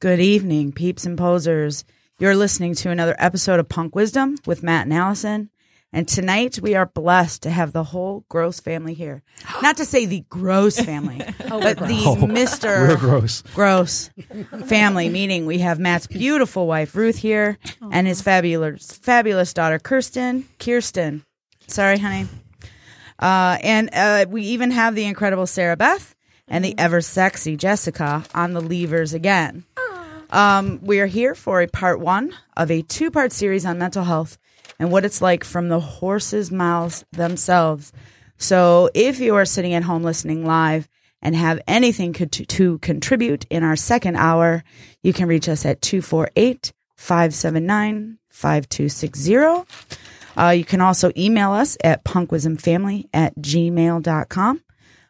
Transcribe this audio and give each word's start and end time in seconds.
Good 0.01 0.19
evening, 0.19 0.71
peeps 0.71 1.05
and 1.05 1.15
posers. 1.15 1.85
You're 2.17 2.35
listening 2.35 2.73
to 2.73 2.89
another 2.89 3.15
episode 3.19 3.59
of 3.59 3.69
Punk 3.69 3.93
Wisdom 3.93 4.39
with 4.47 4.63
Matt 4.63 4.87
and 4.87 4.95
Allison. 4.95 5.51
And 5.95 6.09
tonight 6.09 6.59
we 6.61 6.75
are 6.75 6.87
blessed 6.87 7.43
to 7.43 7.49
have 7.49 7.71
the 7.71 7.85
whole 7.85 8.25
Gross 8.27 8.59
family 8.59 8.93
here. 8.93 9.23
Not 9.61 9.77
to 9.77 9.85
say 9.85 10.05
the 10.05 10.25
Gross 10.27 10.77
family, 10.77 11.19
but 11.47 11.77
the 11.77 12.17
Mr. 12.19 12.99
Gross. 12.99 13.43
Gross 13.53 14.09
family, 14.65 15.07
meaning 15.07 15.45
we 15.45 15.59
have 15.59 15.79
Matt's 15.79 16.05
beautiful 16.07 16.67
wife, 16.67 16.97
Ruth, 16.97 17.15
here, 17.15 17.57
and 17.93 18.07
his 18.07 18.21
fabulous, 18.21 18.91
fabulous 18.91 19.53
daughter, 19.53 19.79
Kirsten. 19.79 20.45
Kirsten. 20.59 21.23
Sorry, 21.67 21.97
honey. 21.97 22.27
Uh, 23.17 23.57
and 23.63 23.89
uh, 23.93 24.25
we 24.27 24.41
even 24.41 24.71
have 24.71 24.95
the 24.95 25.05
incredible 25.05 25.47
Sarah 25.47 25.77
Beth 25.77 26.13
and 26.45 26.65
the 26.65 26.77
ever 26.77 26.99
sexy 26.99 27.55
Jessica 27.55 28.25
on 28.35 28.51
the 28.51 28.59
levers 28.59 29.13
again. 29.13 29.63
Um, 30.29 30.81
we 30.81 30.99
are 30.99 31.05
here 31.05 31.35
for 31.35 31.61
a 31.61 31.67
part 31.67 32.01
one 32.01 32.35
of 32.57 32.69
a 32.69 32.81
two 32.81 33.11
part 33.11 33.31
series 33.31 33.65
on 33.65 33.77
mental 33.77 34.03
health 34.03 34.37
and 34.79 34.91
what 34.91 35.05
it's 35.05 35.21
like 35.21 35.43
from 35.43 35.69
the 35.69 35.79
horses' 35.79 36.51
mouths 36.51 37.05
themselves. 37.11 37.91
So 38.37 38.89
if 38.93 39.19
you 39.19 39.35
are 39.35 39.45
sitting 39.45 39.73
at 39.73 39.83
home 39.83 40.03
listening 40.03 40.45
live 40.45 40.87
and 41.21 41.35
have 41.35 41.61
anything 41.67 42.13
to, 42.13 42.27
to 42.27 42.77
contribute 42.79 43.45
in 43.49 43.63
our 43.63 43.75
second 43.75 44.15
hour, 44.17 44.63
you 45.03 45.13
can 45.13 45.27
reach 45.27 45.49
us 45.49 45.65
at 45.65 45.81
248 45.81 46.73
579 46.97 48.19
5260. 48.27 49.65
Uh, 50.37 50.49
you 50.49 50.65
can 50.65 50.81
also 50.81 51.11
email 51.15 51.51
us 51.51 51.77
at 51.83 52.03
punkwisdomfamily 52.03 53.05
at 53.13 53.35
gmail.com. 53.37 54.61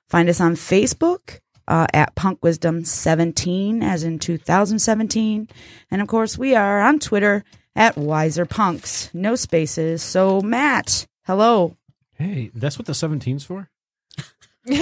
Find 0.08 0.30
us 0.30 0.40
on 0.40 0.56
Facebook 0.56 1.40
uh, 1.68 1.88
at 1.94 2.14
Punk 2.16 2.44
Wisdom 2.44 2.86
17, 2.86 3.81
as 3.81 4.03
in 4.03 4.20
2017. 4.20 5.50
And 5.90 6.02
of 6.02 6.08
course, 6.08 6.38
we 6.38 6.56
are 6.56 6.81
on 6.81 7.00
Twitter 7.00 7.44
at 7.76 7.98
Wiser 7.98 8.45
Punks. 8.45 9.09
No 9.14 9.36
spaces. 9.36 10.02
So, 10.02 10.42
Matt, 10.42 11.06
hello. 11.26 11.76
Hey, 12.14 12.52
that's 12.54 12.78
what 12.80 12.86
the 12.86 12.94
17's 12.94 13.44
for? 13.44 13.70
I 14.68 14.73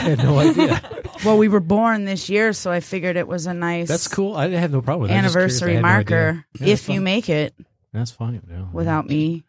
had 0.00 0.18
no 0.18 0.38
idea. 0.38 0.80
Well, 1.24 1.38
we 1.38 1.48
were 1.48 1.60
born 1.60 2.04
this 2.04 2.28
year, 2.28 2.52
so 2.52 2.70
I 2.70 2.80
figured 2.80 3.16
it 3.16 3.26
was 3.26 3.46
a 3.46 3.54
nice 3.54 3.88
That's 3.88 4.06
cool. 4.06 4.36
I 4.36 4.48
have 4.50 4.70
no 4.70 4.80
problem 4.82 5.02
with 5.02 5.10
it. 5.10 5.14
I'm 5.14 5.24
just 5.24 5.34
curious. 5.34 5.60
I 5.62 5.64
anniversary 5.66 5.74
had 5.74 5.82
no 5.82 5.88
idea. 5.88 5.96
marker 5.96 6.44
Yeah, 6.54 6.66
that's 6.66 6.82
if 6.82 6.88
you 6.88 6.96
fine. 6.96 7.04
make 7.04 7.28
it 7.28 7.54
That's 7.92 8.10
fine. 8.12 8.42
Yeah. 8.48 8.66
without 8.72 9.08
me 9.08 9.42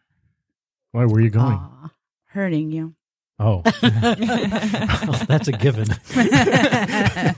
Why, 0.90 1.04
where 1.04 1.18
are 1.18 1.20
you 1.20 1.30
going? 1.30 1.52
Aw, 1.58 1.90
hurting 2.30 2.72
you. 2.72 2.94
Oh. 3.38 3.62
that's 3.82 5.46
a 5.46 5.52
given. 5.52 5.86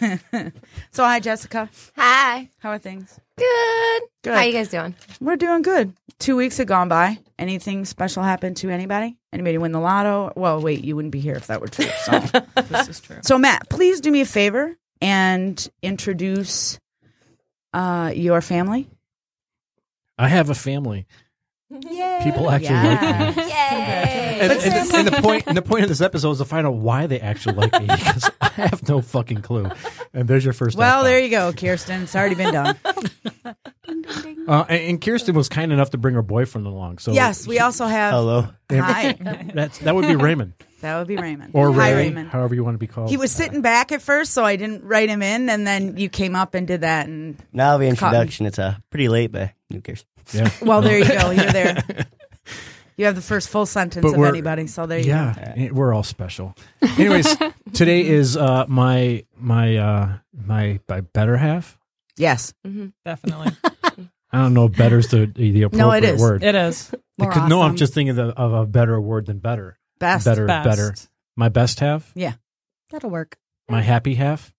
so, 0.90 1.04
hi, 1.04 1.20
Jessica. 1.20 1.68
Hi. 1.96 2.50
How 2.58 2.70
are 2.70 2.78
things? 2.78 3.18
Good. 3.36 4.02
Good. 4.22 4.34
How 4.34 4.42
you 4.42 4.52
guys 4.52 4.68
doing? 4.68 4.94
We're 5.20 5.36
doing 5.36 5.62
good. 5.62 5.92
Two 6.18 6.36
weeks 6.36 6.58
have 6.58 6.66
gone 6.66 6.88
by. 6.88 7.18
Anything 7.38 7.84
special 7.84 8.22
happened 8.22 8.56
to 8.58 8.70
anybody? 8.70 9.16
Anybody 9.32 9.58
win 9.58 9.72
the 9.72 9.80
lotto? 9.80 10.32
Well, 10.36 10.60
wait, 10.60 10.84
you 10.84 10.96
wouldn't 10.96 11.12
be 11.12 11.20
here 11.20 11.34
if 11.34 11.46
that 11.46 11.60
were 11.60 11.68
true. 11.68 11.86
So, 12.04 12.20
This 12.68 12.88
is 12.88 13.00
true. 13.00 13.16
so 13.22 13.38
Matt, 13.38 13.68
please 13.70 14.00
do 14.00 14.10
me 14.10 14.20
a 14.20 14.26
favor 14.26 14.76
and 15.00 15.66
introduce 15.82 16.78
uh, 17.72 18.12
your 18.14 18.40
family. 18.42 18.88
I 20.18 20.28
have 20.28 20.50
a 20.50 20.54
family. 20.54 21.06
People 21.70 22.50
actually 22.50 22.74
like 22.74 23.36
me. 23.36 23.42
Yay. 23.44 24.38
And, 24.40 24.52
and, 24.52 24.94
and 24.94 25.08
the 25.08 25.22
point 25.22 25.44
and 25.46 25.56
the 25.56 25.62
point 25.62 25.84
of 25.84 25.88
this 25.88 26.00
episode 26.00 26.32
is 26.32 26.38
to 26.38 26.44
find 26.44 26.66
out 26.66 26.74
why 26.74 27.06
they 27.06 27.20
actually 27.20 27.54
like 27.54 27.72
me 27.80 27.86
because 27.86 28.28
I 28.40 28.48
have 28.48 28.88
no 28.88 29.00
fucking 29.00 29.42
clue. 29.42 29.70
And 30.12 30.26
there's 30.26 30.44
your 30.44 30.52
first. 30.52 30.76
Well, 30.76 31.04
there 31.04 31.20
you 31.20 31.30
go, 31.30 31.52
Kirsten. 31.52 32.02
It's 32.02 32.16
already 32.16 32.34
been 32.34 32.52
done. 32.52 32.76
Uh, 34.48 34.64
and, 34.68 34.80
and 34.82 35.00
Kirsten 35.00 35.34
was 35.36 35.48
kind 35.48 35.72
enough 35.72 35.90
to 35.90 35.98
bring 35.98 36.14
her 36.16 36.22
boyfriend 36.22 36.66
along. 36.66 36.98
So 36.98 37.12
yes, 37.12 37.46
we 37.46 37.60
also 37.60 37.86
have. 37.86 38.12
Hello. 38.12 38.48
Hi. 38.72 39.12
That's 39.54 39.78
that 39.78 39.94
would 39.94 40.08
be 40.08 40.16
Raymond 40.16 40.54
That 40.80 40.98
would 40.98 41.06
be 41.06 41.16
Raymond. 41.16 41.50
or 41.54 41.72
Hi, 41.72 41.90
Ray, 41.90 41.96
Raymond. 42.08 42.30
however 42.30 42.54
you 42.56 42.64
want 42.64 42.74
to 42.74 42.78
be 42.78 42.86
called. 42.88 43.10
He 43.10 43.16
was 43.16 43.30
sitting 43.30 43.62
back 43.62 43.92
at 43.92 44.02
first, 44.02 44.32
so 44.32 44.44
I 44.44 44.56
didn't 44.56 44.82
write 44.84 45.08
him 45.08 45.22
in, 45.22 45.48
and 45.50 45.64
then 45.66 45.96
you 45.98 46.08
came 46.08 46.34
up 46.34 46.54
and 46.54 46.66
did 46.66 46.80
that. 46.80 47.06
And 47.06 47.36
Now 47.52 47.78
the 47.78 47.84
Cotton. 47.90 47.90
introduction. 48.16 48.46
It's 48.46 48.58
uh, 48.58 48.76
pretty 48.90 49.08
late, 49.08 49.30
but 49.30 49.50
who 49.72 49.80
cares? 49.80 50.04
Yeah. 50.32 50.50
well, 50.62 50.82
there 50.82 50.98
you 50.98 51.06
go. 51.06 51.30
You're 51.30 51.52
there. 51.52 51.82
You 52.96 53.06
have 53.06 53.14
the 53.14 53.22
first 53.22 53.48
full 53.48 53.64
sentence 53.64 54.02
But 54.02 54.12
of 54.12 54.18
we're- 54.18 54.28
anybody, 54.28 54.66
so 54.66 54.84
there 54.84 54.98
you 54.98 55.06
go. 55.06 55.32
yeah, 55.56 55.70
we're 55.72 55.94
all 55.94 56.02
special. 56.02 56.54
Anyways, 56.98 57.34
today 57.72 58.06
is 58.06 58.36
uh, 58.36 58.66
my 58.68 59.24
my 59.38 59.76
uh, 59.78 60.12
my 60.36 60.80
my 60.86 61.00
better 61.00 61.38
half. 61.38 61.78
Yes. 62.18 62.52
Definitely. 63.06 63.52
I 64.32 64.42
don't 64.42 64.52
know. 64.52 64.66
if 64.66 64.76
Better's 64.76 65.08
the 65.08 65.32
the 65.34 65.62
appropriate 65.62 65.78
No, 65.82 65.92
it 65.92 66.04
is. 66.04 66.20
word. 66.20 66.44
It 66.44 66.54
is. 66.54 66.92
More 67.16 67.30
Because- 67.30 67.48
No, 67.48 67.60
I'm 67.62 67.68
awesome. 67.68 67.76
just 67.78 67.94
thinking 67.94 68.18
of, 68.18 68.28
of 68.36 68.52
a 68.52 68.66
better 68.66 69.00
word 69.00 69.24
than 69.24 69.38
better. 69.38 69.78
Best. 69.98 70.26
Better, 70.26 70.44
Best. 70.46 70.68
better. 70.68 70.94
My 71.36 71.48
best 71.48 71.80
half. 71.80 72.12
Yeah. 72.14 72.34
That'll 72.90 73.08
work. 73.08 73.38
My 73.66 73.80
happy 73.80 74.14
half. 74.16 74.52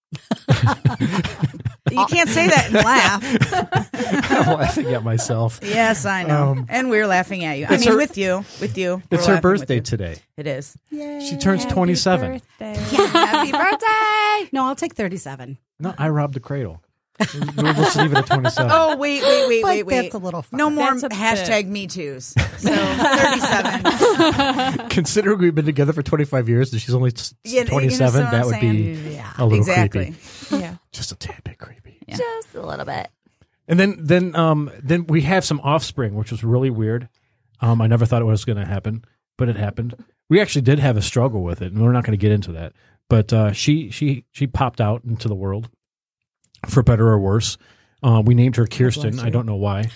You 1.92 2.06
can't 2.08 2.30
say 2.30 2.48
that 2.48 2.66
and 2.68 2.76
laugh. 2.76 4.32
I'm 4.32 4.58
laughing 4.60 4.94
at 4.94 5.04
myself. 5.04 5.60
Yes, 5.62 6.06
I 6.06 6.24
know. 6.24 6.52
Um, 6.52 6.66
and 6.70 6.90
we're 6.90 7.08
laughing 7.08 7.44
at 7.44 7.58
you. 7.58 7.66
I 7.70 7.78
mean, 7.78 7.88
her- 7.90 7.98
with 7.98 8.18
you. 8.18 8.46
With 8.62 8.78
you. 8.78 9.02
It's 9.12 9.26
her 9.26 9.42
birthday 9.42 9.80
today. 9.82 10.18
It 10.38 10.48
is. 10.48 10.76
She 10.90 11.38
turns 11.38 11.66
27. 11.66 12.42
Happy 12.60 13.52
birthday. 13.52 14.50
No, 14.54 14.66
I'll 14.66 14.76
take 14.76 14.94
37. 14.96 15.58
No, 15.80 15.94
I 15.98 16.10
robbed 16.10 16.34
the 16.36 16.40
cradle. 16.40 16.82
We'll 17.20 17.74
just 17.74 17.96
leave 17.98 18.12
it 18.14 18.18
at 18.18 18.26
27. 18.26 18.72
Oh, 18.74 18.96
wait, 18.98 19.22
wait, 19.22 19.48
wait, 19.48 19.64
wait, 19.64 19.84
wait. 19.86 20.02
that's 20.04 20.16
a 20.16 20.18
little 20.18 20.42
far. 20.42 20.58
No 20.58 20.70
more 20.70 20.92
That's 20.92 21.04
a 21.04 21.10
hashtag 21.10 21.68
me 21.68 21.88
too's. 21.88 22.34
So 22.58 22.74
37. 22.74 23.82
Considering 24.90 25.40
we've 25.40 25.56
been 25.56 25.66
together 25.66 25.94
for 25.94 26.02
25 26.04 26.50
years 26.50 26.72
and 26.72 26.82
she's 26.82 26.94
only 26.96 27.12
s- 27.16 27.34
Yeah, 27.44 27.60
you 27.60 27.66
know 27.66 27.70
27, 27.72 28.24
what 28.24 28.32
that 28.32 28.42
I'm 28.42 28.46
would 28.48 28.60
be 28.60 29.14
Yeah. 29.14 29.32
a 29.38 29.44
little 29.46 29.60
exactly. 29.60 30.16
creepy. 30.50 30.64
Yeah. 30.64 30.76
Just 30.92 31.12
a 31.12 31.16
tad 31.16 31.44
bit 31.44 31.58
creepy. 31.60 32.00
Yeah. 32.08 32.18
Just 32.18 32.56
a 32.56 32.66
little 32.66 32.86
bit. 32.86 33.10
And 33.68 33.80
then 33.80 33.98
then 34.00 34.36
um 34.36 34.72
then 34.82 35.06
we 35.08 35.22
have 35.22 35.46
some 35.46 35.60
offspring, 35.64 36.16
which 36.16 36.32
was 36.32 36.44
really 36.44 36.70
weird. 36.70 37.08
Um, 37.62 37.82
I 37.82 37.88
never 37.88 38.06
thought 38.08 38.22
it 38.22 38.26
was 38.26 38.44
going 38.44 38.58
to 38.58 38.66
happen, 38.66 39.06
but 39.38 39.48
it 39.48 39.56
happened. 39.56 39.94
We 40.30 40.42
actually 40.42 40.64
did 40.64 40.80
have 40.80 40.98
a 40.98 41.02
struggle 41.02 41.44
with 41.44 41.62
it, 41.62 41.72
and 41.72 41.82
we're 41.84 41.92
not 41.92 42.04
going 42.04 42.18
to 42.18 42.22
get 42.22 42.32
into 42.32 42.52
that. 42.54 42.74
But 43.08 43.32
uh, 43.32 43.52
she 43.52 43.92
she 43.92 44.26
she 44.32 44.48
popped 44.48 44.82
out 44.82 45.04
into 45.06 45.28
the 45.28 45.36
world, 45.36 45.70
for 46.68 46.84
better 46.84 47.08
or 47.08 47.20
worse. 47.20 47.58
Uh, 48.04 48.22
we 48.26 48.34
named 48.36 48.56
her 48.56 48.66
Kirsten. 48.68 49.20
I 49.20 49.30
don't 49.30 49.46
know 49.46 49.56
why. 49.56 49.90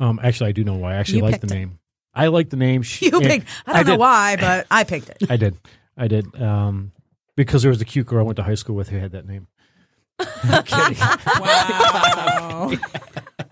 Um, 0.00 0.20
actually, 0.22 0.48
I 0.50 0.52
do 0.52 0.64
know 0.64 0.74
why. 0.74 0.92
I 0.92 0.96
actually 0.96 1.18
You 1.18 1.24
like 1.24 1.34
the 1.40 1.46
picked 1.46 1.52
it. 1.52 1.54
name. 1.54 1.78
I 2.14 2.26
like 2.28 2.50
the 2.50 2.56
name. 2.56 2.82
She, 2.82 3.06
You 3.10 3.18
and- 3.18 3.24
picked. 3.26 3.48
I 3.66 3.72
don't 3.74 3.86
know 3.86 3.92
did. 3.92 4.00
why, 4.00 4.36
but 4.36 4.66
I 4.70 4.84
picked 4.84 5.08
it. 5.10 5.18
I 5.30 5.36
did. 5.36 5.56
I 5.96 6.08
did. 6.08 6.40
Um, 6.40 6.92
because 7.36 7.62
there 7.62 7.70
was 7.70 7.80
a 7.80 7.84
cute 7.84 8.06
girl 8.06 8.20
I 8.20 8.22
went 8.22 8.36
to 8.36 8.42
high 8.42 8.54
school 8.54 8.74
with 8.76 8.88
who 8.88 8.98
had 8.98 9.12
that 9.12 9.26
name. 9.26 9.46
I'm 10.18 10.62
kidding. 10.64 10.96
Wow. 11.40 12.72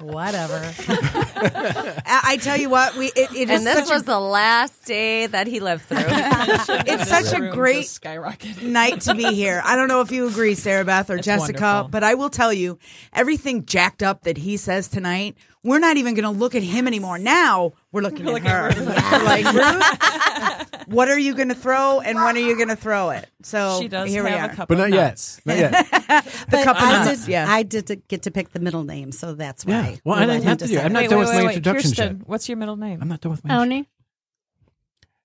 Whatever. 0.07 0.73
I, 0.87 2.21
I 2.25 2.37
tell 2.37 2.57
you 2.59 2.69
what, 2.69 2.97
we 2.97 3.07
it, 3.09 3.33
it 3.35 3.51
is 3.51 3.59
And 3.59 3.67
this 3.67 3.89
was 3.91 4.03
a, 4.03 4.07
the 4.07 4.21
last 4.21 4.85
day 4.85 5.27
that 5.27 5.47
he 5.47 5.61
lived 5.61 5.85
through. 5.85 5.99
it's 6.07 7.09
such 7.09 7.33
a 7.33 7.51
great 7.51 7.87
skyrocketed. 7.87 8.63
night 8.63 9.01
to 9.03 9.15
be 9.15 9.33
here. 9.35 9.63
I 9.65 9.77
don't 9.77 9.89
know 9.89 10.01
if 10.01 10.11
you 10.13 10.29
agree, 10.29 10.55
Sarah 10.55 10.85
Beth 10.85 11.11
or 11.11 11.17
It's 11.17 11.27
Jessica, 11.27 11.61
wonderful. 11.63 11.89
but 11.91 12.05
I 12.05 12.15
will 12.15 12.31
tell 12.31 12.53
you 12.53 12.79
everything 13.13 13.65
jacked 13.65 14.03
up 14.03 14.23
that 14.25 14.37
he 14.37 14.57
says 14.57 14.89
tonight. 14.89 15.37
We're 15.65 15.79
not 15.81 15.97
even 15.97 16.15
going 16.15 16.25
to 16.25 16.31
look 16.39 16.55
at 16.55 16.63
him 16.63 16.87
anymore. 16.87 17.19
Now 17.19 17.73
we're 17.91 18.03
looking 18.03 18.27
We're 18.27 18.37
at 18.37 18.45
looking 18.45 18.51
her. 18.51 18.69
at 18.69 18.77
Ruth. 18.77 19.13
We're 19.13 19.25
like, 19.25 20.79
Ruth, 20.79 20.89
what 20.89 21.09
are 21.09 21.19
you 21.19 21.35
going 21.35 21.49
to 21.49 21.55
throw, 21.55 22.01
and 22.01 22.17
when 22.19 22.37
are 22.37 22.41
you 22.41 22.55
going 22.57 22.69
to 22.69 22.77
throw 22.77 23.11
it? 23.11 23.29
So 23.43 23.79
She 23.81 23.89
does 23.89 24.09
here 24.11 24.23
we 24.23 24.31
are. 24.31 24.45
a 24.51 24.55
cup 24.55 24.69
But 24.69 24.75
of 24.75 24.91
not 24.91 24.93
yet. 24.93 25.41
Not 25.47 25.57
yet. 25.59 25.73
the 25.91 26.47
But 26.51 26.65
cup 26.65 26.77
of 26.77 26.83
I 26.83 27.05
nuts. 27.07 27.21
did, 27.25 27.31
yeah. 27.31 27.47
I 27.49 27.63
did 27.63 28.03
get 28.09 28.23
to 28.25 28.31
pick 28.31 28.51
the 28.53 28.61
middle 28.61 28.85
name, 28.85 29.11
so 29.11 29.35
that's 29.35 29.65
why. 29.65 29.73
Yeah. 29.73 29.97
Well, 30.05 30.19
I 30.19 30.27
didn't 30.27 30.43
have 30.45 30.59
to 30.59 30.67
do 30.67 30.77
it. 30.77 30.85
I'm 30.85 30.93
not 30.93 31.01
Wait, 31.05 31.11
done 31.11 31.19
wait, 31.19 31.25
with 31.25 31.29
wait, 31.31 31.37
my 31.41 31.47
wait. 31.47 31.57
introductions 31.57 31.95
Kirsten, 31.95 32.19
yet. 32.19 32.29
what's 32.29 32.49
your 32.49 32.59
middle 32.59 32.77
name? 32.77 33.01
I'm 33.01 33.09
not 33.09 33.21
done 33.23 33.33
with 33.33 33.45
my. 33.45 33.57
Oni. 33.57 33.89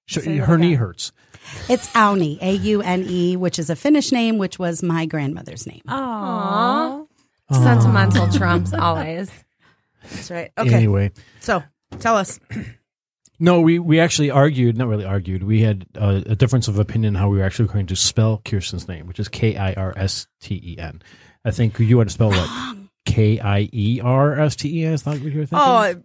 So, 0.08 0.22
her 0.22 0.58
knee 0.58 0.74
hurts. 0.74 1.12
It's 1.68 1.94
Aune, 1.96 2.38
A 2.42 2.54
U 2.54 2.82
N 2.82 3.06
E, 3.08 3.36
which 3.36 3.60
is 3.60 3.70
a 3.70 3.76
Finnish 3.76 4.12
name, 4.12 4.38
which 4.38 4.58
was 4.58 4.82
my 4.82 5.06
grandmother's 5.06 5.68
name. 5.68 5.82
Aww. 5.88 7.08
Sentimental 7.52 8.28
trumps 8.32 8.74
always. 8.74 9.30
That's 10.04 10.32
right. 10.32 10.52
Okay. 10.58 10.74
Anyway, 10.74 11.12
So 11.40 11.64
tell 12.00 12.16
us. 12.18 12.40
no, 13.40 13.62
we 13.62 13.80
we 13.80 14.00
actually 14.00 14.32
argued. 14.32 14.78
Not 14.78 14.88
really 14.88 15.06
argued. 15.06 15.44
We 15.44 15.62
had 15.62 15.86
uh, 15.96 16.22
a 16.26 16.36
difference 16.36 16.68
of 16.68 16.80
opinion 16.80 17.16
how 17.16 17.30
we 17.30 17.38
were 17.40 17.44
actually 17.44 17.70
going 17.70 17.88
to 17.88 17.96
spell 17.96 18.42
Kirsten's 18.44 18.88
name, 18.88 19.08
which 19.08 19.20
is 19.20 19.28
K 19.28 19.56
I 19.58 19.74
R 19.74 19.94
S 19.96 20.28
T 20.42 20.56
E 20.64 20.78
N. 20.80 21.02
I 21.46 21.52
think 21.52 21.80
you 21.80 21.98
want 21.98 22.10
to 22.10 22.14
spell 22.14 22.30
what? 22.30 22.78
K 23.06 23.40
I 23.40 23.70
E 23.72 24.02
R 24.04 24.40
S 24.40 24.56
T 24.56 24.82
E 24.82 24.86
N. 24.86 24.94
Is 24.94 25.04
that 25.04 25.12
what 25.12 25.22
you 25.22 25.40
were 25.40 25.46
thinking? 25.46 25.58
Oh, 25.60 25.96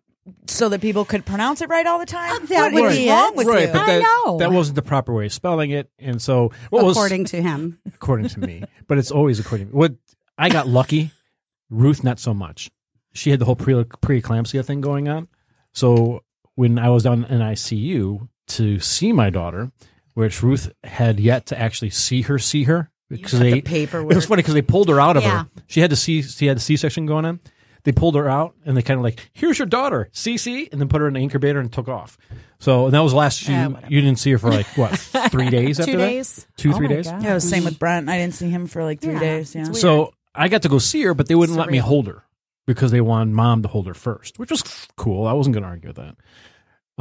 so 0.46 0.70
that 0.70 0.81
people 0.81 1.05
could 1.05 1.26
pronounce 1.26 1.61
it 1.61 1.69
right 1.69 1.87
all 1.87 1.99
the 1.99 2.06
time. 2.06 2.46
that 2.46 2.73
What 2.73 2.82
would 2.82 2.93
is 2.93 2.96
be 2.99 3.08
wrong 3.11 3.32
it. 3.32 3.37
with 3.37 3.46
right, 3.46 3.67
you? 3.67 3.73
but 3.73 3.82
I 3.82 3.87
that, 3.99 4.02
know. 4.25 4.38
that 4.38 4.50
wasn't 4.52 4.76
the 4.76 4.82
proper 4.82 5.12
way 5.12 5.26
of 5.26 5.32
spelling 5.35 5.70
it, 5.70 5.91
and 5.99 6.23
so 6.23 6.50
what 6.70 6.82
was 6.85 6.96
according 6.96 7.26
to 7.26 7.43
him. 7.43 7.79
according 7.94 8.29
to 8.31 8.41
me, 8.41 8.64
but 8.87 8.96
it's 8.96 9.11
always 9.11 9.38
according. 9.38 9.67
To 9.69 9.73
me. 9.75 9.79
What 9.79 9.94
I 10.38 10.49
got 10.49 10.67
lucky, 10.67 11.11
Ruth 11.69 12.02
not 12.02 12.19
so 12.20 12.32
much. 12.32 12.70
She 13.15 13.31
had 13.31 13.39
the 13.39 13.45
whole 13.45 13.57
pre 13.57 13.75
preeclampsia 13.75 14.65
thing 14.65 14.81
going 14.81 15.09
on. 15.09 15.29
So 15.73 16.23
when 16.55 16.79
I 16.79 16.89
was 16.91 17.03
down 17.05 17.25
in 17.25 17.41
ICU 17.41 18.29
to 18.49 18.79
see 18.81 19.13
my 19.13 19.31
daughter, 19.31 19.73
which 20.15 20.43
Ruth 20.43 20.73
had 20.85 21.19
yet 21.19 21.47
to 21.47 21.59
actually 21.59 21.91
see 21.91 22.23
her, 22.23 22.39
see 22.39 22.65
her 22.65 22.91
because 23.09 23.39
they 23.39 23.53
the 23.55 23.61
paperwork. 23.63 24.13
It 24.13 24.17
was 24.17 24.27
funny 24.27 24.43
because 24.43 24.55
they 24.55 24.63
pulled 24.63 24.89
her 24.89 25.01
out 25.01 25.17
of 25.17 25.23
Yeah. 25.23 25.45
her. 25.45 25.49
She 25.67 25.81
had 25.81 25.91
to 25.91 25.97
see. 25.97 26.23
She 26.23 26.47
had 26.47 26.57
a 26.59 26.61
C 26.61 26.77
section 26.77 27.07
going 27.07 27.25
on. 27.25 27.41
They 27.85 27.93
pulled 27.93 28.15
her 28.15 28.29
out 28.29 28.55
and 28.65 28.77
they 28.77 28.83
kind 28.83 28.99
of 28.99 29.05
like, 29.05 29.29
"Here's 29.35 29.59
your 29.59 29.67
daughter, 29.67 30.09
CC," 30.13 30.69
and 30.73 30.81
then 30.81 30.89
put 30.89 31.01
her 31.03 31.09
in 31.09 31.15
the 31.15 31.21
incubator 31.21 31.61
and 31.61 31.71
took 31.73 31.87
off. 31.89 32.17
So 32.59 32.87
and 32.87 32.95
that 32.95 33.01
was 33.01 33.13
the 33.13 33.19
last. 33.19 33.47
You, 33.47 33.55
Yeah, 33.55 33.67
whatever. 33.67 33.93
you 33.93 34.01
didn't 34.01 34.19
see 34.19 34.31
her 34.33 34.39
for 34.39 34.51
like 34.51 34.67
what 34.77 34.97
three 35.31 35.51
days 35.51 35.79
after 35.81 35.93
Two 35.93 35.99
that? 35.99 36.07
days. 36.07 36.47
two 36.57 36.71
Oh 36.73 36.77
three 36.77 36.89
my 36.89 36.95
days. 36.95 37.07
God. 37.11 37.23
Yeah, 37.23 37.33
it 37.33 37.35
was 37.35 37.49
same 37.49 37.65
with 37.65 37.79
Brent. 37.79 38.09
I 38.09 38.17
didn't 38.19 38.35
see 38.35 38.49
him 38.49 38.67
for 38.67 38.83
like 38.85 39.01
three 39.01 39.15
Yeah, 39.15 39.21
days. 39.21 39.55
Yeah. 39.55 39.71
So 39.73 40.13
I 40.35 40.49
got 40.49 40.63
to 40.63 40.69
go 40.71 40.79
see 40.79 41.03
her, 41.03 41.13
but 41.15 41.29
they 41.29 41.35
wouldn't 41.35 41.59
let 41.59 41.69
me 41.71 41.79
hold 41.79 42.07
her 42.07 42.23
because 42.67 42.91
they 42.91 43.01
wanted 43.01 43.33
mom 43.35 43.63
to 43.63 43.69
hold 43.69 43.87
her 43.87 43.95
first, 43.95 44.39
which 44.39 44.51
was 44.51 44.63
cool. 44.97 45.27
I 45.27 45.33
wasn't 45.33 45.55
going 45.55 45.63
to 45.65 45.69
argue 45.69 45.89
with 45.91 45.97
that. 45.97 46.17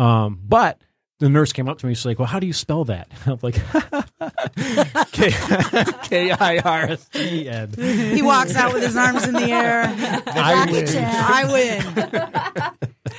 Um, 0.01 0.39
but 0.43 0.81
the 1.19 1.29
nurse 1.29 1.53
came 1.53 1.69
up 1.69 1.77
to 1.79 1.85
me. 1.85 1.93
She's 1.93 2.05
like, 2.05 2.19
"Well, 2.19 2.27
how 2.27 2.39
do 2.39 2.47
you 2.47 2.53
spell 2.53 2.85
that?" 2.85 3.07
I'm 3.25 3.39
like, 3.41 3.55
K 5.11 5.29
K 6.03 6.31
I 6.31 6.57
R 6.63 6.81
S 6.91 7.09
E 7.15 7.47
N. 7.47 7.71
he 7.77 8.21
walks 8.21 8.55
out 8.55 8.73
with 8.73 8.83
his 8.83 8.97
arms 8.97 9.25
in 9.27 9.33
the 9.33 9.51
air. 9.51 9.83
I 9.87 10.67
win. 10.71 10.87
I 10.97 12.71
win. 13.05 13.17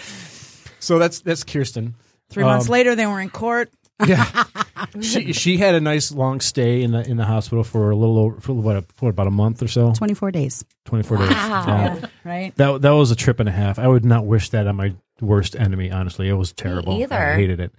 So 0.80 0.98
that's 0.98 1.20
that's 1.20 1.44
Kirsten. 1.44 1.94
Three 2.30 2.44
months 2.44 2.66
Um, 2.66 2.72
later, 2.72 2.94
they 2.94 3.06
were 3.06 3.20
in 3.20 3.30
court. 3.30 3.70
Yeah, 4.04 4.44
she 5.00 5.32
she 5.32 5.56
had 5.56 5.74
a 5.74 5.80
nice 5.80 6.10
long 6.10 6.40
stay 6.40 6.82
in 6.82 6.90
the 6.90 7.08
in 7.08 7.16
the 7.16 7.24
hospital 7.24 7.62
for 7.62 7.90
a 7.90 7.96
little 7.96 8.18
over 8.18 8.40
for 8.40 8.52
what 8.54 8.90
for 8.92 9.10
about 9.10 9.26
a 9.28 9.30
month 9.30 9.62
or 9.62 9.68
so, 9.68 9.92
24 9.92 10.30
days. 10.32 10.64
twenty 10.84 11.04
four 11.04 11.16
days. 11.18 11.30
Yeah. 11.30 12.06
Right. 12.24 12.54
That 12.56 12.82
that 12.82 12.90
was 12.90 13.10
a 13.10 13.16
trip 13.16 13.38
and 13.38 13.48
a 13.48 13.52
half. 13.52 13.78
I 13.78 13.86
would 13.86 14.04
not 14.04 14.24
wish 14.26 14.48
that 14.50 14.66
on 14.66 14.76
my 14.76 14.94
worst 15.20 15.54
enemy. 15.54 15.90
Honestly, 15.92 16.28
it 16.28 16.32
was 16.32 16.52
terrible. 16.52 17.00
either. 17.00 17.14
I 17.14 17.34
hated 17.36 17.60
it. 17.60 17.72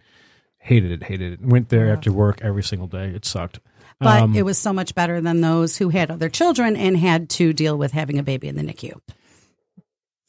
Hated 0.60 0.92
it. 0.92 1.04
Hated 1.04 1.34
it. 1.34 1.42
Went 1.42 1.70
there 1.70 1.92
after 1.92 2.12
work 2.12 2.40
every 2.42 2.64
single 2.64 2.88
day. 2.88 3.08
It 3.10 3.26
sucked. 3.26 3.60
But 4.00 4.22
Um, 4.24 4.36
it 4.36 4.44
was 4.44 4.58
so 4.58 4.72
much 4.74 4.94
better 4.96 5.20
than 5.22 5.42
those 5.42 5.78
who 5.78 5.90
had 5.90 6.12
other 6.12 6.30
children 6.30 6.76
and 6.76 6.96
had 6.98 7.30
to 7.32 7.54
deal 7.54 7.78
with 7.78 7.92
having 7.92 8.20
a 8.20 8.24
baby 8.24 8.48
in 8.48 8.56
the 8.56 8.62
NICU. 8.64 9.00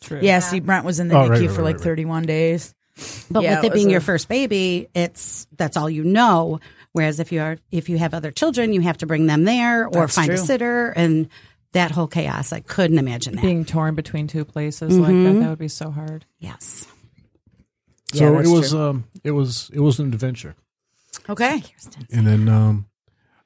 True. 0.02 0.20
Yeah. 0.22 0.38
See, 0.40 0.60
Brent 0.60 0.84
was 0.84 1.00
in 1.00 1.08
the 1.08 1.16
Oh, 1.16 1.28
NICU 1.28 1.30
right, 1.30 1.40
right, 1.40 1.50
for 1.50 1.56
right, 1.58 1.64
like 1.64 1.76
right. 1.76 1.84
31 1.84 2.22
days. 2.24 2.74
But 3.30 3.42
Yeah, 3.42 3.56
with 3.56 3.64
it 3.64 3.68
it 3.68 3.72
being 3.74 3.88
a- 3.88 3.92
your 3.92 4.00
first 4.00 4.28
baby, 4.28 4.88
it's 4.94 5.46
that's 5.56 5.76
all 5.76 5.90
you 5.90 6.02
know. 6.04 6.60
Whereas 6.92 7.20
if 7.20 7.30
you 7.32 7.40
are 7.42 7.58
if 7.70 7.88
you 7.88 7.98
have 7.98 8.14
other 8.14 8.30
children, 8.30 8.72
you 8.72 8.80
have 8.80 8.98
to 8.98 9.06
bring 9.06 9.26
them 9.26 9.44
there 9.44 9.86
or 9.86 9.90
That's 9.92 10.14
find 10.14 10.30
a 10.32 10.38
sitter 10.38 10.90
and 10.90 11.28
that 11.72 11.90
whole 11.90 12.06
chaos. 12.06 12.52
I 12.54 12.60
couldn't 12.60 12.98
imagine 12.98 13.34
that. 13.36 13.42
Being 13.42 13.66
torn 13.66 13.94
between 13.96 14.28
two 14.28 14.46
places 14.46 14.96
like 14.96 15.12
that, 15.12 15.40
that 15.40 15.48
would 15.50 15.58
be 15.58 15.68
so 15.68 15.90
hard. 15.90 16.24
yes. 16.38 16.86
Yeah, 18.12 18.20
so 18.30 18.38
it 18.38 18.46
was 18.46 18.70
true. 18.70 18.80
um 18.80 19.04
it 19.24 19.32
was 19.32 19.68
it 19.74 19.80
was 19.80 19.98
an 19.98 20.06
adventure. 20.12 20.54
Okay. 21.28 21.62
And 22.12 22.26
then 22.26 22.48
um 22.48 22.86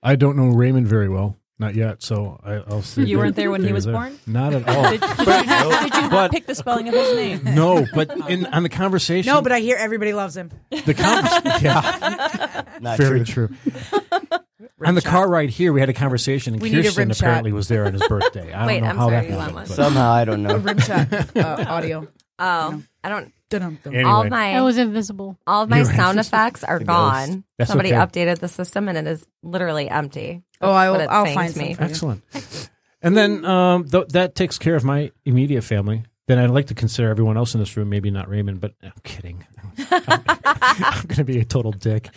I 0.02 0.14
don't 0.16 0.36
know 0.36 0.48
Raymond 0.50 0.86
very 0.86 1.08
well, 1.08 1.36
not 1.60 1.74
yet. 1.76 2.02
So 2.02 2.40
I, 2.42 2.54
I'll 2.54 2.82
see. 2.82 3.04
You 3.04 3.18
weren't 3.18 3.36
there 3.36 3.50
when 3.50 3.62
he 3.62 3.72
was 3.72 3.84
there. 3.84 3.94
born? 3.94 4.18
Not 4.26 4.52
at 4.54 4.66
all. 4.68 4.90
Did, 4.90 5.00
did 5.00 5.18
you, 5.18 5.90
did 5.90 5.94
you 6.02 6.10
but- 6.10 6.30
pick 6.32 6.46
the 6.46 6.54
spelling 6.56 6.88
of 6.88 6.94
his 6.94 7.14
name? 7.14 7.54
no, 7.54 7.86
but 7.94 8.10
in 8.28 8.46
on 8.46 8.62
the 8.64 8.68
conversation, 8.68 9.32
No, 9.32 9.42
but 9.42 9.52
I 9.52 9.60
hear 9.60 9.76
everybody 9.76 10.12
loves 10.12 10.36
him. 10.36 10.50
the 10.70 10.94
conversation, 10.94 11.52
yeah, 11.62 12.64
Not 12.80 12.98
very 12.98 13.24
true. 13.24 13.48
true. 13.48 14.20
on 14.84 14.94
the 14.94 15.02
car 15.02 15.28
ride 15.28 15.50
here, 15.50 15.72
we 15.72 15.80
had 15.80 15.88
a 15.88 15.92
conversation, 15.94 16.54
and 16.54 16.62
We 16.62 16.70
Kirsten 16.70 16.96
rim 17.08 17.08
shot. 17.14 17.20
apparently 17.20 17.52
was 17.52 17.68
there 17.68 17.84
on 17.86 17.92
his 17.92 18.06
birthday. 18.08 18.52
I 18.52 18.66
Wait, 18.66 18.80
don't 18.80 18.84
know 18.84 18.88
I'm 18.90 18.96
how 18.96 19.04
sorry, 19.08 19.16
that 19.26 19.30
you 19.30 19.38
happened. 19.38 19.68
Somehow 19.68 20.10
I 20.10 20.24
don't 20.24 20.42
know. 20.42 20.54
A 20.56 20.58
Rim 20.58 20.78
shot 20.78 21.36
uh, 21.36 21.64
audio. 21.68 22.08
Oh, 22.38 22.82
I 23.04 23.08
don't. 23.08 23.32
Dun-dum-dum. 23.50 23.94
Anyway, 23.94 24.08
All 24.08 24.24
my 24.24 24.54
I 24.54 24.62
was 24.62 24.78
invisible. 24.78 25.36
all 25.46 25.64
of 25.64 25.68
my 25.70 25.76
You're 25.82 25.84
sound 25.86 26.16
right. 26.16 26.26
effects 26.26 26.64
are 26.64 26.78
gone. 26.78 27.44
That's 27.58 27.68
Somebody 27.68 27.92
okay. 27.94 27.98
updated 27.98 28.38
the 28.38 28.48
system 28.48 28.88
and 28.88 28.96
it 28.96 29.06
is 29.06 29.26
literally 29.42 29.88
empty. 29.90 30.42
Oh, 30.60 30.70
I 30.72 30.86
That's 30.86 30.88
will, 30.88 30.92
what 30.92 31.00
it's 31.02 31.12
I'll 31.12 31.34
find 31.34 31.56
me. 31.56 31.74
some 31.74 31.74
for 31.74 31.82
you. 31.82 31.88
excellent. 31.90 32.70
And 33.02 33.16
then 33.16 33.44
um, 33.44 33.88
th- 33.88 34.08
that 34.08 34.34
takes 34.34 34.56
care 34.58 34.76
of 34.76 34.84
my 34.84 35.10
immediate 35.24 35.62
family. 35.62 36.04
Then 36.26 36.38
I'd 36.38 36.50
like 36.50 36.66
to 36.68 36.74
consider 36.74 37.08
everyone 37.10 37.36
else 37.36 37.54
in 37.54 37.60
this 37.60 37.76
room, 37.76 37.88
maybe 37.88 38.10
not 38.10 38.28
Raymond, 38.28 38.60
but 38.60 38.74
I'm 38.82 38.92
kidding. 39.02 39.44
I'm, 39.90 41.02
going 41.06 41.16
to 41.16 41.24
be 41.24 41.40
a 41.40 41.44
total 41.44 41.72
dick. 41.72 42.08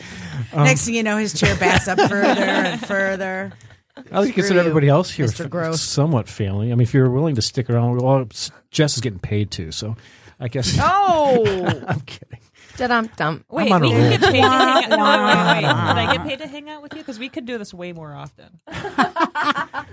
Um, 0.54 0.66
Next 0.66 0.86
thing 0.86 0.94
you 0.94 1.04
know, 1.04 1.18
his 1.18 1.34
chair 1.34 1.56
backs 1.56 1.88
up 1.88 1.98
further 2.00 2.42
and 2.44 2.86
further. 2.86 3.54
I 3.96 4.00
like 4.02 4.12
to 4.12 4.22
Screw 4.26 4.34
consider 4.34 4.54
you, 4.56 4.60
everybody 4.60 4.88
else 4.90 5.10
here 5.12 5.26
Mr. 5.28 5.46
f- 5.46 5.50
Gross. 5.50 5.82
somewhat 5.82 6.28
family. 6.28 6.68
I 6.72 6.76
mean, 6.76 6.82
if 6.82 6.94
you're 6.94 7.10
willing 7.10 7.36
to 7.36 7.42
stick 7.42 7.70
around, 7.70 8.02
well, 8.02 8.28
Jess 8.72 8.96
is 8.96 9.02
getting 9.02 9.20
paid 9.20 9.52
too, 9.52 9.72
so 9.72 9.96
I 10.44 10.50
guess. 10.50 10.78
Oh, 10.82 11.84
I'm 11.88 12.02
kidding. 12.02 12.40
Dum 12.76 13.10
dum. 13.16 13.46
Wait, 13.50 13.72
on 13.72 13.84
a 13.84 13.88
we 13.88 13.94
roll. 13.94 14.02
can 14.02 14.20
get 14.20 14.22
paid 14.22 14.32
to 14.32 14.32
hang 14.32 14.44
out. 14.44 14.90
No, 14.90 14.98
wait, 14.98 15.00
wait, 15.00 15.56
wait. 15.56 15.64
wah. 15.64 15.94
I 15.96 16.18
get 16.18 16.26
paid 16.28 16.40
to 16.40 16.48
hang 16.48 16.70
out 16.70 16.82
with 16.82 16.94
you? 16.94 17.00
Because 17.00 17.20
we 17.20 17.30
could 17.30 17.46
do 17.46 17.58
this 17.58 17.74
way 17.74 17.94
more 17.94 18.14
often. 18.14 18.60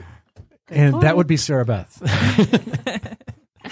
And 0.73 1.01
that 1.03 1.17
would 1.17 1.27
be 1.27 1.37
Sarah 1.37 1.65
Beth. 1.65 2.01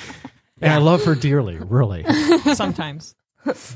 and 0.61 0.73
I 0.73 0.79
love 0.79 1.05
her 1.05 1.15
dearly, 1.15 1.57
really. 1.57 2.05
Sometimes. 2.55 3.15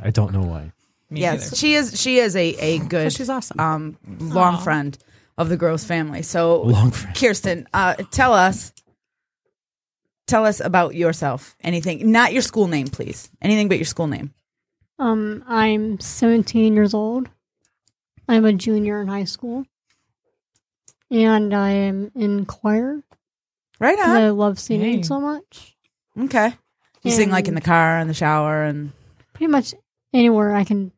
I 0.02 0.10
don't 0.10 0.32
know 0.32 0.42
why. 0.42 0.72
Me 1.08 1.20
yes, 1.20 1.44
neither. 1.44 1.56
she 1.56 1.74
is. 1.74 2.00
She 2.00 2.18
is 2.18 2.34
a 2.34 2.48
a 2.56 2.78
good. 2.80 3.12
she's 3.12 3.30
awesome. 3.30 3.60
Um, 3.60 3.96
long 4.18 4.60
friend 4.60 4.98
of 5.38 5.48
the 5.48 5.56
Gross 5.56 5.84
family. 5.84 6.22
So, 6.22 6.62
Long 6.62 6.90
friend. 6.90 7.16
Kirsten, 7.16 7.68
uh, 7.72 7.94
tell 8.10 8.34
us. 8.34 8.72
Tell 10.32 10.46
us 10.46 10.60
about 10.60 10.94
yourself. 10.94 11.54
Anything, 11.62 12.10
not 12.10 12.32
your 12.32 12.40
school 12.40 12.66
name, 12.66 12.86
please. 12.86 13.28
Anything 13.42 13.68
but 13.68 13.76
your 13.76 13.84
school 13.84 14.06
name. 14.06 14.32
Um, 14.98 15.44
I'm 15.46 16.00
17 16.00 16.72
years 16.74 16.94
old. 16.94 17.28
I'm 18.26 18.46
a 18.46 18.54
junior 18.54 19.02
in 19.02 19.08
high 19.08 19.24
school. 19.24 19.66
And 21.10 21.52
I 21.52 21.68
am 21.72 22.12
in 22.14 22.46
choir. 22.46 23.02
Right 23.78 23.98
on. 23.98 24.08
I 24.08 24.30
love 24.30 24.58
singing 24.58 24.98
Hey. 24.98 25.02
so 25.02 25.20
much. 25.20 25.76
Okay. 26.18 26.54
You 27.02 27.10
sing 27.10 27.28
like 27.28 27.46
in 27.46 27.54
the 27.54 27.60
car, 27.60 27.98
in 27.98 28.08
the 28.08 28.14
shower, 28.14 28.62
and 28.64 28.92
Pretty 29.34 29.50
much 29.50 29.74
anywhere 30.14 30.54
I 30.54 30.64
can, 30.64 30.92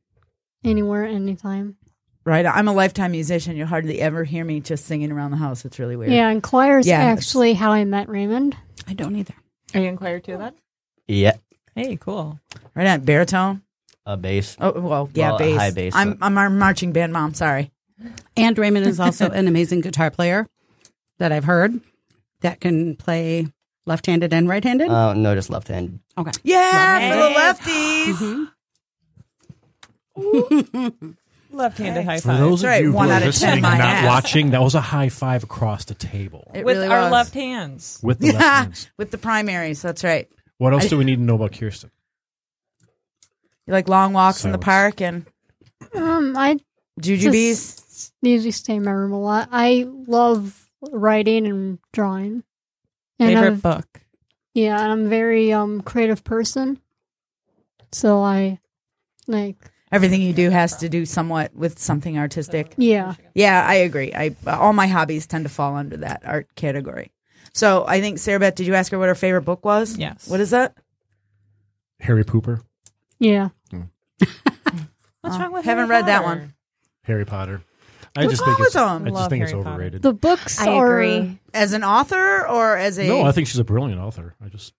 anywhere, 0.63 1.07
anytime. 1.07 1.77
right. 2.25 2.47
I'm 2.47 2.69
a 2.69 2.73
lifetime 2.73 3.11
musician. 3.11 3.57
You'll 3.57 3.67
hardly 3.67 4.01
ever 4.01 4.23
hear 4.23 4.45
me 4.45 4.61
just 4.61 4.85
singing 4.85 5.11
around 5.11 5.33
the 5.33 5.39
house. 5.39 5.65
It's 5.65 5.81
really 5.81 5.97
weird. 5.97 6.13
Yeah, 6.13 6.29
and 6.29 6.41
choir 6.41 6.79
is 6.79 6.87
Yeah. 6.87 7.01
actually 7.01 7.55
how 7.55 7.73
I 7.73 7.85
met 7.85 8.09
Raymond. 8.09 8.57
I 8.87 8.95
don't 8.95 9.17
either. 9.17 9.35
Are 9.75 9.81
you 9.81 9.89
in 9.89 9.97
choir 9.97 10.21
too 10.21 10.37
then? 10.39 10.53
Yeah, 11.09 11.37
Hey, 11.75 11.97
cool. 11.97 12.39
Right 12.75 12.87
on. 12.87 13.01
Baritone. 13.01 13.63
a 14.07 14.17
bass. 14.17 14.57
Oh 14.61 14.79
well, 14.81 15.11
yeah, 15.15 15.29
Well, 15.29 15.37
a 15.37 15.39
bass. 15.39 15.57
high 15.59 15.71
bass, 15.71 15.93
I'm 15.95 16.15
but- 16.15 16.25
I'm 16.27 16.39
our 16.39 16.51
marching 16.51 16.93
band 16.93 17.13
mom. 17.13 17.35
Sorry. 17.35 17.71
And 18.37 18.59
Raymond 18.59 18.87
is 18.87 18.99
also 19.01 19.31
an 19.31 19.47
amazing 19.49 19.81
guitar 19.81 20.11
player 20.11 20.47
that 21.19 21.33
I've 21.33 21.45
heard 21.45 21.81
that 22.41 22.61
can 22.61 22.97
play 22.97 23.47
left-handed 23.87 24.33
and 24.35 24.49
right-handed. 24.49 24.89
Uh, 24.91 25.15
no, 25.15 25.35
just 25.35 25.49
left 25.51 25.69
handed. 25.69 26.01
okay. 26.19 26.33
Yeah, 26.43 27.11
for 27.11 27.17
the 27.17 27.31
Hey. 27.31 28.51
lefties. 30.17 31.15
Left-handed 31.55 32.05
high 32.05 32.17
For 32.19 32.29
five. 32.29 32.39
those 32.39 32.61
That's 32.61 32.63
of 32.63 32.69
right, 32.69 32.83
you 32.83 32.91
who 32.91 32.97
one 32.97 33.11
are 33.11 33.13
out 33.15 33.17
of 33.19 33.23
10 33.23 33.27
listening 33.27 33.53
and 33.53 33.63
my 33.63 33.79
not 33.79 33.87
ass. 33.89 34.07
watching, 34.07 34.51
that 34.51 34.61
was 34.63 34.75
a 34.75 34.81
high 34.81 35.09
five 35.09 35.45
across 35.45 35.85
the 35.87 35.95
table 35.95 36.51
It 36.55 36.65
with 36.65 36.77
really 36.79 36.89
our 36.89 37.03
was. 37.03 37.13
left 37.13 37.35
hands. 37.35 38.01
with 38.03 38.19
the 38.19 38.33
left 38.33 38.45
hands. 38.45 38.91
with 38.99 39.11
the 39.11 39.19
primaries. 39.19 39.81
That's 39.83 40.03
right. 40.05 40.29
What 40.59 40.73
else 40.73 40.89
do 40.89 40.99
we 40.99 41.05
need 41.05 41.17
to 41.17 41.23
know 41.23 41.37
about 41.37 41.53
Kirsten? 41.53 41.91
You 43.67 43.73
like 43.73 43.89
long 43.89 44.13
walks 44.13 44.45
in 44.45 44.53
the 44.53 44.59
Silence. 44.63 44.95
park 44.97 45.01
and 45.01 45.27
Um, 45.95 46.37
I 46.37 46.59
jujubes. 47.01 47.31
just 47.31 48.13
usually 48.23 48.51
stay 48.51 48.75
in 48.77 48.85
my 48.85 48.91
room 48.91 49.13
a 49.13 49.21
lot. 49.21 49.49
I 49.53 49.87
love 49.89 50.69
writing 50.93 51.47
and 51.47 51.79
drawing. 51.93 52.45
And 53.19 53.29
Favorite 53.31 53.45
I'm- 53.45 53.61
book. 53.61 54.01
Yeah, 54.55 54.81
and 54.81 54.93
I'm 54.93 55.07
a 55.07 55.09
very 55.09 55.53
um 55.53 55.81
creative 55.81 56.23
person. 56.25 56.79
So 57.93 58.23
I 58.23 58.61
like 59.27 59.57
Everything 59.95 60.21
you 60.23 60.33
do 60.33 60.51
has 60.51 60.77
to 60.79 60.89
do 60.89 61.07
somewhat 61.07 61.55
with 61.55 61.79
something 61.79 62.19
artistic. 62.19 62.75
yeah. 62.77 63.15
Yeah, 63.35 63.65
I 63.67 63.75
agree. 63.77 64.13
I 64.15 64.35
all 64.47 64.73
my 64.73 64.87
hobbies 64.89 65.27
tend 65.27 65.45
to 65.45 65.49
fall 65.49 65.77
under 65.77 65.97
that 65.99 66.23
art 66.25 66.49
category. 66.57 67.13
So 67.53 67.85
I 67.87 68.01
think 68.01 68.19
Sarah 68.19 68.41
Beth, 68.41 68.57
did 68.57 68.67
you 68.67 68.75
ask 68.75 68.91
her 68.93 68.99
what 68.99 69.09
her 69.09 69.15
favorite 69.15 69.43
book 69.43 69.65
was? 69.65 69.97
Yes. 69.97 70.29
What 70.29 70.41
is 70.41 70.51
that? 70.51 70.77
Harry 72.01 72.25
Pooper, 72.25 72.61
Yeah. 73.21 73.49
What's 74.19 75.37
Oh, 75.37 75.39
wrong 75.41 75.53
with 75.53 75.65
haven't 75.65 75.87
Harry 75.87 76.01
read 76.01 76.07
that 76.07 76.23
Potter? 76.23 76.41
one. 76.41 76.55
Harry 77.05 77.25
Potter. 77.25 77.63
I 78.17 78.27
What's 78.27 78.33
just 78.39 78.47
wrong 78.47 78.57
think 78.57 78.67
it's 78.67 78.75
with 78.75 78.83
I 78.85 78.99
just 78.99 79.13
Love 79.15 79.31
think 79.31 79.43
it's 79.43 79.53
Harry 79.53 79.63
Potter. 79.65 79.75
overrated. 79.75 80.03
The 80.03 80.13
books 80.13 80.61
I 80.61 80.69
are 80.73 81.01
agree. 81.01 81.39
As 81.55 81.73
an 81.73 81.83
author 81.85 82.47
or 82.49 82.77
as 82.77 82.99
a 82.99 83.07
no, 83.09 83.23
I 83.23 83.33
think 83.33 83.49
she's 83.49 83.59
a 83.59 83.65
brilliant 83.65 84.01
author. 84.01 84.35
I 84.45 84.49
just 84.49 84.75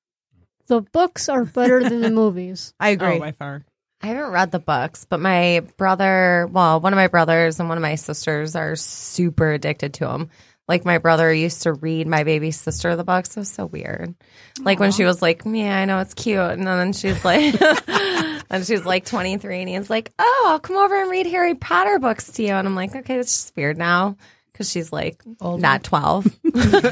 the 0.67 0.81
books 0.81 1.29
are 1.29 1.45
better 1.45 1.83
than 1.87 2.01
the 2.01 2.09
movies. 2.11 2.73
I 2.79 2.89
agree. 2.89 3.15
Oh, 3.15 3.19
by 3.19 3.31
far. 3.31 3.63
I 4.05 4.09
haven't 4.09 4.33
read 4.33 4.51
the 4.51 4.59
books, 4.59 5.07
but 5.09 5.19
my 5.19 5.61
brother, 5.77 6.47
well, 6.51 6.79
one 6.79 6.93
of 6.93 6.97
my 6.97 7.07
brothers 7.07 7.59
and 7.59 7.67
one 7.67 7.79
of 7.79 7.81
my 7.81 7.95
sisters 7.95 8.55
are 8.55 8.75
super 8.75 9.51
addicted 9.51 9.95
to 9.95 10.05
them. 10.05 10.29
Like 10.67 10.85
my 10.85 10.99
brother 10.99 11.33
used 11.33 11.63
to 11.63 11.73
read 11.73 12.05
my 12.05 12.23
baby 12.23 12.51
sister 12.51 12.95
the 12.95 13.03
books. 13.03 13.35
It 13.35 13.39
was 13.39 13.49
so 13.49 13.65
weird. 13.65 14.13
Like 14.61 14.79
when 14.79 14.91
she 14.91 15.05
was 15.05 15.23
like, 15.23 15.41
"Yeah, 15.43 15.75
I 15.75 15.85
know 15.85 16.01
it's 16.01 16.13
cute," 16.13 16.37
and 16.37 16.67
then 16.67 16.93
she's 16.93 17.25
like, 17.25 17.59
and 18.51 18.63
she's 18.63 18.85
like 18.85 19.05
23, 19.05 19.61
and 19.61 19.69
he's 19.69 19.89
like, 19.89 20.13
"Oh, 20.19 20.45
I'll 20.49 20.59
come 20.59 20.77
over 20.77 21.01
and 21.01 21.09
read 21.09 21.25
Harry 21.25 21.55
Potter 21.55 21.97
books 21.97 22.31
to 22.33 22.43
you," 22.43 22.53
and 22.53 22.67
I'm 22.67 22.75
like, 22.75 22.95
"Okay, 22.95 23.15
that's 23.15 23.35
just 23.35 23.55
weird 23.55 23.75
now." 23.75 24.17
Because 24.51 24.69
she's 24.69 24.93
like 24.93 25.23
not 25.41 25.83
12. 25.83 26.27
but 26.53 26.85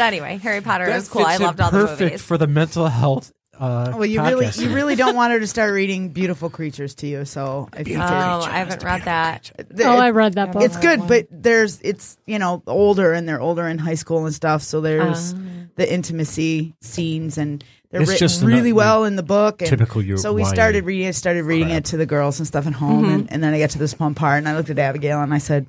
anyway, 0.00 0.36
Harry 0.38 0.60
Potter 0.60 0.90
is 0.90 1.08
cool. 1.08 1.24
I 1.24 1.32
fits 1.32 1.40
in 1.40 1.46
loved 1.46 1.60
all 1.62 1.70
the 1.70 1.86
perfect 1.86 2.00
movies. 2.00 2.22
for 2.22 2.36
the 2.36 2.46
mental 2.46 2.86
health. 2.86 3.32
Uh, 3.58 3.92
well, 3.94 4.04
you 4.06 4.20
really, 4.22 4.48
you 4.56 4.74
really 4.74 4.96
don't 4.96 5.14
want 5.14 5.32
her 5.32 5.38
to 5.40 5.46
start 5.46 5.72
reading 5.74 6.08
Beautiful 6.08 6.50
Creatures 6.50 6.94
to 6.96 7.06
you. 7.06 7.24
So 7.24 7.68
if 7.76 7.86
you 7.88 7.96
Oh, 7.96 8.00
I 8.00 8.58
haven't 8.58 8.82
read 8.82 9.02
that. 9.04 9.50
Th- 9.56 9.86
Oh, 9.86 9.96
I 9.96 10.10
read 10.10 10.34
that 10.34 10.52
book. 10.52 10.62
it's 10.62 10.76
good, 10.76 11.06
but 11.06 11.26
there's 11.30 11.80
it's 11.82 12.16
you 12.26 12.38
know 12.38 12.62
older 12.66 13.12
and 13.12 13.28
they're 13.28 13.40
older 13.40 13.66
in 13.68 13.78
high 13.78 13.94
school 13.94 14.26
and 14.26 14.34
stuff. 14.34 14.62
So 14.62 14.80
there's 14.80 15.34
the 15.76 15.92
intimacy 15.92 16.74
scenes 16.80 17.38
and 17.38 17.62
they're 17.90 18.02
It's 18.02 18.10
written 18.10 18.26
just 18.28 18.42
really 18.42 18.70
another- 18.70 18.74
well 18.74 19.04
in 19.04 19.16
the 19.16 19.22
book. 19.22 19.62
And 19.62 19.68
typical 19.68 20.02
you- 20.02 20.16
So 20.16 20.32
we 20.32 20.42
YA 20.42 20.48
started 20.48 20.84
reading 20.84 21.06
it, 21.06 21.14
started 21.14 21.44
reading 21.44 21.70
it 21.70 21.84
to 21.86 21.96
the 21.96 22.06
girls 22.06 22.38
and 22.40 22.46
stuff 22.46 22.66
at 22.66 22.72
home, 22.72 23.04
and, 23.08 23.32
and 23.32 23.42
then 23.42 23.54
I 23.54 23.58
got 23.60 23.70
to 23.70 23.78
this 23.78 23.98
one 23.98 24.14
part 24.14 24.38
and 24.38 24.48
I 24.48 24.56
looked 24.56 24.70
at 24.70 24.78
Abigail 24.78 25.20
and 25.22 25.32
I 25.32 25.38
said. 25.38 25.66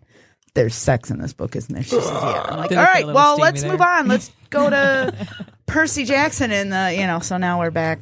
There's 0.55 0.73
sex 0.73 1.11
in 1.11 1.19
this 1.19 1.33
book, 1.33 1.53
isn't 1.57 1.73
there? 1.73 1.83
She 1.83 1.89
says, 1.89 2.05
"Yeah." 2.05 2.45
I'm 2.47 2.57
like, 2.59 2.69
Didn't 2.69 2.79
"All 2.79 2.85
feel 2.85 2.93
right, 2.93 3.03
a 3.03 3.07
little 3.07 3.13
well, 3.21 3.35
let's 3.35 3.61
there. 3.61 3.71
move 3.73 3.81
on. 3.81 4.07
Let's 4.07 4.31
go 4.55 4.69
to 4.69 5.27
Percy 5.65 6.05
Jackson 6.05 6.51
in 6.51 6.69
the, 6.69 6.95
you 6.97 7.05
know." 7.07 7.19
So 7.19 7.37
now 7.37 7.59
we're 7.59 7.71
back, 7.71 7.99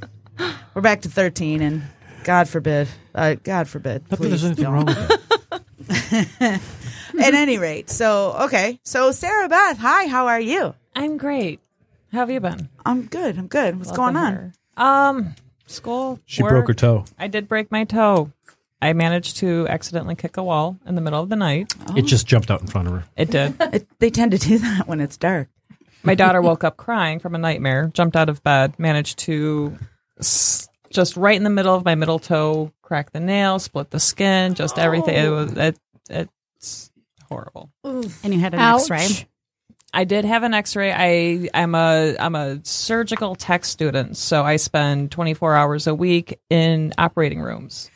we're 0.73 0.81
back 0.81 1.01
to 1.01 1.09
13, 1.09 1.61
and 1.61 1.83
God 2.23 2.47
forbid, 2.47 2.87
uh, 3.15 3.35
God 3.43 3.67
forbid, 3.67 4.03
Not 4.09 4.19
that 4.19 4.27
there's 4.27 4.43
anything 4.45 4.65
don't. 4.65 4.73
wrong 4.73 4.85
with 4.85 5.07
that. 5.89 6.61
At 7.19 7.33
any 7.35 7.57
rate, 7.57 7.89
so 7.89 8.35
okay, 8.45 8.79
so 8.83 9.11
Sarah 9.11 9.47
Beth, 9.49 9.77
hi, 9.77 10.07
how 10.07 10.27
are 10.27 10.39
you? 10.39 10.73
I'm 10.95 11.17
great. 11.17 11.59
How 12.11 12.19
have 12.19 12.29
you 12.31 12.39
been? 12.39 12.69
I'm 12.85 13.03
good. 13.07 13.37
I'm 13.37 13.47
good. 13.47 13.77
What's 13.77 13.89
Love 13.89 13.97
going 13.97 14.15
on? 14.15 14.33
hear. 14.33 14.53
Um, 14.77 15.35
school. 15.67 16.19
She 16.25 16.43
work. 16.43 16.51
broke 16.51 16.67
her 16.67 16.73
toe. 16.73 17.05
I 17.17 17.27
did 17.27 17.47
break 17.47 17.71
my 17.71 17.83
toe. 17.85 18.31
I 18.81 18.93
managed 18.93 19.37
to 19.37 19.67
accidentally 19.69 20.15
kick 20.15 20.37
a 20.37 20.43
wall 20.43 20.77
in 20.85 20.95
the 20.95 21.01
middle 21.01 21.21
of 21.21 21.29
the 21.29 21.35
night. 21.35 21.73
It 21.95 22.03
just 22.03 22.27
jumped 22.27 22.51
out 22.51 22.61
in 22.61 22.67
front 22.67 22.87
of 22.87 22.93
her. 22.93 23.03
It 23.15 23.31
did. 23.31 23.55
It, 23.73 23.87
they 23.99 24.09
tend 24.09 24.31
to 24.31 24.37
do 24.37 24.57
that 24.59 24.87
when 24.87 24.99
it's 24.99 25.17
dark. 25.17 25.47
My 26.03 26.15
daughter 26.15 26.41
woke 26.41 26.63
up 26.63 26.77
crying 26.77 27.19
from 27.19 27.35
a 27.35 27.37
nightmare, 27.37 27.89
jumped 27.93 28.15
out 28.15 28.29
of 28.29 28.43
bed, 28.43 28.77
managed 28.77 29.19
to 29.19 29.77
just 30.19 31.17
right 31.17 31.35
in 31.35 31.43
the 31.43 31.49
middle 31.49 31.75
of 31.75 31.83
my 31.85 31.95
middle 31.95 32.19
toe 32.19 32.71
crack 32.81 33.11
the 33.11 33.19
nail, 33.19 33.59
split 33.59 33.89
the 33.89 33.99
skin, 33.99 34.53
just 34.53 34.77
everything. 34.77 35.15
It 35.15 35.25
oh. 35.25 35.35
was 35.35 35.53
it, 35.53 35.77
it's 36.09 36.91
horrible. 37.27 37.71
And 37.83 38.33
you 38.33 38.39
had 38.39 38.53
an 38.53 38.59
Ouch. 38.59 38.91
X-ray. 38.91 39.27
I 39.95 40.05
did 40.05 40.25
have 40.25 40.43
an 40.43 40.53
X-ray. 40.53 40.91
I 40.91 41.49
I'm 41.53 41.75
a 41.75 42.15
I'm 42.19 42.35
a 42.35 42.59
surgical 42.63 43.35
tech 43.35 43.65
student, 43.65 44.17
so 44.17 44.43
I 44.43 44.55
spend 44.57 45.11
24 45.11 45.55
hours 45.55 45.87
a 45.87 45.95
week 45.95 46.39
in 46.49 46.93
operating 46.97 47.41
rooms. 47.41 47.89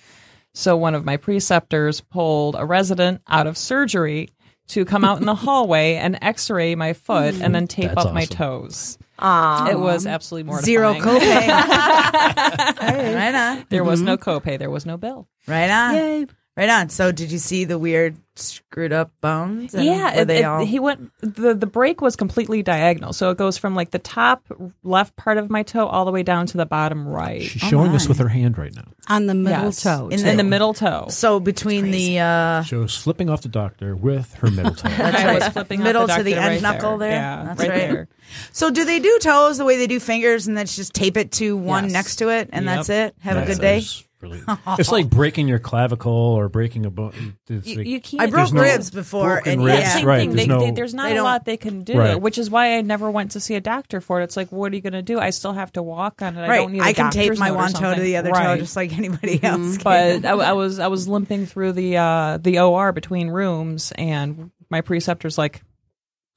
So 0.53 0.75
one 0.75 0.95
of 0.95 1.05
my 1.05 1.17
preceptors 1.17 2.01
pulled 2.01 2.55
a 2.57 2.65
resident 2.65 3.21
out 3.27 3.45
of 3.45 3.57
surgery 3.57 4.29
to 4.69 4.85
come 4.85 5.03
out 5.03 5.19
in 5.19 5.25
the 5.25 5.35
hallway 5.45 5.95
and 5.95 6.17
X-ray 6.21 6.75
my 6.75 6.93
foot 6.93 7.35
and 7.41 7.53
then 7.53 7.67
tape 7.67 7.91
That's 7.93 8.05
up 8.05 8.13
my 8.13 8.23
awesome. 8.23 8.37
toes. 8.37 8.97
Aw. 9.19 9.69
It 9.69 9.79
was 9.79 10.05
absolutely 10.05 10.43
mortifying. 10.47 10.65
Zero 10.65 10.93
copay. 10.93 11.47
right 13.15 13.35
on. 13.35 13.65
There 13.69 13.83
was 13.83 14.01
no 14.01 14.17
mm-hmm. 14.17 14.29
copay. 14.29 14.59
There 14.59 14.69
was 14.69 14.85
no 14.85 14.97
bill. 14.97 15.27
Right 15.47 15.69
on. 15.69 15.95
Yay. 15.95 16.27
Right 16.57 16.69
on. 16.69 16.89
So, 16.89 17.11
did 17.11 17.31
you 17.31 17.37
see 17.37 17.65
the 17.65 17.77
weird 17.77 18.17
screwed 18.35 18.91
up 18.91 19.11
bones? 19.21 19.75
And 19.75 19.85
yeah, 19.85 20.15
were 20.15 20.21
it- 20.21 20.25
they 20.27 20.39
it- 20.39 20.43
all? 20.45 20.65
he 20.65 20.79
went. 20.79 21.11
the 21.21 21.53
The 21.53 21.67
break 21.67 22.01
was 22.01 22.15
completely 22.15 22.63
diagonal, 22.63 23.13
so 23.13 23.29
it 23.29 23.37
goes 23.37 23.57
from 23.59 23.75
like 23.75 23.91
the 23.91 23.99
top 23.99 24.43
left 24.83 25.15
part 25.15 25.37
of 25.37 25.51
my 25.51 25.61
toe 25.61 25.85
all 25.85 26.03
the 26.05 26.11
way 26.11 26.23
down 26.23 26.47
to 26.47 26.57
the 26.57 26.65
bottom 26.65 27.07
right. 27.07 27.43
She's 27.43 27.61
showing 27.61 27.91
us 27.91 28.07
with 28.09 28.17
her 28.17 28.27
hand 28.27 28.57
right 28.57 28.75
now. 28.75 28.85
On 29.07 29.27
the 29.27 29.35
middle 29.35 29.65
Yes. 29.65 29.83
toe. 29.83 30.09
In 30.09 30.19
too. 30.19 30.27
in 30.27 30.37
the 30.37 30.43
middle 30.43 30.73
toe. 30.73 31.05
so 31.09 31.39
between 31.39 31.91
the 31.91 32.19
uh, 32.19 32.63
Shows 32.63 32.97
flipping 32.97 33.29
off 33.29 33.41
the 33.43 33.49
doctor 33.49 33.95
with 33.95 34.33
her 34.35 34.49
middle 34.49 34.73
toe. 34.73 34.89
That's 34.97 35.17
I 35.17 35.25
right. 35.27 35.35
was 35.39 35.47
flipping 35.49 35.83
Middle 35.83 36.01
out 36.03 36.07
the 36.09 36.15
to 36.17 36.23
the 36.23 36.31
doctor 36.33 36.49
end 36.51 36.63
right 36.63 36.73
knuckle 36.73 36.97
there? 36.97 37.11
Yeah, 37.11 37.43
That's 37.45 37.59
right, 37.61 37.69
right. 37.69 37.79
there. 37.91 38.07
so 38.51 38.71
do 38.71 38.83
they 38.83 38.99
do 38.99 39.19
toes 39.21 39.57
the 39.59 39.63
way 39.65 39.77
they 39.77 39.87
do 39.87 39.99
fingers 39.99 40.47
and 40.47 40.57
then 40.57 40.65
just 40.65 40.93
tape 40.95 41.17
it 41.17 41.31
to 41.33 41.55
one 41.55 41.83
Yes. 41.85 41.93
next 41.93 42.15
to 42.17 42.29
it 42.29 42.49
and 42.51 42.65
Yep. 42.65 42.75
that's 42.75 42.89
it? 42.89 43.15
Have 43.19 43.37
a 43.37 43.45
good 43.45 43.59
day. 43.61 43.79
that's 43.79 44.03
really- 44.21 44.41
it's 44.79 44.91
like 44.91 45.09
breaking 45.09 45.47
your 45.47 45.59
clavicle 45.59 46.11
or 46.11 46.49
breaking 46.49 46.85
a 46.85 46.89
bone. 46.89 47.37
It's 47.49 47.67
You, 47.67 47.77
like- 47.77 47.87
you 47.87 48.01
can't. 48.01 48.23
I 48.23 48.25
broke 48.27 48.51
no 48.53 48.61
ribs 48.61 48.89
before, 48.91 49.41
and 49.45 49.63
ribs, 49.63 49.79
yeah, 49.79 49.89
Same 49.97 50.05
right, 50.05 50.19
thing. 50.19 50.29
there's 50.31 50.47
They, 50.47 50.53
no- 50.53 50.59
they- 50.59 50.71
there's 50.71 50.93
not 50.93 51.11
a 51.11 51.21
lot 51.23 51.45
they 51.45 51.57
can 51.57 51.83
do, 51.83 51.97
Right. 51.97 52.19
which 52.19 52.37
is 52.37 52.49
why 52.49 52.77
I 52.77 52.81
never 52.81 53.09
went 53.11 53.31
to 53.31 53.39
see 53.39 53.55
a 53.55 53.61
doctor 53.61 54.01
for 54.01 54.19
it. 54.21 54.25
It's 54.25 54.37
like, 54.37 54.51
what 54.51 54.71
are 54.71 54.75
you 54.75 54.81
going 54.81 54.93
to 54.93 55.01
do? 55.01 55.19
I 55.19 55.29
still 55.29 55.53
have 55.53 55.71
to 55.73 55.83
walk 55.83 56.21
on 56.21 56.35
it. 56.37 56.41
I 56.41 56.47
right. 56.47 56.57
don't 56.57 56.71
need. 56.71 56.81
I 56.81 56.87
I 56.89 56.93
can 56.93 57.11
tape 57.11 57.37
my 57.37 57.51
one 57.51 57.71
toe 57.73 57.93
to 57.95 58.01
the 58.01 58.17
other 58.17 58.31
toe 58.31 58.57
just 58.57 58.75
like 58.75 58.97
anybody 58.97 59.43
else. 59.43 59.77
but 59.83 60.21
can. 60.21 60.25
I, 60.25 60.31
I 60.31 60.53
was 60.53 60.79
I 60.79 60.87
was 60.87 61.07
limping 61.07 61.45
through 61.45 61.73
the 61.73 61.97
uh, 61.97 62.37
the 62.37 62.59
OR 62.59 62.91
between 62.91 63.29
rooms, 63.29 63.91
and 63.97 64.51
my 64.69 64.81
preceptor's 64.81 65.37
like, 65.37 65.61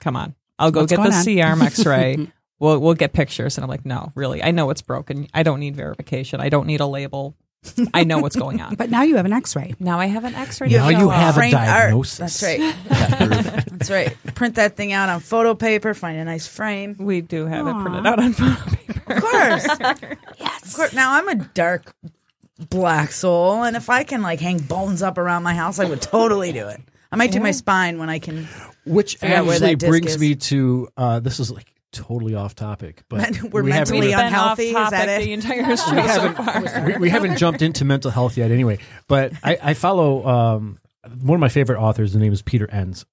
"Come 0.00 0.16
on, 0.16 0.34
I'll 0.58 0.70
go 0.70 0.80
What's 0.80 0.90
get 0.92 0.96
the 1.02 1.10
going? 1.10 1.22
C 1.22 1.40
arm 1.40 1.62
X-ray. 1.70 2.30
we'll 2.58 2.78
we'll 2.78 2.94
get 2.94 3.12
pictures." 3.12 3.56
And 3.56 3.64
I'm 3.64 3.68
like, 3.70 3.84
"No, 3.86 4.12
really, 4.14 4.42
I 4.42 4.50
know 4.50 4.70
it's 4.70 4.82
broken. 4.82 5.26
I 5.34 5.42
don't 5.42 5.60
need 5.60 5.76
verification. 5.76 6.40
I 6.40 6.48
don't 6.48 6.66
need 6.66 6.80
a 6.80 6.86
label. 6.86 7.36
I 7.94 8.04
know 8.04 8.18
what's 8.18 8.36
going 8.36 8.60
on." 8.60 8.74
But 8.74 8.90
now 8.90 9.02
you 9.02 9.16
have 9.16 9.26
an 9.26 9.32
X-ray. 9.32 9.74
now 9.78 9.98
I 10.00 10.06
have 10.06 10.24
an 10.24 10.34
X-ray. 10.34 10.68
Now 10.68 10.88
you 10.88 11.08
have 11.10 11.36
a 11.36 11.38
Framed 11.38 11.54
art. 11.54 11.66
diagnosis. 11.66 12.40
That's 12.40 12.42
right. 12.42 12.74
That's 12.88 13.90
right. 13.90 14.16
Print 14.34 14.54
that 14.56 14.76
thing 14.76 14.92
out 14.92 15.08
on 15.08 15.20
photo 15.20 15.54
paper. 15.54 15.94
Find 15.94 16.18
a 16.18 16.24
nice 16.24 16.46
frame. 16.46 16.96
We 16.98 17.20
do 17.20 17.46
have 17.46 17.66
it 17.66 17.74
printed 17.74 18.06
out 18.06 18.18
on 18.18 18.32
photo 18.32 18.76
paper. 18.76 19.12
Of 19.12 19.22
course. 19.22 19.66
yes. 20.38 20.64
Of 20.66 20.74
course. 20.74 20.92
Now 20.94 21.14
I'm 21.14 21.28
a 21.28 21.34
dark 21.34 21.94
black 22.68 23.10
soul, 23.12 23.62
and 23.64 23.76
if 23.76 23.88
I 23.90 24.04
can 24.04 24.22
like 24.22 24.40
hang 24.40 24.58
bones 24.58 25.02
up 25.02 25.18
around 25.18 25.42
my 25.42 25.54
house, 25.54 25.78
I 25.78 25.84
would 25.86 26.02
totally 26.02 26.52
do 26.52 26.68
it. 26.68 26.80
I 27.12 27.16
might 27.16 27.32
do 27.32 27.40
my 27.40 27.50
spine 27.50 27.98
when 27.98 28.08
I 28.08 28.18
can. 28.20 28.46
Which 28.86 29.16
Figure 29.16 29.42
where 29.44 29.54
actually 29.54 29.70
that 29.70 29.78
disc 29.78 29.90
brings 29.90 30.14
is. 30.14 30.20
me 30.20 30.34
to 30.36 30.88
uh, 30.96 31.20
this 31.20 31.40
is 31.40 31.50
like 31.50 31.66
totally 31.92 32.34
off 32.34 32.54
topic, 32.54 33.02
but 33.08 33.40
We're 33.50 33.62
we 33.62 33.70
haven't 33.72 33.94
mentally 33.94 34.00
We've 34.00 34.08
even- 34.10 34.18
been 34.18 34.26
unhealthy, 34.26 34.68
is 34.70 34.76
off 34.76 34.90
that 34.90 35.06
topic 35.06 35.20
it? 35.22 35.24
the 35.24 35.32
entire 35.32 35.64
show 35.76 35.76
so 35.76 36.32
far. 36.32 36.84
we, 36.86 36.96
we 36.98 37.08
haven't 37.10 37.36
jumped 37.36 37.62
into 37.62 37.84
mental 37.84 38.10
health 38.10 38.36
yet 38.36 38.50
anyway 38.50 38.78
but 39.08 39.32
i, 39.42 39.58
I 39.60 39.74
follow 39.74 40.24
um, 40.26 40.78
one 41.22 41.34
of 41.34 41.40
my 41.40 41.48
favorite 41.48 41.78
authors 41.80 42.12
his 42.12 42.20
name 42.20 42.32
is 42.32 42.42
peter 42.42 42.70
enns. 42.70 43.04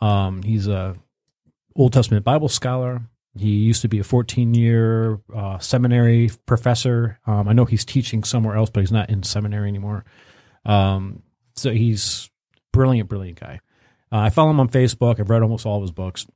Um, 0.00 0.42
he's 0.42 0.66
a 0.68 0.96
old 1.76 1.92
testament 1.92 2.24
bible 2.24 2.48
scholar. 2.48 3.02
He 3.36 3.50
used 3.50 3.82
to 3.82 3.88
be 3.88 3.98
a 4.00 4.04
14 4.04 4.54
year 4.54 5.20
uh, 5.34 5.58
seminary 5.58 6.30
professor. 6.46 7.20
Um, 7.26 7.46
i 7.48 7.52
know 7.52 7.64
he's 7.66 7.84
teaching 7.84 8.24
somewhere 8.24 8.56
else 8.56 8.70
but 8.70 8.80
he's 8.80 8.92
not 8.92 9.10
in 9.10 9.22
seminary 9.22 9.68
anymore. 9.68 10.04
Um, 10.64 11.22
so 11.54 11.70
he's 11.72 12.30
brilliant 12.72 13.08
brilliant 13.08 13.38
guy. 13.40 13.60
Uh, 14.10 14.18
i 14.18 14.30
follow 14.30 14.50
him 14.50 14.58
on 14.60 14.68
facebook. 14.68 15.20
I've 15.20 15.30
read 15.30 15.42
almost 15.42 15.66
all 15.66 15.76
of 15.76 15.82
his 15.82 15.92
books 15.92 16.26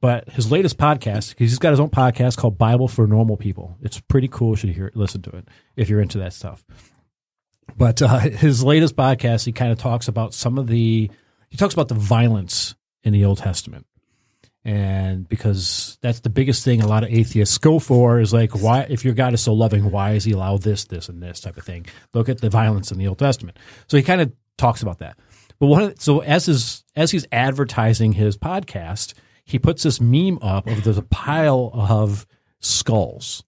but 0.00 0.28
his 0.30 0.50
latest 0.50 0.76
podcast, 0.76 1.34
he's 1.38 1.58
got 1.58 1.70
his 1.70 1.80
own 1.80 1.90
podcast 1.90 2.36
called 2.36 2.58
Bible 2.58 2.88
for 2.88 3.06
Normal 3.06 3.36
People. 3.36 3.76
It's 3.82 4.00
pretty 4.00 4.28
cool. 4.28 4.50
You 4.50 4.56
should 4.56 4.70
hear 4.70 4.92
listen 4.94 5.22
to 5.22 5.30
it 5.30 5.48
if 5.74 5.88
you're 5.88 6.00
into 6.00 6.18
that 6.18 6.32
stuff. 6.32 6.64
But 7.76 8.02
uh, 8.02 8.18
his 8.20 8.62
latest 8.62 8.96
podcast, 8.96 9.44
he 9.44 9.52
kind 9.52 9.72
of 9.72 9.78
talks 9.78 10.08
about 10.08 10.34
some 10.34 10.58
of 10.58 10.66
the 10.66 11.10
he 11.48 11.56
talks 11.56 11.74
about 11.74 11.88
the 11.88 11.94
violence 11.94 12.74
in 13.02 13.12
the 13.12 13.24
Old 13.24 13.38
Testament, 13.38 13.86
and 14.64 15.28
because 15.28 15.96
that's 16.02 16.20
the 16.20 16.30
biggest 16.30 16.64
thing 16.64 16.82
a 16.82 16.88
lot 16.88 17.04
of 17.04 17.10
atheists 17.10 17.56
go 17.58 17.78
for 17.78 18.20
is 18.20 18.32
like 18.32 18.50
why 18.50 18.86
if 18.90 19.04
your 19.04 19.14
God 19.14 19.32
is 19.32 19.40
so 19.40 19.54
loving, 19.54 19.90
why 19.90 20.14
does 20.14 20.24
He 20.24 20.32
allow 20.32 20.58
this, 20.58 20.84
this, 20.84 21.08
and 21.08 21.22
this 21.22 21.40
type 21.40 21.56
of 21.56 21.64
thing? 21.64 21.86
Look 22.12 22.28
at 22.28 22.40
the 22.40 22.50
violence 22.50 22.92
in 22.92 22.98
the 22.98 23.06
Old 23.06 23.18
Testament. 23.18 23.58
So 23.86 23.96
he 23.96 24.02
kind 24.02 24.20
of 24.20 24.32
talks 24.58 24.82
about 24.82 24.98
that. 24.98 25.18
But 25.58 25.68
one 25.68 25.96
so 25.96 26.20
as 26.20 26.46
his 26.46 26.84
as 26.94 27.12
he's 27.12 27.26
advertising 27.32 28.12
his 28.12 28.36
podcast, 28.36 29.14
he 29.46 29.58
puts 29.58 29.84
this 29.84 30.00
meme 30.00 30.38
up 30.42 30.66
of 30.66 30.82
there's 30.84 30.98
a 30.98 31.02
pile 31.02 31.70
of 31.72 32.26
skulls. 32.58 33.44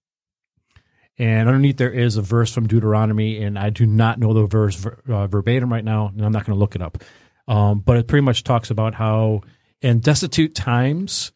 And 1.17 1.49
underneath 1.49 1.75
there 1.75 1.91
is 1.91 2.15
a 2.15 2.21
verse 2.21 2.53
from 2.53 2.67
Deuteronomy, 2.67 3.43
and 3.43 3.59
I 3.59 3.69
do 3.69 3.85
not 3.85 4.17
know 4.17 4.33
the 4.33 4.47
verse 4.47 4.75
ver, 4.75 4.97
uh, 5.09 5.27
verbatim 5.27 5.71
right 5.71 5.83
now, 5.83 6.07
and 6.07 6.25
I'm 6.25 6.31
not 6.31 6.45
going 6.45 6.55
to 6.55 6.59
look 6.59 6.75
it 6.75 6.81
up. 6.81 7.03
Um, 7.49 7.79
but 7.79 7.97
it 7.97 8.07
pretty 8.07 8.23
much 8.23 8.45
talks 8.45 8.71
about 8.71 8.93
how 8.93 9.41
in 9.81 9.99
destitute 9.99 10.55
times, 10.55 11.33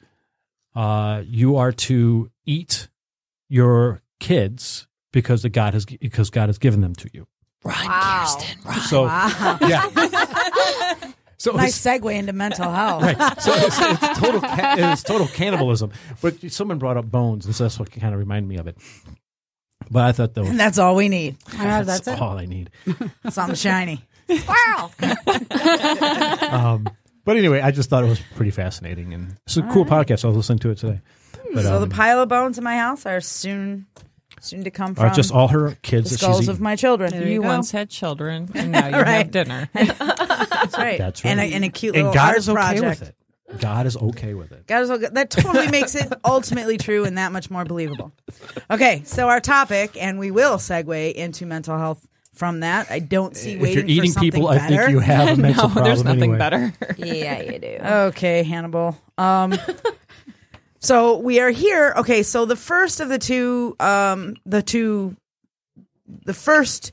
uh, 0.75 1.23
you 1.25 1.57
are 1.57 1.73
to 1.73 2.31
eat 2.45 2.87
your 3.49 4.01
kids 4.21 4.87
because 5.11 5.41
the 5.41 5.49
God 5.49 5.73
has 5.73 5.85
because 5.85 6.29
God 6.29 6.47
has 6.47 6.57
given 6.57 6.79
them 6.79 6.95
to 6.95 7.09
you. 7.13 7.27
Wow. 7.65 8.37
So 8.87 9.05
yeah. 9.05 9.89
So 11.43 11.51
Nice 11.51 11.85
it's, 11.85 12.01
segue 12.01 12.15
into 12.15 12.31
mental 12.31 12.71
health. 12.79 13.03
right. 13.03 13.41
So 13.41 13.51
it's, 13.57 13.77
it's 13.77 14.17
total 14.19 14.39
ca- 14.39 14.75
it's 14.77 15.03
total 15.03 15.27
cannibalism. 15.27 15.91
But 16.21 16.39
someone 16.53 16.77
brought 16.79 16.95
up 16.95 17.11
bones, 17.11 17.45
and 17.45 17.53
so 17.53 17.65
that's 17.65 17.77
what 17.77 17.91
kind 17.91 18.13
of 18.13 18.19
reminded 18.21 18.47
me 18.47 18.55
of 18.55 18.67
it. 18.67 18.77
But 19.91 20.03
I 20.05 20.11
thought 20.13 20.35
that 20.35 20.39
was, 20.41 20.49
And 20.51 20.57
that's 20.57 20.77
all 20.77 20.95
we 20.95 21.09
need. 21.09 21.35
Ah, 21.55 21.83
that's 21.83 22.07
all 22.07 22.37
I 22.37 22.45
need. 22.45 22.69
Something 23.29 23.55
shiny. 23.57 24.05
Um, 26.49 26.87
but 27.25 27.35
anyway, 27.35 27.59
I 27.59 27.71
just 27.71 27.89
thought 27.89 28.05
it 28.05 28.09
was 28.09 28.21
pretty 28.35 28.51
fascinating, 28.51 29.13
and 29.13 29.35
it's 29.45 29.57
a 29.57 29.63
cool 29.63 29.83
podcast. 29.83 30.23
I 30.23 30.29
was 30.29 30.37
listening 30.37 30.59
to 30.59 30.69
it 30.69 30.77
today. 30.77 31.01
But, 31.53 31.63
so 31.63 31.75
um, 31.75 31.81
the 31.89 31.93
pile 31.93 32.21
of 32.21 32.29
bones 32.29 32.57
in 32.57 32.63
my 32.63 32.77
house 32.77 33.05
are 33.05 33.19
soon 33.19 33.85
soon 34.43 34.63
to 34.63 34.71
come 34.71 34.95
from 34.95 35.05
are 35.05 35.13
just 35.13 35.31
all 35.31 35.47
her 35.49 35.77
kids 35.81 36.09
the 36.09 36.15
that 36.15 36.19
she's 36.19 36.35
skulls 36.35 36.47
of 36.47 36.59
my 36.61 36.75
children. 36.75 37.13
You, 37.13 37.27
you 37.27 37.41
once 37.41 37.71
had 37.71 37.89
children, 37.89 38.49
and 38.53 38.71
now 38.71 38.87
you 38.87 38.95
Right. 39.01 39.07
have 39.17 39.31
dinner. 39.31 39.69
That's 39.73 40.77
right. 40.77 40.97
That's 40.97 41.23
And 41.25 41.39
a, 41.39 41.43
right. 41.43 41.53
and 41.53 41.63
a 41.65 41.69
cute 41.69 41.95
and 41.95 42.03
little 42.05 42.13
God 42.13 42.29
art 42.29 42.37
is 42.37 42.49
okay 42.49 42.55
project. 42.55 42.99
with 43.01 43.09
it. 43.09 43.15
God 43.59 43.85
is 43.85 43.95
okay 43.97 44.33
with 44.33 44.51
it. 44.51 44.65
God 44.65 44.81
is 44.83 44.89
okay. 44.89 45.07
That 45.11 45.29
totally 45.29 45.67
makes 45.69 45.93
it 45.95 46.11
ultimately 46.25 46.77
true 46.77 47.03
and 47.05 47.17
that 47.17 47.31
much 47.31 47.51
more 47.51 47.65
believable. 47.65 48.11
Okay, 48.71 49.03
so 49.05 49.29
our 49.29 49.39
topic, 49.39 49.95
and 50.01 50.17
we 50.17 50.31
will 50.31 50.57
segue 50.57 51.13
into 51.13 51.45
mental 51.45 51.77
health 51.77 52.07
from 52.33 52.61
that. 52.61 52.89
I 52.89 52.97
don't 52.97 53.37
see 53.37 53.53
If 53.53 53.61
waiting 53.61 53.87
you're 53.89 53.97
eating 53.97 54.09
for 54.11 54.13
something 54.13 54.31
people, 54.31 54.47
I 54.47 54.57
think 54.57 54.89
you 54.89 54.99
have 54.99 55.37
a 55.37 55.41
mental 55.41 55.67
no, 55.67 55.73
problem. 55.73 55.85
there's 55.85 56.03
nothing 56.03 56.21
anyway. 56.23 56.37
better. 56.39 56.73
yeah, 56.97 57.41
you 57.43 57.59
do. 57.59 57.77
Okay, 57.83 58.41
Hannibal. 58.41 58.97
Um, 59.19 59.53
so 60.83 61.17
we 61.17 61.39
are 61.39 61.49
here. 61.49 61.93
Okay, 61.97 62.23
so 62.23 62.45
the 62.45 62.57
first 62.57 62.99
of 62.99 63.07
the 63.07 63.17
two, 63.17 63.75
um, 63.79 64.35
the 64.45 64.61
two, 64.61 65.15
the 66.25 66.33
first 66.33 66.91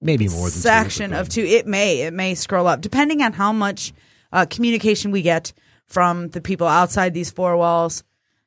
Maybe 0.00 0.28
more 0.28 0.48
than 0.48 0.52
two, 0.52 0.58
section 0.58 1.10
but 1.10 1.20
of 1.20 1.28
two, 1.28 1.42
it 1.42 1.66
may 1.66 2.00
it 2.00 2.14
may 2.14 2.34
scroll 2.34 2.66
up 2.66 2.80
depending 2.80 3.22
on 3.22 3.34
how 3.34 3.52
much 3.52 3.92
uh, 4.32 4.46
communication 4.48 5.10
we 5.10 5.20
get 5.20 5.52
from 5.86 6.28
the 6.28 6.40
people 6.40 6.66
outside 6.66 7.12
these 7.12 7.30
four 7.30 7.56
walls. 7.56 8.04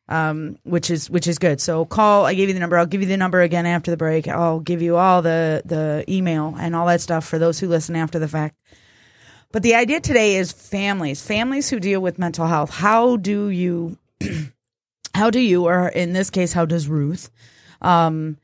Um, 0.09 0.57
which 0.63 0.91
is 0.91 1.09
which 1.09 1.27
is 1.27 1.39
good. 1.39 1.61
So 1.61 1.85
call. 1.85 2.25
I 2.25 2.33
gave 2.33 2.49
you 2.49 2.53
the 2.53 2.59
number. 2.59 2.77
I'll 2.77 2.85
give 2.85 3.01
you 3.01 3.07
the 3.07 3.15
number 3.15 3.39
again 3.39 3.65
after 3.65 3.89
the 3.89 3.95
break. 3.95 4.27
I'll 4.27 4.59
give 4.59 4.81
you 4.81 4.97
all 4.97 5.21
the 5.21 5.61
the 5.63 6.03
email 6.09 6.55
and 6.59 6.75
all 6.75 6.87
that 6.87 6.99
stuff 6.99 7.25
for 7.25 7.39
those 7.39 7.57
who 7.57 7.69
listen 7.69 7.95
after 7.95 8.19
the 8.19 8.27
fact. 8.27 8.57
But 9.53 9.61
the 9.61 9.75
idea 9.75 10.01
today 10.01 10.37
is 10.37 10.51
families, 10.51 11.21
families 11.21 11.69
who 11.69 11.79
deal 11.79 12.01
with 12.01 12.17
mental 12.17 12.47
health. 12.47 12.71
How 12.71 13.17
do 13.17 13.49
you, 13.49 13.99
how 15.13 15.29
do 15.29 15.39
you, 15.39 15.65
or 15.65 15.89
in 15.89 16.11
this 16.11 16.31
case, 16.31 16.51
how 16.51 16.65
does 16.65 16.87
Ruth, 16.87 17.29
um, 17.79 18.37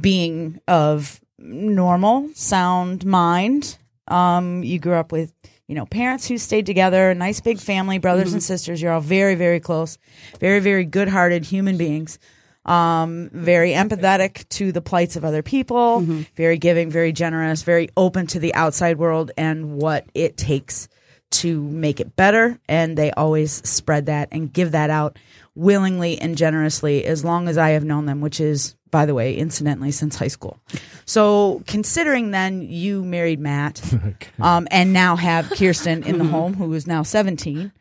being 0.00 0.58
of 0.66 1.20
normal, 1.38 2.30
sound 2.32 3.04
mind, 3.04 3.76
um, 4.08 4.62
you 4.62 4.78
grew 4.78 4.94
up 4.94 5.12
with, 5.12 5.34
you 5.68 5.74
know, 5.74 5.84
parents 5.84 6.26
who 6.26 6.38
stayed 6.38 6.64
together, 6.64 7.10
a 7.10 7.14
nice 7.14 7.40
big 7.40 7.58
family, 7.58 7.98
brothers 7.98 8.32
and 8.32 8.42
sisters. 8.42 8.80
You're 8.80 8.92
all 8.92 9.00
very, 9.00 9.34
very 9.34 9.60
close, 9.60 9.98
very, 10.40 10.60
very 10.60 10.86
good 10.86 11.08
hearted 11.08 11.44
human 11.44 11.76
beings. 11.76 12.18
Um, 12.66 13.30
very 13.32 13.70
empathetic 13.70 14.48
to 14.50 14.72
the 14.72 14.82
plights 14.82 15.14
of 15.14 15.24
other 15.24 15.42
people, 15.42 16.00
very 16.34 16.58
giving, 16.58 16.90
very 16.90 17.12
generous, 17.12 17.62
very 17.62 17.88
open 17.96 18.26
to 18.28 18.40
the 18.40 18.54
outside 18.54 18.98
world 18.98 19.30
and 19.38 19.76
what 19.76 20.04
it 20.14 20.36
takes 20.36 20.88
to 21.30 21.62
make 21.62 22.00
it 22.00 22.16
better. 22.16 22.58
And 22.68 22.96
they 22.96 23.10
always 23.12 23.52
spread 23.68 24.06
that 24.06 24.28
and 24.32 24.52
give 24.52 24.72
that 24.72 24.90
out 24.90 25.16
willingly 25.54 26.18
and 26.18 26.36
generously 26.36 27.04
as 27.04 27.24
long 27.24 27.48
as 27.48 27.58
I 27.58 27.70
have 27.70 27.84
known 27.84 28.06
them, 28.06 28.20
which 28.20 28.40
is, 28.40 28.76
by 28.90 29.06
the 29.06 29.14
way, 29.14 29.34
incidentally, 29.34 29.90
since 29.90 30.16
high 30.16 30.28
school. 30.28 30.58
So 31.04 31.62
considering 31.66 32.30
then 32.30 32.62
you 32.62 33.04
married 33.04 33.40
Matt, 33.40 33.82
um, 34.40 34.68
and 34.70 34.92
now 34.92 35.16
have 35.16 35.50
Kirsten 35.50 36.02
in 36.04 36.18
the 36.18 36.24
home, 36.24 36.54
who 36.54 36.72
is 36.74 36.86
now 36.86 37.02
17. 37.02 37.72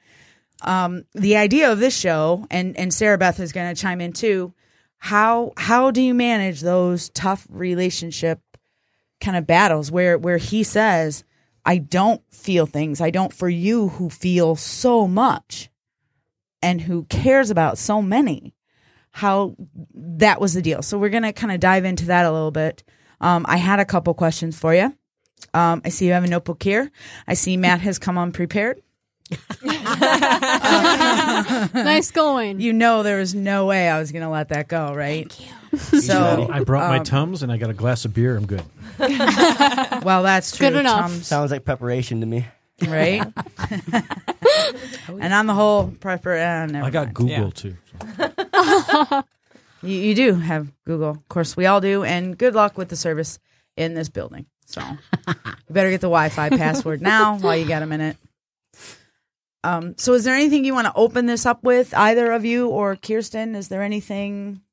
Um, 0.61 1.05
the 1.13 1.37
idea 1.37 1.71
of 1.71 1.79
this 1.79 1.95
show, 1.95 2.47
and, 2.49 2.77
and 2.77 2.93
Sarah 2.93 3.17
Beth 3.17 3.39
is 3.39 3.51
going 3.51 3.73
to 3.73 3.79
chime 3.79 4.01
in 4.01 4.13
too. 4.13 4.53
How, 5.05 5.53
how 5.55 5.91
do 5.91 6.01
you 6.01 6.15
manage 6.15 6.61
those 6.61 7.09
tough 7.09 7.45
relationship 7.51 8.39
kind 9.21 9.37
of 9.37 9.45
battles 9.45 9.91
where, 9.91 10.17
where 10.17 10.37
he 10.37 10.63
says, 10.63 11.23
I 11.63 11.77
don't 11.77 12.23
feel 12.31 12.65
things. 12.65 13.01
I 13.01 13.11
don't 13.11 13.31
for 13.31 13.47
you 13.47 13.89
who 13.89 14.09
feel 14.09 14.55
so 14.55 15.07
much 15.07 15.69
and 16.59 16.81
who 16.81 17.03
cares 17.03 17.51
about 17.51 17.77
so 17.77 18.01
many. 18.01 18.55
How 19.11 19.55
that 19.93 20.41
was 20.41 20.55
the 20.55 20.63
deal. 20.63 20.81
So 20.81 20.97
we're 20.97 21.09
to 21.21 21.33
kind 21.33 21.53
of 21.53 21.59
dive 21.59 21.85
into 21.85 22.05
that 22.05 22.25
a 22.25 22.31
little 22.31 22.49
bit. 22.49 22.83
Um, 23.21 23.45
I 23.47 23.57
had 23.57 23.79
a 23.79 23.85
couple 23.85 24.15
questions 24.15 24.57
for 24.57 24.73
you. 24.73 24.91
Um, 25.53 25.83
I 25.85 25.89
see 25.89 26.07
you 26.07 26.13
have 26.13 26.23
a 26.23 26.27
notebook 26.27 26.63
here. 26.63 26.89
I 27.27 27.35
see 27.35 27.57
Matt 27.57 27.81
has 27.81 27.99
come 27.99 28.17
unprepared. 28.17 28.81
nice 31.73 32.11
going. 32.11 32.59
You 32.59 32.73
know 32.73 33.03
there 33.03 33.17
was 33.17 33.33
no 33.33 33.65
way 33.65 33.89
I 33.89 33.99
was 33.99 34.11
going 34.11 34.23
to 34.23 34.29
let 34.29 34.49
that 34.49 34.67
go, 34.67 34.93
right? 34.93 35.31
So, 35.75 36.47
I 36.51 36.63
brought 36.63 36.89
my 36.89 36.99
um, 36.99 37.03
tums 37.03 37.43
and 37.43 37.51
I 37.51 37.57
got 37.57 37.69
a 37.69 37.73
glass 37.73 38.05
of 38.05 38.13
beer. 38.13 38.37
I'm 38.37 38.45
good. 38.45 38.63
well, 38.99 40.23
that's 40.23 40.55
true. 40.55 40.69
Good 40.69 40.79
enough. 40.79 41.11
Tums, 41.11 41.27
Sounds 41.27 41.51
like 41.51 41.65
preparation 41.65 42.21
to 42.21 42.25
me. 42.25 42.45
right? 42.87 43.21
and 45.09 45.33
on 45.33 45.47
the 45.47 45.53
whole, 45.53 45.87
prepper. 45.87 46.35
Uh, 46.37 46.65
never 46.67 46.85
I 46.85 46.89
got 46.91 47.05
mind. 47.07 47.15
Google 47.15 47.37
Yeah. 47.37 47.49
too. 47.49 47.75
You, 49.81 49.99
you 49.99 50.15
do 50.15 50.33
have 50.35 50.71
Google. 50.85 51.09
Of 51.11 51.27
course, 51.29 51.55
we 51.57 51.65
all 51.65 51.81
do. 51.81 52.03
And 52.03 52.37
good 52.37 52.55
luck 52.55 52.77
with 52.77 52.89
the 52.89 52.95
service 52.95 53.39
in 53.75 53.93
this 53.93 54.09
building. 54.09 54.45
So 54.65 54.81
you 55.27 55.33
better 55.69 55.91
get 55.91 56.01
the 56.01 56.07
Wi 56.07 56.29
Fi 56.29 56.49
password 56.49 57.01
now 57.01 57.37
while 57.37 57.55
you 57.55 57.67
got 57.67 57.83
a 57.83 57.85
minute. 57.85 58.17
Um, 59.65 59.95
so, 59.97 60.13
is 60.13 60.23
there 60.23 60.35
anything 60.35 60.63
you 60.65 60.73
want 60.73 60.87
to 60.87 60.93
open 60.95 61.25
this 61.25 61.45
up 61.45 61.63
with, 61.63 61.93
either 61.95 62.31
of 62.31 62.45
you 62.45 62.67
or 62.69 62.95
Kirsten? 62.95 63.55
Is 63.55 63.67
there 63.69 63.81
anything? 63.81 64.61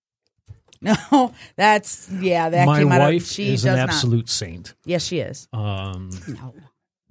No, 0.85 1.33
that's 1.55 2.11
yeah. 2.11 2.48
That 2.48 2.66
my 2.66 2.81
came 2.81 2.90
out 2.90 2.98
wife 2.98 3.22
of 3.22 3.28
she 3.28 3.52
is 3.55 3.62
does 3.62 3.72
an 3.72 3.76
not. 3.78 3.88
absolute 3.90 4.28
saint. 4.28 4.74
Yes, 4.85 5.05
she 5.05 5.20
is. 5.20 5.46
Um, 5.52 6.11
No. 6.26 6.55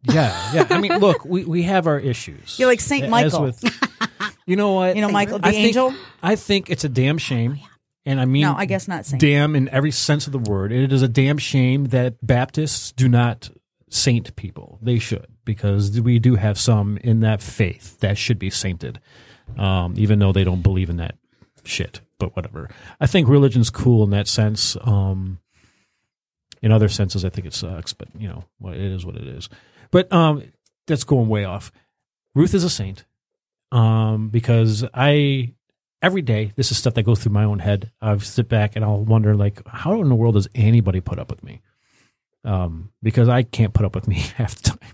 yeah, 0.04 0.52
yeah. 0.54 0.67
I 0.70 0.78
mean, 0.82 0.98
look, 1.00 1.24
we, 1.24 1.46
we 1.46 1.63
have 1.63 1.88
our 1.88 1.98
issues. 1.98 2.60
You're 2.60 2.67
like 2.67 2.82
Saint 2.82 3.08
Michael. 3.08 3.44
with- 3.44 3.63
you 4.46 4.58
know 4.58 4.74
what? 4.74 4.98
You 4.98 5.02
know, 5.02 5.08
Michael 5.10 5.39
the 5.39 5.48
I 5.48 5.52
think, 5.52 5.67
angel. 5.67 5.94
I 6.22 6.36
think 6.36 6.70
it's 6.70 6.84
a 6.84 6.89
damn 6.89 7.17
shame, 7.17 7.60
and 8.06 8.20
I 8.20 8.26
mean, 8.26 8.41
No, 8.41 8.56
I 8.58 8.65
guess 8.65 8.89
not 8.89 9.06
Saint. 9.06 9.22
damn 9.22 9.56
in 9.56 9.70
every 9.70 9.91
sense 9.91 10.28
of 10.28 10.34
the 10.34 10.39
word. 10.52 10.74
It 10.74 10.91
is 10.91 11.02
a 11.02 11.08
damn 11.08 11.38
shame 11.38 11.86
that 11.86 12.15
Baptists 12.22 12.91
do 12.91 13.08
not 13.08 13.52
saint 13.89 14.36
people. 14.36 14.80
They 14.82 15.00
should, 15.00 15.28
because 15.45 15.99
we 16.01 16.19
do 16.19 16.36
have 16.36 16.60
some 16.60 16.97
in 16.97 17.21
that 17.21 17.41
faith 17.41 17.99
that 17.99 18.17
should 18.17 18.39
be 18.39 18.49
sainted, 18.49 18.99
um, 19.58 19.95
even 19.97 20.19
though 20.19 20.32
they 20.32 20.43
don't 20.43 20.62
believe 20.62 20.89
in 20.89 20.97
that 20.97 21.15
shit. 21.63 22.01
But 22.19 22.36
whatever. 22.36 22.69
I 22.99 23.08
think 23.08 23.27
religion's 23.27 23.69
cool 23.69 24.04
in 24.04 24.12
that 24.12 24.27
sense. 24.27 24.77
Um, 24.82 25.39
in 26.62 26.71
other 26.71 26.89
senses, 26.89 27.25
I 27.25 27.30
think 27.30 27.47
it 27.47 27.54
sucks, 27.54 27.93
but 27.93 28.08
you 28.17 28.27
know, 28.27 28.43
it 28.71 28.80
is 28.80 29.06
what 29.06 29.15
it 29.15 29.27
is. 29.27 29.49
But 29.89 30.12
um, 30.13 30.43
that's 30.88 31.04
going 31.04 31.27
way 31.27 31.43
off. 31.45 31.71
Ruth 32.36 32.54
is 32.54 32.63
a 32.63 32.69
saint 32.69 33.06
um, 33.71 34.30
because 34.30 34.86
I 34.93 35.54
every 36.01 36.21
day 36.21 36.54
this 36.56 36.71
is 36.71 36.77
stuff 36.77 36.93
that 36.95 37.04
goes 37.04 37.19
through 37.19 37.34
my 37.34 37.43
own 37.43 37.60
head. 37.60 37.91
I 38.01 38.17
sit 38.17 38.49
back 38.49 38.75
and 38.75 38.84
I'll 38.84 39.04
wonder 39.04 39.36
like, 39.36 39.65
how 39.67 40.01
in 40.01 40.10
the 40.10 40.15
world 40.15 40.36
does 40.36 40.47
anybody 40.56 41.01
put 41.01 41.19
up 41.19 41.30
with 41.30 41.43
me? 41.43 41.62
Um, 42.43 42.91
because 43.04 43.30
I 43.30 43.43
can't 43.43 43.73
put 43.73 43.86
up 43.86 43.95
with 43.95 44.08
me 44.08 44.15
half 44.36 44.56
the 44.56 44.69
time. 44.71 44.89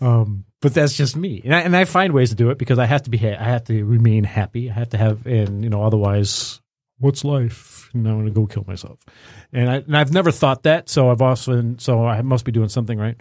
Um, 0.00 0.44
but 0.60 0.74
that's 0.74 0.96
just 0.96 1.16
me, 1.16 1.40
and 1.44 1.54
I, 1.54 1.60
and 1.60 1.76
I 1.76 1.84
find 1.84 2.12
ways 2.12 2.30
to 2.30 2.34
do 2.34 2.50
it 2.50 2.58
because 2.58 2.78
I 2.78 2.86
have 2.86 3.02
to 3.04 3.10
be, 3.10 3.18
ha- 3.18 3.36
I 3.38 3.44
have 3.44 3.64
to 3.64 3.84
remain 3.84 4.24
happy. 4.24 4.70
I 4.70 4.74
have 4.74 4.90
to 4.90 4.98
have, 4.98 5.24
and 5.26 5.62
you 5.62 5.70
know, 5.70 5.82
otherwise, 5.82 6.60
what's 6.98 7.24
life? 7.24 7.90
And 7.94 8.06
I'm 8.06 8.14
going 8.14 8.26
to 8.26 8.32
go 8.32 8.46
kill 8.46 8.64
myself. 8.66 8.98
And 9.52 9.70
I, 9.70 9.76
and 9.76 9.96
I've 9.96 10.12
never 10.12 10.30
thought 10.30 10.64
that, 10.64 10.88
so 10.88 11.10
I've 11.10 11.22
also, 11.22 11.76
so 11.78 12.04
I 12.04 12.22
must 12.22 12.44
be 12.44 12.52
doing 12.52 12.68
something 12.68 12.98
right. 12.98 13.20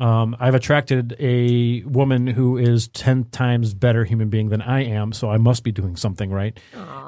Um, 0.00 0.36
I've 0.38 0.54
attracted 0.54 1.16
a 1.18 1.82
woman 1.82 2.28
who 2.28 2.56
is 2.56 2.86
10 2.88 3.24
times 3.30 3.74
better 3.74 4.04
human 4.04 4.28
being 4.28 4.48
than 4.48 4.62
I 4.62 4.84
am, 4.84 5.12
so 5.12 5.28
I 5.28 5.38
must 5.38 5.64
be 5.64 5.72
doing 5.72 5.96
something 5.96 6.30
right. 6.30 6.58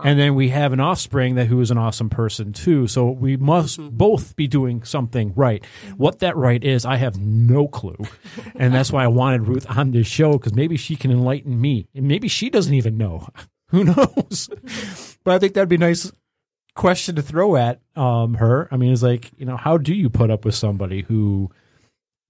And 0.02 0.18
then 0.18 0.34
we 0.34 0.48
have 0.48 0.72
an 0.72 0.80
offspring 0.80 1.36
that 1.36 1.46
who 1.46 1.60
is 1.60 1.70
an 1.70 1.78
awesome 1.78 2.10
person 2.10 2.52
too. 2.52 2.88
So 2.88 3.10
we 3.10 3.36
must 3.36 3.78
both 3.80 4.34
be 4.34 4.48
doing 4.48 4.82
something 4.82 5.32
right. 5.36 5.64
What 5.96 6.18
that 6.18 6.36
right 6.36 6.62
is, 6.62 6.84
I 6.84 6.96
have 6.96 7.18
no 7.18 7.68
clue. 7.68 7.98
and 8.56 8.74
that's 8.74 8.90
why 8.90 9.04
I 9.04 9.08
wanted 9.08 9.46
Ruth 9.46 9.66
on 9.68 9.92
this 9.92 10.08
show 10.08 10.32
because 10.32 10.54
maybe 10.54 10.76
she 10.76 10.96
can 10.96 11.12
enlighten 11.12 11.60
me. 11.60 11.86
And 11.94 12.08
maybe 12.08 12.26
she 12.26 12.50
doesn't 12.50 12.74
even 12.74 12.96
know. 12.96 13.28
Who 13.68 13.84
knows? 13.84 14.48
but 15.24 15.34
I 15.34 15.38
think 15.38 15.54
that'd 15.54 15.68
be 15.68 15.76
a 15.76 15.78
nice 15.78 16.10
question 16.74 17.14
to 17.14 17.22
throw 17.22 17.54
at 17.54 17.80
um, 17.94 18.34
her. 18.34 18.68
I 18.72 18.76
mean, 18.76 18.92
it's 18.92 19.02
like, 19.02 19.30
you 19.36 19.46
know, 19.46 19.56
how 19.56 19.76
do 19.78 19.94
you 19.94 20.10
put 20.10 20.30
up 20.30 20.44
with 20.44 20.56
somebody 20.56 21.02
who 21.02 21.50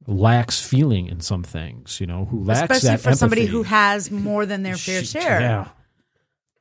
lacks 0.07 0.61
feeling 0.61 1.07
in 1.07 1.21
some 1.21 1.43
things, 1.43 2.01
you 2.01 2.07
know, 2.07 2.25
who 2.25 2.43
lacks 2.45 2.63
Especially 2.63 2.89
that 2.89 3.01
for 3.01 3.15
somebody 3.15 3.47
who 3.47 3.63
has 3.63 4.11
more 4.11 4.47
than 4.47 4.63
their 4.63 4.77
fair 4.77 5.01
She- 5.01 5.21
share. 5.21 5.41
Yeah. 5.41 5.69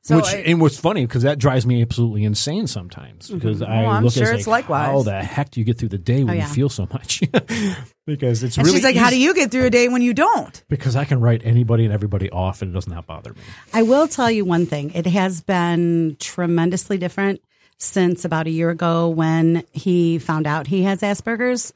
So 0.02 0.16
Which 0.16 0.28
I- 0.28 0.38
and 0.38 0.62
what's 0.62 0.78
funny 0.80 1.04
because 1.04 1.24
that 1.24 1.38
drives 1.38 1.66
me 1.66 1.82
absolutely 1.82 2.24
insane 2.24 2.66
sometimes 2.66 3.28
because 3.30 3.60
I 3.60 3.82
Well, 3.82 3.90
I'm 3.90 4.04
look 4.04 4.14
sure 4.14 4.28
at 4.28 4.34
it's 4.38 4.46
like, 4.46 4.68
likewise. 4.70 4.86
how 4.86 5.02
the 5.02 5.22
heck 5.22 5.50
do 5.50 5.60
you 5.60 5.64
get 5.66 5.76
through 5.78 5.90
the 5.90 5.98
day 5.98 6.24
when 6.24 6.30
Oh, 6.30 6.38
yeah. 6.38 6.48
you 6.48 6.54
feel 6.54 6.68
so 6.70 6.88
much? 6.90 7.20
because 8.06 8.42
it's 8.42 8.56
and 8.56 8.66
really 8.66 8.78
she's 8.78 8.84
like, 8.84 8.96
"How 8.96 9.10
do 9.10 9.16
easy- 9.16 9.24
you 9.24 9.34
get 9.34 9.50
through 9.50 9.66
a 9.66 9.70
day 9.70 9.88
when 9.88 10.00
you 10.00 10.14
don't?" 10.14 10.62
Because 10.70 10.96
I 10.96 11.04
can 11.04 11.20
write 11.20 11.42
anybody 11.44 11.84
and 11.84 11.92
everybody 11.92 12.30
off 12.30 12.62
and 12.62 12.70
it 12.70 12.74
does 12.74 12.88
not 12.88 13.06
bother 13.06 13.34
me. 13.34 13.40
I 13.74 13.82
will 13.82 14.08
tell 14.08 14.30
you 14.30 14.44
one 14.46 14.64
thing. 14.64 14.90
It 14.94 15.06
has 15.06 15.42
been 15.42 16.16
tremendously 16.18 16.96
different 16.96 17.42
since 17.76 18.24
about 18.24 18.46
a 18.46 18.50
year 18.50 18.70
ago 18.70 19.08
when 19.10 19.64
he 19.72 20.18
found 20.18 20.46
out 20.46 20.66
he 20.66 20.84
has 20.84 21.02
Asperger's. 21.02 21.74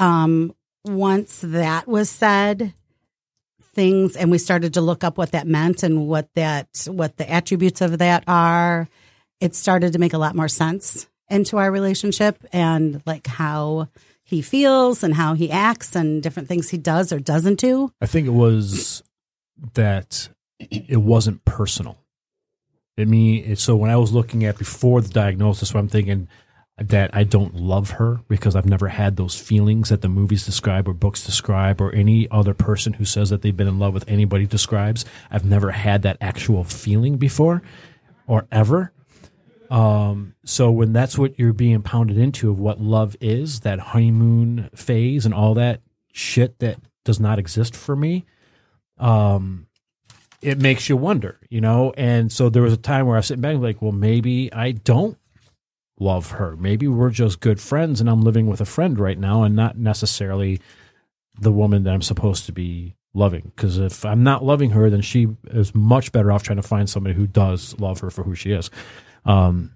Um, 0.00 0.54
once 0.84 1.40
that 1.44 1.86
was 1.86 2.08
said, 2.10 2.74
things, 3.72 4.16
and 4.16 4.30
we 4.30 4.38
started 4.38 4.74
to 4.74 4.80
look 4.80 5.04
up 5.04 5.16
what 5.16 5.32
that 5.32 5.46
meant 5.46 5.82
and 5.82 6.06
what 6.06 6.28
that, 6.34 6.86
what 6.88 7.16
the 7.16 7.30
attributes 7.30 7.80
of 7.80 7.98
that 7.98 8.24
are, 8.26 8.88
it 9.40 9.54
started 9.54 9.92
to 9.92 9.98
make 9.98 10.12
a 10.12 10.18
lot 10.18 10.34
more 10.34 10.48
sense 10.48 11.08
into 11.28 11.56
our 11.56 11.70
relationship 11.70 12.44
and 12.52 13.02
like 13.06 13.26
how 13.26 13.88
he 14.22 14.42
feels 14.42 15.02
and 15.02 15.14
how 15.14 15.34
he 15.34 15.50
acts 15.50 15.96
and 15.96 16.22
different 16.22 16.48
things 16.48 16.68
he 16.68 16.78
does 16.78 17.12
or 17.12 17.20
doesn't 17.20 17.58
do. 17.58 17.92
I 18.00 18.06
think 18.06 18.26
it 18.26 18.32
was 18.32 19.02
that 19.74 20.28
it 20.58 21.00
wasn't 21.00 21.44
personal. 21.44 21.96
I 22.98 23.04
mean, 23.06 23.56
so 23.56 23.76
when 23.76 23.90
I 23.90 23.96
was 23.96 24.12
looking 24.12 24.44
at 24.44 24.58
before 24.58 25.00
the 25.00 25.08
diagnosis, 25.08 25.72
what 25.72 25.80
I'm 25.80 25.88
thinking 25.88 26.28
that 26.80 27.10
I 27.12 27.24
don't 27.24 27.54
love 27.54 27.90
her 27.92 28.20
because 28.28 28.56
I've 28.56 28.68
never 28.68 28.88
had 28.88 29.16
those 29.16 29.38
feelings 29.38 29.90
that 29.90 30.00
the 30.00 30.08
movies 30.08 30.46
describe 30.46 30.88
or 30.88 30.94
books 30.94 31.24
describe 31.24 31.80
or 31.80 31.94
any 31.94 32.26
other 32.30 32.54
person 32.54 32.94
who 32.94 33.04
says 33.04 33.28
that 33.30 33.42
they've 33.42 33.56
been 33.56 33.68
in 33.68 33.78
love 33.78 33.92
with 33.92 34.08
anybody 34.08 34.46
describes. 34.46 35.04
I've 35.30 35.44
never 35.44 35.72
had 35.72 36.02
that 36.02 36.16
actual 36.22 36.64
feeling 36.64 37.18
before 37.18 37.62
or 38.26 38.46
ever. 38.50 38.92
Um, 39.70 40.34
so 40.44 40.70
when 40.70 40.92
that's 40.94 41.18
what 41.18 41.38
you're 41.38 41.52
being 41.52 41.82
pounded 41.82 42.16
into 42.16 42.50
of 42.50 42.58
what 42.58 42.80
love 42.80 43.14
is, 43.20 43.60
that 43.60 43.78
honeymoon 43.78 44.70
phase 44.74 45.26
and 45.26 45.34
all 45.34 45.54
that 45.54 45.82
shit 46.12 46.58
that 46.60 46.78
does 47.04 47.20
not 47.20 47.38
exist 47.38 47.76
for 47.76 47.94
me, 47.94 48.24
um, 48.98 49.66
it 50.40 50.58
makes 50.58 50.88
you 50.88 50.96
wonder, 50.96 51.38
you 51.50 51.60
know? 51.60 51.92
And 51.96 52.32
so 52.32 52.48
there 52.48 52.62
was 52.62 52.72
a 52.72 52.78
time 52.78 53.06
where 53.06 53.16
I 53.16 53.18
was 53.18 53.26
sitting 53.26 53.42
back 53.42 53.58
like, 53.58 53.82
well, 53.82 53.92
maybe 53.92 54.50
I 54.52 54.72
don't 54.72 55.18
love 56.00 56.32
her. 56.32 56.56
Maybe 56.56 56.88
we're 56.88 57.10
just 57.10 57.40
good 57.40 57.60
friends 57.60 58.00
and 58.00 58.10
I'm 58.10 58.22
living 58.22 58.46
with 58.46 58.60
a 58.60 58.64
friend 58.64 58.98
right 58.98 59.18
now 59.18 59.44
and 59.44 59.54
not 59.54 59.78
necessarily 59.78 60.60
the 61.38 61.52
woman 61.52 61.84
that 61.84 61.94
I'm 61.94 62.02
supposed 62.02 62.46
to 62.46 62.52
be 62.52 62.96
loving. 63.14 63.52
Because 63.54 63.78
if 63.78 64.04
I'm 64.04 64.24
not 64.24 64.42
loving 64.42 64.70
her, 64.70 64.90
then 64.90 65.02
she 65.02 65.28
is 65.48 65.74
much 65.74 66.10
better 66.10 66.32
off 66.32 66.42
trying 66.42 66.56
to 66.56 66.66
find 66.66 66.88
somebody 66.88 67.14
who 67.14 67.26
does 67.26 67.78
love 67.78 68.00
her 68.00 68.10
for 68.10 68.24
who 68.24 68.34
she 68.34 68.50
is. 68.50 68.70
Um, 69.24 69.72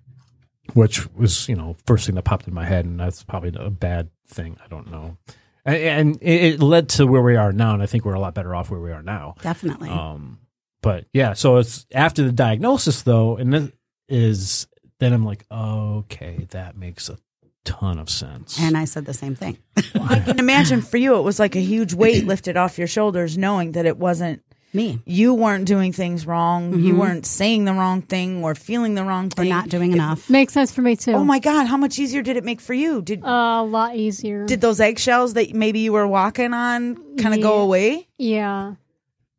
which 0.73 1.07
was, 1.13 1.47
you 1.47 1.55
know, 1.55 1.77
first 1.87 2.07
thing 2.07 2.15
that 2.15 2.23
popped 2.23 2.49
in 2.49 2.55
my 2.55 2.65
head. 2.65 2.87
And 2.87 2.99
that's 2.99 3.23
probably 3.23 3.53
a 3.55 3.69
bad 3.69 4.09
thing. 4.27 4.57
I 4.65 4.69
don't 4.69 4.91
know. 4.91 5.19
And, 5.67 5.77
and 5.77 6.19
it 6.23 6.61
led 6.61 6.89
to 6.91 7.07
where 7.07 7.21
we 7.21 7.37
are 7.37 7.53
now. 7.53 7.75
And 7.75 7.83
I 7.83 7.87
think 7.87 8.07
we're 8.07 8.15
a 8.15 8.21
lot 8.21 8.35
better 8.35 8.55
off 8.55 8.71
where 8.71 8.81
we 8.81 8.91
are 8.91 9.03
now. 9.03 9.35
Definitely. 9.43 9.91
Um, 9.91 10.39
but 10.81 11.07
yeah, 11.13 11.35
so 11.35 11.57
it's 11.57 11.87
after 11.93 12.23
the 12.23 12.33
diagnosis 12.33 13.03
though, 13.03 13.37
and 13.37 13.53
then 13.53 13.73
is 14.09 14.67
then 15.05 15.13
I'm 15.13 15.25
like, 15.25 15.45
okay, 15.53 16.47
that 16.51 16.77
makes 16.77 17.09
a 17.09 17.19
ton 17.65 17.99
of 17.99 18.11
sense. 18.11 18.59
and 18.61 18.77
I 18.77 18.85
said 18.85 19.07
the 19.07 19.15
same 19.15 19.35
thing. 19.35 19.59
I 20.01 20.21
can 20.21 20.39
imagine 20.39 20.83
for 20.83 20.97
you, 20.99 21.17
it 21.17 21.23
was 21.23 21.39
like 21.39 21.55
a 21.57 21.61
huge 21.61 21.95
weight 21.95 22.27
lifted 22.33 22.57
off 22.57 22.79
your 22.79 22.87
shoulders, 22.89 23.39
knowing 23.39 23.73
that 23.73 23.87
it 23.87 23.97
wasn't 23.97 24.43
Me. 24.75 25.01
you 25.07 25.33
weren't 25.33 25.65
doing 25.67 25.93
things 25.93 26.27
wrong, 26.27 26.79
you 26.81 26.95
weren't 26.97 27.25
saying 27.25 27.65
the 27.65 27.73
wrong 27.73 28.03
thing 28.03 28.45
or 28.45 28.55
feeling 28.55 28.95
the 28.97 29.05
wrong 29.05 29.31
We're 29.37 29.45
thing. 29.45 29.49
not 29.49 29.69
doing 29.71 29.93
enough. 29.93 30.29
Makes 30.29 30.53
sense 30.53 30.73
for 30.73 30.83
me 30.83 30.95
too. 30.97 31.13
Oh 31.13 31.25
my 31.25 31.39
god, 31.39 31.67
how 31.67 31.77
much 31.79 31.99
easier 31.99 32.21
did 32.23 32.37
it 32.37 32.45
make 32.45 32.61
for 32.61 32.75
you? 32.75 33.01
Did 33.01 33.25
Uh, 33.25 33.63
a 33.63 33.65
lot 33.65 33.97
easier. 33.97 34.45
did 34.47 34.61
those 34.61 34.81
eggshells 34.81 35.33
that 35.35 35.55
maybe 35.55 35.79
you 35.81 35.93
were 35.93 36.07
walking 36.09 36.53
on 36.53 37.17
kind 37.17 37.35
of 37.35 37.41
go 37.41 37.61
away? 37.63 38.09
yeah. 38.19 38.75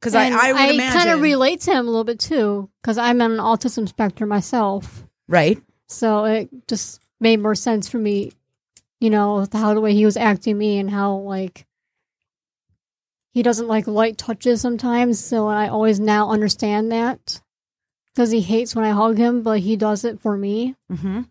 Because 0.01 0.13
I, 0.15 0.25
And 0.25 0.36
I 0.36 0.91
kind 0.93 1.10
of 1.10 1.21
relate 1.21 1.62
to 1.62 1.71
him 1.71 1.88
a 1.88 1.89
little 1.89 2.04
bit 2.04 2.19
too, 2.19 2.69
because 2.82 2.97
I'm 2.99 3.21
on 3.21 3.32
an 3.32 3.38
autism 3.39 3.88
spectrum 3.88 4.30
myself. 4.30 5.04
Right. 5.28 5.62
So 5.88 6.26
it 6.26 6.50
just 6.68 7.02
made 7.20 7.40
more 7.40 7.56
sense 7.56 7.88
for 7.90 7.98
me, 7.98 8.32
you 9.00 9.10
know, 9.10 9.38
with 9.38 9.54
how 9.54 9.74
the 9.74 9.82
way 9.82 9.94
he 9.94 10.06
was 10.06 10.18
acting 10.18 10.58
me 10.58 10.80
and 10.80 10.90
how 10.90 11.16
like 11.18 11.66
he 13.34 13.44
doesn't 13.44 13.68
like 13.68 13.88
light 13.88 14.18
touches 14.18 14.62
sometimes. 14.62 15.24
So 15.24 15.48
I 15.48 15.68
always 15.68 16.00
now 16.00 16.30
understand 16.30 16.92
that 16.92 17.42
because 18.14 18.32
he 18.32 18.42
hates 18.42 18.76
when 18.76 18.86
I 18.86 18.92
hug 18.92 19.18
him, 19.18 19.44
but 19.44 19.60
he 19.60 19.76
does 19.76 20.06
it 20.06 20.20
for 20.20 20.38
me. 20.38 20.76
Mm-hmm. 20.92 21.22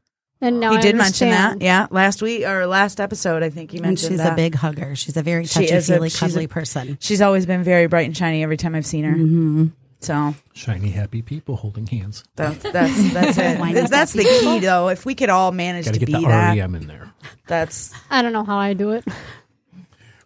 And 0.41 0.61
now 0.61 0.73
He 0.73 0.79
I 0.79 0.81
did 0.83 0.97
mention 0.97 1.31
that. 1.31 1.63
Yeah, 1.63 1.87
last 1.91 2.21
week 2.21 2.45
or 2.45 2.67
last 2.67 3.01
episode, 3.01 3.43
I 3.43 3.49
think 3.49 3.71
he 3.71 3.79
And 3.79 3.87
mentioned 3.87 4.11
she's 4.13 4.19
that. 4.19 4.35
a 4.35 4.37
big 4.37 4.55
hugger. 4.55 4.95
She's 4.95 5.17
a 5.17 5.23
very 5.23 5.47
She 5.47 5.67
touchy 5.67 5.75
a- 5.75 5.81
feely, 5.81 6.11
cuddly 6.11 6.45
a- 6.45 6.49
person. 6.49 6.99
She's 7.01 7.23
always 7.23 7.47
been 7.47 7.63
very 7.63 7.87
bright 7.87 8.05
and 8.07 8.15
shiny 8.17 8.43
every 8.43 8.59
time 8.59 8.75
I've 8.75 8.85
seen 8.85 9.05
her. 9.05 9.15
hmm 9.15 9.67
So 10.05 10.35
Shiny, 10.53 10.91
happy 10.91 11.23
people 11.23 11.57
holding 11.57 11.87
hands. 11.87 12.25
that's 12.37 12.63
that's 12.63 13.13
that's 13.13 13.39
it. 13.39 13.89
That's, 13.91 14.13
the 14.13 14.25
key, 14.25 14.61
though. 14.61 14.89
If 14.89 15.05
we 15.07 15.15
could 15.15 15.29
all 15.31 15.51
manage 15.53 15.87
Got 15.87 15.95
to 15.95 16.01
to 16.01 16.07
be 16.07 16.13
get 16.13 16.21
the 16.23 16.29
that, 16.29 16.57
REM 16.59 16.75
in 16.75 16.87
there. 16.87 17.11
that's 17.47 17.93
I 18.11 18.23
don't 18.23 18.33
know 18.33 18.45
how 18.45 18.57
I 18.59 18.75
do 18.75 18.91
it. 18.93 19.05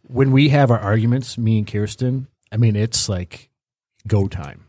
When 0.07 0.31
we 0.33 0.49
have 0.49 0.71
our 0.71 0.79
arguments, 0.79 1.37
me 1.37 1.59
and 1.59 1.67
Kirsten, 1.67 2.29
I 2.51 2.57
mean, 2.57 2.77
it's 2.77 3.09
like 3.09 3.51
go 4.07 4.27
time. 4.27 4.65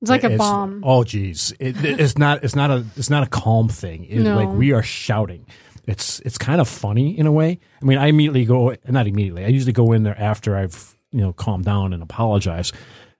It's 0.00 0.10
like 0.10 0.24
a 0.24 0.26
It's- 0.26 0.38
bomb. 0.38 0.82
Oh, 0.84 1.04
geez, 1.04 1.52
it, 1.60 1.76
it's 1.84 2.18
not. 2.18 2.42
It's 2.42 2.56
not 2.56 2.70
a. 2.72 2.84
It's 2.96 3.08
not 3.10 3.22
a 3.22 3.28
calm 3.28 3.68
thing. 3.68 4.04
It's 4.08 4.24
No. 4.24 4.34
like 4.36 4.48
we 4.48 4.72
are 4.72 4.82
shouting. 4.82 5.46
It's 5.86 6.18
it's 6.20 6.38
kind 6.38 6.60
of 6.60 6.68
funny 6.68 7.16
in 7.16 7.26
a 7.26 7.32
way. 7.32 7.60
I 7.80 7.84
mean, 7.84 7.98
I 7.98 8.06
immediately 8.08 8.44
go. 8.44 8.74
Not 8.88 9.06
immediately. 9.06 9.44
I 9.44 9.48
usually 9.48 9.72
go 9.72 9.92
in 9.92 10.02
there 10.02 10.18
after 10.20 10.56
I've 10.56 10.96
you 11.12 11.20
know 11.20 11.32
calmed 11.32 11.64
down 11.64 11.92
and 11.92 12.02
apologize 12.02 12.72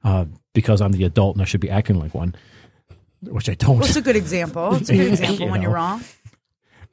uh, 0.02 0.24
because 0.54 0.80
I'm 0.80 0.92
the 0.92 1.04
adult 1.04 1.36
and 1.36 1.42
I 1.42 1.44
should 1.46 1.60
be 1.60 1.70
acting 1.70 1.98
like 1.98 2.14
one, 2.14 2.34
which 3.22 3.48
I 3.48 3.54
don't. 3.54 3.78
well, 3.78 3.86
it's 3.86 3.96
a 3.96 4.02
good 4.02 4.16
example. 4.16 4.74
It's 4.76 4.90
a 4.90 4.96
good 4.96 5.12
example 5.12 5.46
You 5.46 5.50
when 5.50 5.62
you're 5.62 5.72
wrong. 5.72 6.02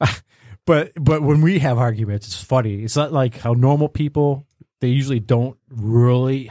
but 0.66 0.92
but 1.00 1.22
when 1.22 1.40
we 1.42 1.58
have 1.58 1.78
arguments, 1.78 2.26
it's 2.28 2.42
funny. 2.42 2.82
It's 2.82 2.96
not 2.96 3.12
like 3.12 3.38
how 3.38 3.52
normal 3.54 3.88
people 3.88 4.46
they 4.80 4.88
usually 4.88 5.20
don't 5.20 5.58
really 5.68 6.50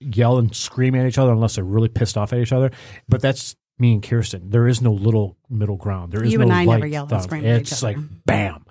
yell 0.00 0.38
and 0.38 0.54
scream 0.54 0.94
at 0.94 1.06
each 1.06 1.18
other 1.18 1.32
unless 1.32 1.56
they're 1.56 1.64
really 1.64 1.88
pissed 1.88 2.16
off 2.16 2.32
at 2.32 2.38
each 2.38 2.52
other. 2.52 2.70
But 3.08 3.20
that's 3.20 3.56
me 3.78 3.94
and 3.94 4.02
Kirsten. 4.02 4.50
There 4.50 4.68
is 4.68 4.80
no 4.80 4.92
little 4.92 5.36
middle 5.48 5.76
ground. 5.76 6.12
There 6.12 6.22
is 6.22 6.32
You 6.32 6.38
no 6.38 6.44
and 6.44 6.52
I 6.52 6.64
never 6.64 6.80
light 6.80 6.92
yell 6.92 7.08
and 7.10 7.22
scream 7.22 7.44
at 7.44 7.60
It's 7.62 7.72
each 7.72 7.82
like 7.82 7.96
other. 7.96 8.06
bam. 8.26 8.64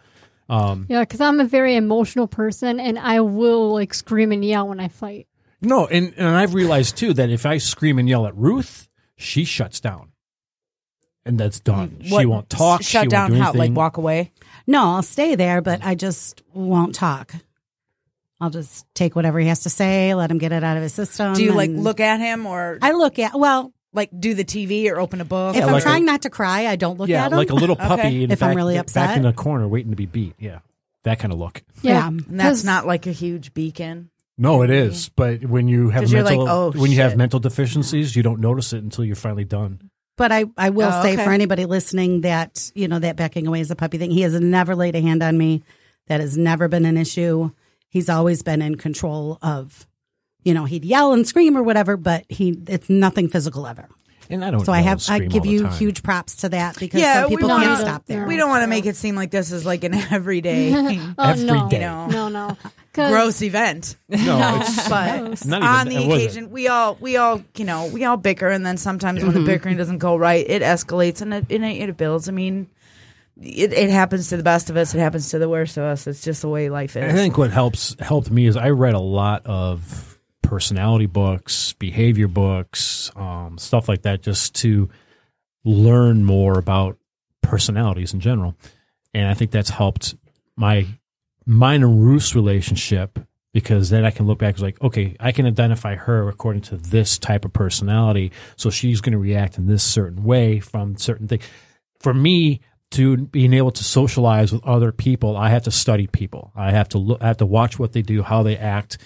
Um, 0.50 0.86
Yeah, 0.90 1.02
because 1.02 1.20
I'm 1.20 1.42
a 1.42 1.46
very 1.46 1.76
emotional 1.76 2.28
person 2.28 2.80
and 2.80 2.98
I 2.98 3.20
will 3.20 3.74
like 3.74 3.94
scream 3.94 4.32
and 4.32 4.44
yell 4.44 4.68
when 4.70 4.80
I 4.80 4.88
fight. 4.88 5.28
No, 5.62 5.88
and 5.88 6.14
and 6.18 6.28
I've 6.28 6.54
realized 6.54 6.98
too 6.98 7.14
that 7.14 7.30
if 7.30 7.46
I 7.46 7.58
scream 7.58 8.00
and 8.00 8.08
yell 8.08 8.26
at 8.28 8.36
Ruth, 8.36 8.88
she 9.16 9.44
shuts 9.46 9.80
down, 9.80 10.12
and 11.26 11.40
that's 11.40 11.60
done. 11.60 12.00
she 12.04 12.26
won't 12.26 12.50
talk. 12.50 12.84
Shut 12.84 13.04
she 13.06 13.08
down 13.10 13.32
won't 13.32 13.34
do 13.36 13.40
how? 13.42 13.50
Like 13.50 13.56
anything. 13.58 13.74
walk 13.76 13.98
away. 13.98 14.32
No, 14.66 14.84
I'll 14.96 15.04
stay 15.04 15.36
there, 15.36 15.62
but 15.62 15.84
I 15.84 15.96
just 15.96 16.42
won't 16.54 16.94
talk. 16.96 17.34
I'll 18.40 18.50
just 18.52 18.86
take 18.94 19.16
whatever 19.16 19.40
he 19.40 19.48
has 19.48 19.62
to 19.64 19.70
say, 19.70 20.14
let 20.14 20.30
him 20.30 20.38
get 20.38 20.52
it 20.52 20.64
out 20.64 20.78
of 20.78 20.84
his 20.84 20.94
system. 20.94 21.34
Do 21.34 21.44
you 21.44 21.54
like 21.54 21.70
and 21.70 21.84
look 21.84 22.00
at 22.00 22.20
him 22.20 22.46
or 22.46 22.78
I 22.84 22.92
look 22.92 23.18
at 23.18 23.34
well, 23.40 23.74
like 23.94 24.12
do 24.18 24.36
the 24.36 24.46
TV 24.46 24.92
or 24.92 25.00
open 25.00 25.22
a 25.22 25.26
book? 25.26 25.56
if 25.56 25.62
Yeah, 25.62 25.66
I'm 25.68 25.72
like 25.74 25.82
a- 25.82 25.86
trying 25.86 26.06
not 26.06 26.22
to 26.22 26.30
cry, 26.30 26.68
I 26.68 26.76
don't 26.76 27.00
look 27.00 27.10
yeah, 27.10 27.26
at 27.26 27.32
him. 27.32 27.38
like 27.40 27.50
a 27.50 27.56
little 27.56 27.76
puppy 27.76 28.02
Okay. 28.02 28.24
in 28.24 28.32
If 28.32 28.44
I'm 28.44 28.50
back, 28.50 28.56
really 28.58 28.76
back 28.76 28.82
upset. 28.82 29.18
in 29.18 29.24
the 29.24 29.34
corner 29.34 29.68
waiting 29.68 29.90
to 29.92 29.96
be 29.96 30.06
beat. 30.06 30.36
Yeah, 30.38 30.60
that 31.02 31.18
kind 31.18 31.34
of 31.34 31.40
look. 31.40 31.64
Yeah, 31.82 32.08
and 32.08 32.20
that's 32.30 32.60
'cause- 32.60 32.64
not 32.66 32.86
like 32.86 33.08
a 33.08 33.12
huge 33.12 33.56
beacon. 33.56 34.12
No, 34.38 34.62
it 34.62 34.70
is. 34.70 35.10
But 35.10 35.46
when 35.46 35.68
you 35.68 35.90
have 35.90 36.04
'Cause 36.04 36.12
you're 36.12 36.24
mental, 36.24 36.44
like, 36.46 36.54
oh, 36.54 36.72
when 36.80 36.92
you 36.92 36.98
have 37.02 37.12
shit. 37.12 37.18
mental 37.18 37.40
deficiencies, 37.40 38.16
you 38.16 38.22
don't 38.24 38.40
notice 38.40 38.72
it 38.74 38.84
until 38.84 39.04
you're 39.04 39.16
finally 39.16 39.46
done. 39.46 39.90
But 40.16 40.32
I, 40.32 40.46
I 40.58 40.70
will 40.70 40.90
Oh, 40.92 41.02
say 41.04 41.14
okay. 41.14 41.24
for 41.24 41.32
anybody 41.32 41.66
listening 41.66 42.22
that, 42.22 42.72
you 42.76 42.88
know, 42.88 43.00
that 43.00 43.16
backing 43.16 43.46
away 43.48 43.62
is 43.62 43.70
a 43.72 43.76
puppy 43.76 43.98
thing. 43.98 44.12
He 44.12 44.22
has 44.22 44.40
never 44.40 44.76
laid 44.76 44.96
a 44.96 45.02
hand 45.02 45.22
on 45.24 45.38
me. 45.38 45.64
That 46.08 46.22
has 46.22 46.38
never 46.38 46.68
been 46.68 46.86
an 46.86 46.98
issue. 46.98 47.52
He's 47.90 48.10
always 48.10 48.42
been 48.42 48.62
in 48.62 48.76
control 48.76 49.38
of, 49.42 49.86
you 50.44 50.54
know, 50.54 50.66
he'd 50.66 50.86
yell 50.86 51.14
and 51.14 51.28
scream 51.28 51.58
or 51.58 51.64
whatever, 51.64 51.98
but 51.98 52.26
he, 52.30 52.58
it's 52.68 52.90
nothing 52.90 53.28
physical 53.28 53.68
ever. 53.68 53.88
And 54.30 54.44
I 54.44 54.52
don't. 54.52 54.66
So 54.66 54.72
I 54.74 54.82
have, 54.82 55.04
I 55.10 55.20
give 55.20 55.46
you 55.46 55.68
huge 55.68 56.04
props 56.04 56.38
to 56.38 56.50
that 56.50 56.78
because 56.80 57.02
Yeah, 57.02 57.22
some 57.22 57.30
we 57.30 57.38
people 57.38 57.50
don't 57.50 57.62
can't 57.62 57.80
stop 57.80 58.06
there. 58.06 58.26
We 58.28 58.36
don't 58.38 58.50
want 58.50 58.64
to 58.64 58.68
make 58.68 58.86
it 58.86 58.96
seem 58.96 59.16
like 59.16 59.32
this 59.32 59.52
is 59.52 59.66
like 59.66 59.84
an 59.84 59.94
everyday 60.12 60.74
oh, 61.18 61.30
every 61.30 61.46
no, 61.46 61.70
day. 61.70 61.80
no, 61.80 62.28
no. 62.30 62.58
'Cause- 62.94 63.12
gross 63.12 63.42
event. 63.44 63.96
No, 64.10 64.60
it's 64.62 64.90
But 64.90 65.46
not 65.46 65.58
even. 65.62 65.64
on 65.64 65.88
the 65.88 65.98
occasion, 65.98 66.50
we 66.50 66.68
all 66.68 66.98
we 67.00 67.16
all 67.18 67.44
you 67.56 67.64
know 67.64 67.88
we 67.94 68.04
all 68.06 68.18
bicker, 68.18 68.48
and 68.48 68.66
then 68.66 68.78
sometimes 68.78 69.22
when 69.24 69.34
the 69.34 69.40
mm-hmm. 69.40 69.46
bickering 69.46 69.78
doesn't 69.78 70.00
go 70.00 70.16
right, 70.18 70.44
it 70.50 70.64
escalates 70.64 71.22
and 71.22 71.32
it 71.34 71.46
it, 71.50 71.62
it 71.62 71.96
builds. 71.96 72.28
I 72.28 72.32
mean, 72.32 72.68
it, 73.40 73.72
it 73.72 73.92
happens 73.92 74.30
to 74.30 74.38
the 74.38 74.42
best 74.42 74.72
of 74.72 74.78
us. 74.78 74.96
It 74.96 75.00
happens 75.00 75.30
to 75.30 75.38
the 75.38 75.48
worst 75.48 75.78
of 75.78 75.84
us. 75.84 76.08
It's 76.08 76.24
just 76.24 76.42
the 76.42 76.50
way 76.50 76.70
life 76.70 76.96
is. 76.98 77.04
I 77.04 77.16
think 77.16 77.38
what 77.38 77.52
helps 77.52 77.96
helped 78.00 78.32
me 78.32 78.48
is 78.48 78.58
I 78.58 78.70
read 78.72 78.96
a 78.96 79.00
lot 79.00 79.46
of 79.46 80.17
personality 80.48 81.06
books, 81.06 81.74
behavior 81.74 82.30
books, 82.30 83.12
um, 83.18 83.58
stuff 83.58 83.90
like 83.90 84.04
that, 84.04 84.24
just 84.24 84.56
to 84.56 84.90
learn 85.66 86.24
more 86.24 86.58
about 86.58 86.98
personalities 87.42 88.14
in 88.14 88.22
general. 88.22 88.56
And 89.14 89.28
I 89.28 89.34
think 89.34 89.52
that's 89.52 89.70
helped 89.70 90.16
my 90.56 90.88
mine 91.46 91.84
and 91.84 92.02
Ruth's 92.02 92.34
relationship 92.34 93.20
because 93.54 93.90
then 93.90 94.06
I 94.06 94.12
can 94.12 94.26
look 94.26 94.40
back 94.40 94.56
and 94.56 94.64
like, 94.64 94.82
okay, 94.82 95.18
I 95.20 95.32
can 95.32 95.46
identify 95.46 95.96
her 95.96 96.30
according 96.30 96.62
to 96.64 96.78
this 96.78 97.18
type 97.18 97.44
of 97.44 97.52
personality. 97.52 98.32
So 98.56 98.70
she's 98.70 99.02
going 99.02 99.14
to 99.14 99.18
react 99.18 99.58
in 99.58 99.68
this 99.68 99.84
certain 99.84 100.24
way 100.24 100.60
from 100.60 100.98
certain 100.98 101.28
things. 101.28 101.44
For 102.00 102.14
me, 102.14 102.62
to 102.92 103.18
being 103.18 103.54
able 103.54 103.72
to 103.72 103.84
socialize 103.84 104.54
with 104.54 104.64
other 104.64 104.94
people, 104.94 105.36
I 105.36 105.50
have 105.50 105.64
to 105.64 105.72
study 105.72 106.08
people. 106.08 106.54
I 106.56 106.72
have 106.72 106.88
to 106.90 106.98
look, 106.98 107.22
I 107.22 107.28
have 107.28 107.38
to 107.38 107.46
watch 107.46 107.78
what 107.78 107.92
they 107.92 108.02
do, 108.02 108.24
how 108.24 108.44
they 108.44 108.56
act, 108.56 108.98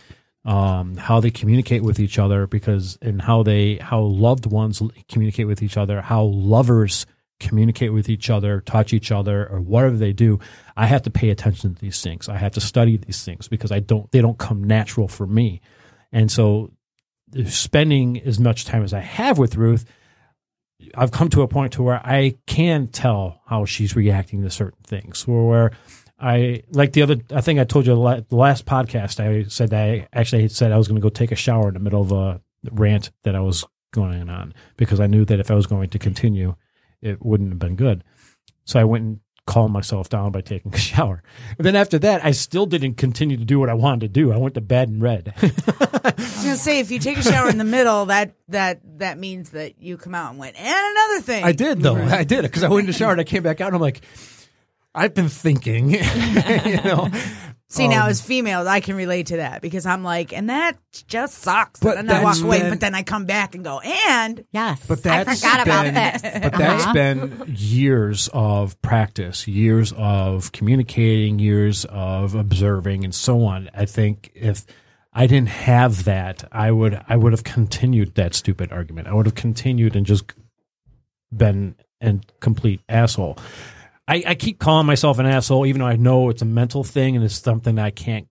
um, 0.46 0.98
how 0.98 1.20
they 1.20 1.32
communicate 1.32 1.84
with 1.84 2.00
each 2.00 2.18
other, 2.18 2.48
because 2.48 2.98
and 3.02 3.22
how 3.22 3.44
they 3.44 3.76
how 3.78 4.02
loved 4.02 4.46
ones 4.46 4.82
communicate 5.08 5.48
with 5.48 5.62
each 5.62 5.78
other, 5.78 6.02
how 6.02 6.24
lovers 6.24 7.06
communicate 7.40 7.94
with 7.94 8.10
each 8.10 8.30
other, 8.30 8.62
touch 8.62 8.94
each 8.94 9.12
other, 9.12 9.48
or 9.48 9.60
whatever 9.62 9.98
they 9.98 10.14
do. 10.14 10.40
I 10.76 10.88
have 10.88 11.04
to 11.04 11.10
pay 11.10 11.30
attention 11.30 11.76
to 11.76 11.82
these 11.82 12.02
things. 12.02 12.30
I 12.30 12.38
have 12.38 12.54
to 12.54 12.62
study 12.62 12.98
these 12.98 13.24
things 13.24 13.48
because 13.48 13.72
I 13.72 13.80
don't 13.80 14.10
they 14.12 14.22
don't 14.22 14.38
come 14.38 14.64
natural 14.64 15.08
for 15.08 15.28
me, 15.28 15.62
and 16.12 16.32
so 16.32 16.72
spending 17.46 18.22
as 18.22 18.40
much 18.40 18.66
time 18.66 18.84
as 18.84 18.94
I 18.94 19.00
have 19.00 19.38
with 19.38 19.56
Ruth 19.56 19.86
I've 20.96 21.12
come 21.12 21.30
to 21.30 21.42
a 21.42 21.48
point 21.48 21.74
to 21.74 21.84
where 21.84 22.02
I 22.06 22.36
can 22.48 22.88
tell 22.88 23.42
how 23.46 23.66
she's 23.66 23.96
reacting 23.96 24.42
to 24.44 24.50
certain 24.50 24.82
things. 24.84 25.28
Where 25.28 25.72
I 26.22 26.64
like 26.70 26.94
the 26.94 27.02
other, 27.02 27.18
I 27.34 27.42
think 27.42 27.60
I 27.60 27.64
told 27.64 27.88
you 27.88 27.96
the 27.96 28.36
last 28.36 28.66
podcast. 28.66 29.20
I 29.20 29.48
said 29.48 29.72
that 29.72 29.84
I 29.84 30.08
actually 30.14 30.48
said 30.50 30.72
I 30.72 30.78
was 30.78 30.88
going 30.88 31.02
to 31.02 31.04
go 31.04 31.10
take 31.10 31.32
a 31.32 31.36
shower 31.36 31.68
in 31.70 31.74
the 31.74 31.80
middle 31.80 32.02
of 32.02 32.12
a 32.12 32.42
rant 32.72 33.10
that 33.24 33.36
I 33.36 33.40
was 33.40 33.66
going 33.92 34.30
on 34.30 34.54
because 34.78 35.00
I 35.00 35.08
knew 35.08 35.26
that 35.26 35.40
if 35.40 35.50
I 35.50 35.56
was 35.56 35.66
going 35.66 35.90
to 35.90 36.00
continue, 36.00 36.56
it 37.02 37.26
wouldn't 37.26 37.50
have 37.50 37.60
been 37.60 37.76
good. 37.76 38.04
So 38.66 38.80
I 38.80 38.84
went 38.84 39.04
and 39.04 39.20
calmed 39.48 39.74
myself 39.74 40.10
down 40.10 40.32
by 40.32 40.42
taking 40.42 40.74
a 40.76 40.78
shower. 40.78 41.24
And 41.58 41.66
then 41.66 41.76
after 41.76 41.98
that, 42.00 42.24
I 42.24 42.32
still 42.32 42.68
didn't 42.68 42.96
continue 42.96 43.38
to 43.38 43.46
do 43.46 43.60
what 43.60 43.70
I 43.70 43.74
wanted 43.74 44.02
to 44.02 44.08
do. 44.08 44.32
I 44.32 44.38
went 44.38 44.54
to 44.56 44.62
bed 44.62 44.90
and 44.90 45.02
read. 45.02 45.34
I 45.42 46.14
was 46.18 46.44
gonna 46.44 46.56
say 46.56 46.80
if 46.80 46.92
you 46.92 47.00
take 47.00 47.18
a 47.18 47.24
shower 47.24 47.50
in 47.50 47.58
the 47.58 47.64
middle, 47.64 48.06
that 48.06 48.36
that 48.50 48.82
that 49.00 49.18
means 49.18 49.52
that 49.52 49.82
you 49.82 49.98
come 49.98 50.14
out 50.14 50.30
and 50.30 50.40
went 50.40 50.56
and 50.56 50.68
another 50.68 51.22
thing. 51.22 51.44
I 51.44 51.52
did 51.52 51.82
though. 51.82 51.96
I 51.96 52.24
did 52.24 52.40
it 52.40 52.44
because 52.44 52.64
I 52.64 52.70
went 52.70 52.82
in 52.82 52.88
the 52.88 52.94
shower 52.94 53.12
and 53.12 53.22
I 53.22 53.24
came 53.24 53.44
back 53.44 53.60
out 53.60 53.68
and 53.68 53.76
I'm 53.76 53.82
like, 53.82 54.02
I've 54.94 55.14
been 55.14 55.30
thinking, 55.30 55.90
you 55.92 56.82
know. 56.84 57.10
See 57.70 57.88
now, 57.88 58.04
Um, 58.04 58.10
as 58.10 58.20
females, 58.22 58.68
I 58.68 58.82
can 58.82 58.98
relate 58.98 59.28
to 59.28 59.38
that 59.38 59.62
because 59.62 59.86
I'm 59.86 60.04
like, 60.04 60.34
and 60.34 60.50
that 60.50 60.78
just 61.08 61.36
sucks. 61.36 61.80
But 61.80 61.98
and 61.98 62.10
then 62.10 62.18
I 62.18 62.24
walk 62.26 62.34
that's 62.34 62.44
away, 62.44 62.60
been- 62.60 62.70
but 62.70 62.80
then 62.82 62.94
I 62.94 63.04
come 63.04 63.24
back 63.26 63.56
and 63.56 63.64
go, 63.64 63.80
and 63.80 64.44
Yes. 64.52 64.86
But 64.86 65.04
that's 65.04 65.40
forgot 65.42 65.66
about 65.66 65.84
been, 65.86 65.94
this. 65.94 66.22
But 66.52 66.54
Uh-huh. 66.62 66.94
been 66.94 67.44
years 67.48 68.30
of 68.34 68.82
practice, 68.82 69.48
years 69.48 69.94
of 69.96 70.52
communicating, 70.52 71.40
years 71.40 71.86
of 71.86 72.36
observing, 72.36 73.06
and 73.06 73.16
so 73.16 73.46
on. 73.46 73.70
I 73.74 73.86
think 73.86 74.32
if 74.36 74.66
I 75.14 75.26
didn't 75.28 75.50
have 75.50 76.04
that, 76.04 76.44
I 76.52 76.72
would 76.72 77.02
I 77.08 77.16
would 77.16 77.32
have 77.32 77.46
continued 77.46 78.16
that 78.16 78.34
stupid 78.36 78.74
argument. 78.74 79.08
I 79.08 79.14
would 79.14 79.26
have 79.28 79.36
continued 79.36 79.96
and 79.96 80.06
just 80.06 80.34
been 81.36 81.76
a 82.02 82.20
complete 82.42 82.82
asshole. 82.90 83.38
I, 84.08 84.24
I 84.28 84.36
keep 84.36 84.60
calling 84.60 84.88
myself 84.88 85.20
an 85.20 85.26
asshole, 85.26 85.66
even 85.66 85.80
though 85.82 85.88
I 85.88 85.96
know 85.96 86.30
it's 86.30 86.42
a 86.42 86.46
mental 86.46 86.84
thing 86.84 87.16
and 87.16 87.24
it's 87.24 87.40
something 87.40 87.80
I 87.80 87.92
can't 87.92 88.28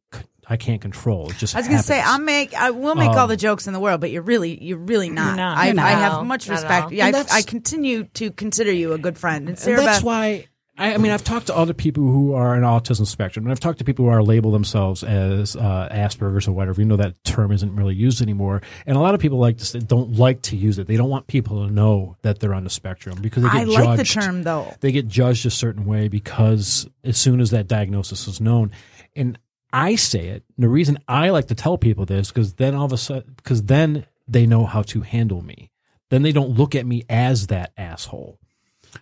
I 0.49 0.57
can't 0.57 0.81
control. 0.81 1.31
It 1.31 1.37
just 1.37 1.55
I 1.55 1.61
was 1.61 1.69
gonna 1.69 1.83
say. 1.83 2.01
I'll 2.01 2.19
make 2.19 2.55
I 2.55 2.71
will 2.71 2.97
make 2.97 3.11
all 3.11 3.19
Um, 3.21 3.29
the 3.29 3.37
jokes 3.37 3.69
in 3.69 3.73
the 3.73 3.79
world, 3.79 4.01
but 4.01 4.11
you're 4.11 4.21
really 4.23 4.63
you're 4.63 4.79
really 4.79 5.09
not. 5.09 5.37
not. 5.37 5.57
I, 5.57 5.67
You're 5.67 5.75
not. 5.75 5.87
I 5.87 5.91
have 5.91 6.27
much 6.27 6.49
not 6.49 6.55
respect. 6.55 6.91
Yeah, 6.93 7.07
I, 7.15 7.25
I 7.39 7.43
continue 7.43 8.05
to 8.15 8.33
consider 8.33 8.73
you 8.73 8.93
a 8.93 8.99
good 8.99 9.17
friend. 9.17 9.49
And 9.49 9.57
And 9.57 9.79
that's 9.79 9.99
Beth, 9.99 10.03
why 10.03 10.47
I, 10.81 10.95
I 10.95 10.97
mean 10.97 11.13
I've 11.13 11.23
talked 11.23 11.49
to 11.49 11.57
other 11.57 11.75
people 11.75 12.03
who 12.05 12.33
are 12.33 12.57
in 12.57 12.63
autism 12.63 13.07
spectrum, 13.07 13.45
and 13.45 13.53
I've 13.53 13.61
talked 13.61 13.79
to 13.79 13.85
people 13.85 14.07
who 14.07 14.11
are 14.11 14.23
label 14.23 14.51
themselves 14.51 15.05
as 15.05 15.55
uh, 15.55 15.89
Asperger's 15.93 16.49
or 16.49 16.53
whatever. 16.53 16.81
You 16.81 16.87
know 16.87 16.97
that 16.97 17.23
term 17.23 17.53
isn't 17.53 17.77
really 17.77 17.95
used 17.95 18.23
anymore, 18.23 18.63
and 18.87 18.97
a 18.97 19.01
lot 19.01 19.15
of 19.15 19.21
people 19.21 19.39
like 19.39 19.59
to 19.59 19.67
say, 19.67 19.79
don't 19.79 20.15
like 20.15 20.41
to 20.43 20.57
use 20.57 20.79
it. 20.79 20.87
They 20.87 20.97
don't 20.97 21.11
want 21.11 21.27
people 21.27 21.67
to 21.67 21.73
know 21.73 22.17
that 22.23 22.41
they're 22.41 22.55
on 22.55 22.65
the 22.65 22.71
spectrum 22.71 23.19
because 23.21 23.43
they 23.43 23.51
get 23.51 23.59
I 23.59 23.65
judged. 23.67 23.81
like 23.81 23.99
the 23.99 24.05
term 24.05 24.43
though. 24.43 24.75
They 24.81 24.91
get 24.91 25.07
judged 25.07 25.45
a 25.45 25.51
certain 25.51 25.85
way 25.85 26.09
because 26.09 26.89
as 27.05 27.19
soon 27.19 27.41
as 27.41 27.51
that 27.51 27.69
diagnosis 27.69 28.27
is 28.27 28.41
known, 28.41 28.73
and 29.15 29.39
I 29.73 29.97
say 29.97 30.29
it. 30.29 30.45
The 30.57 30.69
reason 30.69 30.99
I 31.07 31.29
like 31.29 31.49
to 31.49 31.55
tell 31.55 31.77
people 31.77 32.07
this 32.07 32.29
because 32.29 32.55
then 32.55 32.75
all 32.75 32.87
of 32.87 32.93
a 32.93 32.97
sudden, 32.97 33.35
because 33.37 33.65
then 33.65 34.07
they 34.27 34.47
know 34.47 34.65
how 34.65 34.83
to 34.83 35.03
handle 35.03 35.43
me. 35.43 35.71
Then 36.09 36.23
they 36.23 36.33
don't 36.33 36.57
look 36.57 36.75
at 36.75 36.87
me 36.87 37.05
as 37.09 37.49
that 37.49 37.73
asshole 37.77 38.41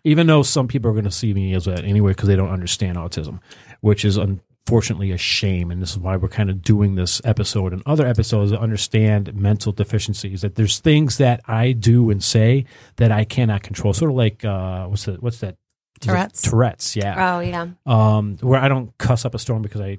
even 0.05 0.27
though 0.27 0.42
some 0.42 0.68
people 0.68 0.90
are 0.90 0.94
going 0.94 1.05
to 1.05 1.11
see 1.11 1.35
me 1.35 1.55
as 1.55 1.64
that 1.66 1.85
anyway 1.85 2.12
because 2.12 2.29
they 2.29 2.37
don't 2.37 2.51
understand 2.51 2.96
autism, 2.96 3.40
which 3.81 4.05
is 4.05 4.16
unfortunately 4.16 5.12
a 5.12 5.18
shame. 5.18 5.70
And 5.70 5.81
this 5.81 5.92
is 5.92 5.98
why 5.98 6.16
we're 6.16 6.29
kind 6.29 6.51
of 6.51 6.62
doing 6.62 6.94
this 6.94 7.20
episode 7.24 7.72
and 7.72 7.83
other 7.87 8.07
episodes 8.07 8.53
to 8.53 8.61
understand 8.61 9.35
mental 9.35 9.72
deficiencies. 9.72 10.42
That 10.42 10.55
there's 10.55 10.79
things 10.79 11.18
that 11.18 11.40
I 11.46 11.72
do 11.72 12.11
and 12.11 12.22
say 12.22 12.66
that 12.96 13.12
I 13.12 13.24
cannot 13.24 13.62
control. 13.62 13.92
Sort 13.92 14.11
of 14.11 14.16
like 14.16 14.44
uh, 14.44 14.87
what's 14.87 15.05
that? 15.05 15.22
What's 15.22 15.38
that? 15.40 15.57
Tourette's. 16.01 16.42
Tourette's, 16.42 16.94
yeah. 16.94 17.37
Oh 17.37 17.40
yeah. 17.40 17.68
Um, 17.85 18.37
where 18.40 18.61
I 18.61 18.68
don't 18.68 18.96
cuss 18.98 19.24
up 19.24 19.35
a 19.35 19.38
storm 19.38 19.62
because 19.62 19.81
I 19.81 19.98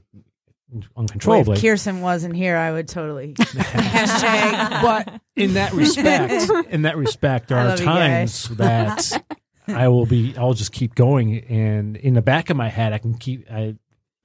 Boy, 0.71 0.79
if 0.79 0.89
uncontrollably. 0.95 1.59
Kirsten 1.59 2.01
wasn't 2.01 2.35
here, 2.35 2.55
I 2.55 2.71
would 2.71 2.87
totally 2.87 3.33
but 3.33 5.21
in 5.35 5.53
that 5.55 5.71
respect, 5.73 6.67
in 6.69 6.83
that 6.83 6.95
respect, 6.95 7.47
there 7.47 7.57
I 7.57 7.73
are 7.73 7.77
times 7.77 8.43
that 8.49 9.25
I 9.75 9.87
will 9.87 10.05
be. 10.05 10.35
I'll 10.37 10.53
just 10.53 10.71
keep 10.71 10.95
going, 10.95 11.39
and 11.45 11.97
in 11.97 12.13
the 12.13 12.21
back 12.21 12.49
of 12.49 12.57
my 12.57 12.69
head, 12.69 12.93
I 12.93 12.97
can 12.97 13.15
keep. 13.15 13.49
I 13.51 13.75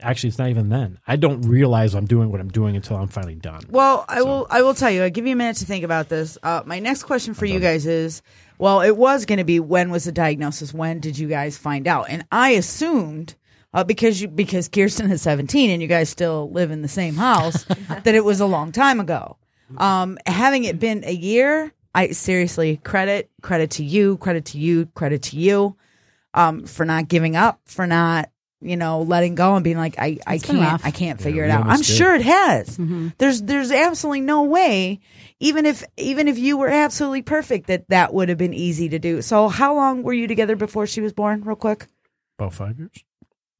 actually, 0.00 0.28
it's 0.28 0.38
not 0.38 0.48
even 0.48 0.68
then. 0.68 0.98
I 1.06 1.16
don't 1.16 1.42
realize 1.42 1.94
I'm 1.94 2.06
doing 2.06 2.30
what 2.30 2.40
I'm 2.40 2.48
doing 2.48 2.76
until 2.76 2.96
I'm 2.96 3.08
finally 3.08 3.34
done. 3.34 3.62
Well, 3.68 4.04
I 4.08 4.22
will. 4.22 4.46
I 4.50 4.62
will 4.62 4.74
tell 4.74 4.90
you. 4.90 5.04
I 5.04 5.08
give 5.08 5.26
you 5.26 5.32
a 5.32 5.36
minute 5.36 5.56
to 5.56 5.66
think 5.66 5.84
about 5.84 6.08
this. 6.08 6.38
Uh, 6.42 6.62
my 6.64 6.78
next 6.78 7.04
question 7.04 7.34
for 7.34 7.46
you 7.46 7.60
guys 7.60 7.86
is: 7.86 8.22
Well, 8.58 8.80
it 8.80 8.96
was 8.96 9.26
going 9.26 9.38
to 9.38 9.44
be 9.44 9.60
when 9.60 9.90
was 9.90 10.04
the 10.04 10.12
diagnosis? 10.12 10.72
When 10.74 11.00
did 11.00 11.18
you 11.18 11.28
guys 11.28 11.56
find 11.56 11.86
out? 11.86 12.06
And 12.08 12.24
I 12.30 12.50
assumed. 12.50 13.34
Uh, 13.72 13.82
because 13.82 14.22
you 14.22 14.28
because 14.28 14.68
Kirsten 14.68 15.10
is 15.10 15.20
17 15.22 15.68
and 15.68 15.82
you 15.82 15.88
guys 15.88 16.08
still 16.08 16.48
live 16.52 16.70
in 16.70 16.82
the 16.82 16.86
same 16.86 17.16
house, 17.16 17.64
that 18.04 18.14
it 18.14 18.24
was 18.24 18.38
a 18.38 18.46
long 18.46 18.70
time 18.70 19.00
ago. 19.00 19.36
Um, 19.78 20.18
having 20.26 20.62
it 20.62 20.78
been 20.78 21.02
a 21.04 21.12
year, 21.12 21.72
I 21.94 22.08
seriously 22.10 22.76
credit 22.78 23.30
credit 23.42 23.70
to 23.72 23.84
you, 23.84 24.16
credit 24.18 24.46
to 24.46 24.58
you, 24.58 24.86
credit 24.86 25.22
to 25.24 25.36
you, 25.36 25.76
um, 26.34 26.64
for 26.64 26.84
not 26.84 27.08
giving 27.08 27.36
up, 27.36 27.60
for 27.66 27.86
not 27.86 28.30
you 28.60 28.76
know 28.76 29.02
letting 29.02 29.34
go 29.34 29.54
and 29.56 29.62
being 29.64 29.76
like 29.76 29.96
I 29.98 30.18
I 30.26 30.34
It's 30.36 30.44
can't. 30.46 30.84
I 30.84 30.90
can't 30.90 31.20
figure 31.20 31.42
we 31.44 31.48
it 31.48 31.52
out. 31.52 31.66
I'm 31.66 31.76
did. 31.78 31.86
sure 31.86 32.14
it 32.14 32.22
has. 32.22 32.76
Mm-hmm. 32.78 33.08
There's 33.18 33.42
there's 33.42 33.70
absolutely 33.70 34.22
no 34.22 34.42
way, 34.44 35.00
even 35.38 35.66
if 35.66 35.84
even 35.96 36.26
if 36.28 36.38
you 36.38 36.56
were 36.56 36.68
absolutely 36.68 37.22
perfect, 37.22 37.66
that 37.68 37.88
that 37.88 38.12
would 38.12 38.28
have 38.28 38.38
been 38.38 38.54
easy 38.54 38.88
to 38.88 38.98
do. 38.98 39.22
So 39.22 39.48
how 39.48 39.74
long 39.76 40.02
were 40.02 40.12
you 40.14 40.26
together 40.26 40.56
before 40.56 40.86
she 40.86 41.00
was 41.00 41.12
born? 41.12 41.42
Real 41.44 41.56
quick, 41.56 41.86
About 42.38 42.54
five 42.54 42.78
years. 42.78 43.04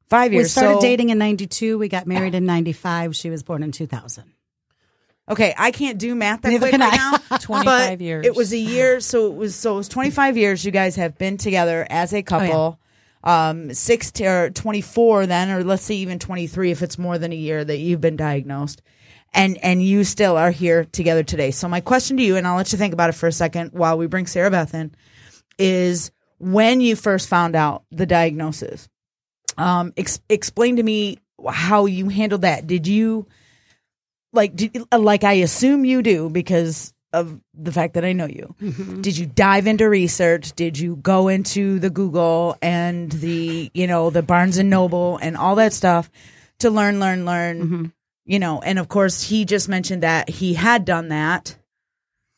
five 0.09 0.33
years. 0.33 0.45
We 0.47 0.49
started 0.49 0.75
So- 0.77 0.81
dating 0.81 1.11
in 1.11 1.19
92. 1.19 1.79
We 1.79 1.89
got 1.89 2.07
married 2.07 2.35
in 2.41 2.47
95. 2.47 3.15
She 3.15 3.31
was 3.31 3.43
born 3.45 3.63
in 3.63 3.71
2000. 3.73 4.25
Okay, 5.29 5.55
I 5.57 5.71
can't 5.71 5.99
do 5.99 6.15
math 6.15 6.43
that 6.43 6.51
Neither 6.51 6.69
quick 6.69 6.81
right 6.81 7.19
now. 7.31 7.39
25 7.39 8.03
years. 8.03 8.27
It 8.27 8.35
was 8.35 8.53
a 8.53 8.59
year, 8.59 9.01
so 9.01 9.27
it 9.27 9.35
was 9.35 9.57
so 9.57 9.75
it 9.75 9.77
was 9.79 9.89
25 9.89 10.37
years. 10.37 10.65
You 10.65 10.71
guys 10.71 10.97
have 10.97 11.17
been 11.17 11.37
together 11.39 11.87
as 11.89 12.13
a 12.13 12.23
couple. 12.23 12.79
Um, 13.23 13.73
six 13.73 14.13
to, 14.13 14.27
or 14.27 14.51
24 14.51 15.25
then, 15.25 15.51
or 15.51 15.65
let's 15.65 15.83
say 15.83 15.95
even 15.95 16.19
23 16.19 16.71
if 16.73 16.83
it's 16.83 16.99
more 16.99 17.17
than 17.17 17.33
a 17.33 17.37
year 17.37 17.65
that 17.65 17.79
you've 17.79 18.03
been 18.03 18.17
diagnosed, 18.17 18.83
and 19.33 19.57
and 19.63 19.83
you 19.83 20.05
still 20.05 20.37
are 20.37 20.51
here 20.51 20.85
together 20.85 21.23
today. 21.23 21.51
So 21.51 21.67
my 21.67 21.81
question 21.81 22.19
to 22.19 22.23
you, 22.23 22.37
and 22.37 22.47
I'll 22.47 22.57
let 22.57 22.71
you 22.71 22.77
think 22.77 22.93
about 22.93 23.09
it 23.09 23.15
for 23.15 23.27
a 23.27 23.33
second 23.33 23.71
while 23.73 23.97
we 23.97 24.09
bring 24.09 24.27
Sarah 24.27 24.51
Beth 24.51 24.75
in, 24.75 24.95
is 25.59 26.11
when 26.39 26.83
you 26.83 26.97
first 26.97 27.27
found 27.27 27.57
out 27.57 27.85
the 27.91 28.05
diagnosis. 28.05 28.91
Um, 29.57 29.95
ex- 29.97 30.21
explain 30.29 30.77
to 30.77 30.83
me 30.83 31.17
how 31.49 31.87
you 31.87 32.11
handled 32.11 32.43
that. 32.43 32.67
Did 32.67 32.87
you? 32.87 33.27
Like 34.35 34.55
did, 34.55 34.85
like 34.93 35.25
I 35.25 35.35
assume 35.35 35.85
you 35.85 36.03
do 36.03 36.29
because 36.29 36.93
of 37.13 37.41
the 37.55 37.71
fact 37.73 37.95
that 37.95 38.05
I 38.05 38.13
know 38.13 38.27
you. 38.27 38.55
Mm-hmm. 38.61 39.01
Did 39.01 39.17
you 39.17 39.27
dive 39.27 39.67
into 39.69 39.89
research? 39.89 40.53
Did 40.55 40.77
you 40.79 40.97
go 40.97 41.29
into 41.29 41.79
the 41.79 41.91
Google 41.91 42.57
and 42.61 43.11
the 43.11 43.71
you 43.73 43.87
know 43.87 44.11
the 44.11 44.23
Barnes 44.23 44.59
and 44.59 44.69
Noble 44.69 45.19
and 45.19 45.37
all 45.37 45.55
that 45.57 45.73
stuff 45.73 46.11
to 46.59 46.71
learn, 46.71 47.01
learn, 47.01 47.25
learn? 47.25 47.63
Mm-hmm. 47.63 47.85
You 48.27 48.39
know, 48.39 48.61
and 48.61 48.79
of 48.79 48.89
course 48.89 49.23
he 49.23 49.45
just 49.45 49.69
mentioned 49.69 50.03
that 50.03 50.29
he 50.29 50.55
had 50.55 50.85
done 50.85 51.09
that, 51.09 51.57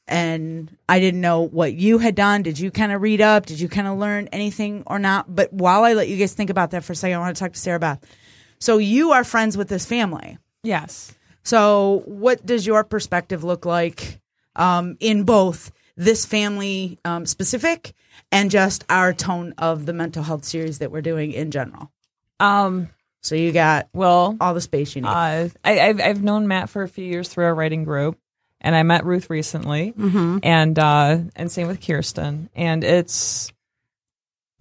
and 0.07 0.77
I 0.89 1.01
didn't 1.01 1.21
know 1.21 1.43
what 1.43 1.73
you 1.75 1.99
had 1.99 2.15
done. 2.15 2.43
Did 2.43 2.59
you 2.59 2.71
kind 2.71 2.93
of 2.93 3.01
read 3.01 3.21
up? 3.21 3.47
Did 3.47 3.61
you 3.61 3.69
kind 3.69 3.87
of 3.87 3.97
learn 3.97 4.29
anything 4.29 4.83
or 4.87 4.99
not? 4.99 5.33
But 5.33 5.53
while 5.53 5.85
I 5.85 5.95
let 5.95 6.09
you 6.09 6.17
guys 6.17 6.35
think 6.35 6.51
about 6.51 6.73
that 6.73 6.85
for 6.85 6.93
a 6.93 6.97
second, 6.97 7.17
I 7.17 7.21
want 7.21 7.37
to 7.37 7.41
talk 7.41 7.53
to 7.53 7.59
Sarah 7.59 7.79
Beth. 7.79 8.05
So 8.59 8.79
you 8.79 9.13
are 9.13 9.25
friends 9.25 9.57
with 9.57 9.69
this 9.69 9.87
family. 9.87 10.39
yes. 10.63 11.15
So, 11.47 12.03
what 12.07 12.45
does 12.45 12.67
your 12.67 12.83
perspective 12.83 13.45
look 13.45 13.65
like 13.65 14.21
um, 14.57 14.97
in 14.99 15.23
both 15.23 15.71
this 15.97 16.27
family 16.27 16.99
um, 17.05 17.25
specific 17.25 17.93
and 18.33 18.51
just 18.51 18.85
our 18.91 19.13
tone 19.13 19.55
of 19.59 19.87
the 19.87 19.93
mental 19.93 20.23
health 20.25 20.45
series 20.45 20.79
that 20.81 20.91
we're 20.91 21.03
doing 21.03 21.31
in 21.33 21.51
general. 21.53 21.93
Um, 22.41 22.89
So 23.23 23.35
you 23.37 23.53
got 23.53 23.89
well, 23.95 24.37
all 24.41 24.55
the 24.55 24.61
space 24.61 24.97
you 24.97 25.03
need. 25.03 25.09
uh, 25.09 25.49
I, 25.65 25.81
I've 25.81 26.01
I've 26.01 26.23
known 26.23 26.49
Matt 26.49 26.69
for 26.69 26.83
a 26.83 26.89
few 26.89 27.05
years 27.05 27.29
through 27.29 27.45
our 27.45 27.55
writing 27.55 27.85
group, 27.85 28.19
and 28.61 28.75
I 28.75 28.83
met 28.83 29.05
Ruth 29.05 29.31
recently, 29.31 29.93
Mm-hmm. 29.93 30.39
and 30.43 30.79
uh, 30.79 31.19
and 31.37 31.51
same 31.51 31.69
with 31.69 31.81
Kirsten. 31.81 32.51
And 32.57 32.83
it's 32.85 33.53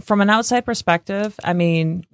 from 0.01 0.21
an 0.21 0.29
outside 0.29 0.65
perspective. 0.65 1.35
I 1.43 1.53
mean, 1.53 2.05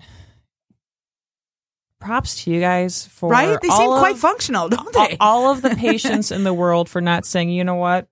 props 2.02 2.44
to 2.44 2.52
you 2.52 2.60
guys 2.60 3.08
for 3.08 3.30
right? 3.30 3.58
They 3.62 3.68
all 3.70 3.78
seem 3.78 3.90
quite 4.00 4.14
of- 4.16 4.20
functional, 4.20 4.68
don't 4.70 4.96
all, 4.96 5.08
they? 5.08 5.18
all 5.20 5.52
of 5.52 5.62
the 5.62 5.70
patience 5.78 6.32
in 6.32 6.44
the 6.44 6.54
world 6.54 6.90
for 6.90 7.00
not 7.02 7.26
saying, 7.26 7.50
you 7.50 7.64
know 7.64 7.76
what, 7.76 8.08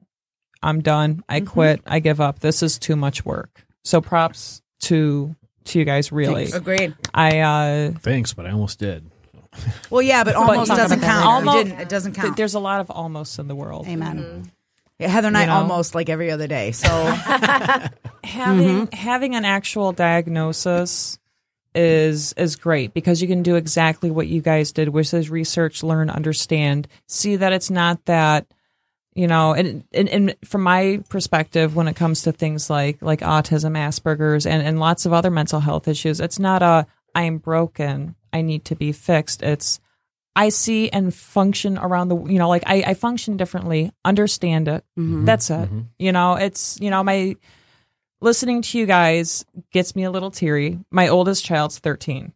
I'm 0.63 0.82
done. 0.82 1.23
I 1.28 1.39
Mm-hmm. 1.39 1.47
quit. 1.47 1.82
I 1.86 1.99
give 1.99 2.21
up. 2.21 2.39
This 2.39 2.62
is 2.63 2.78
too 2.80 2.95
much 2.95 3.25
work. 3.25 3.65
So 3.84 3.99
props 4.02 4.62
to 4.82 5.36
to 5.65 5.80
you 5.80 5.86
guys. 5.86 6.12
Really, 6.12 6.45
Agreed. 6.52 6.95
I 7.13 7.39
uh, 7.39 7.91
Thanks, 7.99 8.34
but 8.34 8.45
I 8.45 8.52
almost 8.52 8.80
did. 8.80 9.10
Well, 9.89 10.02
yeah, 10.02 10.23
but 10.23 10.36
almost 10.36 10.67
talk 10.69 10.78
doesn't 10.78 11.02
count. 11.02 11.45
later. 11.45 11.58
You 11.60 11.63
didn't. 11.65 11.80
It 11.82 11.89
doesn't 11.89 12.13
th- 12.13 12.23
count. 12.25 12.38
there's 12.38 12.54
a 12.54 12.60
lot 12.60 12.82
of 12.82 12.88
almosts 12.89 13.39
in 13.39 13.47
the 13.47 13.56
world. 13.56 13.88
Amen. 13.88 14.52
Yeah, 14.99 15.08
Heather 15.08 15.28
and 15.30 15.38
I 15.38 15.41
you 15.41 15.47
know. 15.47 15.54
almost 15.56 15.95
like 15.95 16.10
every 16.10 16.30
other 16.32 16.47
day. 16.47 16.71
So 16.71 16.88
having 18.23 18.88
having 18.91 19.36
an 19.36 19.45
actual 19.45 19.91
diagnosis 19.91 21.18
is 21.75 22.34
is 22.34 22.55
great 22.55 22.93
because 22.93 23.21
you 23.21 23.27
can 23.27 23.43
do 23.43 23.55
exactly 23.55 24.12
what 24.12 24.27
you 24.27 24.41
guys 24.41 24.71
did, 24.71 24.89
which 24.89 25.13
is 25.13 25.29
research, 25.29 25.84
learn, 25.84 26.10
understand, 26.10 26.88
see 27.08 27.36
that 27.36 27.53
it's 27.53 27.69
not 27.69 28.05
that 28.05 28.47
you 29.15 29.27
know, 29.27 29.53
and, 29.53 29.84
and 29.91 30.08
and 30.08 30.36
from 30.45 30.62
my 30.62 31.03
perspective, 31.10 31.75
when 31.75 31.88
it 31.88 31.95
comes 31.95 32.21
to 32.21 32.32
things 32.32 32.69
like 32.69 33.01
like 33.01 33.19
autism, 33.19 33.77
Asperger's, 33.77 34.45
and 34.45 34.65
and 34.65 34.79
lots 34.79 35.05
of 35.05 35.13
other 35.13 35.32
mental 35.32 35.60
health 35.60 35.88
issues, 35.88 36.19
it's 36.19 36.39
not 36.39 36.62
a 36.62 36.88
I'm 37.13 37.38
broken, 37.38 38.15
I 38.32 38.41
need 38.41 38.65
to 38.65 38.75
be 38.75 38.91
fixed. 38.91 39.43
It's 39.43 39.79
I 40.36 40.49
see 40.49 40.89
and 40.89 41.13
function 41.13 41.77
around 41.77 42.08
the 42.08 42.23
you 42.23 42.38
know 42.39 42.47
like 42.47 42.63
I, 42.65 42.84
I 42.88 42.93
function 42.93 43.36
differently, 43.36 43.91
understand 44.05 44.67
it. 44.67 44.86
Mm-hmm. 44.97 45.25
That's 45.25 45.49
it. 45.49 45.53
Mm-hmm. 45.53 45.79
You 45.97 46.12
know, 46.12 46.36
it's 46.36 46.79
you 46.79 46.89
know 46.89 47.03
my 47.03 47.36
listening 48.21 48.62
to 48.62 48.77
you 48.77 48.86
guys 48.86 49.45
gets 49.71 49.95
me 49.95 50.03
a 50.03 50.12
little 50.12 50.32
teary. 50.32 50.79
My 50.91 51.08
oldest 51.08 51.45
child's 51.45 51.79
13. 51.79 52.34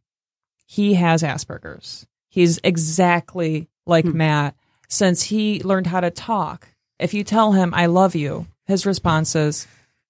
He 0.66 0.96
has 0.96 1.24
Asperger's. 1.24 2.08
He's 2.30 2.60
exactly 2.64 3.70
like 3.86 4.06
hmm. 4.06 4.18
Matt 4.18 4.56
since 4.88 5.24
he 5.24 5.62
learned 5.64 5.88
how 5.88 6.00
to 6.00 6.12
talk. 6.12 6.70
If 7.00 7.14
you 7.14 7.24
tell 7.24 7.52
him, 7.52 7.74
I 7.74 7.88
love 7.88 8.16
you, 8.16 8.48
his 8.66 8.86
response 8.86 9.36
is, 9.36 9.68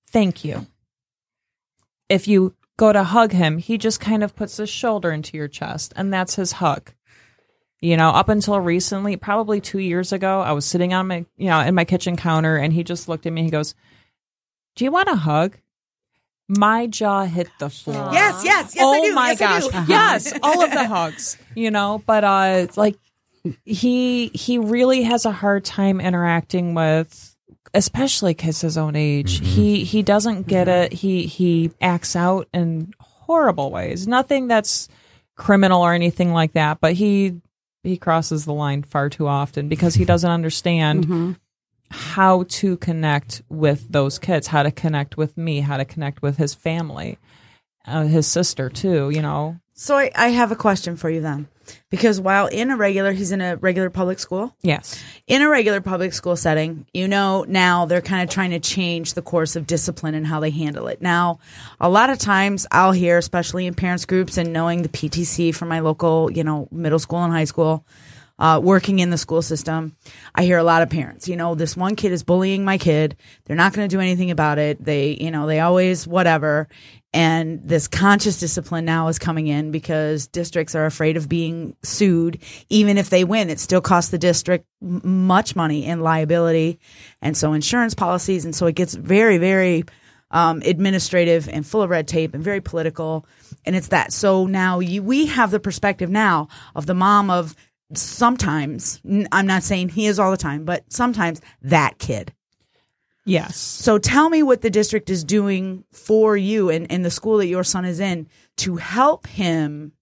thank 0.08 0.44
you. 0.44 0.68
If 2.10 2.28
you 2.28 2.56
go 2.78 2.94
to 2.94 3.04
hug 3.04 3.32
him, 3.32 3.58
he 3.58 3.78
just 3.78 4.00
kind 4.00 4.24
of 4.24 4.36
puts 4.36 4.58
his 4.58 4.70
shoulder 4.70 5.12
into 5.12 5.38
your 5.38 5.48
chest, 5.48 5.94
and 5.96 6.14
that's 6.14 6.36
his 6.36 6.54
hug. 6.54 6.92
You 7.80 7.98
know, 7.98 8.10
up 8.10 8.30
until 8.30 8.60
recently, 8.60 9.18
probably 9.18 9.60
two 9.60 9.80
years 9.80 10.14
ago, 10.14 10.42
I 10.42 10.52
was 10.52 10.66
sitting 10.66 10.94
on 10.94 11.08
my, 11.08 11.26
you 11.38 11.48
know, 11.48 11.60
in 11.60 11.76
my 11.76 11.86
kitchen 11.86 12.16
counter, 12.16 12.56
and 12.56 12.72
he 12.72 12.84
just 12.84 13.10
looked 13.10 13.26
at 13.26 13.34
me. 13.34 13.44
He 13.44 13.50
goes, 13.50 13.76
"Do 14.76 14.86
you 14.86 14.92
want 14.92 15.10
a 15.10 15.16
hug?" 15.16 15.58
My 16.58 16.88
jaw 16.88 17.26
hit 17.26 17.50
the 17.60 17.70
floor. 17.70 18.10
yes, 18.12 18.44
yes, 18.44 18.76
yes, 18.76 18.84
oh 18.84 18.94
I 18.94 19.02
do. 19.02 19.14
my 19.14 19.30
yes, 19.30 19.42
I 19.42 19.46
gosh, 19.46 19.86
do. 19.86 19.86
yes, 19.92 20.34
all 20.44 20.64
of 20.64 20.72
the 20.72 20.88
hugs. 20.88 21.38
You 21.56 21.72
know, 21.72 22.02
but 22.06 22.24
uh, 22.24 22.68
like 22.76 22.98
he 23.66 24.28
he 24.28 24.58
really 24.58 25.04
has 25.04 25.26
a 25.26 25.32
hard 25.32 25.66
time 25.66 26.00
interacting 26.00 26.74
with 26.74 27.36
especially 27.74 28.34
kids 28.34 28.62
his 28.62 28.78
own 28.78 28.96
age 28.96 29.42
mm-hmm. 29.42 29.46
he 29.46 29.84
he 29.84 30.04
doesn't 30.04 30.48
get 30.48 30.68
mm-hmm. 30.68 30.84
it 30.84 30.94
he 30.94 31.26
he 31.26 31.72
acts 31.82 32.16
out 32.16 32.48
in 32.54 32.94
horrible 33.00 33.72
ways 33.72 34.08
nothing 34.08 34.48
that's 34.48 34.88
criminal 35.36 35.82
or 35.82 35.94
anything 35.94 36.32
like 36.32 36.54
that 36.54 36.80
but 36.80 36.94
he 36.94 37.42
he 37.84 37.98
crosses 37.98 38.46
the 38.46 38.54
line 38.54 38.84
far 38.84 39.10
too 39.10 39.28
often 39.28 39.68
because 39.68 39.96
he 39.96 40.06
doesn't 40.06 40.30
understand 40.32 41.04
mm-hmm. 41.04 41.32
How 41.94 42.44
to 42.50 42.76
connect 42.78 43.44
with 43.50 43.92
those 43.92 44.18
kids 44.20 44.48
how 44.48 44.64
to 44.64 44.72
connect 44.72 45.16
with 45.16 45.38
me 45.38 45.60
how 45.62 45.78
to 45.78 45.86
connect 45.86 46.22
with 46.22 46.38
his 46.38 46.54
family 46.54 47.18
uh, 47.86 48.04
his 48.04 48.26
sister 48.28 48.70
too 48.70 49.10
you 49.12 49.22
know 49.22 49.58
So 49.76 49.98
I, 49.98 50.12
I 50.16 50.28
have 50.30 50.52
a 50.52 50.56
question 50.56 50.98
for 50.98 51.10
you 51.10 51.20
then, 51.22 51.48
because 51.90 52.22
while 52.22 52.46
in 52.46 52.70
a 52.70 52.78
regular, 52.78 53.12
he's 53.12 53.32
in 53.32 53.42
a 53.42 53.56
regular 53.58 53.90
public 53.90 54.20
school. 54.20 54.56
yes 54.62 55.02
in 55.26 55.42
a 55.42 55.50
regular 55.50 55.82
public 55.82 56.14
school 56.14 56.36
setting, 56.36 56.86
you 56.94 57.08
know, 57.08 57.46
now 57.48 57.86
they're 57.86 58.02
kind 58.02 58.22
of 58.28 58.30
trying 58.34 58.52
to 58.52 58.60
change 58.60 59.14
the 59.14 59.22
course 59.22 59.56
of 59.56 59.66
discipline 59.66 60.16
and 60.16 60.28
how 60.28 60.40
they 60.42 60.50
handle 60.52 60.88
it. 60.88 61.02
Now, 61.02 61.40
a 61.80 61.90
lot 61.90 62.10
of 62.10 62.18
times 62.20 62.68
I'll 62.72 62.92
hear, 62.92 63.18
especially 63.18 63.66
in 63.66 63.74
parents 63.74 64.06
groups 64.06 64.38
and 64.38 64.52
knowing 64.52 64.82
the 64.82 64.90
PTC 64.90 65.56
from 65.56 65.70
my 65.70 65.80
local, 65.80 66.30
you 66.30 66.44
know, 66.44 66.68
middle 66.72 67.00
school 67.00 67.24
and 67.24 67.32
high 67.32 67.46
school, 67.46 67.86
uh, 68.40 68.60
working 68.64 69.00
in 69.00 69.10
the 69.10 69.18
school 69.18 69.42
system, 69.42 69.96
I 70.34 70.44
hear 70.44 70.58
a 70.58 70.64
lot 70.64 70.82
of 70.82 70.90
parents, 70.90 71.28
you 71.28 71.36
know, 71.36 71.56
this 71.56 71.78
one 71.78 71.96
kid 71.96 72.12
is 72.12 72.24
bullying 72.24 72.66
my 72.66 72.78
kid. 72.78 73.16
They're 73.46 73.56
not 73.56 73.74
going 73.74 73.88
to 73.88 73.96
do 73.96 74.02
anything 74.02 74.32
about 74.32 74.58
it. 74.58 74.84
They, 74.84 75.18
you 75.20 75.32
know, 75.32 75.46
they 75.46 75.60
always 75.60 76.08
whatever. 76.08 76.68
And 77.16 77.62
this 77.64 77.88
conscious 77.88 78.40
discipline 78.40 78.86
now 78.86 79.08
is 79.08 79.20
coming 79.20 79.46
in 79.46 79.70
because 79.70 80.26
districts 80.28 80.74
are 80.74 80.88
afraid 80.88 81.16
of 81.16 81.30
being 81.30 81.76
sued. 81.84 82.40
Even 82.70 82.98
if 82.98 83.12
they 83.12 83.24
win, 83.24 83.52
it 83.52 83.60
still 83.60 83.82
costs 83.82 84.10
the 84.10 84.18
district 84.18 84.66
much 84.82 85.56
money 85.56 85.86
in 85.86 86.02
liability. 86.02 86.80
And 87.22 87.38
so 87.38 87.54
insurance 87.54 87.94
policies. 87.94 88.46
And 88.46 88.56
so 88.56 88.66
it 88.66 88.74
gets 88.74 88.96
very, 88.96 89.38
very 89.38 89.84
um, 90.32 90.64
administrative 90.66 91.48
and 91.48 91.66
full 91.66 91.84
of 91.84 91.92
red 91.92 92.08
tape 92.08 92.34
and 92.34 92.44
very 92.44 92.62
political. 92.62 93.28
And 93.64 93.76
it's 93.76 93.90
that. 93.90 94.12
So 94.12 94.48
now 94.48 94.80
you, 94.80 95.04
we 95.04 95.28
have 95.28 95.52
the 95.52 95.60
perspective 95.60 96.10
now 96.10 96.48
of 96.74 96.88
the 96.88 96.96
mom 96.96 97.30
of 97.30 97.56
sometimes, 97.98 99.02
I'm 99.32 99.48
not 99.48 99.64
saying 99.64 99.90
he 99.90 100.08
is 100.08 100.20
all 100.20 100.32
the 100.32 100.38
time, 100.38 100.66
but 100.66 100.92
sometimes 100.92 101.42
that 101.62 101.98
kid. 102.00 102.34
yes 103.26 103.58
So 103.58 103.98
tell 103.98 104.30
me 104.30 104.44
what 104.44 104.62
the 104.62 104.70
district 104.70 105.10
is 105.10 105.24
doing 105.24 105.84
for 105.92 106.36
you 106.38 106.70
and, 106.70 106.92
and 106.92 107.04
the 107.04 107.12
school 107.12 107.38
that 107.38 107.48
your 107.48 107.64
son 107.64 107.86
is 107.86 108.00
in 108.00 108.28
to 108.58 108.78
help 108.78 109.28
him 109.28 109.94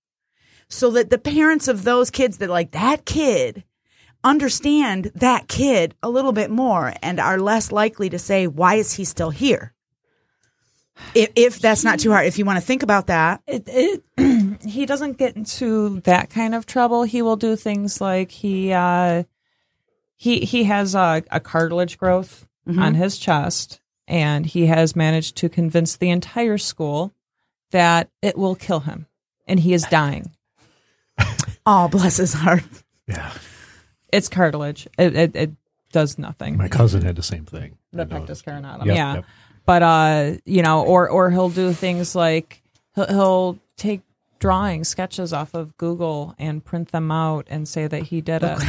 so 0.67 0.91
that 0.91 1.09
the 1.09 1.17
parents 1.17 1.67
of 1.67 1.83
those 1.83 2.09
kids 2.09 2.37
that 2.37 2.49
like 2.49 2.71
that 2.71 3.05
kid 3.05 3.63
understand 4.23 5.11
that 5.15 5.47
kid 5.47 5.95
a 6.01 6.09
little 6.09 6.31
bit 6.31 6.49
more 6.49 6.93
and 7.01 7.19
are 7.19 7.39
less 7.39 7.71
likely 7.71 8.09
to 8.09 8.19
say, 8.19 8.47
why 8.47 8.75
is 8.75 8.93
he 8.93 9.03
still 9.03 9.31
here? 9.31 9.73
If, 11.15 11.31
if 11.35 11.59
that's 11.59 11.83
not 11.83 11.99
too 11.99 12.11
hard, 12.11 12.27
if 12.27 12.37
you 12.37 12.45
want 12.45 12.59
to 12.59 12.65
think 12.65 12.83
about 12.83 13.07
that, 13.07 13.41
it, 13.47 13.63
it 13.67 14.03
he 14.63 14.85
doesn't 14.85 15.17
get 15.17 15.35
into 15.35 16.01
that 16.01 16.29
kind 16.29 16.55
of 16.55 16.65
trouble. 16.65 17.03
He 17.03 17.21
will 17.21 17.35
do 17.35 17.55
things 17.55 18.01
like 18.01 18.31
he 18.31 18.71
uh 18.73 19.23
he 20.15 20.41
he 20.41 20.65
has 20.65 20.95
a, 20.95 21.23
a 21.31 21.39
cartilage 21.39 21.97
growth 21.97 22.47
on 22.67 22.93
his 22.93 23.17
chest, 23.17 23.81
and 24.07 24.45
he 24.45 24.67
has 24.67 24.95
managed 24.95 25.35
to 25.37 25.49
convince 25.49 25.97
the 25.97 26.09
entire 26.09 26.57
school 26.57 27.11
that 27.71 28.09
it 28.21 28.37
will 28.37 28.55
kill 28.55 28.81
him, 28.81 29.07
and 29.47 29.59
he 29.59 29.73
is 29.73 29.83
dying. 29.83 30.31
oh, 31.65 31.87
bless 31.87 32.17
his 32.17 32.33
heart. 32.33 32.63
Yeah. 33.07 33.33
It's 34.13 34.29
cartilage. 34.29 34.87
It 34.97 35.15
it, 35.15 35.35
it 35.35 35.51
does 35.91 36.17
nothing. 36.17 36.57
My 36.57 36.67
cousin 36.67 37.01
had 37.01 37.15
the 37.15 37.23
same 37.23 37.45
thing. 37.45 37.77
the 37.91 38.05
pectus 38.05 38.41
carinatum. 38.41 38.85
Yep, 38.85 38.95
yeah. 38.95 39.13
yep. 39.15 39.25
But 39.65 39.83
uh, 39.83 40.31
you 40.45 40.61
know, 40.61 40.83
or 40.83 41.09
or 41.09 41.29
he'll 41.31 41.49
do 41.49 41.73
things 41.73 42.15
like 42.15 42.61
he'll, 42.95 43.07
he'll 43.07 43.59
take 43.77 44.01
drawings, 44.41 44.89
sketches 44.89 45.31
off 45.31 45.53
of 45.53 45.77
Google 45.77 46.35
and 46.37 46.63
print 46.65 46.91
them 46.91 47.09
out 47.11 47.47
and 47.49 47.65
say 47.67 47.87
that 47.87 48.03
he 48.03 48.19
did 48.19 48.41
it. 48.43 48.59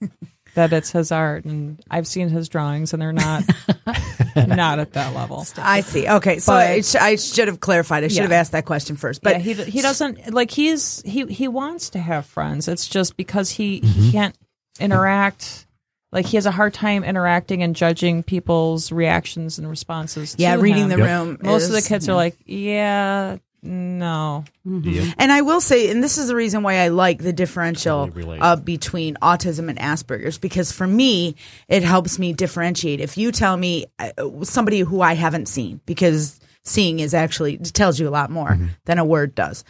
that 0.54 0.72
it's 0.72 0.90
his 0.92 1.10
art 1.10 1.44
and 1.44 1.82
I've 1.90 2.06
seen 2.06 2.28
his 2.28 2.48
drawings 2.48 2.92
and 2.92 3.02
they're 3.02 3.12
not 3.12 3.42
not 4.36 4.78
at 4.78 4.92
that 4.92 5.14
level. 5.14 5.44
I 5.58 5.80
see. 5.80 6.06
Okay, 6.08 6.38
so 6.38 6.52
But- 6.52 6.70
it 6.78 6.84
sh- 6.84 6.94
I 6.94 7.16
should 7.16 7.48
have 7.48 7.60
clarified. 7.60 8.04
I 8.04 8.08
should 8.08 8.18
Yeah. 8.18 8.22
have 8.22 8.32
asked 8.32 8.52
that 8.52 8.64
question 8.66 8.96
first. 8.96 9.22
But 9.22 9.34
But 9.34 9.44
yeah, 9.44 9.64
he 9.64 9.70
he 9.70 9.80
doesn't 9.82 10.32
like 10.32 10.50
he's 10.50 11.02
he 11.02 11.26
he 11.26 11.48
wants 11.48 11.90
to 11.90 11.98
have 11.98 12.24
friends. 12.26 12.68
It's 12.68 12.86
just 12.86 13.16
because 13.16 13.50
he 13.50 13.80
he 13.80 13.80
mm-hmm. 13.80 14.10
can't 14.12 14.38
interact. 14.78 15.66
Like 16.12 16.24
he 16.24 16.36
has 16.36 16.46
a 16.46 16.50
hard 16.52 16.72
time 16.72 17.04
interacting 17.04 17.62
and 17.62 17.74
judging 17.76 18.22
people's 18.22 18.92
reactions 18.92 19.58
and 19.58 19.68
responses. 19.68 20.36
yeah, 20.38 20.56
to 20.56 20.62
reading 20.62 20.84
him. 20.84 20.90
the 20.90 20.98
Yep. 20.98 21.06
room. 21.06 21.38
Most 21.42 21.66
of 21.66 21.72
the 21.72 21.78
is- 21.78 21.88
kids 21.88 22.08
are 22.08 22.14
like, 22.14 22.36
yeah, 22.46 23.36
no. 23.66 24.44
Yep. 24.64 25.14
And 25.18 25.30
I 25.30 25.42
will 25.42 25.60
say, 25.60 25.90
and 25.90 26.02
this 26.02 26.18
is 26.18 26.28
the 26.28 26.36
reason 26.36 26.62
why 26.62 26.78
I 26.78 26.88
like 26.88 27.18
the 27.18 27.32
differential 27.32 28.06
Totally 28.06 28.38
uh, 28.38 28.56
between 28.56 29.16
autism 29.16 29.68
and 29.68 29.78
Asperger's, 29.78 30.38
because 30.38 30.72
for 30.72 30.86
me, 30.86 31.36
it 31.68 31.82
helps 31.82 32.18
me 32.18 32.32
differentiate. 32.32 33.00
If 33.00 33.18
you 33.18 33.32
tell 33.32 33.56
me 33.56 33.86
uh, 33.98 34.10
somebody 34.42 34.80
who 34.80 35.00
I 35.00 35.14
haven't 35.14 35.46
seen, 35.46 35.80
because 35.86 36.40
seeing 36.62 37.00
is 37.00 37.14
actually 37.14 37.58
tells 37.58 38.00
you 38.00 38.08
a 38.08 38.10
lot 38.10 38.30
more 38.30 38.58
than 38.86 38.98
a 38.98 39.04
word 39.04 39.34
does. 39.34 39.64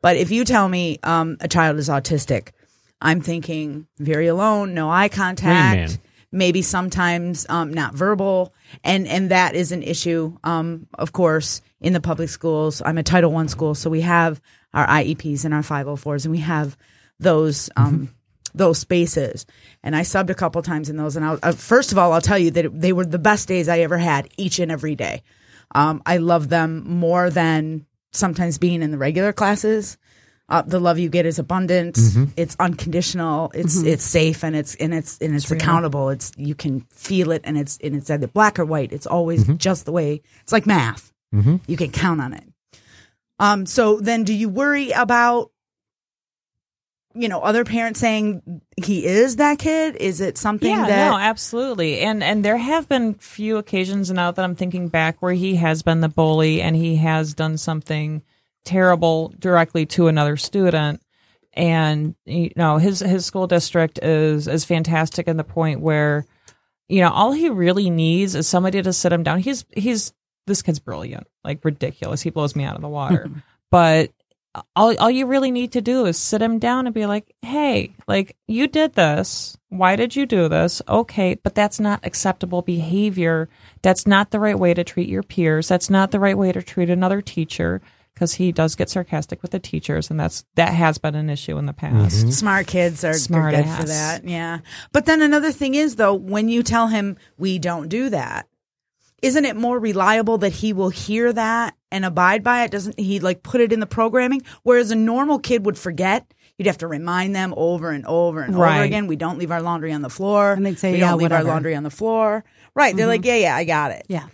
But 0.00 0.16
if 0.16 0.30
you 0.30 0.44
tell 0.44 0.68
me 0.68 0.98
um, 1.02 1.36
a 1.40 1.48
child 1.48 1.78
is 1.78 1.88
autistic, 1.88 2.50
I'm 3.00 3.20
thinking 3.20 3.86
very 3.98 4.28
alone, 4.28 4.72
no 4.74 4.90
eye 4.90 5.08
contact, 5.08 5.90
Man. 5.90 6.00
maybe 6.32 6.62
sometimes 6.62 7.46
um, 7.48 7.74
not 7.74 7.94
verbal, 7.94 8.54
and 8.84 9.06
and 9.06 9.30
that 9.30 9.54
is 9.54 9.72
an 9.72 9.82
issue. 9.82 10.36
Um, 10.44 10.86
of 10.94 11.12
course, 11.12 11.60
in 11.80 11.92
the 11.92 12.00
public 12.00 12.28
schools, 12.28 12.82
I'm 12.84 12.98
a 12.98 13.02
Title 13.02 13.30
One 13.30 13.48
school, 13.48 13.74
so 13.74 13.90
we 13.90 14.00
have 14.00 14.40
our 14.72 14.86
IEPs 14.86 15.44
and 15.44 15.52
our 15.52 15.62
504s, 15.62 16.24
and 16.24 16.32
we 16.32 16.40
have 16.40 16.76
those 17.18 17.70
um, 17.76 18.14
those 18.54 18.78
spaces. 18.78 19.46
And 19.82 19.94
I 19.94 20.00
subbed 20.00 20.30
a 20.30 20.34
couple 20.34 20.62
times 20.62 20.88
in 20.88 20.96
those. 20.96 21.16
And 21.16 21.24
I'll, 21.24 21.38
uh, 21.42 21.52
first 21.52 21.92
of 21.92 21.98
all, 21.98 22.12
I'll 22.12 22.20
tell 22.20 22.38
you 22.38 22.50
that 22.52 22.80
they 22.80 22.92
were 22.92 23.04
the 23.04 23.18
best 23.18 23.48
days 23.48 23.68
I 23.68 23.80
ever 23.80 23.98
had, 23.98 24.28
each 24.36 24.58
and 24.58 24.72
every 24.72 24.94
day. 24.96 25.22
Um, 25.74 26.02
I 26.06 26.16
love 26.16 26.48
them 26.48 26.88
more 26.88 27.28
than 27.28 27.86
sometimes 28.12 28.58
being 28.58 28.82
in 28.82 28.90
the 28.90 28.98
regular 28.98 29.32
classes. 29.32 29.98
Uh, 30.48 30.62
the 30.62 30.78
love 30.78 30.98
you 30.98 31.08
get 31.08 31.26
is 31.26 31.38
abundant. 31.40 31.98
It's 32.36 32.56
unconditional. 32.60 33.50
It's 33.52 33.82
it's 33.82 34.04
safe 34.04 34.44
and 34.44 34.54
it's 34.54 34.76
and 34.76 34.94
it's 34.94 35.18
and 35.18 35.34
it's, 35.34 35.50
accountable. 35.50 36.08
It's 36.10 36.30
you 36.36 36.54
can 36.54 36.82
feel 36.92 37.32
it 37.32 37.42
and 37.42 37.58
it's 37.58 37.78
and 37.82 37.96
it's 37.96 38.08
either 38.08 38.28
black 38.28 38.60
or 38.60 38.64
white. 38.64 38.92
It's 38.92 39.08
always 39.08 39.44
just 39.56 39.86
the 39.86 39.92
way. 39.92 40.22
It's 40.42 40.52
like 40.52 40.64
math. 40.64 41.12
You 41.66 41.76
can 41.76 41.90
count 41.90 42.20
on 42.20 42.32
it. 42.32 42.44
Um. 43.38 43.66
So 43.66 43.98
then, 44.00 44.24
do 44.24 44.32
you 44.32 44.48
worry 44.48 44.90
about 44.90 45.50
you 47.14 47.28
know 47.28 47.40
other 47.40 47.64
parents 47.64 48.00
saying 48.00 48.62
he 48.82 49.04
is 49.04 49.36
that 49.36 49.58
kid? 49.58 49.96
Is 49.96 50.20
it 50.20 50.38
something 50.38 50.70
yeah, 50.70 50.86
that 50.86 51.10
no, 51.10 51.18
absolutely. 51.18 52.00
And 52.00 52.22
and 52.22 52.44
there 52.44 52.56
have 52.56 52.88
been 52.88 53.14
few 53.14 53.56
occasions 53.58 54.10
now 54.10 54.30
that 54.30 54.42
I'm 54.42 54.54
thinking 54.54 54.88
back 54.88 55.20
where 55.20 55.32
he 55.32 55.56
has 55.56 55.82
been 55.82 56.00
the 56.00 56.08
bully 56.08 56.62
and 56.62 56.76
he 56.76 56.96
has 56.96 57.34
done 57.34 57.58
something 57.58 58.22
terrible 58.64 59.32
directly 59.38 59.86
to 59.86 60.08
another 60.08 60.36
student. 60.36 61.02
And 61.52 62.14
you 62.24 62.50
know, 62.56 62.78
his 62.78 63.00
his 63.00 63.26
school 63.26 63.46
district 63.46 63.98
is 64.02 64.46
is 64.48 64.64
fantastic 64.64 65.28
in 65.28 65.36
the 65.36 65.44
point 65.44 65.80
where 65.80 66.26
you 66.88 67.00
know, 67.00 67.10
all 67.10 67.32
he 67.32 67.48
really 67.48 67.90
needs 67.90 68.34
is 68.34 68.46
somebody 68.46 68.80
to 68.82 68.92
sit 68.92 69.12
him 69.12 69.22
down. 69.22 69.40
He's 69.40 69.64
he's 69.76 70.12
this 70.46 70.62
kid's 70.62 70.78
brilliant, 70.78 71.26
like 71.44 71.64
ridiculous. 71.64 72.22
He 72.22 72.30
blows 72.30 72.56
me 72.56 72.64
out 72.64 72.76
of 72.76 72.82
the 72.82 72.88
water. 72.88 73.26
Mm-hmm. 73.28 73.38
but 73.70 74.10
all 74.74 74.96
all 74.98 75.10
you 75.10 75.26
really 75.26 75.50
need 75.50 75.72
to 75.72 75.82
do 75.82 76.06
is 76.06 76.16
sit 76.16 76.40
him 76.40 76.58
down 76.58 76.86
and 76.86 76.94
be 76.94 77.06
like, 77.06 77.34
"Hey, 77.42 77.94
like 78.08 78.36
you 78.46 78.66
did 78.68 78.94
this. 78.94 79.56
Why 79.68 79.96
did 79.96 80.16
you 80.16 80.24
do 80.24 80.48
this? 80.48 80.80
Okay, 80.88 81.34
but 81.34 81.54
that's 81.54 81.78
not 81.78 82.00
acceptable 82.04 82.62
behavior. 82.62 83.48
That's 83.82 84.06
not 84.06 84.30
the 84.30 84.40
right 84.40 84.58
way 84.58 84.72
to 84.72 84.84
treat 84.84 85.08
your 85.08 85.22
peers. 85.22 85.68
That's 85.68 85.90
not 85.90 86.10
the 86.10 86.20
right 86.20 86.38
way 86.38 86.52
to 86.52 86.62
treat 86.62 86.90
another 86.90 87.20
teacher." 87.20 87.82
Because 88.14 88.32
he 88.36 88.50
does 88.50 88.76
get 88.76 88.88
sarcastic 88.88 89.42
with 89.42 89.50
the 89.50 89.58
teachers, 89.58 90.10
and 90.10 90.18
that's 90.18 90.46
that 90.54 90.72
has 90.72 90.96
been 90.96 91.14
an 91.14 91.28
issue 91.28 91.58
in 91.58 91.66
the 91.66 91.74
past. 91.74 92.16
Mm-hmm. 92.16 92.30
Smart 92.30 92.66
kids 92.66 93.04
are, 93.04 93.10
are 93.10 93.12
Smart 93.12 93.54
good 93.54 93.66
ass. 93.66 93.78
for 93.78 93.86
that. 93.88 94.24
Yeah. 94.24 94.60
But 94.90 95.04
then 95.04 95.20
another 95.20 95.52
thing 95.52 95.74
is 95.74 95.96
though, 95.96 96.14
when 96.14 96.48
you 96.48 96.62
tell 96.62 96.86
him 96.86 97.18
we 97.36 97.58
don't 97.58 97.88
do 97.88 98.08
that, 98.08 98.48
isn't 99.22 99.44
it 99.44 99.56
more 99.56 99.78
reliable 99.78 100.38
that 100.38 100.52
he 100.52 100.72
will 100.72 100.90
hear 100.90 101.32
that 101.32 101.74
and 101.90 102.04
abide 102.04 102.42
by 102.44 102.64
it? 102.64 102.70
Doesn't 102.70 102.98
he 102.98 103.18
like 103.20 103.42
put 103.42 103.60
it 103.60 103.72
in 103.72 103.80
the 103.80 103.86
programming? 103.86 104.42
Whereas 104.62 104.90
a 104.90 104.96
normal 104.96 105.38
kid 105.38 105.64
would 105.66 105.78
forget. 105.78 106.32
You'd 106.58 106.66
have 106.68 106.78
to 106.78 106.86
remind 106.86 107.36
them 107.36 107.52
over 107.56 107.90
and 107.90 108.06
over 108.06 108.40
and 108.40 108.54
over 108.54 108.82
again. 108.82 109.06
We 109.06 109.16
don't 109.16 109.38
leave 109.38 109.50
our 109.50 109.60
laundry 109.60 109.92
on 109.92 110.00
the 110.02 110.08
floor. 110.08 110.52
And 110.52 110.64
they'd 110.64 110.78
say, 110.78 110.92
we 110.92 110.98
"Yeah, 110.98 111.10
don't 111.10 111.18
leave 111.18 111.24
whatever." 111.26 111.48
our 111.48 111.54
laundry 111.54 111.74
on 111.74 111.82
the 111.82 111.90
floor. 111.90 112.44
Right. 112.74 112.96
They're 112.96 113.06
like, 113.06 113.20
mm-hmm. 113.22 113.28
yeah, 113.28 113.36
yeah, 113.36 113.56
I 113.56 113.64
got 113.64 113.90
it. 113.90 114.06
Yeah. 114.08 114.26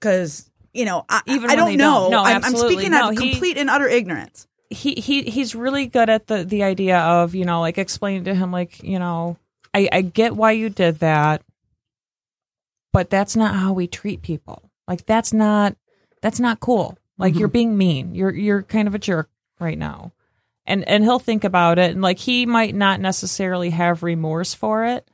Because, 0.00 0.50
you 0.74 0.84
know, 0.84 1.04
I, 1.08 1.22
Even 1.26 1.50
I 1.50 1.56
don't 1.56 1.76
know. 1.76 2.02
don't. 2.02 2.10
No, 2.10 2.22
I'm, 2.24 2.44
I'm 2.44 2.56
speaking 2.56 2.90
No, 2.90 2.98
out 3.04 3.12
of 3.14 3.18
he- 3.18 3.30
complete 3.32 3.56
and 3.56 3.70
utter 3.70 3.88
ignorance. 3.88 4.46
he 4.68 4.94
he 4.94 5.22
he's 5.22 5.54
really 5.54 5.86
good 5.86 6.10
at 6.10 6.26
the 6.26 6.44
the 6.44 6.62
idea 6.64 6.98
of 6.98 7.34
you 7.36 7.44
know 7.44 7.60
like 7.60 7.78
explaining 7.78 8.24
to 8.24 8.34
him 8.34 8.50
like 8.50 8.82
you 8.82 8.98
know 8.98 9.36
I 9.72 9.88
I 9.92 10.00
get 10.02 10.34
why 10.36 10.50
you 10.52 10.68
did 10.70 10.98
that, 10.98 11.42
but 12.96 13.10
that's 13.10 13.36
not 13.36 13.54
how 13.54 13.74
we 13.74 13.86
treat 13.86 14.22
people. 14.22 14.70
Like 14.88 15.04
that's 15.04 15.34
not 15.34 15.76
that's 16.22 16.40
not 16.40 16.60
cool. 16.60 16.96
Like 17.18 17.34
you're 17.34 17.46
mm-hmm. 17.46 17.52
being 17.52 17.76
mean. 17.76 18.14
You're 18.14 18.34
you're 18.34 18.62
kind 18.62 18.88
of 18.88 18.94
a 18.94 18.98
jerk 18.98 19.28
right 19.60 19.76
now. 19.76 20.12
And 20.64 20.82
and 20.88 21.04
he'll 21.04 21.18
think 21.18 21.44
about 21.44 21.78
it 21.78 21.90
and 21.90 22.00
like 22.00 22.18
he 22.18 22.46
might 22.46 22.74
not 22.74 22.98
necessarily 22.98 23.68
have 23.68 24.02
remorse 24.02 24.54
for 24.54 24.86
it. 24.86 25.06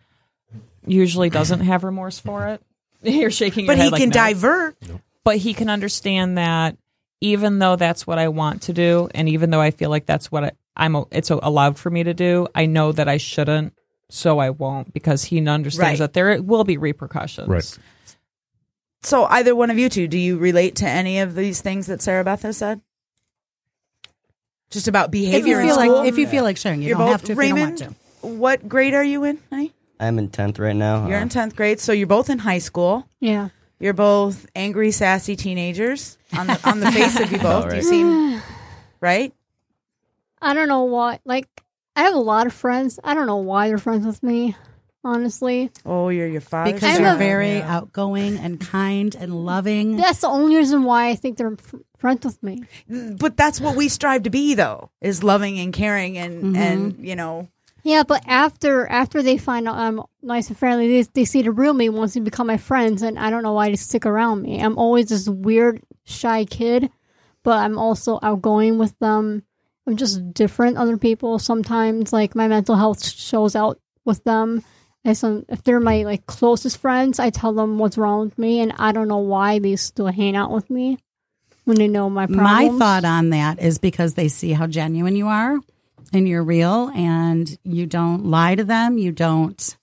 Usually 0.86 1.28
doesn't 1.28 1.58
have 1.58 1.82
remorse 1.82 2.20
for 2.20 2.46
it. 2.46 2.62
You're 3.02 3.32
shaking 3.32 3.64
your 3.64 3.74
But 3.74 3.78
head 3.78 3.84
he 3.86 3.90
like 3.90 4.00
can 4.00 4.10
no 4.10 4.14
divert. 4.14 4.76
but 5.24 5.38
he 5.38 5.52
can 5.52 5.68
understand 5.68 6.38
that 6.38 6.76
even 7.20 7.58
though 7.58 7.74
that's 7.74 8.06
what 8.06 8.20
I 8.20 8.28
want 8.28 8.62
to 8.62 8.72
do, 8.72 9.08
and 9.12 9.28
even 9.28 9.50
though 9.50 9.60
I 9.60 9.72
feel 9.72 9.90
like 9.90 10.06
that's 10.06 10.30
what 10.30 10.44
I, 10.44 10.52
I'm, 10.76 11.04
it's 11.10 11.30
allowed 11.30 11.78
for 11.78 11.90
me 11.90 12.04
to 12.04 12.14
do, 12.14 12.46
I 12.54 12.66
know 12.66 12.92
that 12.92 13.08
I 13.08 13.16
shouldn't, 13.16 13.74
so 14.12 14.38
I 14.38 14.50
won't 14.50 14.92
because 14.92 15.24
he 15.24 15.46
understands 15.46 15.98
Right. 16.00 16.06
that 16.06 16.12
there 16.12 16.40
will 16.42 16.64
be 16.64 16.76
repercussions. 16.76 17.48
Right. 17.48 17.78
So 19.02 19.24
either 19.24 19.56
one 19.56 19.70
of 19.70 19.78
you 19.78 19.88
two, 19.88 20.06
do 20.06 20.18
you 20.18 20.38
relate 20.38 20.76
to 20.76 20.86
any 20.88 21.18
of 21.20 21.34
these 21.34 21.60
things 21.60 21.86
that 21.86 22.00
Sarah 22.02 22.22
Beth 22.24 22.42
has 22.42 22.56
said? 22.58 22.80
Just 24.70 24.88
about 24.88 25.08
If 25.08 25.14
you 25.20 25.26
behavior 25.26 25.60
in 25.60 25.66
feel 25.66 25.74
school? 25.76 25.96
like 25.98 26.08
if 26.08 26.18
you 26.18 26.26
feel 26.26 26.44
like 26.44 26.56
sharing, 26.56 26.82
you 26.82 26.88
You're 26.90 26.98
don't 26.98 27.06
both 27.08 27.12
have 27.12 27.24
to 27.24 27.32
if 27.32 27.38
Raymond. 27.38 27.80
you 27.80 27.86
don't 27.86 27.86
want 27.88 27.96
to. 28.22 28.28
What 28.28 28.68
grade 28.68 28.94
are 28.94 29.04
you 29.04 29.24
in, 29.24 29.38
honey? 29.50 29.72
I'm 30.00 30.18
in 30.18 30.28
tenth 30.28 30.58
right 30.58 30.74
now. 30.76 31.06
You're 31.08 31.18
Uh, 31.18 31.22
in 31.22 31.28
tenth 31.28 31.54
grade, 31.56 31.80
so 31.80 31.92
you're 31.92 32.06
both 32.06 32.30
in 32.30 32.38
high 32.38 32.58
school. 32.58 33.06
Yeah. 33.20 33.48
You're 33.78 33.92
both 33.92 34.46
angry, 34.54 34.90
sassy 34.92 35.34
teenagers 35.36 36.16
on 36.36 36.46
the 36.46 36.60
on 36.68 36.80
the 36.80 36.90
face 36.92 37.18
of 37.20 37.30
you 37.32 37.38
both. 37.38 37.64
You 37.66 37.70
right. 37.70 37.84
seem 37.84 38.42
right. 39.00 39.34
I 40.40 40.54
don't 40.54 40.68
know 40.68 40.84
why. 40.84 41.18
Like, 41.24 41.48
I 41.96 42.02
have 42.02 42.14
a 42.14 42.18
lot 42.18 42.46
of 42.46 42.52
friends. 42.52 42.98
I 43.04 43.14
don't 43.14 43.26
know 43.26 43.36
why 43.36 43.68
they're 43.68 43.78
friends 43.78 44.06
with 44.06 44.22
me, 44.22 44.56
honestly. 45.04 45.70
Oh, 45.84 46.08
you're 46.08 46.26
your 46.26 46.40
father. 46.40 46.72
Because 46.72 46.96
I'm 46.96 47.02
you're 47.02 47.14
a- 47.14 47.18
very 47.18 47.58
Yeah. 47.58 47.76
outgoing 47.76 48.38
and 48.38 48.60
kind 48.60 49.14
and 49.14 49.44
loving. 49.44 49.96
That's 49.96 50.20
the 50.20 50.28
only 50.28 50.56
reason 50.56 50.84
why 50.84 51.08
I 51.08 51.14
think 51.16 51.36
they're 51.36 51.52
f- 51.52 51.74
friends 51.98 52.24
with 52.24 52.42
me. 52.42 52.64
But 52.88 53.36
that's 53.36 53.60
what 53.60 53.76
we 53.76 53.88
strive 53.88 54.22
to 54.24 54.30
be, 54.30 54.54
though, 54.54 54.90
is 55.00 55.22
loving 55.22 55.58
and 55.58 55.72
caring 55.72 56.16
and 56.18 56.42
mm-hmm. 56.44 56.56
and 56.56 57.06
you 57.06 57.16
know. 57.16 57.48
Yeah, 57.84 58.04
but 58.04 58.22
after 58.26 58.86
after 58.86 59.22
they 59.22 59.36
find 59.38 59.66
out 59.68 59.74
I'm 59.74 60.00
nice 60.22 60.48
and 60.48 60.56
friendly, 60.56 60.88
they, 61.02 61.08
they 61.14 61.24
see 61.24 61.42
the 61.42 61.50
real 61.50 61.74
me 61.74 61.88
once 61.88 62.14
they 62.14 62.20
become 62.20 62.46
my 62.46 62.56
friends, 62.56 63.02
and 63.02 63.18
I 63.18 63.28
don't 63.28 63.42
know 63.42 63.52
why 63.54 63.68
they 63.70 63.76
stick 63.76 64.06
around 64.06 64.42
me. 64.42 64.62
I'm 64.62 64.78
always 64.78 65.08
this 65.08 65.28
weird, 65.28 65.82
shy 66.04 66.44
kid, 66.44 66.90
but 67.42 67.58
I'm 67.58 67.76
also 67.78 68.20
outgoing 68.22 68.78
with 68.78 68.96
them. 69.00 69.42
I'm 69.86 69.96
just 69.96 70.32
different 70.32 70.76
other 70.78 70.96
people. 70.96 71.38
Sometimes, 71.38 72.12
like 72.12 72.34
my 72.34 72.48
mental 72.48 72.76
health 72.76 73.04
shows 73.04 73.56
out 73.56 73.80
with 74.04 74.22
them. 74.24 74.62
And 75.04 75.16
some, 75.18 75.44
if 75.48 75.64
they're 75.64 75.80
my 75.80 76.04
like 76.04 76.26
closest 76.26 76.78
friends, 76.78 77.18
I 77.18 77.30
tell 77.30 77.52
them 77.52 77.78
what's 77.78 77.98
wrong 77.98 78.26
with 78.26 78.38
me, 78.38 78.60
and 78.60 78.72
I 78.78 78.92
don't 78.92 79.08
know 79.08 79.18
why 79.18 79.58
they 79.58 79.74
still 79.76 80.06
hang 80.06 80.36
out 80.36 80.52
with 80.52 80.70
me 80.70 80.98
when 81.64 81.76
they 81.76 81.88
know 81.88 82.08
my 82.08 82.26
problems. 82.26 82.72
My 82.72 82.78
thought 82.78 83.04
on 83.04 83.30
that 83.30 83.60
is 83.60 83.78
because 83.78 84.14
they 84.14 84.28
see 84.28 84.52
how 84.52 84.68
genuine 84.68 85.16
you 85.16 85.26
are 85.26 85.58
and 86.12 86.28
you're 86.28 86.44
real 86.44 86.88
and 86.94 87.58
you 87.64 87.86
don't 87.86 88.26
lie 88.26 88.54
to 88.54 88.62
them, 88.62 88.96
you 88.98 89.10
don't 89.10 89.76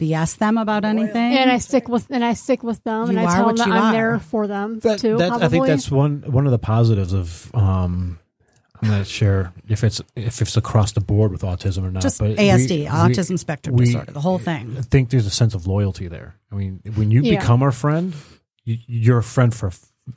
BS 0.00 0.38
them 0.38 0.58
about 0.58 0.84
anything. 0.84 1.36
and 1.36 1.50
I 1.50 1.58
stick 1.58 1.88
with 1.88 2.06
and 2.10 2.24
I 2.24 2.34
stick 2.34 2.64
with 2.64 2.82
them, 2.82 3.10
and 3.10 3.12
You 3.12 3.18
I 3.20 3.24
are 3.26 3.36
tell 3.36 3.46
them 3.46 3.56
that 3.56 3.68
I'm 3.68 3.82
are. 3.84 3.92
there 3.92 4.18
for 4.18 4.48
them 4.48 4.80
That, 4.80 4.98
too. 4.98 5.18
that- 5.18 5.40
I 5.40 5.48
think 5.48 5.66
that's 5.66 5.88
one 5.88 6.24
one 6.26 6.46
of 6.46 6.50
the 6.50 6.58
positives 6.58 7.12
of. 7.12 7.54
Um, 7.54 8.18
I'm 8.82 8.88
not 8.88 9.06
sure 9.06 9.52
if 9.68 9.82
it's 9.84 10.00
if 10.16 10.40
it's 10.40 10.56
across 10.56 10.92
the 10.92 11.00
board 11.00 11.32
with 11.32 11.42
autism 11.42 11.84
or 11.84 11.90
not. 11.90 12.02
just 12.02 12.18
but 12.20 12.36
ASD, 12.36 12.70
we- 12.70 12.86
autism 12.86 13.30
we- 13.30 13.36
spectrum 13.36 13.76
we- 13.76 13.86
disorder, 13.86 14.12
the 14.12 14.20
whole 14.20 14.38
thing. 14.38 14.76
I 14.78 14.82
think 14.82 15.10
there's 15.10 15.26
a 15.26 15.30
sense 15.30 15.54
of 15.54 15.66
loyalty 15.66 16.08
there. 16.08 16.36
I 16.52 16.54
mean, 16.54 16.80
when 16.94 17.10
you 17.10 17.22
Yeah. 17.22 17.40
become 17.40 17.62
our 17.62 17.72
friend, 17.72 18.14
you, 18.64 18.78
you're 18.86 19.18
a 19.18 19.22
friend 19.22 19.54
for 19.54 19.72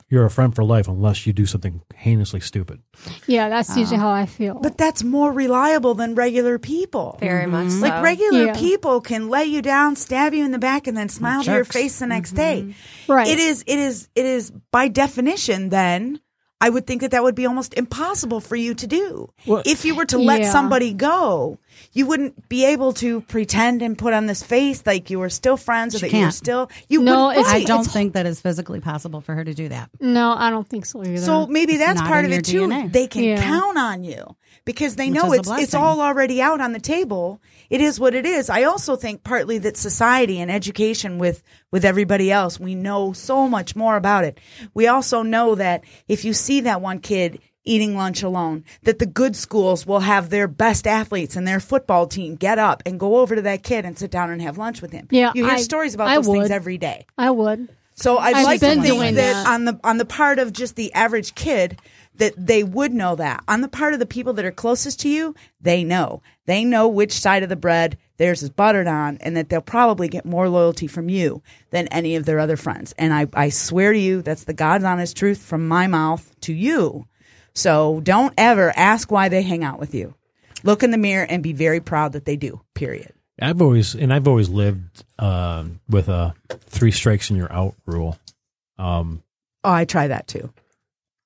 you're 0.08 0.24
a 0.24 0.30
friend 0.30 0.54
for 0.54 0.64
life 0.64 0.88
unless 0.88 1.26
you 1.26 1.32
do 1.34 1.44
something 1.44 1.82
heinously 1.94 2.40
stupid. 2.40 2.80
yeah, 3.26 3.48
that's 3.50 3.76
usually 3.76 3.98
how 3.98 4.10
I 4.10 4.26
feel. 4.26 4.54
But 4.54 4.78
that's 4.78 5.02
more 5.04 5.30
reliable 5.32 5.94
than 5.94 6.14
regular 6.14 6.58
people. 6.58 7.18
Very 7.20 7.46
much 7.46 7.66
mm-hmm. 7.68 7.80
so. 7.80 7.88
Like 7.88 8.02
regular 8.02 8.46
Yeah. 8.46 8.54
people 8.54 9.00
can 9.00 9.28
lay 9.28 9.44
you 9.44 9.60
down, 9.60 9.96
stab 9.96 10.32
you 10.34 10.44
in 10.44 10.50
the 10.50 10.58
back, 10.58 10.86
and 10.86 10.96
then 10.96 11.08
smile 11.08 11.42
to 11.44 11.52
your 11.52 11.64
face 11.64 11.98
the 11.98 12.06
next 12.06 12.34
mm-hmm. 12.34 12.70
day. 12.70 12.74
right? 13.08 13.26
It 13.26 13.38
is. 13.38 13.64
It 13.66 13.78
is. 13.78 14.08
It 14.14 14.24
is 14.24 14.50
by 14.70 14.88
definition. 14.88 15.68
Then 15.68 16.20
I 16.64 16.68
would 16.70 16.86
think 16.86 17.00
that 17.02 17.10
that 17.10 17.24
would 17.24 17.34
be 17.34 17.44
almost 17.44 17.74
impossible 17.74 18.40
for 18.40 18.54
you 18.54 18.72
to 18.74 18.86
do. 18.86 19.28
Well- 19.46 19.62
if 19.66 19.84
you 19.84 19.96
were 19.96 20.04
to 20.06 20.18
let 20.18 20.42
Yeah. 20.42 20.52
somebody 20.52 20.92
go, 20.94 21.58
you 21.92 22.06
wouldn't 22.06 22.48
be 22.48 22.64
able 22.64 22.92
to 22.94 23.20
pretend 23.22 23.82
and 23.82 23.98
put 23.98 24.12
on 24.14 24.26
this 24.26 24.42
face 24.44 24.82
like 24.86 25.10
you 25.10 25.18
were 25.18 25.28
still 25.30 25.56
friends 25.56 25.94
or 25.94 25.98
She 25.98 26.06
that 26.06 26.12
you 26.12 26.18
were 26.20 26.24
can't. 26.26 26.34
still. 26.34 26.70
You 26.88 27.02
No, 27.02 27.26
wouldn't- 27.26 27.40
it's- 27.46 27.54
I 27.62 27.64
don't 27.64 27.80
It's- 27.80 27.92
think 27.92 28.12
that 28.12 28.26
is 28.26 28.40
physically 28.40 28.78
possible 28.80 29.20
for 29.20 29.34
her 29.34 29.42
to 29.44 29.54
do 29.54 29.68
that. 29.70 29.90
No, 30.00 30.34
I 30.38 30.50
don't 30.50 30.68
think 30.68 30.86
so 30.86 31.02
either. 31.02 31.18
So 31.18 31.46
maybe 31.46 31.72
It's 31.74 31.82
that's 31.84 32.00
part 32.00 32.24
of 32.24 32.30
it 32.30 32.34
your 32.34 32.42
too. 32.42 32.68
DNA. 32.68 32.88
They 32.92 33.06
can 33.08 33.24
Yeah. 33.24 33.42
count 33.42 33.76
on 33.78 34.04
you 34.04 34.36
because 34.64 34.96
they 34.96 35.10
Which 35.10 35.14
know 35.14 35.32
it's 35.32 35.50
it's 35.50 35.74
all 35.74 36.00
already 36.00 36.40
out 36.40 36.60
on 36.60 36.72
the 36.72 36.80
table. 36.80 37.40
It 37.70 37.80
is 37.80 37.98
what 37.98 38.14
it 38.14 38.26
is. 38.26 38.50
I 38.50 38.64
also 38.64 38.96
think 38.96 39.24
partly 39.24 39.58
that 39.58 39.76
society 39.76 40.40
and 40.40 40.50
education 40.50 41.18
with 41.18 41.42
with 41.70 41.84
everybody 41.84 42.30
else, 42.30 42.60
we 42.60 42.74
know 42.74 43.12
so 43.12 43.48
much 43.48 43.74
more 43.74 43.96
about 43.96 44.24
it. 44.24 44.38
We 44.74 44.86
also 44.86 45.22
know 45.22 45.54
that 45.56 45.84
if 46.08 46.24
you 46.24 46.32
see 46.32 46.60
that 46.62 46.80
one 46.80 46.98
kid 47.00 47.40
eating 47.64 47.96
lunch 47.96 48.22
alone. 48.22 48.64
That 48.82 48.98
the 48.98 49.06
good 49.06 49.36
schools 49.36 49.86
will 49.86 50.00
have 50.00 50.30
their 50.30 50.48
best 50.48 50.86
athletes 50.86 51.36
and 51.36 51.46
their 51.46 51.60
football 51.60 52.06
team 52.06 52.34
get 52.36 52.58
up 52.58 52.82
and 52.86 52.98
go 52.98 53.18
over 53.18 53.36
to 53.36 53.42
that 53.42 53.62
kid 53.62 53.84
and 53.84 53.98
sit 53.98 54.10
down 54.10 54.30
and 54.30 54.42
have 54.42 54.58
lunch 54.58 54.82
with 54.82 54.92
him. 54.92 55.08
Yeah, 55.10 55.32
you 55.34 55.44
hear 55.44 55.54
I- 55.54 55.60
stories 55.60 55.94
about 55.94 56.08
I 56.08 56.16
those 56.16 56.26
things 56.26 56.50
every 56.50 56.78
day. 56.78 57.06
I 57.16 57.30
would. 57.30 57.68
So 57.94 58.16
I'd 58.18 58.34
I've 58.34 58.44
like 58.44 58.60
to 58.60 58.66
think 58.66 58.82
that, 58.84 59.14
that. 59.14 59.46
on 59.46 59.64
the 59.66 59.78
on 59.84 59.98
the 59.98 60.06
part 60.06 60.38
of 60.38 60.52
just 60.52 60.76
the 60.76 60.92
average 60.94 61.34
kid 61.34 61.78
that 62.16 62.34
they 62.36 62.62
would 62.62 62.92
know 62.92 63.16
that. 63.16 63.42
On 63.48 63.60
the 63.60 63.68
part 63.68 63.94
of 63.94 64.00
the 64.00 64.06
people 64.06 64.32
that 64.34 64.44
are 64.44 64.52
closest 64.52 65.00
to 65.00 65.08
you, 65.08 65.34
they 65.60 65.82
know. 65.84 66.22
They 66.46 66.64
know 66.64 66.88
which 66.88 67.12
side 67.12 67.42
of 67.42 67.48
the 67.48 67.56
bread 67.56 67.96
theirs 68.18 68.42
is 68.42 68.50
buttered 68.50 68.86
on 68.86 69.18
and 69.20 69.36
that 69.36 69.48
they'll 69.48 69.60
probably 69.60 70.08
get 70.08 70.24
more 70.24 70.48
loyalty 70.48 70.86
from 70.86 71.08
you 71.08 71.42
than 71.70 71.88
any 71.88 72.16
of 72.16 72.24
their 72.24 72.38
other 72.38 72.56
friends. 72.56 72.94
And 72.98 73.12
I, 73.12 73.26
I 73.32 73.48
swear 73.48 73.92
to 73.92 73.98
you, 73.98 74.22
that's 74.22 74.44
the 74.44 74.52
God's 74.52 74.84
honest 74.84 75.16
truth 75.16 75.42
from 75.42 75.66
my 75.66 75.86
mouth 75.86 76.34
to 76.42 76.52
you. 76.52 77.06
So 77.54 78.00
don't 78.00 78.34
ever 78.36 78.72
ask 78.76 79.10
why 79.10 79.28
they 79.28 79.42
hang 79.42 79.64
out 79.64 79.78
with 79.78 79.94
you. 79.94 80.14
Look 80.62 80.82
in 80.82 80.90
the 80.90 80.98
mirror 80.98 81.26
and 81.28 81.42
be 81.42 81.52
very 81.52 81.80
proud 81.80 82.12
that 82.12 82.24
they 82.24 82.36
do. 82.36 82.60
Period. 82.74 83.12
I've 83.40 83.60
always 83.60 83.94
and 83.94 84.12
I've 84.12 84.28
always 84.28 84.48
lived 84.48 85.04
um, 85.18 85.80
with 85.88 86.08
a 86.08 86.34
three 86.48 86.92
strikes 86.92 87.30
and 87.30 87.38
you're 87.38 87.52
out 87.52 87.74
rule. 87.86 88.18
Um, 88.78 89.22
Oh, 89.64 89.70
I 89.72 89.84
try 89.84 90.08
that 90.08 90.26
too. 90.26 90.52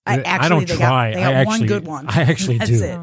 I 0.06 0.20
actually 0.20 0.48
don't 0.48 0.68
they 0.68 0.76
try. 0.76 1.10
got, 1.12 1.16
they 1.16 1.22
got 1.22 1.34
I 1.34 1.44
one 1.44 1.54
actually, 1.54 1.68
good 1.68 1.86
one. 1.86 2.06
I 2.08 2.22
actually 2.22 2.58
That's 2.58 2.70
do. 2.70 2.84
it. 2.84 2.98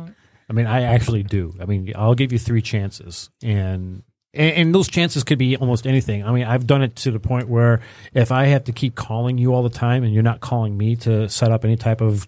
I 0.50 0.54
mean, 0.54 0.68
I 0.68 0.82
actually 0.84 1.24
do. 1.24 1.56
I 1.60 1.66
mean, 1.66 1.94
I'll 1.96 2.16
give 2.16 2.32
you 2.32 2.40
three 2.40 2.62
chances, 2.62 3.30
and, 3.42 4.04
and 4.34 4.56
and 4.56 4.76
those 4.76 4.88
chances 4.88 5.24
could 5.24 5.38
be 5.40 5.56
almost 5.58 5.88
anything. 5.88 6.24
I 6.26 6.32
mean, 6.32 6.46
I've 6.46 6.68
done 6.68 6.84
it 6.84 6.96
to 6.98 7.12
the 7.12 7.20
point 7.20 7.48
where 7.48 7.82
if 8.14 8.32
I 8.32 8.46
have 8.46 8.66
to 8.66 8.72
keep 8.72 8.96
calling 8.96 9.38
you 9.38 9.54
all 9.54 9.64
the 9.64 9.70
time, 9.70 10.04
and 10.04 10.14
you're 10.14 10.24
not 10.24 10.42
calling 10.42 10.78
me 10.78 10.96
to 10.98 11.30
set 11.30 11.52
up 11.52 11.66
any 11.66 11.78
type 11.78 12.02
of 12.02 12.28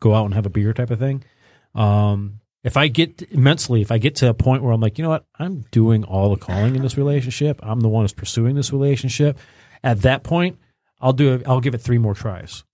go 0.00 0.14
out 0.14 0.26
and 0.26 0.34
have 0.34 0.46
a 0.46 0.50
beer 0.50 0.72
type 0.72 0.90
of 0.90 0.98
thing, 0.98 1.24
um, 1.74 2.40
if 2.62 2.76
I 2.76 2.88
get 2.88 3.22
immensely, 3.30 3.80
if 3.82 3.92
I 3.92 3.98
get 3.98 4.16
to 4.16 4.28
a 4.28 4.34
point 4.34 4.62
where 4.62 4.72
I'm 4.72 4.80
like, 4.80 4.98
you 4.98 5.02
know 5.04 5.10
what, 5.10 5.24
I'm 5.38 5.64
doing 5.70 6.04
all 6.04 6.30
the 6.30 6.36
calling 6.36 6.74
in 6.74 6.82
this 6.82 6.96
relationship, 6.96 7.60
I'm 7.62 7.80
the 7.80 7.88
one 7.88 8.04
who's 8.04 8.12
pursuing 8.12 8.56
this 8.56 8.72
relationship. 8.72 9.38
At 9.84 10.02
that 10.02 10.24
point, 10.24 10.58
I'll 11.00 11.12
do 11.12 11.34
it. 11.34 11.42
I'll 11.46 11.60
give 11.60 11.74
it 11.74 11.80
three 11.80 11.98
more 11.98 12.14
tries. 12.14 12.64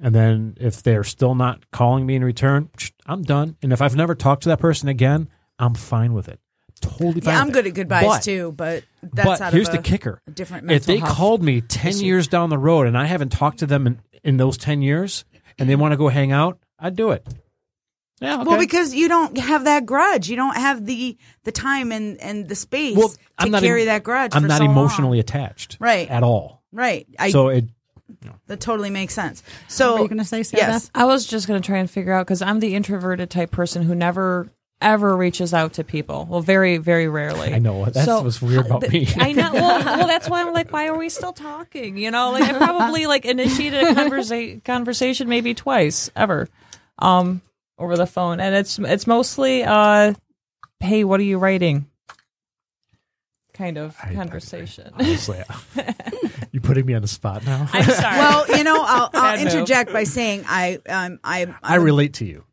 And 0.00 0.14
then 0.14 0.56
if 0.60 0.82
they're 0.82 1.04
still 1.04 1.34
not 1.34 1.70
calling 1.72 2.06
me 2.06 2.14
in 2.14 2.24
return, 2.24 2.70
I'm 3.06 3.22
done. 3.22 3.56
And 3.62 3.72
if 3.72 3.82
I've 3.82 3.96
never 3.96 4.14
talked 4.14 4.44
to 4.44 4.48
that 4.50 4.60
person 4.60 4.88
again, 4.88 5.28
I'm 5.58 5.74
fine 5.74 6.12
with 6.12 6.28
it. 6.28 6.38
Totally 6.80 7.20
fine. 7.20 7.34
Yeah, 7.34 7.40
I'm 7.40 7.50
good 7.50 7.66
it. 7.66 7.70
at 7.70 7.74
goodbyes 7.74 8.04
But- 8.06 8.22
too, 8.22 8.52
but 8.52 8.84
that's 9.02 9.26
but 9.26 9.40
out 9.40 9.52
here's 9.52 9.68
the 9.68 9.78
kicker: 9.78 10.22
different 10.32 10.70
if 10.70 10.86
they 10.86 11.00
called 11.00 11.42
me 11.42 11.60
ten 11.60 11.90
issue. 11.90 12.04
years 12.04 12.28
down 12.28 12.50
the 12.50 12.58
road 12.58 12.86
and 12.86 12.96
I 12.96 13.06
haven't 13.06 13.30
talked 13.32 13.58
to 13.58 13.66
them 13.66 13.86
in, 13.88 14.00
in 14.22 14.36
those 14.36 14.56
ten 14.56 14.80
years, 14.82 15.24
and 15.58 15.68
they 15.68 15.74
want 15.74 15.90
to 15.92 15.96
go 15.96 16.06
hang 16.08 16.30
out, 16.30 16.58
I'd 16.78 16.94
do 16.94 17.10
it. 17.10 17.26
Yeah, 18.20 18.36
okay. 18.40 18.44
Well, 18.48 18.58
because 18.60 18.94
you 18.94 19.08
don't 19.08 19.36
have 19.38 19.64
that 19.64 19.86
grudge, 19.86 20.28
you 20.28 20.36
don't 20.36 20.56
have 20.56 20.86
the 20.86 21.16
the 21.42 21.50
time 21.52 21.90
and 21.90 22.20
and 22.20 22.48
the 22.48 22.54
space 22.54 22.96
Well, 22.96 23.12
to 23.40 23.50
carry 23.60 23.82
em- 23.82 23.86
that 23.88 24.04
grudge. 24.04 24.30
I'm 24.36 24.42
for 24.42 24.48
not 24.48 24.58
so 24.58 24.64
long. 24.64 24.72
emotionally 24.72 25.18
attached, 25.18 25.76
Right. 25.80 26.08
at 26.08 26.22
all. 26.22 26.62
right. 26.72 27.06
I, 27.18 27.30
so 27.30 27.48
it 27.48 27.64
that 28.46 28.60
totally 28.60 28.90
makes 28.90 29.14
sense. 29.14 29.42
So 29.68 29.92
What 29.92 29.94
were 29.98 30.02
you 30.04 30.08
going 30.08 30.18
to 30.18 30.24
say, 30.24 30.42
Sarah 30.42 30.62
yes, 30.62 30.86
Beth? 30.86 30.90
I 30.94 31.04
was 31.04 31.26
just 31.26 31.46
going 31.46 31.60
to 31.60 31.66
try 31.66 31.78
and 31.78 31.90
figure 31.90 32.12
out 32.12 32.26
because 32.26 32.42
I'm 32.42 32.60
the 32.60 32.74
introverted 32.74 33.30
type 33.30 33.50
person 33.50 33.82
who 33.82 33.94
never 33.94 34.48
ever 34.80 35.16
reaches 35.16 35.52
out 35.52 35.72
to 35.72 35.82
people. 35.82 36.24
Well, 36.30 36.40
very 36.40 36.76
very 36.76 37.08
rarely. 37.08 37.52
I 37.52 37.58
know 37.58 37.84
that's 37.86 38.04
So- 38.04 38.22
what's 38.22 38.40
weird 38.40 38.66
about 38.66 38.88
me. 38.88 39.08
I 39.16 39.32
know. 39.32 39.50
Well, 39.58 39.84
well, 39.84 40.06
that's 40.06 40.30
why 40.30 40.40
I'm 40.40 40.52
like, 40.52 40.72
why 40.72 40.86
are 40.86 40.96
we 40.96 41.08
still 41.08 41.32
talking? 41.32 41.96
You 41.96 42.10
know, 42.12 42.30
like 42.30 42.44
I 42.44 42.52
probably 42.56 43.06
like 43.06 43.24
initiated 43.24 43.82
a 43.82 43.94
conversa- 43.94 44.62
conversation 44.64 45.28
maybe 45.28 45.52
twice 45.54 46.10
ever, 46.14 46.48
um, 47.00 47.42
over 47.76 47.96
the 47.96 48.06
phone, 48.06 48.38
and 48.40 48.54
it's 48.54 48.78
it's 48.78 49.06
mostly, 49.08 49.64
uh, 49.64 50.14
hey, 50.80 51.02
what 51.02 51.18
are 51.18 51.24
you 51.24 51.38
writing? 51.38 51.87
Kind 53.58 53.76
of 53.76 53.96
I- 54.02 54.10
I- 54.10 54.14
conversation. 54.14 54.90
Honestly, 54.94 55.42
you 56.52 56.60
putting 56.60 56.86
me 56.86 56.94
on 56.94 57.02
the 57.02 57.08
spot 57.08 57.44
now. 57.44 57.68
I'm 57.72 57.84
sorry. 57.84 58.16
well, 58.18 58.56
you 58.56 58.62
know, 58.64 58.80
I'll, 58.80 59.10
I'll 59.14 59.38
interject 59.38 59.92
by 59.92 60.04
saying 60.04 60.44
I 60.46 60.78
um 60.88 61.18
I 61.24 61.52
I 61.62 61.74
relate 61.76 62.14
to 62.14 62.24
you. 62.24 62.44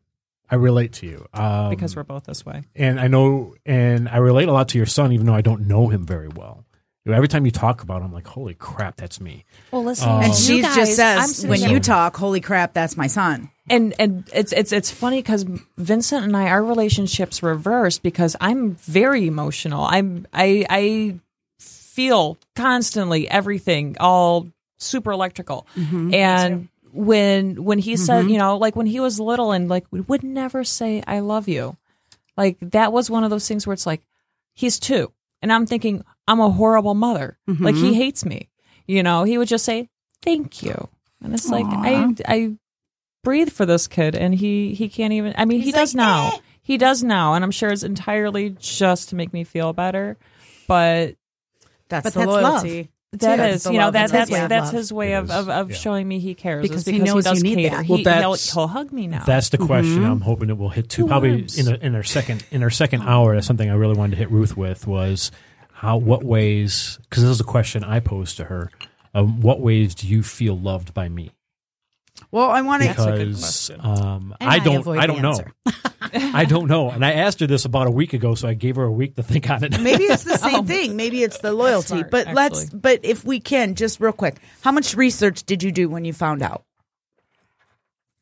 I 0.50 0.54
relate 0.56 0.92
to 0.94 1.06
you 1.06 1.26
um, 1.34 1.70
because 1.70 1.96
we're 1.96 2.04
both 2.04 2.24
this 2.24 2.44
way. 2.46 2.62
and 2.76 3.00
I 3.00 3.08
know, 3.08 3.54
and 3.64 4.08
I 4.08 4.18
relate 4.18 4.48
a 4.48 4.52
lot 4.52 4.68
to 4.70 4.78
your 4.78 4.86
son, 4.86 5.12
even 5.12 5.26
though 5.26 5.34
I 5.34 5.40
don't 5.40 5.66
know 5.66 5.88
him 5.88 6.04
very 6.06 6.28
well. 6.28 6.64
You 7.06 7.12
know, 7.12 7.16
Every 7.18 7.28
time 7.28 7.44
you 7.46 7.52
talk 7.52 7.82
about 7.82 7.98
him, 7.98 8.08
I'm 8.08 8.12
like, 8.12 8.26
holy 8.26 8.54
crap, 8.54 8.96
that's 8.96 9.20
me. 9.20 9.44
Well, 9.70 9.84
listen, 9.84 10.08
Um, 10.08 10.22
and 10.22 10.34
she 10.34 10.60
just 10.60 10.96
says 10.96 11.36
sitting 11.36 11.50
when 11.50 11.60
there- 11.60 11.70
you 11.70 11.78
talk, 11.78 12.16
holy 12.16 12.40
crap, 12.40 12.72
that's 12.72 12.96
my 12.96 13.06
son. 13.06 13.48
and 13.70 13.94
and 14.00 14.28
it's 14.34 14.52
it's 14.52 14.72
it's 14.72 14.90
funny 14.90 15.18
because 15.18 15.44
Vincent 15.78 16.24
and 16.24 16.36
I 16.36 16.48
our 16.48 16.62
relationships 16.64 17.42
reversed 17.44 18.02
because 18.02 18.34
I'm 18.40 18.74
very 18.74 19.26
emotional. 19.28 19.84
I'm 19.84 20.26
I 20.32 20.66
I 20.68 21.18
feel 21.60 22.38
constantly 22.56 23.28
everything 23.30 23.96
all 24.00 24.48
super 24.78 25.12
electrical. 25.12 25.66
And 25.76 26.68
when 26.92 27.62
when 27.64 27.78
he 27.78 27.96
said 27.96 28.28
you 28.30 28.38
know 28.38 28.56
like 28.56 28.74
when 28.74 28.86
he 28.86 28.98
was 29.00 29.20
little 29.20 29.52
and 29.52 29.68
like 29.68 29.84
we 29.92 30.00
would 30.00 30.24
never 30.24 30.64
say 30.64 31.02
I 31.06 31.20
love 31.20 31.46
you. 31.48 31.76
Like 32.36 32.56
that 32.60 32.92
was 32.92 33.08
one 33.10 33.22
of 33.22 33.30
those 33.30 33.46
things 33.46 33.64
where 33.66 33.74
it's 33.74 33.86
like 33.86 34.02
he's 34.54 34.78
two 34.80 35.12
and 35.42 35.52
I'm 35.52 35.66
thinking 35.66 36.04
I'm 36.28 36.40
a 36.40 36.50
horrible 36.50 36.94
mother. 36.94 37.38
Like 37.46 37.74
he 37.74 37.82
mm-hmm. 37.82 37.94
hates 37.94 38.24
me. 38.24 38.48
You 38.86 39.02
know 39.02 39.24
he 39.24 39.38
would 39.38 39.48
just 39.48 39.64
say 39.64 39.88
thank 40.22 40.62
you. 40.62 40.88
And 41.22 41.34
it's 41.34 41.48
like 41.48 41.66
I 41.66 42.14
I 42.26 42.56
breathe 43.24 43.50
for 43.50 43.66
this 43.66 43.88
kid 43.88 44.14
and 44.14 44.34
he 44.34 44.74
he 44.74 44.88
can't 44.88 45.12
even 45.12 45.34
i 45.36 45.44
mean 45.44 45.60
he 45.60 45.72
does 45.72 45.94
now. 45.94 46.28
Eh. 46.34 46.38
He 46.62 46.78
does 46.78 47.02
now. 47.02 47.34
And 47.34 47.44
i'm 47.44 47.50
sure 47.50 47.70
it's 47.70 47.82
entirely 47.82 48.50
just 48.58 49.10
to 49.10 49.16
make 49.16 49.32
me 49.32 49.44
feel 49.44 49.72
better. 49.72 50.16
But 50.68 51.16
That's 51.88 52.04
But 52.04 52.14
the 52.14 52.20
that's 52.20 52.42
love. 52.42 52.88
Loyalty. 53.22 53.36
that 53.42 53.50
That's 53.50 53.66
is 53.66 53.72
you 53.72 53.78
know 53.78 53.90
that 53.90 54.02
and 54.04 54.12
that's 54.12 54.28
his 54.28 54.30
way 54.30 54.42
of 54.42 54.48
that's 54.48 54.70
his 54.70 54.92
way 54.92 55.12
of, 55.14 55.30
of, 55.30 55.48
of 55.48 55.70
yeah. 55.70 55.76
showing 55.76 56.08
me 56.08 56.18
he 56.18 56.34
cares 56.34 56.64
is 56.64 56.70
Because 56.70 56.84
he 56.86 56.92
because 56.92 57.08
he, 57.08 57.14
knows 57.14 57.24
does 57.24 57.42
you 57.42 57.56
need 57.56 57.68
care 57.68 57.78
that. 57.78 57.84
he, 57.86 58.02
Well, 58.04 58.20
he'll, 58.20 58.34
he'll 58.34 58.66
hug 58.68 58.92
me 58.92 59.06
now 59.06 59.24
That's 59.24 59.48
the 59.50 59.58
question. 59.58 59.96
Mm-hmm. 59.98 60.04
I'm 60.12 60.20
hoping 60.20 60.50
it 60.50 60.58
will 60.58 60.70
hit 60.70 60.88
too. 60.88 61.06
Probably 61.06 61.46
in, 61.56 61.68
a, 61.68 61.74
in 61.76 61.94
our 61.94 62.02
second 62.02 62.44
in 62.50 62.62
our 62.62 62.70
second 62.70 63.02
hour. 63.02 63.34
That's 63.34 63.46
something 63.46 63.68
I 63.70 63.74
really 63.74 63.94
wanted 63.94 64.12
to 64.12 64.16
hit 64.16 64.30
Ruth 64.30 64.56
with 64.56 64.86
was 64.86 65.30
how 65.72 65.96
what 65.98 66.24
ways 66.24 66.98
because 67.08 67.22
this 67.22 67.30
is 67.32 67.40
a 67.40 67.44
question 67.44 67.84
I 67.84 68.00
posed 68.00 68.36
to 68.38 68.44
her. 68.44 68.70
Um, 69.14 69.40
what 69.40 69.60
ways 69.60 69.94
do 69.94 70.06
you 70.06 70.22
feel 70.22 70.58
loved 70.58 70.92
by 70.92 71.08
me? 71.08 71.30
Well, 72.36 72.50
I 72.50 72.60
want 72.60 72.82
to. 72.82 72.88
Because 72.90 73.70
um, 73.80 74.36
And 74.38 74.50
I 74.50 74.56
I 74.56 74.58
don't 74.58 74.76
avoid 74.76 74.98
I 74.98 75.06
don't 75.06 75.22
know. 75.22 75.40
I 76.12 76.44
don't 76.44 76.66
know. 76.66 76.90
And 76.90 77.02
I 77.02 77.12
asked 77.12 77.40
her 77.40 77.46
this 77.46 77.64
about 77.64 77.86
a 77.86 77.90
week 77.90 78.12
ago, 78.12 78.34
so 78.34 78.46
I 78.46 78.52
gave 78.52 78.76
her 78.76 78.84
a 78.84 78.92
week 78.92 79.16
to 79.16 79.22
think 79.22 79.48
on 79.48 79.64
it. 79.64 79.80
Maybe 79.80 80.04
it's 80.04 80.24
the 80.24 80.36
same 80.50 80.66
thing. 80.66 80.96
Maybe 80.96 81.22
it's 81.22 81.38
the 81.38 81.54
loyalty. 81.54 81.86
Smart, 81.86 82.10
but 82.10 82.34
let's. 82.34 82.68
But 82.68 83.00
if 83.04 83.24
we 83.24 83.40
can, 83.40 83.74
just 83.74 84.00
real 84.00 84.12
quick, 84.12 84.36
how 84.60 84.70
much 84.70 84.94
research 84.94 85.44
did 85.44 85.62
you 85.62 85.72
do 85.72 85.88
when 85.88 86.04
you 86.04 86.12
found 86.12 86.42
out? 86.42 86.66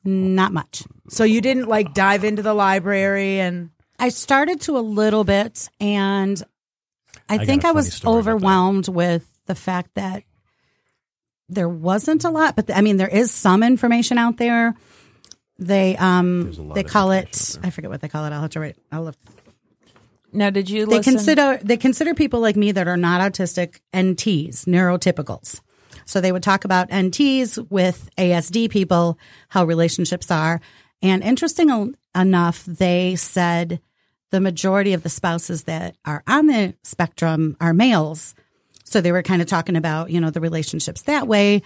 Not 0.04 0.52
much. 0.52 0.84
So 1.08 1.24
you 1.24 1.40
didn't 1.40 1.66
like 1.66 1.92
dive 1.92 2.22
into 2.22 2.42
the 2.42 2.54
library 2.54 3.40
and 3.40 3.70
I 3.98 4.10
started 4.10 4.60
to 4.60 4.78
a 4.78 4.80
little 4.80 5.24
bit, 5.24 5.68
and 5.80 6.40
I, 7.28 7.38
I 7.38 7.44
think 7.44 7.64
I 7.64 7.72
was 7.72 7.92
story 7.92 8.20
about 8.20 8.24
that. 8.24 8.30
overwhelmed 8.30 8.88
with 8.88 9.28
the 9.46 9.56
fact 9.56 9.90
that 9.94 10.22
there 11.54 11.68
wasn't 11.68 12.24
a 12.24 12.30
lot. 12.30 12.56
But 12.56 12.70
I 12.74 12.80
mean, 12.80 12.96
there 12.96 13.08
is 13.08 13.30
some 13.30 13.62
information 13.62 14.18
out 14.18 14.36
there. 14.36 14.74
They 15.58 15.96
um 15.96 16.44
There's 16.44 16.58
a 16.58 16.62
lot 16.62 16.74
they 16.74 16.82
call 16.84 17.12
it 17.12 17.58
I 17.62 17.70
forget 17.70 17.90
what 17.90 18.00
they 18.00 18.08
call 18.08 18.24
it. 18.24 18.32
I'll 18.32 18.40
have 18.42 18.50
to 18.50 18.60
write. 18.60 18.76
I'll 18.90 19.04
look. 19.04 19.16
now 20.32 20.50
did 20.50 20.68
you 20.68 20.86
They 20.86 20.96
listen 20.96 21.14
consider 21.14 21.58
they 21.62 21.76
consider 21.76 22.14
people 22.14 22.40
like 22.40 22.56
me 22.56 22.72
that 22.72 22.88
are 22.88 22.96
not 22.96 23.20
autistic 23.20 23.80
NTs, 23.92 24.64
neurotypicals. 24.64 25.60
So 26.06 26.20
they 26.20 26.32
would 26.32 26.42
talk 26.42 26.64
about 26.64 26.90
NTs 26.90 27.70
with 27.70 28.10
ASD 28.18 28.68
people, 28.70 29.18
how 29.48 29.64
relationships 29.64 30.30
are. 30.30 30.60
And 31.00 31.22
interesting 31.22 31.70
el- 31.70 31.92
enough, 32.14 32.64
they 32.64 33.16
said 33.16 33.80
the 34.30 34.40
majority 34.40 34.92
of 34.92 35.02
the 35.02 35.08
spouses 35.08 35.64
that 35.64 35.96
are 36.04 36.22
on 36.26 36.46
the 36.48 36.74
spectrum 36.82 37.56
are 37.60 37.72
males. 37.72 38.34
So 38.84 39.00
they 39.00 39.12
were 39.12 39.22
kind 39.22 39.42
of 39.42 39.48
talking 39.48 39.76
about, 39.76 40.10
you 40.10 40.20
know, 40.20 40.30
the 40.30 40.40
relationships 40.40 41.02
that 41.02 41.26
way. 41.26 41.62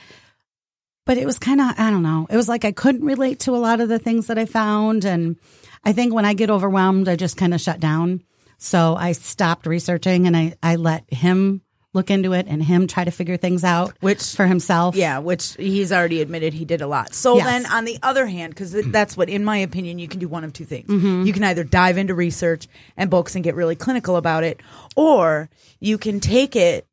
But 1.04 1.16
it 1.18 1.26
was 1.26 1.38
kind 1.38 1.60
of, 1.60 1.72
I 1.78 1.90
don't 1.90 2.02
know. 2.02 2.26
It 2.30 2.36
was 2.36 2.48
like 2.48 2.64
I 2.64 2.72
couldn't 2.72 3.04
relate 3.04 3.40
to 3.40 3.56
a 3.56 3.58
lot 3.58 3.80
of 3.80 3.88
the 3.88 3.98
things 3.98 4.26
that 4.26 4.38
I 4.38 4.44
found. 4.44 5.04
And 5.04 5.36
I 5.84 5.92
think 5.92 6.12
when 6.12 6.24
I 6.26 6.34
get 6.34 6.50
overwhelmed, 6.50 7.08
I 7.08 7.16
just 7.16 7.36
kind 7.36 7.54
of 7.54 7.60
shut 7.60 7.80
down. 7.80 8.22
So 8.58 8.94
I 8.94 9.12
stopped 9.12 9.66
researching 9.66 10.26
and 10.26 10.36
I, 10.36 10.54
I 10.62 10.76
let 10.76 11.04
him 11.12 11.62
look 11.94 12.10
into 12.10 12.34
it 12.34 12.46
and 12.46 12.62
him 12.62 12.86
try 12.86 13.04
to 13.04 13.10
figure 13.10 13.38
things 13.38 13.64
out 13.64 13.96
Which- 14.00 14.34
for 14.34 14.46
himself. 14.46 14.94
yeah, 14.94 15.18
which 15.20 15.54
he's 15.54 15.90
already 15.90 16.20
admitted 16.20 16.52
he 16.52 16.66
did 16.66 16.82
a 16.82 16.86
lot. 16.86 17.14
So 17.14 17.36
Yes. 17.38 17.46
then, 17.46 17.72
on 17.72 17.86
the 17.86 17.98
other 18.02 18.26
hand, 18.26 18.54
because 18.54 18.72
that's 18.72 19.16
what, 19.16 19.30
in 19.30 19.42
my 19.42 19.56
opinion, 19.56 19.98
you 19.98 20.06
can 20.08 20.20
do 20.20 20.28
one 20.28 20.44
of 20.44 20.52
two 20.52 20.66
things. 20.66 20.88
Mm-hmm. 20.88 21.22
You 21.24 21.32
can 21.32 21.44
either 21.44 21.64
dive 21.64 21.96
into 21.96 22.14
research 22.14 22.68
and 22.98 23.08
books 23.08 23.34
and 23.34 23.42
get 23.42 23.54
really 23.54 23.74
clinical 23.74 24.16
about 24.16 24.44
it, 24.44 24.60
or 24.96 25.48
you 25.80 25.96
can 25.96 26.20
take 26.20 26.54
it 26.56 26.86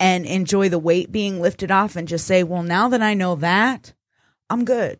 and 0.00 0.26
enjoy 0.26 0.68
the 0.68 0.78
weight 0.80 1.12
being 1.12 1.40
lifted 1.40 1.70
off 1.70 1.94
and 1.94 2.08
just 2.08 2.26
say, 2.26 2.42
"Well, 2.42 2.64
now 2.64 2.88
that 2.88 3.02
I 3.02 3.14
know 3.14 3.36
that, 3.36 3.92
I'm 4.48 4.64
good." 4.64 4.98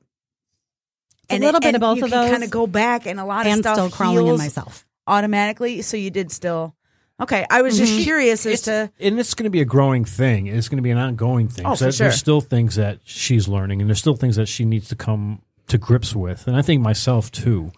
and 1.29 1.43
little 1.45 1.59
it- 1.59 1.63
bit 1.63 1.69
and 1.69 1.77
of 1.77 1.81
both 1.81 1.99
you 1.99 2.05
of 2.05 2.11
can 2.11 2.21
those. 2.23 2.31
kind 2.31 2.45
of 2.45 2.51
go 2.51 2.67
back 2.67 3.07
and 3.07 3.19
a 3.21 3.25
lot 3.25 3.47
of 3.47 3.53
stuff 3.59 3.75
still 3.77 3.91
crawling 3.91 4.27
in 4.27 4.37
myself. 4.37 4.85
automatically. 5.07 5.83
So 5.83 5.97
you 5.97 6.11
did 6.11 6.31
still. 6.33 6.75
Okay, 7.21 7.45
I 7.51 7.63
was 7.63 7.75
Mm-hmm. 7.77 7.85
just 7.87 8.03
curious 8.03 8.47
as 8.47 8.63
to. 8.63 8.91
and 8.99 9.21
it's 9.21 9.35
going 9.35 9.45
to 9.45 9.51
be 9.51 9.61
a 9.61 9.65
growing 9.67 10.05
thing. 10.05 10.47
It's 10.47 10.69
going 10.69 10.79
to 10.79 10.83
be 10.83 10.91
an 10.91 10.97
ongoing 10.99 11.49
thing. 11.49 11.67
Oh, 11.67 11.75
so 11.75 11.87
for 11.87 11.93
sure. 11.93 12.05
There's 12.07 12.19
still 12.19 12.41
things 12.41 12.77
that 12.77 12.99
she's 13.05 13.47
learning, 13.47 13.81
and 13.81 13.89
there's 13.91 13.99
still 13.99 14.17
things 14.17 14.37
that 14.37 14.47
she 14.49 14.65
needs 14.65 14.89
to 14.89 14.97
come 14.97 15.43
to 15.69 15.77
grips 15.79 16.17
with, 16.17 16.47
and 16.47 16.57
I 16.57 16.63
think 16.63 16.81
myself 16.83 17.31
too. 17.31 17.73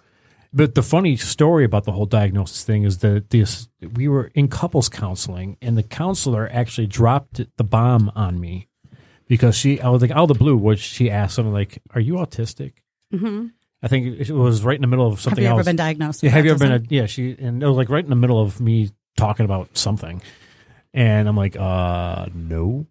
But 0.54 0.74
the 0.74 0.82
funny 0.82 1.16
story 1.16 1.64
about 1.64 1.84
the 1.84 1.92
whole 1.92 2.04
diagnosis 2.04 2.62
thing 2.62 2.82
is 2.82 2.98
that 2.98 3.30
this 3.30 3.68
we 3.94 4.06
were 4.06 4.30
in 4.34 4.48
couples 4.48 4.88
counseling, 4.88 5.56
and 5.62 5.78
the 5.78 5.82
counselor 5.82 6.48
actually 6.52 6.86
dropped 6.86 7.40
the 7.56 7.64
bomb 7.64 8.12
on 8.14 8.38
me 8.38 8.68
because 9.28 9.56
she 9.56 9.80
I 9.80 9.88
was 9.88 10.02
like 10.02 10.10
out 10.10 10.24
of 10.24 10.28
the 10.28 10.34
blue, 10.34 10.56
which 10.56 10.80
she 10.80 11.10
asked 11.10 11.36
something 11.36 11.54
like, 11.54 11.80
"Are 11.94 12.00
you 12.00 12.14
autistic?" 12.14 12.74
hmm 13.10 13.46
I 13.84 13.88
think 13.88 14.20
it 14.20 14.30
was 14.30 14.62
right 14.62 14.76
in 14.76 14.82
the 14.82 14.86
middle 14.86 15.08
of 15.08 15.20
something. 15.20 15.42
Have 15.42 15.54
you 15.54 15.58
ever 15.58 15.64
been 15.64 15.76
diagnosed? 15.76 16.22
Yeah, 16.22 16.30
have 16.30 16.44
you 16.44 16.52
ever 16.52 16.58
been? 16.58 16.82
autism? 16.82 16.90
A, 16.90 16.94
yeah, 16.94 17.06
she 17.06 17.36
and 17.38 17.62
it 17.62 17.66
was 17.66 17.76
like 17.76 17.88
right 17.88 18.04
in 18.04 18.10
the 18.10 18.16
middle 18.16 18.40
of 18.40 18.60
me 18.60 18.90
talking 19.16 19.44
about 19.44 19.76
something, 19.76 20.22
and 20.92 21.28
I'm 21.28 21.36
like, 21.36 21.56
uh, 21.56 22.26
no. 22.34 22.86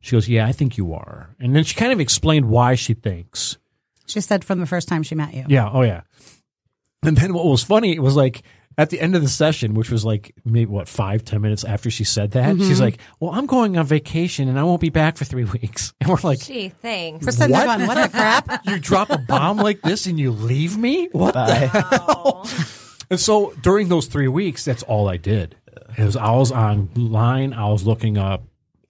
She 0.00 0.16
goes, 0.16 0.28
yeah, 0.28 0.46
I 0.46 0.52
think 0.52 0.76
you 0.76 0.92
are, 0.92 1.30
and 1.40 1.56
then 1.56 1.64
she 1.64 1.74
kind 1.76 1.92
of 1.92 1.98
explained 1.98 2.50
why 2.50 2.74
she 2.74 2.92
thinks. 2.92 3.56
She 4.06 4.20
said 4.20 4.44
from 4.44 4.60
the 4.60 4.66
first 4.66 4.86
time 4.86 5.02
she 5.02 5.14
met 5.14 5.32
you. 5.32 5.46
Yeah, 5.48 5.70
oh 5.72 5.80
yeah. 5.80 6.02
And 7.04 7.16
then 7.16 7.34
what 7.34 7.46
was 7.46 7.62
funny, 7.62 7.94
it 7.94 8.02
was 8.02 8.16
like 8.16 8.42
at 8.76 8.90
the 8.90 9.00
end 9.00 9.14
of 9.14 9.22
the 9.22 9.28
session, 9.28 9.74
which 9.74 9.90
was 9.90 10.04
like 10.04 10.34
maybe 10.44 10.66
what 10.66 10.88
five 10.88 11.24
ten 11.24 11.40
minutes 11.40 11.64
after 11.64 11.90
she 11.90 12.04
said 12.04 12.32
that, 12.32 12.56
she's 12.56 12.72
mm-hmm. 12.72 12.80
like, 12.82 12.98
well, 13.20 13.30
I'm 13.32 13.46
going 13.46 13.76
on 13.76 13.86
vacation 13.86 14.48
and 14.48 14.58
I 14.58 14.64
won't 14.64 14.80
be 14.80 14.90
back 14.90 15.16
for 15.16 15.24
three 15.24 15.44
weeks, 15.62 15.92
and 16.00 16.10
we're 16.10 16.18
like. 16.22 16.40
Gee, 16.40 16.68
thanks. 16.70 17.24
We're 17.24 17.32
sitting 17.32 17.52
What? 17.52 17.66
going, 17.66 17.86
what 17.86 18.02
the 18.02 18.08
crap? 18.08 18.64
You 18.66 18.78
drop 18.78 19.10
a 19.10 19.18
bomb 19.18 19.58
like 19.58 19.82
this 19.82 20.06
and 20.06 20.18
you 20.18 20.30
leave 20.30 20.76
me? 20.76 21.08
What 21.12 21.34
the 21.34 21.54
hell? 21.54 22.46
And 23.10 23.20
so 23.20 23.52
during 23.60 23.88
those 23.88 24.06
three 24.06 24.28
weeks, 24.28 24.64
that's 24.64 24.82
all 24.82 25.10
I 25.10 25.18
did. 25.18 25.56
It 25.96 26.04
was 26.04 26.16
I 26.16 26.30
was 26.30 26.50
online. 26.50 27.52
I 27.52 27.68
was 27.68 27.86
looking 27.86 28.16
up 28.16 28.44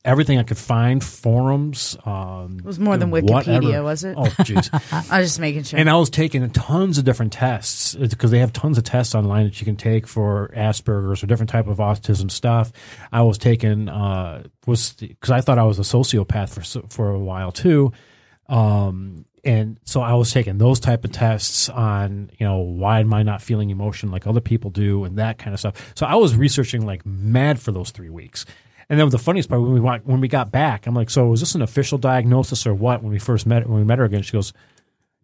everything 0.04 0.38
I 0.38 0.42
could 0.42 0.58
find, 0.58 1.02
forums. 1.02 1.96
Um, 2.04 2.58
It 2.58 2.64
was 2.64 2.78
more 2.78 2.96
than 2.96 3.10
whatever. 3.10 3.42
Wikipedia, 3.42 3.82
was 3.82 4.04
it? 4.04 4.16
Oh, 4.18 4.24
jeez. 4.24 4.68
I 5.10 5.20
was 5.20 5.28
just 5.28 5.40
making 5.40 5.62
sure. 5.62 5.78
and 5.78 5.88
I 5.88 5.96
was 5.96 6.10
taking 6.10 6.48
tons 6.50 6.98
of 6.98 7.04
different 7.04 7.32
tests 7.32 7.94
because 7.94 8.30
they 8.30 8.38
have 8.40 8.52
tons 8.52 8.76
of 8.78 8.84
tests 8.84 9.14
online 9.14 9.44
that 9.44 9.60
you 9.60 9.64
can 9.64 9.76
take 9.76 10.06
for 10.06 10.52
Asperger's 10.54 11.22
or 11.22 11.26
different 11.26 11.50
type 11.50 11.66
of 11.66 11.78
autism 11.78 12.30
stuff. 12.30 12.72
I 13.12 13.22
was 13.22 13.38
taking 13.38 13.88
uh, 13.88 14.44
was 14.66 14.92
because 14.94 15.30
I 15.30 15.40
thought 15.40 15.58
I 15.58 15.64
was 15.64 15.78
a 15.78 15.82
sociopath 15.82 16.50
for 16.50 16.88
for 16.88 17.10
a 17.10 17.18
while 17.18 17.52
too. 17.52 17.92
Um, 18.48 19.24
and 19.42 19.78
so 19.84 20.00
I 20.00 20.14
was 20.14 20.32
taking 20.32 20.56
those 20.58 20.80
type 20.80 21.04
of 21.04 21.12
tests 21.12 21.68
on, 21.68 22.30
you 22.38 22.46
know, 22.46 22.58
why 22.58 23.00
am 23.00 23.12
I 23.12 23.22
not 23.22 23.42
feeling 23.42 23.70
emotion 23.70 24.10
like 24.10 24.26
other 24.26 24.40
people 24.40 24.70
do 24.70 25.04
and 25.04 25.18
that 25.18 25.38
kind 25.38 25.52
of 25.52 25.60
stuff. 25.60 25.92
So 25.94 26.06
I 26.06 26.14
was 26.14 26.34
researching 26.34 26.86
like 26.86 27.04
mad 27.04 27.60
for 27.60 27.70
those 27.72 27.90
three 27.90 28.08
weeks. 28.08 28.46
And 28.88 28.98
then 29.00 29.08
the 29.08 29.18
funniest 29.18 29.48
part 29.48 29.60
when 29.62 29.72
we 29.72 29.80
wa- 29.80 29.98
when 30.04 30.20
we 30.20 30.28
got 30.28 30.50
back, 30.50 30.86
I'm 30.86 30.94
like, 30.94 31.10
so 31.10 31.26
was 31.26 31.40
this 31.40 31.54
an 31.54 31.62
official 31.62 31.98
diagnosis 31.98 32.66
or 32.66 32.74
what? 32.74 33.02
When 33.02 33.12
we 33.12 33.18
first 33.18 33.46
met, 33.46 33.66
when 33.68 33.78
we 33.78 33.84
met 33.84 33.98
her 33.98 34.04
again, 34.04 34.22
she 34.22 34.32
goes, 34.32 34.52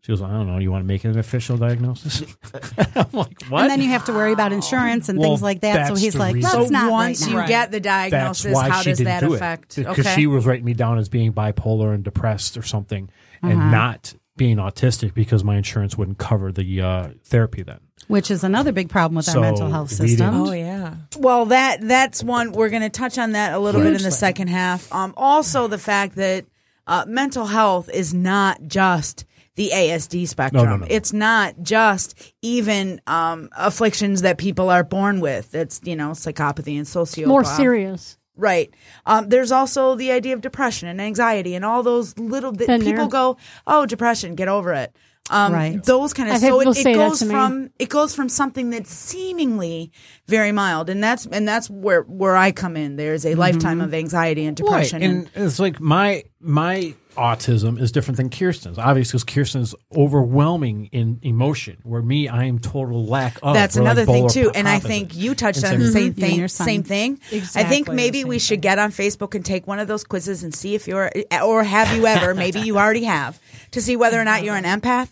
she 0.02 0.12
goes, 0.12 0.22
I 0.22 0.30
don't 0.30 0.46
know. 0.46 0.56
You 0.58 0.70
want 0.72 0.82
to 0.82 0.86
make 0.86 1.04
it 1.04 1.08
an 1.08 1.18
official 1.18 1.58
diagnosis? 1.58 2.22
I'm 2.96 3.06
like, 3.12 3.42
what? 3.48 3.62
And 3.62 3.70
then 3.70 3.82
you 3.82 3.90
have 3.90 4.06
to 4.06 4.12
worry 4.12 4.32
about 4.32 4.50
insurance 4.52 5.10
and 5.10 5.18
Well, 5.18 5.28
things 5.30 5.42
like 5.42 5.60
that. 5.60 5.88
So 5.88 5.94
he's 5.94 6.16
like, 6.16 6.36
reason. 6.36 6.50
that's 6.50 6.68
so 6.68 6.72
not 6.72 6.90
once 6.90 7.20
right 7.22 7.30
you 7.30 7.36
now. 7.36 7.46
get 7.46 7.70
the 7.70 7.80
That's 7.80 8.10
diagnosis, 8.10 8.54
why 8.54 8.68
how 8.70 8.80
she 8.80 8.90
does 8.90 8.98
didn't 8.98 9.20
that 9.20 9.20
do 9.28 9.34
affect? 9.34 9.76
because 9.76 9.98
okay. 10.06 10.14
she 10.14 10.26
was 10.26 10.46
writing 10.46 10.64
me 10.64 10.72
down 10.72 10.96
as 10.98 11.10
being 11.10 11.32
bipolar 11.34 11.94
and 11.94 12.02
depressed 12.02 12.56
or 12.56 12.62
something, 12.62 13.10
Uh-huh. 13.42 13.52
and 13.52 13.70
not 13.70 14.14
being 14.38 14.56
autistic 14.56 15.12
because 15.12 15.44
my 15.44 15.56
insurance 15.58 15.98
wouldn't 15.98 16.16
cover 16.16 16.50
the 16.50 16.80
uh, 16.80 17.08
therapy 17.24 17.62
then. 17.62 17.80
Which 18.08 18.30
is 18.30 18.42
another 18.42 18.72
big 18.72 18.88
problem 18.88 19.16
with 19.16 19.26
So 19.26 19.34
our 19.34 19.40
mental 19.42 19.68
health 19.70 19.90
system. 19.90 20.34
Oh 20.34 20.52
yeah. 20.52 20.69
Well, 21.18 21.46
that 21.46 21.80
that's 21.80 22.22
one 22.22 22.52
we're 22.52 22.68
going 22.68 22.82
to 22.82 22.88
touch 22.88 23.18
on 23.18 23.32
that 23.32 23.52
a 23.52 23.58
little 23.58 23.80
bit 23.80 23.88
in 23.88 23.92
the 23.94 23.98
Hugely. 23.98 24.10
second 24.12 24.48
half. 24.48 24.92
Um, 24.92 25.12
also 25.16 25.66
the 25.66 25.78
fact 25.78 26.16
that 26.16 26.46
uh, 26.86 27.04
mental 27.06 27.46
health 27.46 27.90
is 27.92 28.14
not 28.14 28.60
just 28.66 29.24
the 29.56 29.70
ASD 29.74 30.28
spectrum. 30.28 30.64
No, 30.64 30.70
no, 30.70 30.76
no. 30.78 30.86
It's 30.88 31.12
not 31.12 31.54
just 31.62 32.32
even 32.42 33.00
um, 33.06 33.48
afflictions 33.56 34.22
that 34.22 34.38
people 34.38 34.70
are 34.70 34.84
born 34.84 35.20
with. 35.20 35.54
It's 35.54 35.80
you 35.84 35.96
know 35.96 36.10
psychopathy 36.10 36.76
and 36.76 36.86
sociopathy. 36.86 37.26
More 37.26 37.44
serious. 37.44 38.16
Right. 38.36 38.72
Um, 39.04 39.28
there's 39.28 39.52
also 39.52 39.96
the 39.96 40.12
idea 40.12 40.32
of 40.32 40.40
depression 40.40 40.88
and 40.88 40.98
anxiety 40.98 41.54
and 41.54 41.64
all 41.64 41.82
those 41.82 42.16
little 42.18 42.52
that 42.52 42.80
people 42.80 42.92
there. 42.94 43.08
go, 43.08 43.36
oh, 43.66 43.84
depression, 43.84 44.34
get 44.34 44.48
over 44.48 44.72
it. 44.72 44.96
Um, 45.30 45.52
Right. 45.52 45.82
Those 45.84 46.12
kind 46.12 46.28
of 46.28 46.34
I've 46.34 46.40
so 46.40 46.60
it, 46.60 46.76
it 46.86 46.94
goes 46.94 47.22
from 47.22 47.70
it 47.78 47.88
goes 47.88 48.14
from 48.14 48.28
something 48.28 48.70
that's 48.70 48.92
seemingly 48.92 49.92
very 50.26 50.52
mild, 50.52 50.90
and 50.90 51.02
that's 51.02 51.24
and 51.26 51.46
that's 51.46 51.70
where 51.70 52.02
where 52.02 52.36
I 52.36 52.50
come 52.52 52.76
in. 52.76 52.96
There's 52.96 53.24
a 53.24 53.34
lifetime 53.36 53.80
of 53.80 53.94
anxiety 53.94 54.44
and 54.44 54.56
depression. 54.56 55.00
Right. 55.02 55.10
And 55.10 55.30
it's 55.34 55.58
like 55.58 55.80
my 55.80 56.24
my 56.40 56.94
autism 57.16 57.78
is 57.80 57.90
different 57.92 58.16
than 58.16 58.30
Kirsten's. 58.30 58.78
Obviously, 58.78 59.18
because 59.18 59.24
Kirsten's 59.34 59.74
overwhelming 59.94 60.86
in 60.92 61.18
emotion, 61.22 61.78
where 61.82 62.02
me, 62.02 62.28
I 62.28 62.44
am 62.44 62.58
total 62.58 63.04
lack 63.04 63.38
of. 63.42 63.54
That's 63.54 63.76
We're 63.76 63.82
like 63.82 63.92
another 63.98 64.06
thing 64.06 64.28
too, 64.28 64.50
and 64.54 64.68
I 64.68 64.78
think 64.78 65.14
you 65.16 65.34
touched 65.34 65.64
on 65.64 65.78
the 65.78 65.90
same- 65.90 66.14
same 66.14 66.14
Mhm. 66.14 66.36
You 66.36 66.42
and 66.42 66.50
thing. 66.52 66.66
Same 66.66 66.82
thing. 66.82 67.18
I 67.54 67.64
think 67.64 67.92
maybe 67.92 68.24
we 68.24 68.38
should 68.38 68.54
thing. 68.56 68.60
get 68.60 68.78
on 68.78 68.90
Facebook 68.92 69.34
and 69.34 69.44
take 69.44 69.66
one 69.66 69.78
of 69.78 69.88
those 69.88 70.04
quizzes 70.04 70.42
and 70.42 70.54
see 70.54 70.74
if 70.74 70.86
you're, 70.88 71.10
or 71.44 71.62
have 71.64 71.94
you 71.96 72.06
ever? 72.06 72.34
maybe 72.34 72.60
you 72.60 72.78
already 72.82 73.04
have 73.04 73.38
to 73.72 73.80
see 73.80 73.96
whether 73.96 74.20
or 74.20 74.24
not 74.24 74.42
you're 74.42 74.56
an 74.56 74.64
empath. 74.64 75.10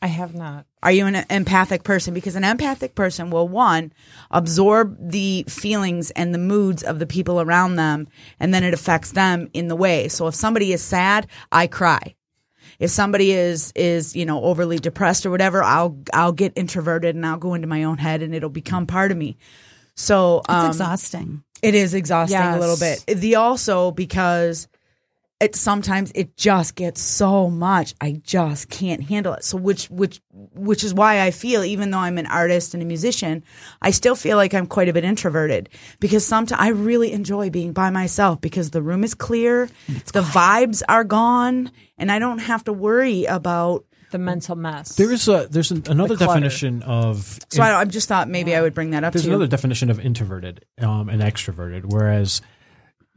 I 0.00 0.06
have 0.06 0.34
not. 0.34 0.64
Are 0.80 0.92
you 0.92 1.06
an 1.06 1.24
empathic 1.28 1.82
person? 1.82 2.14
Because 2.14 2.36
an 2.36 2.44
empathic 2.44 2.94
person 2.94 3.30
will 3.30 3.48
one 3.48 3.92
absorb 4.30 4.96
the 5.00 5.44
feelings 5.48 6.12
and 6.12 6.32
the 6.32 6.38
moods 6.38 6.84
of 6.84 7.00
the 7.00 7.06
people 7.06 7.40
around 7.40 7.74
them, 7.74 8.06
and 8.38 8.54
then 8.54 8.62
it 8.62 8.72
affects 8.74 9.10
them 9.10 9.48
in 9.52 9.66
the 9.66 9.74
way. 9.74 10.06
So 10.06 10.28
if 10.28 10.36
somebody 10.36 10.72
is 10.72 10.82
sad, 10.82 11.26
I 11.50 11.66
cry. 11.66 12.14
If 12.78 12.90
somebody 12.92 13.32
is 13.32 13.72
is 13.74 14.14
you 14.14 14.24
know 14.24 14.40
overly 14.44 14.78
depressed 14.78 15.26
or 15.26 15.30
whatever, 15.30 15.64
I'll 15.64 15.98
I'll 16.14 16.30
get 16.32 16.52
introverted 16.54 17.16
and 17.16 17.26
I'll 17.26 17.36
go 17.38 17.54
into 17.54 17.66
my 17.66 17.82
own 17.82 17.98
head 17.98 18.22
and 18.22 18.32
it'll 18.32 18.50
become 18.50 18.86
part 18.86 19.10
of 19.10 19.16
me. 19.18 19.36
So 19.96 20.38
It's 20.40 20.48
um, 20.48 20.66
exhausting. 20.68 21.42
it 21.60 21.74
is 21.74 21.92
exhausting 21.94 22.38
a 22.38 22.60
little 22.60 22.76
bit. 22.76 23.04
The 23.18 23.34
also 23.34 23.90
because 23.90 24.68
it 25.40 25.54
sometimes 25.54 26.10
it 26.16 26.36
just 26.36 26.74
gets 26.74 27.00
so 27.00 27.48
much. 27.48 27.94
I 28.00 28.20
just 28.24 28.68
can't 28.70 29.04
handle 29.04 29.34
it. 29.34 29.44
So 29.44 29.56
which 29.56 29.88
which 29.88 30.20
which 30.32 30.82
is 30.82 30.92
why 30.92 31.20
I 31.20 31.30
feel 31.30 31.62
even 31.64 31.90
though 31.92 31.98
I'm 31.98 32.18
an 32.18 32.26
artist 32.26 32.74
and 32.74 32.82
a 32.82 32.86
musician, 32.86 33.44
I 33.80 33.92
still 33.92 34.16
feel 34.16 34.36
like 34.36 34.52
I'm 34.52 34.66
quite 34.66 34.88
a 34.88 34.92
bit 34.92 35.04
introverted 35.04 35.68
because 36.00 36.26
sometimes 36.26 36.60
I 36.60 36.70
really 36.70 37.12
enjoy 37.12 37.50
being 37.50 37.72
by 37.72 37.90
myself 37.90 38.40
because 38.40 38.70
the 38.70 38.82
room 38.82 39.04
is 39.04 39.14
clear, 39.14 39.68
the 40.12 40.22
vibes 40.22 40.82
are 40.88 41.04
gone, 41.04 41.70
and 41.98 42.10
I 42.10 42.18
don't 42.18 42.38
have 42.40 42.64
to 42.64 42.72
worry 42.72 43.24
about. 43.26 43.84
The 44.10 44.18
mental 44.18 44.56
mess. 44.56 44.96
There 44.96 45.12
is 45.12 45.28
a 45.28 45.48
there's 45.50 45.70
an, 45.70 45.82
another 45.86 46.16
The 46.16 46.24
definition 46.26 46.82
of 46.82 47.38
So 47.50 47.62
I, 47.62 47.78
I 47.80 47.84
just 47.84 48.08
thought 48.08 48.26
maybe 48.26 48.56
I 48.56 48.62
would 48.62 48.72
bring 48.72 48.90
that 48.92 49.04
up 49.04 49.12
there's 49.12 49.24
to 49.24 49.28
you. 49.28 49.34
another 49.36 49.46
definition 49.48 49.90
of 49.90 50.00
introverted 50.00 50.64
um, 50.80 51.10
and 51.10 51.20
extroverted, 51.20 51.84
whereas 51.84 52.40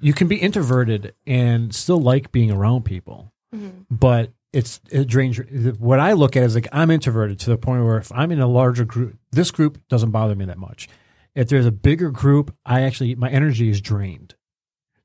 you 0.02 0.14
can 0.14 0.28
be 0.28 0.38
introverted 0.38 1.14
and 1.26 1.74
still 1.74 2.02
like 2.02 2.32
being 2.32 2.52
around 2.52 2.84
people, 2.84 3.32
mm-hmm. 3.54 3.84
but 3.90 4.32
it's 4.52 4.82
it 4.90 5.08
drains. 5.08 5.40
What 5.80 6.00
I 6.00 6.14
look 6.14 6.36
at 6.36 6.44
is 6.44 6.56
like 6.56 6.68
I'm 6.72 6.92
introverted 6.92 7.40
to 7.42 7.50
the 7.50 7.58
point 7.58 7.86
where 7.86 7.98
if 7.98 8.12
I'm 8.12 8.32
in 8.32 8.42
a 8.42 8.48
larger 8.48 8.84
group, 8.84 9.18
this 9.32 9.52
group 9.52 9.82
doesn't 9.88 10.12
bother 10.12 10.36
me 10.36 10.46
that 10.46 10.58
much. 10.58 10.90
If 11.36 11.48
there's 11.48 11.66
a 11.66 11.72
bigger 11.72 12.12
group, 12.12 12.54
I 12.66 12.82
actually 12.82 13.16
my 13.16 13.30
energy 13.30 13.70
is 13.70 13.80
drained. 13.80 14.36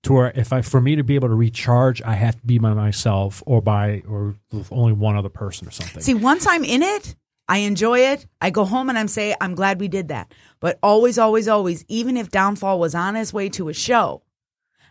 To 0.03 0.13
where 0.13 0.33
if 0.35 0.53
I 0.53 0.63
for 0.63 0.81
me 0.81 0.97
to 0.97 1.05
be 1.05 1.17
able 1.17 1.29
to 1.29 1.35
recharge, 1.35 2.01
I 2.03 2.15
have 2.15 2.41
to 2.41 2.47
be 2.47 2.59
by 2.59 2.75
myself 2.75 3.43
or 3.47 3.61
by 3.61 4.03
or 4.09 4.37
with 4.53 4.73
only 4.73 4.93
one 4.93 5.17
other 5.17 5.29
person 5.29 5.69
or 5.69 5.73
something. 5.73 6.03
See, 6.03 6.15
once 6.15 6.47
I'm 6.47 6.65
in 6.65 6.83
it, 6.83 7.17
I 7.49 7.59
enjoy 7.59 8.01
it. 8.01 8.27
I 8.41 8.51
go 8.51 8.65
home 8.65 8.89
and 8.89 8.99
I'm 8.99 9.09
say, 9.09 9.35
I'm 9.41 9.55
glad 9.55 9.81
we 9.81 9.89
did 9.89 10.09
that. 10.09 10.33
But 10.61 10.79
always, 10.83 11.19
always, 11.19 11.49
always, 11.49 11.85
even 11.89 12.17
if 12.17 12.31
Downfall 12.31 12.79
was 12.79 12.95
on 12.95 13.15
his 13.15 13.33
way 13.33 13.49
to 13.51 13.69
a 13.69 13.75
show, 13.75 14.23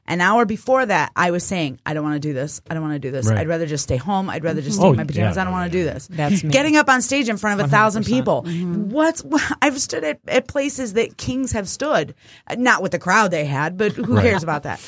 an 0.08 0.22
hour 0.22 0.46
before 0.46 0.86
that, 0.86 1.12
I 1.16 1.32
was 1.32 1.44
saying, 1.44 1.80
I 1.86 1.94
don't 1.94 2.04
want 2.04 2.16
to 2.16 2.20
do 2.20 2.34
this. 2.34 2.62
I 2.70 2.74
don't 2.74 2.84
want 2.84 2.94
to 2.94 3.00
do 3.00 3.12
this. 3.12 3.28
Right. 3.28 3.40
I'd 3.40 3.48
rather 3.48 3.66
just 3.66 3.84
stay 3.84 3.98
home. 3.98 4.30
I'd 4.30 4.44
rather 4.44 4.62
just 4.62 4.78
stay 4.78 4.86
Oh, 4.86 4.92
in 4.92 4.98
my 4.98 5.04
pajamas. 5.04 5.36
yeah, 5.36 5.42
I 5.42 5.46
don't 5.46 5.54
want 5.54 5.72
to 5.72 5.78
yeah. 5.78 5.84
do 5.86 5.90
this. 5.94 6.08
That's 6.08 6.44
me. 6.44 6.52
Getting 6.52 6.78
up 6.78 6.90
on 6.90 7.02
stage 7.02 7.28
in 7.28 7.38
front 7.38 7.60
of 7.60 7.66
a 7.66 7.70
thousand 7.70 8.04
100%. 8.04 8.08
people. 8.08 8.44
Mm-hmm. 8.44 8.90
What's 8.90 9.24
I've 9.62 9.80
stood 9.82 10.04
at, 10.04 10.20
at 10.28 10.48
places 10.48 10.94
that 10.94 11.18
kings 11.18 11.54
have 11.54 11.68
stood, 11.68 12.14
not 12.56 12.82
with 12.84 12.92
the 12.92 13.00
crowd 13.00 13.32
they 13.32 13.46
had, 13.46 13.78
but 13.78 13.94
who 13.94 14.16
Right. 14.16 14.24
cares 14.24 14.44
about 14.44 14.64
that? 14.64 14.80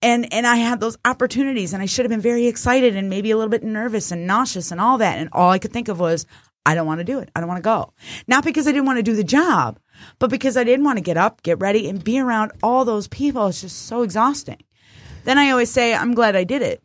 And 0.00 0.32
and 0.32 0.46
I 0.46 0.56
had 0.56 0.80
those 0.80 0.96
opportunities, 1.04 1.72
and 1.74 1.82
I 1.82 1.86
should 1.86 2.04
have 2.04 2.10
been 2.10 2.20
very 2.20 2.46
excited 2.46 2.96
and 2.96 3.08
maybe 3.08 3.30
a 3.30 3.36
little 3.36 3.50
bit 3.50 3.62
nervous 3.62 4.10
and 4.10 4.26
nauseous 4.26 4.72
and 4.72 4.80
all 4.80 4.98
that. 4.98 5.18
And 5.18 5.28
all 5.32 5.50
I 5.50 5.58
could 5.60 5.72
think 5.72 5.86
of 5.88 6.00
was, 6.00 6.26
I 6.66 6.74
don't 6.74 6.86
want 6.88 6.98
to 6.98 7.04
do 7.04 7.18
it. 7.20 7.30
I 7.36 7.40
don't 7.40 7.48
want 7.48 7.58
to 7.58 7.62
go. 7.62 7.92
Not 8.26 8.42
because 8.44 8.66
I 8.66 8.72
didn't 8.72 8.86
want 8.86 8.98
to 8.98 9.02
do 9.04 9.14
the 9.14 9.22
job, 9.22 9.78
but 10.18 10.30
because 10.30 10.56
I 10.56 10.64
didn't 10.64 10.84
want 10.84 10.98
to 10.98 11.02
get 11.02 11.16
up, 11.16 11.42
get 11.42 11.58
ready, 11.60 11.88
and 11.88 12.02
be 12.02 12.18
around 12.18 12.52
all 12.62 12.84
those 12.84 13.08
people. 13.08 13.46
It's 13.48 13.60
just 13.60 13.86
so 13.86 14.02
exhausting. 14.02 14.58
Then 15.24 15.38
I 15.38 15.50
always 15.50 15.70
say, 15.70 15.94
I'm 15.94 16.14
glad 16.14 16.34
I 16.36 16.44
did 16.44 16.62
it. 16.62 16.82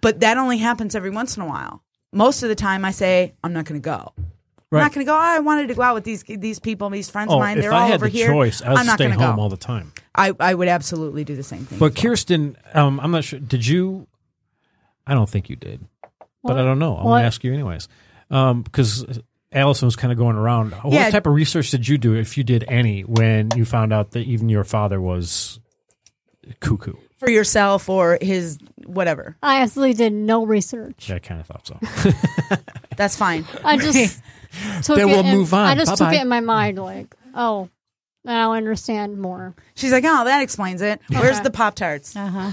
But 0.00 0.20
that 0.20 0.36
only 0.36 0.58
happens 0.58 0.94
every 0.94 1.10
once 1.10 1.36
in 1.36 1.42
a 1.42 1.46
while. 1.46 1.82
most 2.12 2.42
of 2.42 2.48
the 2.48 2.54
time 2.54 2.84
I 2.84 2.90
say 2.90 3.34
I'm 3.44 3.52
not 3.52 3.64
going 3.64 3.80
to 3.80 3.84
go. 3.84 4.12
I'm 4.70 4.80
not 4.80 4.92
going 4.92 5.06
to 5.06 5.10
go. 5.10 5.16
I 5.16 5.38
wanted 5.38 5.68
to 5.68 5.74
go 5.74 5.80
out 5.82 5.94
with 5.94 6.04
these 6.04 6.22
these 6.24 6.58
people, 6.58 6.90
these 6.90 7.08
friends 7.08 7.30
of 7.32 7.36
Oh, 7.36 7.40
mine. 7.40 7.58
They're 7.60 7.72
I 7.72 7.80
all 7.82 7.86
had 7.86 7.94
over 7.94 8.04
the 8.06 8.10
here. 8.10 8.28
choice, 8.28 8.60
I 8.60 8.68
would 8.70 8.78
I'm 8.80 8.86
not 8.86 8.96
stay 8.98 9.06
going 9.06 9.18
to 9.18 9.24
home 9.24 9.36
go. 9.36 9.42
all 9.42 9.48
the 9.48 9.56
time. 9.56 9.92
I, 10.14 10.34
I 10.38 10.52
would 10.52 10.68
absolutely 10.68 11.24
do 11.24 11.36
the 11.36 11.42
same 11.42 11.64
thing. 11.64 11.78
But 11.78 11.96
Kirsten, 11.96 12.56
um, 12.74 13.00
I'm 13.00 13.10
not 13.10 13.24
sure. 13.24 13.38
Did 13.38 13.66
you? 13.66 14.06
I 15.06 15.14
don't 15.14 15.28
think 15.28 15.48
you 15.48 15.56
did, 15.56 15.80
but 16.44 16.58
I 16.58 16.62
don't 16.64 16.78
know. 16.78 16.96
I'm 16.98 17.04
gonna 17.04 17.24
ask 17.24 17.42
you 17.44 17.54
anyways, 17.54 17.88
because 18.28 19.06
Allison 19.52 19.86
was 19.86 19.96
kind 19.96 20.12
of 20.12 20.18
going 20.18 20.36
around. 20.36 20.72
What 20.72 20.92
Yeah. 20.92 21.10
type 21.10 21.26
of 21.26 21.32
research 21.32 21.70
did 21.70 21.88
you 21.88 21.96
do, 21.98 22.14
if 22.14 22.36
you 22.36 22.44
did 22.44 22.64
any, 22.68 23.02
when 23.02 23.48
you 23.56 23.64
found 23.64 23.92
out 23.92 24.10
that 24.12 24.20
even 24.26 24.48
your 24.48 24.64
father 24.64 25.00
was 25.00 25.58
cuckoo? 26.60 26.94
for 27.18 27.28
yourself 27.30 27.88
or 27.88 28.16
his 28.20 28.58
whatever. 28.86 29.36
I 29.42 29.62
absolutely 29.62 29.94
did 29.94 30.12
no 30.12 30.46
research. 30.46 31.08
Yeah, 31.08 31.16
I 31.16 31.18
kind 31.18 31.40
of 31.40 31.46
thought 31.48 31.66
so. 31.66 31.78
That's 32.96 33.16
fine. 33.16 33.44
I 33.64 33.76
just 33.76 34.22
took 34.84 34.96
Then 34.98 35.08
it 35.08 35.12
we'll 35.12 35.24
in- 35.26 35.34
move 35.36 35.52
on. 35.52 35.66
I 35.66 35.74
just 35.74 35.98
Bye-bye. 35.98 36.12
took 36.12 36.18
it 36.20 36.22
in 36.22 36.28
my 36.28 36.38
mind, 36.40 36.78
like, 36.78 37.12
oh, 37.34 37.68
now 38.24 38.52
I 38.52 38.56
understand 38.58 39.18
more. 39.18 39.56
She's 39.74 39.90
like, 39.90 40.04
oh, 40.06 40.24
that 40.24 40.42
explains 40.42 40.80
it. 40.80 41.00
Where's 41.08 41.36
Okay. 41.36 41.42
the 41.44 41.50
Pop 41.50 41.74
Tarts? 41.74 42.14
Uh-huh. 42.16 42.52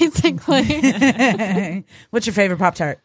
Basically, 0.00 1.84
What's 2.10 2.26
your 2.26 2.34
favorite 2.34 2.58
Pop 2.58 2.74
Tart? 2.74 2.98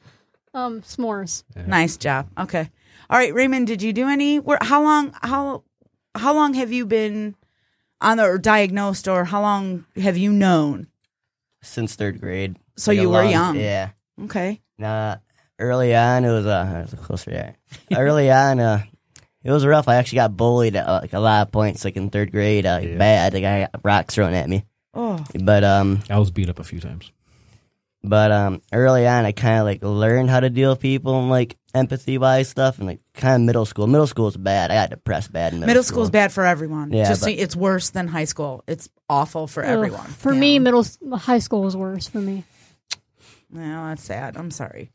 um, 0.55 0.81
s'mores. 0.81 1.43
Nice 1.67 1.97
job. 1.97 2.29
Okay. 2.37 2.69
All 3.09 3.17
right, 3.17 3.33
Raymond, 3.33 3.67
did 3.67 3.81
you 3.81 3.93
do 3.93 4.07
any? 4.07 4.39
Where? 4.39 4.57
How 4.61 4.81
long? 4.83 5.13
How 5.21 5.63
how 6.15 6.33
long 6.33 6.53
have 6.55 6.71
you 6.71 6.85
been 6.85 7.35
on 8.01 8.17
the 8.17 8.23
or 8.25 8.37
diagnosed, 8.37 9.07
or 9.07 9.25
how 9.25 9.41
long 9.41 9.85
have 9.95 10.17
you 10.17 10.31
known? 10.31 10.87
Since 11.61 11.95
third 11.95 12.19
grade. 12.19 12.57
So 12.77 12.91
Like 12.91 12.99
you 13.01 13.09
were 13.09 13.23
long- 13.23 13.31
young. 13.31 13.55
Yeah. 13.59 13.89
Okay. 14.23 14.61
Nah, 14.77 15.17
early 15.59 15.95
on 15.95 16.25
it 16.25 16.31
was 16.31 16.45
uh, 16.45 16.85
it 16.87 16.91
was 16.91 17.05
closer 17.05 17.31
there. 17.31 17.55
early 17.95 18.31
on, 18.31 18.59
uh, 18.59 18.83
it 19.43 19.51
was 19.51 19.65
rough. 19.65 19.87
I 19.87 19.95
actually 19.95 20.17
got 20.17 20.35
bullied 20.37 20.75
at 20.75 20.87
like 20.87 21.13
a 21.13 21.19
lot 21.19 21.43
of 21.47 21.51
points, 21.51 21.85
like 21.85 21.95
in 21.97 22.09
third 22.09 22.31
grade. 22.31 22.65
Uh, 22.65 22.79
Yeah. 22.83 22.97
Bad. 22.97 23.33
Like 23.33 23.43
I 23.43 23.59
got 23.71 23.81
rocks 23.83 24.15
thrown 24.15 24.33
at 24.33 24.49
me. 24.49 24.65
Oh, 24.93 25.23
But 25.43 25.63
um, 25.63 26.01
I 26.09 26.17
was 26.19 26.31
beat 26.31 26.49
up 26.49 26.57
a 26.59 26.63
few 26.63 26.79
times. 26.79 27.11
But 28.09 28.31
um, 28.31 28.61
early 28.71 29.07
on, 29.07 29.25
I 29.25 29.31
kind 29.31 29.59
of 29.59 29.65
like 29.65 29.83
learned 29.83 30.29
how 30.29 30.39
to 30.39 30.49
deal 30.49 30.69
with 30.71 30.79
people 30.79 31.19
and 31.19 31.29
like 31.29 31.57
empathy 31.73 32.17
wise 32.17 32.47
stuff, 32.47 32.77
and 32.77 32.87
like 32.87 32.99
kind 33.13 33.35
of 33.35 33.41
middle 33.45 33.65
school. 33.65 33.87
Middle 33.87 34.07
school 34.07 34.27
is 34.27 34.37
bad. 34.37 34.71
I 34.71 34.75
got 34.75 34.89
depressed 34.91 35.31
bad 35.31 35.53
in 35.53 35.59
middle, 35.59 35.83
middle 35.83 36.03
is 36.03 36.09
bad 36.09 36.31
for 36.31 36.45
everyone. 36.45 36.91
Yeah, 36.91 37.07
Just 37.09 37.23
so- 37.23 37.29
it's 37.29 37.55
worse 37.55 37.89
than 37.89 38.07
high 38.07 38.25
school. 38.25 38.63
It's 38.67 38.89
awful 39.09 39.47
for 39.47 39.63
Ugh. 39.63 39.69
everyone. 39.69 40.05
For 40.07 40.33
Yeah. 40.33 40.39
me, 40.39 40.59
middle 40.59 40.85
high 41.13 41.39
school 41.39 41.63
was 41.63 41.75
worse 41.75 42.07
for 42.07 42.19
me. 42.19 42.43
no, 43.51 43.87
that's 43.89 44.03
sad. 44.03 44.37
I'm 44.37 44.51
sorry. 44.51 44.91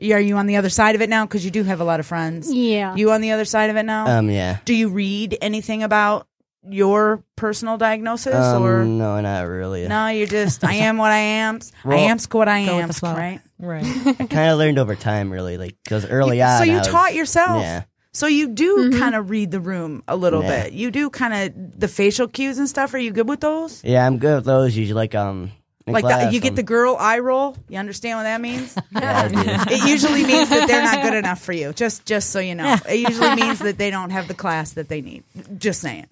Are 0.00 0.20
you 0.20 0.36
on 0.36 0.46
the 0.46 0.56
other 0.56 0.70
side 0.70 0.94
of 0.96 1.02
it 1.02 1.08
now? 1.08 1.26
Because 1.26 1.44
you 1.44 1.50
do 1.52 1.62
have 1.62 1.80
a 1.80 1.84
lot 1.84 2.00
of 2.00 2.06
friends. 2.06 2.52
Yeah. 2.52 2.96
You 2.96 3.12
on 3.12 3.20
the 3.20 3.30
other 3.32 3.44
side 3.44 3.70
of 3.70 3.76
it 3.76 3.84
now? 3.84 4.06
Um, 4.18 4.30
yeah. 4.30 4.58
do 4.64 4.74
you 4.74 4.88
read 4.88 5.38
anything 5.40 5.82
about 5.84 6.26
your 6.68 7.22
personal 7.36 7.76
diagnosis, 7.76 8.34
or 8.34 8.82
Um, 8.82 8.98
no, 8.98 9.20
not 9.20 9.42
really. 9.48 9.86
no? 9.88 10.08
You're 10.08 10.26
just 10.26 10.64
I 10.64 10.74
am 10.88 10.96
what 10.98 11.10
I 11.10 11.18
am. 11.18 11.60
I 11.84 11.96
am 11.96 12.18
what 12.30 12.48
I 12.48 12.58
am. 12.58 12.90
Right. 13.02 13.40
Right. 13.58 13.84
I 14.20 14.26
kind 14.26 14.50
of 14.50 14.58
learned 14.58 14.78
over 14.78 14.94
time, 14.96 15.30
really, 15.32 15.58
like 15.58 15.76
because 15.84 16.06
early 16.06 16.38
You- 16.38 16.44
on. 16.44 16.58
so 16.58 16.64
you 16.64 16.74
I 16.74 16.78
was- 16.78 16.86
taught 16.88 17.14
yourself. 17.14 17.62
Yeah. 17.62 17.82
So 18.14 18.26
you 18.26 18.48
do 18.48 18.90
Mhm. 18.90 18.98
kind 18.98 19.14
of 19.14 19.30
read 19.30 19.50
the 19.50 19.60
room 19.60 20.02
a 20.06 20.14
little 20.16 20.42
Yeah. 20.42 20.64
bit. 20.64 20.72
You 20.74 20.90
do 20.90 21.08
kind 21.08 21.32
of 21.32 21.80
the 21.80 21.88
facial 21.88 22.28
cues 22.28 22.58
and 22.58 22.68
stuff. 22.68 22.92
Are 22.92 22.98
you 22.98 23.10
good 23.10 23.26
with 23.28 23.40
those? 23.40 23.80
Yeah, 23.82 24.06
I'm 24.06 24.18
good 24.18 24.36
with 24.36 24.44
those. 24.44 24.76
Usually, 24.76 24.94
like 24.94 25.14
um, 25.14 25.50
Like 25.86 26.04
class, 26.04 26.26
the, 26.26 26.32
you 26.34 26.38
get 26.40 26.50
um, 26.50 26.54
the 26.56 26.62
girl 26.62 26.96
eye 27.00 27.20
roll. 27.20 27.56
You 27.70 27.78
understand 27.78 28.18
what 28.18 28.24
that 28.24 28.40
means? 28.40 28.76
Yeah, 28.92 29.22
I 29.22 29.28
do. 29.28 29.74
it 29.74 29.88
usually 29.88 30.24
means 30.24 30.48
that 30.50 30.68
they're 30.68 30.84
not 30.84 31.02
good 31.02 31.14
enough 31.14 31.40
for 31.40 31.52
you. 31.54 31.72
Just 31.72 32.04
just 32.04 32.30
so 32.30 32.38
you 32.38 32.54
know, 32.54 32.76
it 32.88 32.98
usually 33.08 33.34
means 33.34 33.58
that 33.60 33.78
they 33.78 33.90
don't 33.90 34.10
have 34.10 34.28
the 34.28 34.34
class 34.34 34.72
that 34.74 34.88
they 34.90 35.00
need. 35.00 35.24
Just 35.58 35.80
saying. 35.80 36.06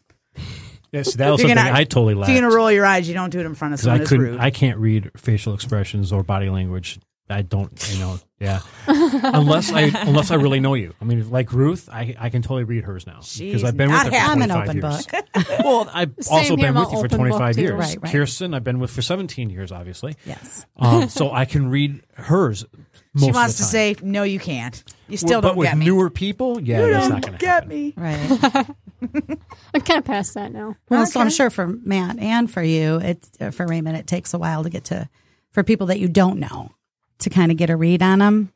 Yes, 0.92 1.14
that 1.14 1.30
was 1.30 1.40
something 1.40 1.56
gonna- 1.56 1.70
I 1.72 1.84
totally 1.84 2.20
If 2.20 2.28
you're 2.28 2.40
gonna 2.42 2.54
roll 2.54 2.70
your 2.72 2.84
eyes, 2.86 3.06
you 3.08 3.14
don't 3.14 3.30
do 3.30 3.40
it 3.40 3.46
in 3.46 3.54
front 3.54 3.74
of 3.74 3.80
someone 3.80 4.00
I 4.00 4.04
couldn't. 4.04 4.24
rude. 4.26 4.40
I 4.40 4.50
can't 4.50 4.78
read 4.78 5.10
facial 5.16 5.54
expressions 5.54 6.12
or 6.12 6.22
body 6.22 6.50
language. 6.50 6.98
I 7.32 7.42
don't, 7.42 7.70
you 7.92 8.00
know, 8.00 8.18
yeah. 8.40 8.58
unless 8.88 9.70
I 9.72 9.82
unless 9.82 10.32
I 10.32 10.34
really 10.34 10.58
know 10.58 10.74
you. 10.74 10.94
I 11.00 11.04
mean, 11.04 11.30
like 11.30 11.52
Ruth, 11.52 11.88
I 11.88 12.16
I 12.18 12.28
can 12.28 12.42
totally 12.42 12.64
read 12.64 12.82
hers 12.82 13.06
now 13.06 13.20
because 13.38 13.62
I've 13.62 13.76
been 13.76 13.88
with 13.90 14.00
her 14.02 14.10
for 14.10 14.16
happy. 14.16 14.32
I'm 14.32 14.42
an 14.42 14.48
25 14.48 14.68
open 14.68 14.76
years. 14.82 15.06
book. 15.06 15.60
Well, 15.64 15.90
I've 15.94 16.12
Same 16.20 16.36
also 16.38 16.56
been 16.56 16.74
with 16.74 16.90
you 16.90 17.00
for 17.00 17.06
25 17.08 17.58
years. 17.58 17.72
Right, 17.78 17.96
right. 18.02 18.10
Kirsten, 18.12 18.52
I've 18.52 18.64
been 18.64 18.80
with 18.80 18.90
for 18.90 19.02
17 19.02 19.48
years, 19.48 19.70
obviously. 19.70 20.16
Yes. 20.26 20.66
Um, 20.76 21.08
so 21.08 21.30
I 21.30 21.44
can 21.44 21.70
read 21.70 22.02
hers. 22.16 22.64
Most 23.14 23.22
she 23.24 23.28
of 23.30 23.34
wants 23.36 23.58
the 23.58 23.62
to 23.62 23.68
say, 23.70 23.96
"No, 24.02 24.24
you 24.24 24.40
can't. 24.40 24.82
You 25.08 25.16
still 25.16 25.40
but 25.40 25.48
don't 25.50 25.56
with 25.58 25.68
get 25.68 25.76
me. 25.78 25.84
But 25.84 25.92
with 25.92 25.94
newer 25.98 26.10
people, 26.10 26.60
yeah, 26.60 26.84
you 26.84 26.92
that's 26.92 27.08
don't 27.08 27.14
not 27.14 27.22
going 27.22 27.38
to 27.38 27.38
get 27.38 27.48
happen. 27.48 27.68
me." 27.68 27.94
Right. 27.96 28.66
I'm 29.74 29.80
kind 29.80 29.98
of 29.98 30.04
past 30.04 30.34
that 30.34 30.52
now. 30.52 30.76
Well, 30.88 31.06
so 31.06 31.20
I'm 31.20 31.30
sure 31.30 31.50
for 31.50 31.66
Matt 31.66 32.18
and 32.18 32.50
for 32.50 32.62
you, 32.62 32.98
it's 32.98 33.30
uh, 33.40 33.50
for 33.50 33.66
Raymond, 33.66 33.96
it 33.96 34.06
takes 34.06 34.34
a 34.34 34.38
while 34.38 34.62
to 34.62 34.70
get 34.70 34.84
to 34.84 35.08
for 35.50 35.62
people 35.62 35.88
that 35.88 35.98
you 35.98 36.08
don't 36.08 36.38
know 36.38 36.70
to 37.18 37.30
kind 37.30 37.50
of 37.50 37.56
get 37.58 37.70
a 37.70 37.76
read 37.76 38.02
on 38.02 38.18
them. 38.20 38.52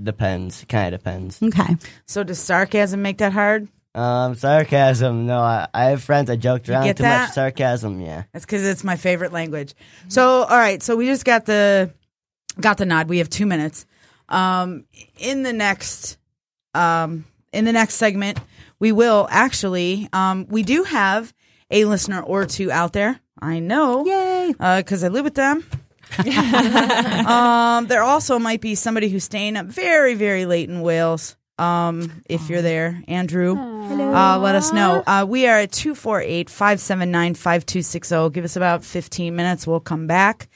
Depends. 0.00 0.64
Kind 0.68 0.94
of 0.94 1.00
depends. 1.00 1.42
Okay. 1.42 1.76
So 2.06 2.22
does 2.22 2.38
sarcasm 2.38 3.02
make 3.02 3.18
that 3.18 3.32
hard? 3.32 3.68
Um, 3.94 4.36
sarcasm. 4.36 5.26
No, 5.26 5.40
I, 5.40 5.66
I 5.74 5.84
have 5.86 6.02
friends 6.02 6.28
that 6.28 6.36
joked 6.36 6.68
around 6.68 6.86
too 6.86 7.02
that? 7.02 7.28
much 7.28 7.34
sarcasm. 7.34 8.00
Yeah. 8.00 8.24
That's 8.32 8.44
because 8.44 8.64
it's 8.64 8.84
my 8.84 8.96
favorite 8.96 9.32
language. 9.32 9.74
So, 10.08 10.28
all 10.28 10.58
right. 10.58 10.82
So 10.82 10.96
we 10.96 11.06
just 11.06 11.24
got 11.24 11.44
the 11.44 11.92
got 12.60 12.76
the 12.78 12.86
nod. 12.86 13.08
We 13.08 13.18
have 13.18 13.30
two 13.30 13.46
minutes. 13.46 13.86
Um, 14.28 14.84
in 15.18 15.42
the 15.42 15.52
next, 15.52 16.18
um, 16.72 17.24
in 17.52 17.64
the 17.64 17.72
next 17.72 17.94
segment, 17.94 18.38
we 18.80 18.92
will 18.92 19.28
actually, 19.30 20.08
um, 20.12 20.46
we 20.48 20.62
do 20.62 20.82
have 20.82 21.32
a 21.70 21.84
listener 21.84 22.20
or 22.20 22.46
two 22.46 22.72
out 22.72 22.92
there. 22.92 23.20
I 23.40 23.60
know, 23.60 24.04
Yay. 24.04 24.52
because 24.78 25.04
I 25.04 25.08
live 25.08 25.24
with 25.24 25.34
them. 25.34 25.64
um, 27.26 27.86
there 27.86 28.02
also 28.02 28.38
might 28.38 28.60
be 28.60 28.74
somebody 28.74 29.08
who's 29.08 29.24
staying 29.24 29.56
up 29.56 29.66
very, 29.66 30.14
very 30.14 30.44
late 30.44 30.68
in 30.68 30.80
Wales. 30.80 31.36
Um, 31.58 32.22
if 32.26 32.48
you're 32.48 32.62
there, 32.62 33.02
Andrew, 33.06 33.54
uh, 33.54 34.38
let 34.38 34.54
us 34.54 34.72
know. 34.72 35.02
Uh, 35.06 35.26
we 35.28 35.46
are 35.46 35.58
at 35.58 35.70
248 35.72 36.48
579 36.48 37.34
5260. 37.34 38.30
Give 38.30 38.44
us 38.44 38.56
about 38.56 38.82
15 38.82 39.36
minutes. 39.36 39.66
We'll 39.66 39.78
come 39.78 40.06
back. 40.06 40.48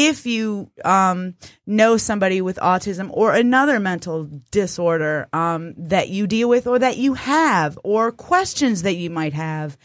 If 0.00 0.26
you 0.26 0.70
um, 0.84 1.34
know 1.66 1.96
somebody 1.96 2.40
with 2.40 2.56
autism 2.58 3.10
or 3.12 3.34
another 3.34 3.80
mental 3.80 4.30
disorder 4.52 5.28
um, 5.32 5.74
that 5.76 6.08
you 6.08 6.28
deal 6.28 6.48
with 6.48 6.68
or 6.68 6.78
that 6.78 6.98
you 6.98 7.14
have, 7.14 7.76
or 7.82 8.12
questions 8.12 8.82
that 8.82 8.94
you 8.94 9.10
might 9.10 9.32
have 9.32 9.76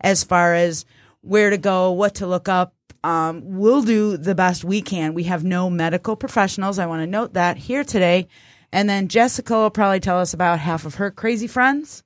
as 0.00 0.24
far 0.24 0.54
as 0.54 0.84
where 1.20 1.50
to 1.50 1.56
go, 1.58 1.92
what 1.92 2.16
to 2.16 2.26
look 2.26 2.48
up, 2.48 2.74
um, 3.04 3.42
we'll 3.44 3.82
do 3.82 4.16
the 4.16 4.34
best 4.34 4.64
we 4.64 4.82
can. 4.82 5.14
We 5.14 5.24
have 5.24 5.44
no 5.44 5.70
medical 5.70 6.16
professionals. 6.16 6.80
I 6.80 6.86
want 6.86 7.02
to 7.02 7.06
note 7.06 7.34
that 7.34 7.56
here 7.56 7.84
today. 7.84 8.26
And 8.72 8.88
then 8.90 9.06
Jessica 9.06 9.54
will 9.54 9.70
probably 9.70 10.00
tell 10.00 10.18
us 10.18 10.34
about 10.34 10.58
half 10.58 10.84
of 10.84 10.96
her 10.96 11.12
crazy 11.12 11.46
friends. 11.46 12.02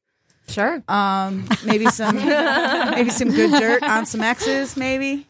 Sure. 0.48 0.82
Um, 0.86 1.48
maybe 1.64 1.86
some, 1.86 2.16
maybe 2.94 3.08
some 3.08 3.30
good 3.30 3.52
dirt 3.52 3.82
on 3.82 4.04
some 4.04 4.20
exes. 4.20 4.76
Maybe 4.76 5.26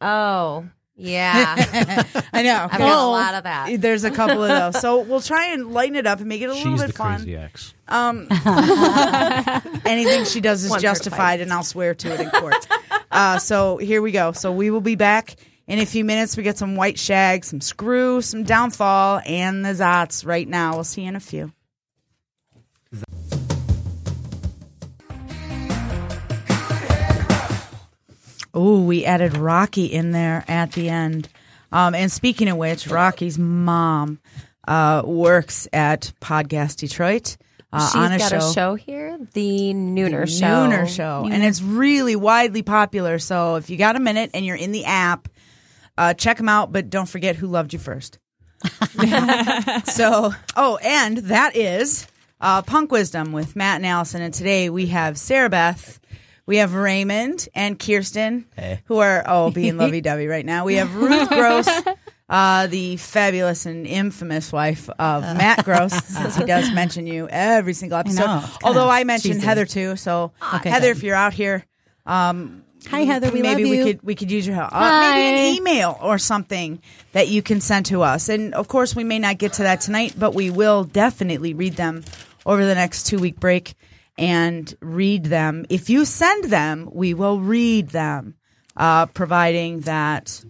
Oh, 0.00 0.66
yeah. 0.96 1.54
I 2.32 2.42
know. 2.42 2.68
I've 2.70 2.78
got 2.78 3.04
a 3.04 3.06
lot 3.08 3.34
of 3.34 3.44
that. 3.44 3.80
There's 3.80 4.04
a 4.04 4.10
couple 4.10 4.42
of 4.42 4.48
those, 4.72 4.80
so 4.80 5.00
we'll 5.02 5.20
try 5.20 5.46
and 5.52 5.72
lighten 5.72 5.96
it 5.96 6.06
up 6.06 6.20
and 6.20 6.28
make 6.28 6.40
it 6.42 6.46
a 6.46 6.52
little 6.54 6.72
She's 6.72 6.80
bit 6.80 6.86
the 6.88 6.92
fun. 6.94 7.16
crazy 7.16 7.36
ex. 7.36 7.74
Um, 7.88 8.26
anything 9.84 10.24
she 10.24 10.40
does 10.40 10.64
is 10.64 10.70
Once 10.70 10.82
or 10.82 10.86
justified, 10.86 11.36
twice. 11.36 11.40
and 11.42 11.52
I'll 11.52 11.62
swear 11.64 11.94
to 11.94 12.12
it 12.14 12.20
in 12.20 12.30
court. 12.30 12.66
uh, 13.10 13.38
so 13.38 13.76
here 13.76 14.02
we 14.02 14.12
go. 14.12 14.32
So 14.32 14.52
we 14.52 14.70
will 14.70 14.80
be 14.80 14.96
back 14.96 15.36
in 15.66 15.78
a 15.78 15.86
few 15.86 16.04
minutes. 16.04 16.36
We 16.36 16.42
get 16.42 16.58
some 16.58 16.76
white 16.76 16.98
shag, 16.98 17.44
some 17.44 17.60
screw, 17.60 18.20
some 18.22 18.42
downfall, 18.44 19.20
and 19.26 19.64
the 19.64 19.70
zots 19.74 20.24
right 20.24 20.48
now. 20.48 20.74
We'll 20.74 20.84
see 20.84 21.02
you 21.02 21.08
in 21.08 21.16
a 21.16 21.20
few. 21.20 21.52
Oh, 28.56 28.80
we 28.82 29.04
added 29.04 29.36
Rocky 29.36 29.84
in 29.84 30.12
there 30.12 30.44
at 30.48 30.72
the 30.72 30.88
end. 30.88 31.28
Um, 31.70 31.94
and 31.94 32.10
speaking 32.10 32.48
of 32.48 32.56
which, 32.56 32.88
Rocky's 32.88 33.38
mom 33.38 34.18
uh, 34.66 35.02
works 35.04 35.68
at 35.72 36.12
Podcast 36.20 36.78
Detroit 36.78 37.36
uh, 37.72 37.88
She's 37.88 37.96
on 37.96 38.12
a 38.12 38.18
got 38.18 38.30
show. 38.30 38.38
a 38.38 38.52
show 38.52 38.74
here, 38.74 39.18
the 39.34 39.74
Nooner 39.74 40.20
The 40.20 40.26
Show. 40.26 40.46
Nooner 40.46 40.88
Show, 40.88 41.28
and 41.30 41.42
it's 41.44 41.60
really 41.60 42.16
widely 42.16 42.62
popular. 42.62 43.18
So 43.18 43.56
if 43.56 43.68
you 43.68 43.76
got 43.76 43.96
a 43.96 44.00
minute 44.00 44.30
and 44.34 44.46
you're 44.46 44.56
in 44.56 44.72
the 44.72 44.84
app, 44.84 45.28
uh, 45.98 46.14
check 46.14 46.36
them 46.36 46.48
out. 46.48 46.72
But 46.72 46.90
don't 46.90 47.08
forget 47.08 47.36
who 47.36 47.48
loved 47.48 47.72
you 47.72 47.78
first. 47.78 48.18
so, 49.84 50.32
oh, 50.56 50.78
and 50.82 51.18
that 51.18 51.52
is 51.54 52.06
uh, 52.40 52.62
Punk 52.62 52.92
Wisdom 52.92 53.32
with 53.32 53.56
Matt 53.56 53.76
and 53.76 53.86
Allison. 53.86 54.22
And 54.22 54.32
today 54.32 54.70
we 54.70 54.86
have 54.86 55.18
Sarah 55.18 55.50
Beth, 55.50 56.00
we 56.46 56.58
have 56.58 56.74
Raymond 56.74 57.48
and 57.54 57.78
Kirsten, 57.78 58.46
Hey. 58.56 58.80
who 58.86 58.98
are 58.98 59.24
oh 59.26 59.50
being 59.50 59.76
lovey 59.78 60.00
dovey 60.00 60.26
right 60.26 60.46
now. 60.46 60.64
We 60.64 60.74
have 60.76 60.94
Ruth 60.94 61.28
Gross, 61.28 61.68
uh, 62.28 62.66
the 62.68 62.96
fabulous 62.96 63.66
and 63.66 63.86
infamous 63.86 64.52
wife 64.52 64.88
of 64.98 65.22
Matt 65.22 65.64
Gross, 65.64 65.92
since 66.04 66.36
he 66.36 66.44
does 66.44 66.72
mention 66.72 67.06
you 67.06 67.28
every 67.28 67.72
single 67.74 67.98
episode. 67.98 68.26
know, 68.26 68.44
Although 68.62 68.88
I 68.88 69.04
mentioned 69.04 69.34
cheesy. 69.34 69.46
Heather 69.46 69.66
too. 69.66 69.96
So 69.96 70.32
Okay, 70.54 70.70
Heather, 70.70 70.88
good. 70.88 70.96
if 70.98 71.02
you're 71.02 71.16
out 71.16 71.32
here, 71.34 71.64
um, 72.06 72.62
Hi, 72.88 73.00
Heather. 73.00 73.32
We 73.32 73.42
maybe 73.42 73.64
we 73.68 73.82
could 73.82 74.02
we 74.04 74.14
could 74.14 74.30
use 74.30 74.46
your 74.46 74.54
help. 74.54 74.70
Uh, 74.72 75.00
maybe 75.00 75.40
an 75.40 75.56
email 75.56 75.98
or 76.00 76.18
something 76.18 76.80
that 77.12 77.26
you 77.26 77.42
can 77.42 77.60
send 77.60 77.86
to 77.86 78.02
us. 78.02 78.28
And 78.28 78.54
of 78.54 78.68
course, 78.68 78.94
we 78.94 79.02
may 79.02 79.18
not 79.18 79.38
get 79.38 79.54
to 79.54 79.64
that 79.64 79.80
tonight, 79.80 80.14
but 80.16 80.36
we 80.36 80.50
will 80.50 80.84
definitely 80.84 81.52
read 81.52 81.72
them 81.74 82.04
over 82.44 82.64
the 82.64 82.76
next 82.76 83.06
two 83.06 83.18
week 83.18 83.40
break 83.40 83.74
and 84.18 84.74
read 84.80 85.24
them. 85.24 85.66
If 85.68 85.90
you 85.90 86.04
send 86.04 86.44
them, 86.44 86.88
we 86.92 87.14
will 87.14 87.40
read 87.40 87.88
them, 87.90 88.34
uh, 88.76 89.06
providing 89.06 89.80
that. 89.80 90.44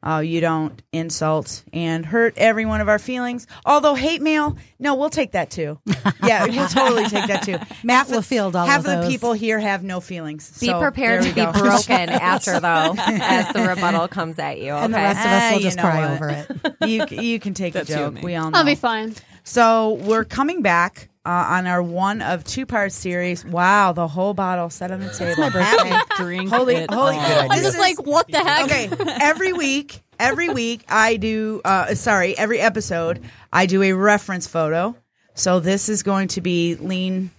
Uh, 0.00 0.20
you 0.20 0.40
don't 0.40 0.80
insult 0.92 1.64
and 1.72 2.06
hurt 2.06 2.32
every 2.36 2.64
one 2.64 2.80
of 2.80 2.88
our 2.88 3.00
feelings. 3.00 3.48
Although 3.66 3.94
hate 3.96 4.22
mail, 4.22 4.56
no, 4.78 4.94
we'll 4.94 5.10
take 5.10 5.32
that 5.32 5.50
too. 5.50 5.80
Yeah, 6.22 6.46
we'll 6.46 6.68
totally 6.68 7.06
take 7.06 7.26
that 7.26 7.42
too. 7.42 7.58
Matt 7.82 8.06
Half 8.06 8.10
will 8.10 8.16
the- 8.18 8.22
field 8.22 8.54
all 8.54 8.64
half 8.66 8.78
of 8.78 8.84
the 8.84 8.90
those. 9.00 9.08
people 9.10 9.32
here 9.32 9.58
have 9.58 9.82
no 9.82 9.98
feelings. 10.00 10.56
Be 10.60 10.66
So, 10.66 10.78
prepared 10.80 11.24
to 11.24 11.30
be 11.30 11.34
go. 11.44 11.50
broken 11.52 11.90
after, 12.10 12.60
though, 12.60 12.94
as 12.96 13.52
the 13.52 13.62
rebuttal 13.66 14.06
comes 14.06 14.38
at 14.38 14.60
you. 14.60 14.70
Okay. 14.70 14.84
and 14.84 14.94
the 14.94 14.98
rest 14.98 15.20
of 15.26 15.32
us 15.32 15.50
will 15.50 15.58
you 15.58 15.64
just 15.64 15.78
cry 15.80 16.00
what. 16.02 16.10
over 16.12 16.28
it. 16.28 16.88
you 16.88 17.20
you 17.20 17.40
can 17.40 17.54
take 17.54 17.74
a 17.74 17.78
That's 17.78 17.90
you 17.90 17.96
joke. 17.96 18.22
We 18.22 18.36
all 18.36 18.52
know. 18.52 18.58
I'll 18.58 18.64
be 18.64 18.76
fine. 18.76 19.16
So 19.42 19.94
we're 19.94 20.24
coming 20.24 20.62
back 20.62 21.08
uh, 21.28 21.46
on 21.50 21.66
our 21.66 21.82
one 21.82 22.22
of 22.22 22.42
two 22.42 22.64
part 22.64 22.90
series. 22.90 23.44
Wow, 23.44 23.92
the 23.92 24.08
whole 24.08 24.32
bottle 24.32 24.70
set 24.70 24.90
on 24.90 25.00
the 25.00 25.10
table. 25.10 25.34
my 25.42 25.50
birthday. 25.50 25.98
Drink 26.16 26.50
Holy, 26.50 26.76
it 26.76 26.90
holy! 26.90 27.16
all. 27.16 27.50
I 27.50 27.56
This 27.56 27.66
was 27.66 27.74
is 27.74 27.78
like, 27.80 28.06
what 28.06 28.26
the 28.28 28.38
heck? 28.38 28.64
okay. 28.64 28.88
Every 29.20 29.52
week, 29.52 30.00
every 30.18 30.48
week 30.48 30.84
I 30.88 31.16
do. 31.18 31.60
Uh, 31.64 31.94
sorry, 31.94 32.36
every 32.38 32.60
episode 32.60 33.20
I 33.52 33.66
do 33.66 33.82
a 33.82 33.92
reference 33.92 34.46
photo. 34.46 34.96
So 35.34 35.60
this 35.60 35.90
is 35.90 36.02
going 36.02 36.28
to 36.28 36.40
be 36.40 36.76
lean. 36.76 37.30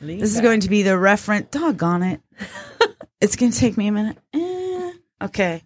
This 0.00 0.34
is 0.34 0.42
going 0.42 0.60
to 0.60 0.68
be 0.68 0.82
the 0.82 0.98
reference. 0.98 1.48
Doggone 1.50 2.02
it! 2.02 2.20
it's 3.22 3.36
going 3.36 3.52
to 3.52 3.58
take 3.58 3.76
me 3.78 3.86
a 3.88 3.92
minute. 3.92 4.18
Eh, 4.34 4.92
okay, 5.22 5.62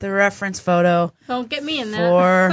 the 0.00 0.10
reference 0.10 0.60
photo 0.60 1.12
Don't 1.26 1.48
get 1.48 1.64
me 1.64 1.80
in 1.80 1.90
that. 1.90 1.98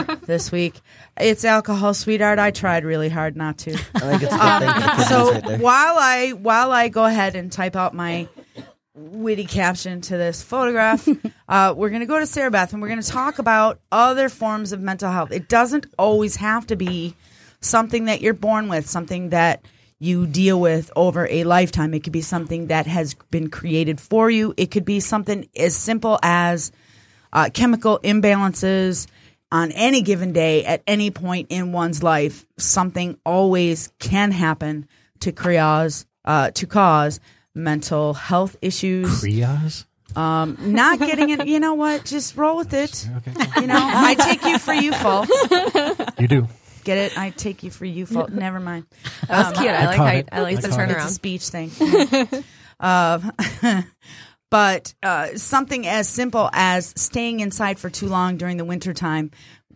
for 0.08 0.16
this 0.26 0.52
week. 0.52 0.80
It's 1.18 1.46
alcohol, 1.46 1.94
sweetheart. 1.94 2.40
I 2.40 2.52
tried 2.52 2.84
really 2.86 3.10
hard 3.10 3.36
not 3.36 3.58
to. 3.60 3.74
I 3.74 4.00
think 4.00 4.24
it's 4.24 4.34
a 4.34 4.38
good 4.38 4.84
thing. 4.84 4.96
for 4.96 5.04
So 5.04 5.32
right 5.32 5.60
while 5.60 5.96
I 5.98 6.32
while 6.32 6.72
I 6.72 6.90
go 6.90 7.06
ahead 7.06 7.36
and 7.36 7.52
type 7.52 7.76
out 7.76 7.94
my 7.94 8.28
witty 8.96 9.46
caption 9.46 10.02
to 10.02 10.18
this 10.18 10.42
photograph, 10.42 11.08
uh, 11.50 11.74
we're 11.76 11.90
going 11.90 12.00
to 12.02 12.06
go 12.08 12.20
to 12.20 12.26
Sarah 12.26 12.52
Beth 12.52 12.74
and 12.74 12.82
we're 12.82 12.88
going 12.88 13.02
to 13.02 13.08
talk 13.08 13.40
about 13.40 13.80
other 13.92 14.30
forms 14.30 14.72
of 14.72 14.82
mental 14.82 15.12
health. 15.12 15.32
It 15.32 15.48
doesn't 15.48 15.88
always 16.00 16.38
have 16.38 16.66
to 16.68 16.76
be 16.76 17.16
something 17.62 18.06
that 18.06 18.22
you're 18.22 18.34
born 18.34 18.68
with, 18.70 18.90
something 18.90 19.30
that 19.30 19.66
you 20.00 20.28
deal 20.28 20.60
with 20.60 20.92
over 20.96 21.28
a 21.30 21.44
lifetime. 21.46 21.94
It 21.94 22.04
could 22.04 22.14
be 22.14 22.22
something 22.22 22.68
that 22.68 22.86
has 22.88 23.14
been 23.32 23.50
created 23.50 24.00
for 24.02 24.30
you. 24.30 24.54
It 24.58 24.72
could 24.72 24.86
be 24.86 25.00
something 25.00 25.48
as 25.56 25.76
simple 25.76 26.20
as 26.22 26.72
uh, 27.36 27.50
chemical 27.54 28.00
imbalances 28.00 29.06
on 29.52 29.72
any 29.74 30.02
given 30.02 30.34
day 30.34 30.66
at 30.66 30.82
any 30.88 31.12
point 31.12 31.48
in 31.52 31.72
one's 31.72 32.02
life. 32.02 32.48
Something 32.58 33.20
always 33.26 33.92
can 34.00 34.32
happen 34.32 34.88
to 35.20 35.32
cause 35.32 36.06
uh, 36.24 36.50
to 36.52 36.66
cause 36.66 37.20
mental 37.54 38.14
health 38.16 38.56
issues. 38.62 39.22
Kriaz? 39.22 39.86
Um, 40.16 40.58
not 40.60 40.98
getting 40.98 41.30
it. 41.30 41.46
You 41.46 41.60
know 41.60 41.74
what? 41.74 42.06
Just 42.06 42.38
roll 42.38 42.58
with 42.58 42.74
it. 42.74 43.08
Okay. 43.18 43.62
You 43.62 43.68
know, 43.68 43.78
I 43.78 44.16
take 44.16 44.44
you 44.44 44.58
for 44.58 44.74
you 44.74 44.94
fault. 44.94 45.30
You 46.18 46.28
do. 46.28 46.48
Get 46.84 46.98
it? 46.98 47.18
I 47.18 47.32
take 47.32 47.64
you 47.64 47.72
for 47.72 47.86
you 47.86 48.06
fault. 48.06 48.30
Never 48.30 48.60
mind. 48.60 48.86
That 49.28 49.50
was 49.50 49.58
cute. 49.58 49.72
I, 49.72 49.86
like 49.88 49.98
caught 49.98 50.08
how, 50.08 50.16
it. 50.16 50.30
I 50.32 50.42
like 50.42 50.58
I 50.58 50.62
the 50.62 50.70
caught 50.70 50.90
it. 50.90 50.92
It's 50.92 51.06
a 51.06 51.10
speech 51.10 51.48
thing. 51.48 51.72
uh, 52.80 53.20
but 54.56 54.94
uh, 55.04 55.36
something 55.36 55.86
as 55.86 56.08
simple 56.08 56.50
as 56.54 56.94
staying 56.96 57.42
inside 57.42 57.78
for 57.78 57.90
too 57.90 58.08
long 58.08 58.38
during 58.38 58.56
the 58.56 58.64
wintertime, 58.64 59.32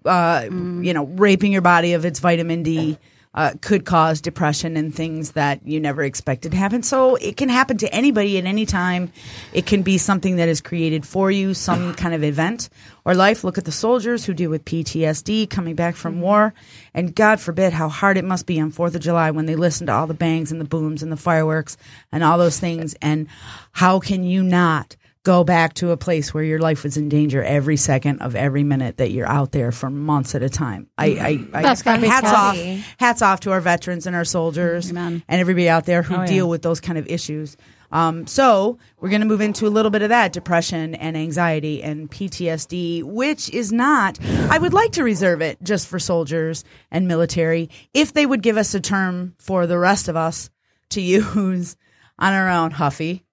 uh, 0.05 0.45
you 0.49 0.93
know, 0.93 1.03
raping 1.03 1.51
your 1.51 1.61
body 1.61 1.95
of 1.95 2.05
its 2.05 2.19
vitamin 2.19 2.63
D. 2.63 2.97
Uh, 3.32 3.53
could 3.61 3.86
cause 3.86 4.21
depression 4.21 4.75
and 4.75 4.95
things 4.95 5.34
that 5.34 5.65
you 5.67 5.80
never 5.80 6.01
expected 6.01 6.51
to 6.51 6.57
happen. 6.57 6.82
So 6.82 7.15
it 7.15 7.38
can 7.38 7.47
happen 7.47 7.77
to 7.77 7.93
anybody 7.93 8.39
at 8.39 8.45
any 8.45 8.65
time. 8.65 9.11
It 9.53 9.67
can 9.67 9.84
be 9.84 9.99
something 9.99 10.38
that 10.38 10.49
is 10.49 10.61
created 10.61 11.05
for 11.05 11.30
you, 11.30 11.53
some 11.53 11.93
kind 12.03 12.15
of 12.15 12.23
event 12.23 12.69
or 13.10 13.16
life. 13.16 13.43
Look 13.43 13.57
at 13.57 13.66
the 13.66 13.72
soldiers 13.72 14.24
who 14.26 14.36
deal 14.36 14.51
with 14.51 14.66
PTSD 14.66 15.49
coming 15.49 15.74
back 15.74 15.95
from 15.95 16.14
mm-hmm. 16.14 16.22
war. 16.22 16.53
And 16.93 17.16
God 17.16 17.39
forbid 17.39 17.74
how 17.74 17.89
hard 17.89 18.18
it 18.18 18.24
must 18.24 18.45
be 18.45 18.60
on 18.62 18.72
4th 18.72 18.93
of 18.93 19.01
July 19.01 19.32
when 19.32 19.47
they 19.47 19.55
listen 19.55 19.88
to 19.88 19.93
all 19.93 20.05
the 20.05 20.14
bangs 20.14 20.51
and 20.51 20.62
the 20.62 20.66
booms 20.66 21.01
and 21.01 21.12
the 21.12 21.18
fireworks 21.18 21.76
and 22.12 22.24
all 22.24 22.38
those 22.38 22.60
things. 22.60 22.95
And 23.01 23.28
how 23.72 23.99
can 23.99 24.24
you 24.24 24.43
not 24.43 24.95
go 25.24 25.43
back 25.43 25.74
to 25.74 25.89
a 25.89 25.97
place 25.97 26.34
where 26.34 26.43
your 26.43 26.60
life 26.60 26.84
was 26.84 26.97
in 26.97 27.10
danger 27.10 27.43
every 27.43 27.78
second 27.78 28.22
of 28.22 28.36
every 28.36 28.64
minute 28.64 28.97
that 28.97 29.12
you're 29.12 29.28
out 29.28 29.51
there 29.51 29.72
for 29.72 29.89
months 29.89 30.36
at 30.36 30.43
a 30.43 30.49
time? 30.49 30.88
I, 30.95 31.05
I, 31.05 31.60
I 31.60 31.62
That's 31.64 31.82
gotta 31.82 32.01
be 32.01 32.07
hats 32.07 32.32
off, 32.32 32.55
hats 32.99 33.22
off 33.24 33.39
to 33.41 33.51
our 33.51 33.60
veterans 33.60 34.05
and 34.05 34.16
our 34.16 34.24
soldiers 34.24 34.91
Amen. 34.91 35.24
and 35.28 35.41
everybody 35.41 35.68
out 35.68 35.86
there 35.86 36.03
who 36.03 36.16
Oh, 36.16 36.22
yeah. 36.22 36.28
deal 36.28 36.49
with 36.49 36.62
those 36.62 36.80
kind 36.80 36.99
of 36.99 37.07
issues. 37.07 37.57
Um, 37.92 38.28
so 38.28 38.78
we're 39.00 39.10
going 39.10 39.22
to 39.22 39.28
move 39.28 39.42
into 39.42 39.68
a 39.68 39.70
little 39.70 39.92
bit 39.92 40.02
of 40.02 40.10
that 40.10 40.34
depression 40.34 40.96
and 40.96 41.18
anxiety 41.18 41.82
and 41.82 42.10
PTSD, 42.10 43.04
which 43.04 43.50
is 43.50 43.72
not. 43.72 44.20
I 44.50 44.58
would 44.58 44.74
like 44.74 44.94
to 44.94 45.04
reserve 45.04 45.42
it 45.42 45.62
just 45.64 45.88
for 45.88 46.00
soldiers 46.00 46.64
and 46.92 47.08
military 47.08 47.70
if 47.94 48.14
they 48.14 48.26
would 48.26 48.42
give 48.44 48.58
us 48.58 48.74
a 48.74 48.80
term 48.80 49.36
for 49.40 49.68
the 49.68 49.78
rest 49.78 50.08
of 50.08 50.16
us 50.16 50.50
to 50.90 51.02
use 51.36 51.76
on 52.18 52.34
our 52.34 52.50
own. 52.50 52.72
Huffy, 52.72 53.26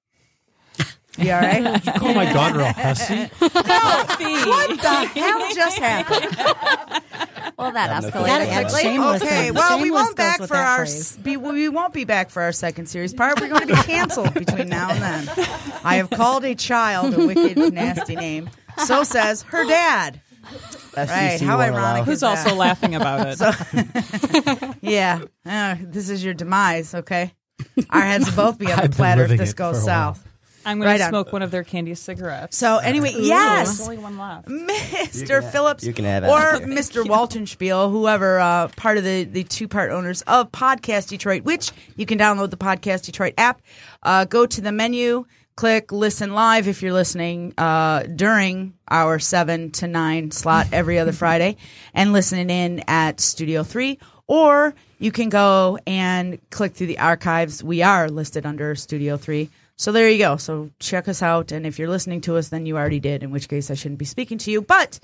you 1.18 1.32
all 1.32 1.40
right? 1.40 1.82
Call 1.98 2.14
my 2.14 2.32
daughter 2.32 2.60
a 2.60 2.72
hussy. 2.76 3.28
what 3.38 4.18
the 4.18 5.10
hell 5.14 5.54
just 5.54 5.78
happened? 5.78 6.36
Well, 7.58 7.72
that 7.72 7.90
I'm 7.90 8.02
escalated 8.02 8.70
quickly. 8.70 8.98
Okay, 8.98 9.50
Listen, 9.50 9.54
well, 9.54 9.80
we 9.80 9.90
won't 9.90 10.08
goes 10.08 10.14
back 10.16 10.42
for 10.48 10.56
our 10.56 10.78
phrase. 10.86 11.16
be, 11.16 11.36
we 11.36 11.68
won't 11.68 11.94
be 11.94 12.04
back 12.04 12.28
for 12.30 12.42
our 12.42 12.52
second 12.52 12.86
series 12.86 13.14
part. 13.14 13.40
We're 13.40 13.48
going 13.48 13.62
to 13.68 13.74
be 13.74 13.82
canceled 13.82 14.34
between 14.34 14.68
now 14.68 14.90
and 14.90 15.00
then. 15.02 15.28
I 15.84 15.96
have 15.96 16.10
called 16.10 16.44
a 16.44 16.54
child 16.54 17.14
a 17.14 17.26
wicked, 17.26 17.72
nasty 17.72 18.14
name. 18.16 18.50
So 18.84 19.02
says 19.04 19.42
her 19.42 19.64
dad. 19.66 20.20
FCC 20.92 21.08
Right, 21.08 21.40
how 21.40 21.58
ironic 21.60 21.78
allow- 21.80 22.04
Who's 22.04 22.22
also 22.22 22.54
laughing 22.54 22.94
about 22.94 23.26
it? 23.40 24.76
Yeah, 24.82 25.22
uh, 25.44 25.76
this 25.80 26.08
is 26.08 26.22
your 26.24 26.34
demise. 26.34 26.94
Okay, 26.94 27.32
our 27.90 28.00
heads 28.02 28.26
will 28.26 28.36
both 28.52 28.58
be 28.58 28.66
on 28.70 28.76
the 28.76 28.82
I've 28.84 28.90
been 28.90 28.96
platter 28.96 29.22
if 29.22 29.30
living 29.30 29.38
this 29.38 29.50
it 29.52 29.56
goes 29.56 29.76
for 29.78 29.90
a 29.90 29.92
while. 29.94 30.14
south. 30.14 30.28
I'm 30.66 30.78
going 30.78 30.88
Right 30.90 30.98
to 30.98 31.04
on. 31.04 31.10
smoke 31.10 31.32
one 31.32 31.42
of 31.42 31.50
their 31.50 31.64
candy 31.64 31.94
cigarettes. 31.94 32.56
So 32.56 32.78
anyway, 32.78 33.12
There's 33.12 33.28
yes, 33.28 33.80
only 33.80 33.98
one 33.98 34.18
left. 34.18 34.48
Mr. 34.48 35.48
Phillips 35.50 35.84
you 35.84 35.92
can 35.92 36.04
have 36.04 36.24
it. 36.24 36.28
or 36.28 36.66
Mr. 36.66 37.04
Waltonspiel, 37.04 37.90
whoever 37.90 38.38
uh, 38.40 38.68
part 38.76 38.98
of 38.98 39.04
the, 39.04 39.24
the 39.24 39.44
two 39.44 39.68
part 39.68 39.90
owners 39.90 40.22
of 40.22 40.50
Podcast 40.52 41.08
Detroit, 41.08 41.44
which 41.44 41.70
you 41.96 42.04
can 42.06 42.18
download 42.18 42.50
the 42.50 42.56
Podcast 42.56 43.04
Detroit 43.04 43.34
app. 43.38 43.62
Uh, 44.02 44.24
go 44.24 44.44
to 44.46 44.60
the 44.60 44.72
menu, 44.72 45.24
click 45.56 45.92
listen 45.92 46.34
live 46.34 46.68
if 46.68 46.82
you're 46.82 46.92
listening 46.92 47.54
uh, 47.58 48.02
during 48.02 48.74
our 48.88 49.18
seven 49.18 49.70
to 49.72 49.86
nine 49.86 50.30
slot 50.30 50.66
every 50.72 50.98
other 50.98 51.12
Friday, 51.22 51.56
and 51.94 52.12
listening 52.12 52.50
in 52.50 52.82
at 52.88 53.20
Studio 53.20 53.62
Three. 53.62 53.98
Or 54.28 54.74
you 54.98 55.12
can 55.12 55.28
go 55.28 55.78
and 55.86 56.40
click 56.50 56.74
through 56.74 56.88
the 56.88 56.98
archives. 56.98 57.62
We 57.62 57.82
are 57.82 58.08
listed 58.08 58.44
under 58.44 58.74
Studio 58.74 59.16
Three. 59.16 59.50
So 59.76 59.92
there 59.92 60.08
you 60.08 60.18
go. 60.18 60.36
So 60.38 60.70
check 60.80 61.06
us 61.08 61.22
out. 61.22 61.52
And 61.52 61.66
if 61.66 61.78
you're 61.78 61.88
listening 61.88 62.22
to 62.22 62.36
us, 62.36 62.48
then 62.48 62.64
you 62.66 62.76
already 62.76 63.00
did, 63.00 63.22
in 63.22 63.30
which 63.30 63.48
case 63.48 63.70
I 63.70 63.74
shouldn't 63.74 63.98
be 63.98 64.04
speaking 64.06 64.38
to 64.38 64.50
you. 64.50 64.62
But 64.62 64.98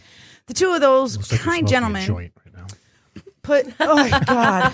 the 0.46 0.54
two 0.54 0.72
of 0.72 0.80
those 0.80 1.16
Looks 1.16 1.30
like 1.32 1.40
you're 1.40 1.44
kind 1.44 1.58
smoking 1.58 1.64
a 1.66 1.70
gentlemen 1.70 2.06
joint 2.06 2.32
right 2.44 2.54
now. 2.56 2.66
put, 3.42 3.66
oh 3.80 3.96
my 3.96 4.20
God. 4.24 4.72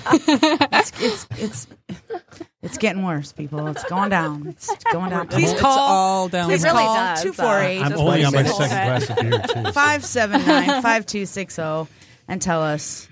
it's, 0.72 0.92
it's, 1.02 1.26
it's, 1.38 1.66
it's 2.62 2.78
getting 2.78 3.02
worse, 3.04 3.32
people. 3.32 3.66
It's 3.66 3.82
going 3.84 4.10
down. 4.10 4.46
It's 4.46 4.72
going 4.92 5.10
down. 5.10 5.26
Please 5.28 5.50
It's 5.52 5.60
call. 5.60 5.78
all 5.78 6.28
down. 6.28 6.48
Please 6.48 6.62
It 6.62 6.68
really 6.68 6.84
call 6.84 6.94
does, 6.94 7.22
two 7.24 7.32
four 7.32 7.58
eight 7.60 7.80
I'm 7.82 7.92
only 7.94 8.24
on 8.24 8.32
my 8.32 8.42
like 8.42 8.52
second 8.52 8.90
this. 9.00 9.06
glass 9.06 9.10
of 9.10 9.16
beer 9.16 9.40
too. 9.64 9.64
so- 9.66 9.72
579 9.72 10.82
5260 10.82 11.92
and 12.28 12.40
tell 12.42 12.62
us 12.62 13.08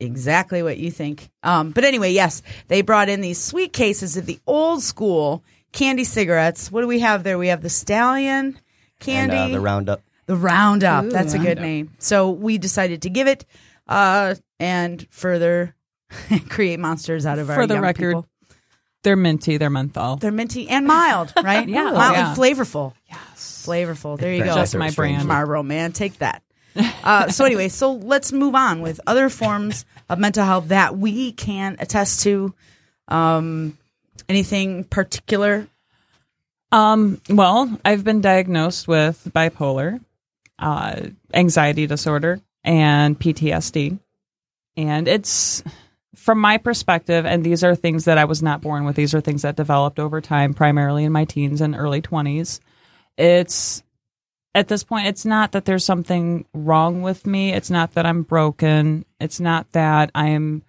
exactly 0.00 0.62
what 0.62 0.76
you 0.78 0.90
think. 0.90 1.30
Um, 1.44 1.70
but 1.70 1.84
anyway, 1.84 2.12
yes, 2.12 2.42
they 2.68 2.82
brought 2.82 3.08
in 3.08 3.20
these 3.20 3.40
sweet 3.40 3.72
cases 3.72 4.16
of 4.16 4.26
the 4.26 4.40
old 4.46 4.82
school 4.82 5.44
candy 5.76 6.04
cigarettes. 6.04 6.72
What 6.72 6.80
do 6.80 6.86
we 6.88 7.00
have 7.00 7.22
there? 7.22 7.38
We 7.38 7.48
have 7.48 7.62
the 7.62 7.70
Stallion 7.70 8.46
and, 8.46 8.60
candy, 8.98 9.36
uh, 9.36 9.48
the 9.48 9.60
roundup. 9.60 10.02
the 10.26 10.36
Roundup. 10.36 11.06
That's 11.10 11.34
a 11.34 11.38
good 11.38 11.46
Roundup. 11.58 11.62
name. 11.64 11.90
So 11.98 12.30
we 12.30 12.58
decided 12.58 13.02
to 13.02 13.10
give 13.10 13.28
it 13.28 13.44
uh, 13.86 14.34
and 14.58 15.06
further 15.10 15.74
create 16.48 16.80
monsters 16.80 17.26
out 17.26 17.38
of 17.38 17.50
our 17.50 17.56
For 17.56 17.66
the 17.66 17.74
young 17.74 17.82
record, 17.82 18.10
people. 18.10 18.26
They're 19.02 19.16
minty. 19.16 19.56
They're 19.58 19.70
menthol. 19.70 20.16
They're 20.16 20.32
minty 20.32 20.68
and 20.68 20.86
mild, 20.86 21.32
right? 21.42 21.68
Yeah. 21.68 21.90
mild 21.92 22.16
Yeah. 22.16 22.28
and 22.30 22.38
flavorful. 22.38 22.94
yes. 23.08 23.64
Flavorful. 23.66 24.18
There 24.18 24.32
you 24.32 24.44
go. 24.44 24.54
Just 24.54 24.74
my 24.76 24.90
brand. 24.90 25.28
Marlboro 25.28 25.62
man, 25.62 25.92
take 25.92 26.18
that. 26.18 26.42
Uh, 27.04 27.28
so 27.28 27.44
anyway, 27.44 27.68
so 27.68 27.92
let's 27.92 28.32
move 28.32 28.54
on 28.54 28.80
with 28.82 29.00
other 29.06 29.28
forms 29.28 29.84
of 30.10 30.18
mental 30.18 30.44
health 30.44 30.68
that 30.68 30.96
we 30.98 31.32
can 31.32 31.76
attest 31.78 32.22
to. 32.22 32.54
Um, 33.08 33.78
anything 34.28 34.84
particular? 34.84 35.66
Um, 36.72 37.20
well, 37.28 37.78
I've 37.84 38.04
been 38.04 38.20
diagnosed 38.20 38.88
with 38.88 39.28
bipolar, 39.34 40.00
uh, 40.58 41.00
anxiety 41.32 41.86
disorder, 41.86 42.40
and 42.64 43.18
PTSD. 43.18 43.98
And 44.76 45.08
it's 45.08 45.62
from 46.14 46.40
my 46.40 46.58
perspective, 46.58 47.24
and 47.24 47.44
these 47.44 47.62
are 47.62 47.74
things 47.74 48.04
that 48.06 48.18
I 48.18 48.24
was 48.24 48.42
not 48.42 48.60
born 48.60 48.84
with, 48.84 48.96
these 48.96 49.14
are 49.14 49.20
things 49.20 49.42
that 49.42 49.56
developed 49.56 49.98
over 49.98 50.20
time, 50.20 50.54
primarily 50.54 51.04
in 51.04 51.12
my 51.12 51.24
teens 51.24 51.60
and 51.60 51.76
early 51.76 52.02
20s. 52.02 52.60
It's 53.16 53.82
at 54.56 54.68
this 54.68 54.84
point, 54.84 55.06
it's 55.06 55.26
not 55.26 55.52
that 55.52 55.66
there's 55.66 55.84
something 55.84 56.46
wrong 56.54 57.02
with 57.02 57.26
me. 57.26 57.52
It's 57.52 57.70
not 57.70 57.92
that 57.92 58.06
I'm 58.06 58.22
broken. 58.22 59.04
It's 59.20 59.38
not 59.38 59.70
that 59.72 60.10
I'm 60.14 60.62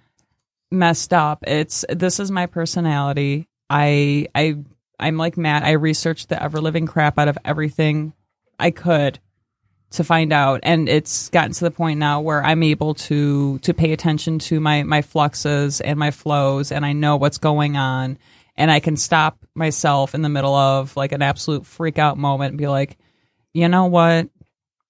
messed 0.72 1.14
up. 1.14 1.44
It's 1.48 1.86
this 1.90 2.20
is 2.20 2.32
my 2.32 2.46
personality. 2.46 3.48
I 3.70 4.28
I 4.36 4.58
I'm 5.00 5.18
like 5.18 5.38
Matt. 5.38 5.64
I 5.64 5.72
researched 5.74 6.30
the 6.30 6.42
ever 6.42 6.60
living 6.60 6.88
crap 6.88 7.20
out 7.20 7.28
of 7.28 7.38
everything 7.46 8.14
I 8.60 8.72
could 8.72 9.20
to 9.92 10.04
find 10.04 10.34
out, 10.34 10.60
and 10.64 10.90
it's 10.90 11.30
gotten 11.30 11.54
to 11.54 11.64
the 11.64 11.72
point 11.72 12.00
now 12.00 12.20
where 12.20 12.44
I'm 12.44 12.64
able 12.64 12.94
to 12.96 13.60
to 13.60 13.74
pay 13.74 13.94
attention 13.94 14.40
to 14.40 14.60
my 14.60 14.84
my 14.84 15.02
fluxes 15.02 15.82
and 15.82 15.98
my 15.98 16.12
flows, 16.12 16.72
and 16.72 16.86
I 16.86 16.94
know 16.94 17.16
what's 17.16 17.38
going 17.38 17.78
on, 17.78 18.18
and 18.56 18.72
I 18.72 18.80
can 18.80 18.98
stop 18.98 19.46
myself 19.56 20.14
in 20.14 20.22
the 20.22 20.30
middle 20.30 20.56
of 20.56 20.96
like 20.98 21.12
an 21.12 21.22
absolute 21.22 21.66
freak 21.66 22.00
out 22.00 22.18
moment 22.18 22.52
and 22.52 22.58
be 22.58 22.68
like, 22.68 22.98
you 23.54 23.68
know 23.70 23.86
what, 23.86 24.30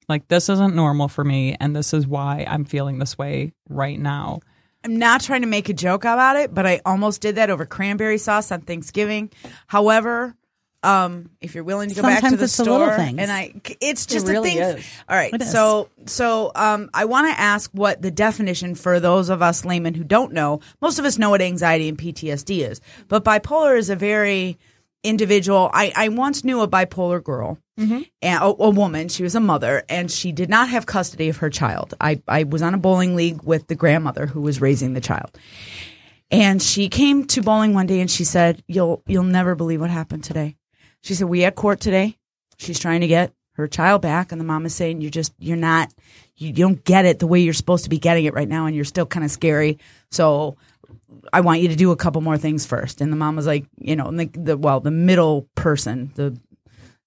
like 0.10 0.28
this 0.28 0.50
isn't 0.50 0.76
normal 0.76 1.10
for 1.10 1.24
me, 1.24 1.56
and 1.60 1.76
this 1.76 1.94
is 1.94 2.08
why 2.08 2.46
I'm 2.48 2.66
feeling 2.66 2.98
this 2.98 3.18
way 3.18 3.54
right 3.70 4.00
now. 4.00 4.40
I'm 4.84 4.98
not 4.98 5.22
trying 5.22 5.42
to 5.42 5.48
make 5.48 5.70
a 5.70 5.74
joke 5.74 6.04
about 6.04 6.36
it, 6.38 6.54
but 6.54 6.66
I 6.66 6.82
almost 6.86 7.22
did 7.22 7.36
that 7.36 7.50
over 7.50 7.66
cranberry 7.66 8.18
sauce 8.18 8.52
on 8.52 8.62
Thanksgiving. 8.62 9.32
However, 9.68 10.36
um, 10.84 11.32
if 11.42 11.56
you're 11.56 11.64
willing 11.64 11.90
to 11.90 11.96
go 11.96 12.04
back 12.04 12.24
to 12.24 12.38
the 12.38 12.44
it's 12.44 12.56
the 12.58 12.64
store, 12.64 12.80
little 12.80 12.96
things. 12.96 13.20
and 13.20 13.32
I, 13.32 13.54
it's 13.82 14.06
just 14.06 14.28
really 14.28 14.58
a 14.60 14.66
thing. 14.66 14.78
is. 14.78 14.86
All 15.10 15.18
right, 15.18 15.34
It 15.34 15.42
is. 15.42 15.52
so 15.52 15.90
so 16.06 16.52
um, 16.56 16.90
I 16.94 17.06
want 17.06 17.34
to 17.34 17.40
ask 17.40 17.70
what 17.72 18.02
the 18.02 18.12
definition 18.12 18.76
for 18.76 19.00
those 19.00 19.30
of 19.30 19.42
us 19.42 19.66
laymen 19.66 19.96
who 19.96 20.04
don't 20.04 20.34
know. 20.34 20.62
Most 20.80 21.00
of 21.00 21.06
us 21.06 21.18
know 21.18 21.32
what 21.32 21.42
anxiety 21.42 21.90
and 21.90 21.98
PTSD 21.98 22.70
is, 22.70 22.80
but 23.08 23.26
bipolar 23.26 23.78
is 23.78 23.90
a 23.90 23.96
very 23.96 24.58
individual. 25.04 25.70
I, 25.74 25.92
I 25.96 26.10
once 26.10 26.44
knew 26.44 26.62
a 26.62 26.68
bipolar 26.68 27.24
girl, 27.24 27.58
mm-hmm. 27.80 28.02
and 28.22 28.44
a, 28.44 28.46
a 28.46 28.70
woman. 28.70 29.10
She 29.10 29.24
was 29.24 29.36
a 29.36 29.40
mother, 29.40 29.84
and 29.90 30.12
she 30.12 30.32
did 30.32 30.50
not 30.50 30.70
have 30.70 30.86
custody 30.86 31.30
of 31.30 31.38
her 31.38 31.50
child. 31.50 31.94
I, 32.02 32.22
I 32.28 32.44
was 32.44 32.62
on 32.62 32.74
a 32.74 32.78
bowling 32.78 33.16
league 33.16 33.44
with 33.44 33.68
the 33.68 33.76
grandmother 33.76 34.26
who 34.26 34.42
was 34.42 34.62
raising 34.62 34.94
the 34.94 35.02
child. 35.02 35.38
And 36.30 36.62
she 36.62 36.90
came 36.90 37.26
to 37.28 37.42
bowling 37.42 37.74
one 37.74 37.88
day 37.88 38.02
and 38.02 38.12
she 38.12 38.26
said, 38.26 38.62
"You'll 38.68 39.02
you'll 39.08 39.24
never 39.24 39.56
believe 39.56 39.80
what 39.80 39.90
happened 39.90 40.26
today." 40.26 40.58
She 41.02 41.14
said, 41.14 41.28
"We 41.28 41.46
at 41.46 41.56
court 41.56 41.80
today. 41.80 42.18
She's 42.58 42.80
trying 42.80 43.02
to 43.02 43.08
get 43.08 43.32
her 43.54 43.68
child 43.68 44.02
back, 44.02 44.32
and 44.32 44.42
the 44.42 44.46
mom 44.46 44.66
is 44.66 44.76
saying 44.76 45.00
you're 45.00 45.10
just 45.10 45.34
you're 45.40 45.56
not 45.56 45.94
you, 46.36 46.50
you 46.50 46.54
don't 46.54 46.84
get 46.84 47.06
it 47.06 47.20
the 47.20 47.28
way 47.28 47.40
you're 47.40 47.54
supposed 47.54 47.86
to 47.86 47.90
be 47.90 47.98
getting 47.98 48.26
it 48.26 48.34
right 48.34 48.48
now, 48.48 48.66
and 48.66 48.76
you're 48.76 48.86
still 48.86 49.06
kind 49.06 49.24
of 49.24 49.32
scary. 49.32 49.80
So 50.12 50.58
I 51.32 51.42
want 51.42 51.62
you 51.62 51.68
to 51.70 51.76
do 51.76 51.92
a 51.92 51.96
couple 51.96 52.22
more 52.22 52.38
things 52.38 52.66
first. 52.66 53.02
And 53.02 53.12
the 53.12 53.18
mom 53.18 53.36
was 53.36 53.48
like, 53.48 53.66
you 53.78 53.96
know, 53.96 54.08
and 54.08 54.20
the, 54.20 54.26
the 54.26 54.58
well, 54.58 54.80
the 54.80 54.92
middle 54.92 55.48
person, 55.56 56.12
the 56.16 56.38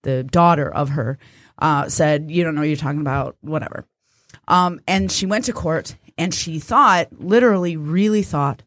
the 0.03 0.25
daughter 0.25 0.73
of 0.73 0.91
her, 0.91 1.19
uh, 1.59 1.89
said, 1.89 2.31
"You 2.31 2.43
don't 2.43 2.55
know 2.55 2.63
what 2.63 2.69
you're 2.69 2.77
talking 2.77 3.01
about, 3.01 3.37
whatever." 3.41 3.85
Um, 4.49 4.81
and 4.87 5.13
she 5.13 5.27
went 5.27 5.45
to 5.47 5.53
court, 5.53 5.97
and 6.17 6.35
she 6.35 6.59
thought, 6.59 7.09
literally, 7.13 7.77
really 7.77 8.23
thought 8.23 8.63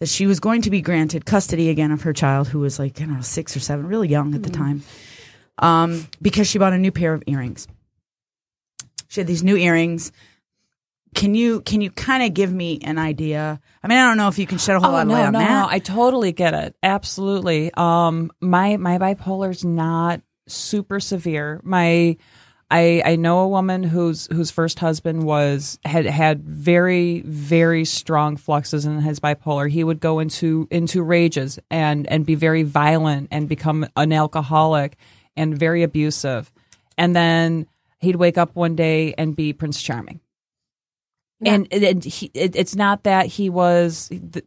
that 0.00 0.08
she 0.08 0.26
was 0.26 0.40
going 0.40 0.62
to 0.62 0.70
be 0.70 0.80
granted 0.80 1.24
custody 1.24 1.70
again 1.70 1.92
of 1.92 2.02
her 2.02 2.12
child, 2.12 2.48
who 2.48 2.58
was 2.58 2.78
like, 2.78 3.00
I 3.00 3.04
don't 3.04 3.14
know, 3.14 3.20
six 3.20 3.56
or 3.56 3.60
seven, 3.60 3.86
really 3.86 4.08
young 4.08 4.34
at 4.34 4.42
the 4.42 4.50
time, 4.50 4.82
um, 5.58 6.08
because 6.20 6.48
she 6.48 6.58
bought 6.58 6.72
a 6.72 6.78
new 6.78 6.90
pair 6.90 7.14
of 7.14 7.22
earrings. 7.26 7.68
She 9.08 9.20
had 9.20 9.28
these 9.28 9.44
new 9.44 9.56
earrings. 9.56 10.10
Can 11.14 11.34
you 11.34 11.60
can 11.60 11.80
you 11.80 11.90
kind 11.90 12.22
of 12.22 12.32
give 12.32 12.52
me 12.52 12.78
an 12.82 12.98
idea? 12.98 13.60
I 13.82 13.88
mean, 13.88 13.98
I 13.98 14.08
don't 14.08 14.16
know 14.16 14.28
if 14.28 14.38
you 14.38 14.46
can 14.46 14.58
shed 14.58 14.76
a 14.76 14.80
whole 14.80 14.92
lot 14.92 15.02
of 15.02 15.08
no, 15.08 15.14
light 15.14 15.26
on 15.26 15.32
no, 15.32 15.38
that. 15.40 15.50
no. 15.50 15.66
I 15.68 15.78
totally 15.78 16.32
get 16.32 16.54
it. 16.54 16.74
Absolutely. 16.82 17.70
Um, 17.74 18.32
my 18.40 18.76
my 18.78 18.98
bipolar's 18.98 19.64
not 19.64 20.22
super 20.46 21.00
severe. 21.00 21.60
My 21.62 22.16
I 22.70 23.02
I 23.04 23.16
know 23.16 23.40
a 23.40 23.48
woman 23.48 23.82
whose 23.82 24.26
whose 24.32 24.50
first 24.50 24.78
husband 24.78 25.24
was 25.24 25.78
had 25.84 26.06
had 26.06 26.42
very 26.42 27.20
very 27.20 27.84
strong 27.84 28.38
fluxes 28.38 28.86
in 28.86 28.98
his 29.00 29.20
bipolar. 29.20 29.70
He 29.70 29.84
would 29.84 30.00
go 30.00 30.18
into 30.18 30.66
into 30.70 31.02
rages 31.02 31.58
and 31.70 32.06
and 32.06 32.24
be 32.24 32.34
very 32.34 32.62
violent 32.62 33.28
and 33.30 33.46
become 33.48 33.86
an 33.94 34.12
alcoholic 34.12 34.96
and 35.36 35.56
very 35.56 35.82
abusive. 35.82 36.50
And 36.96 37.14
then 37.14 37.66
he'd 38.00 38.16
wake 38.16 38.38
up 38.38 38.56
one 38.56 38.74
day 38.74 39.14
and 39.18 39.36
be 39.36 39.52
Prince 39.52 39.82
Charming. 39.82 40.20
And, 41.44 41.66
and 41.72 42.04
he, 42.04 42.30
it, 42.34 42.54
it's 42.54 42.76
not 42.76 43.02
that 43.04 43.26
he 43.26 43.50
was 43.50 44.08
the, 44.08 44.44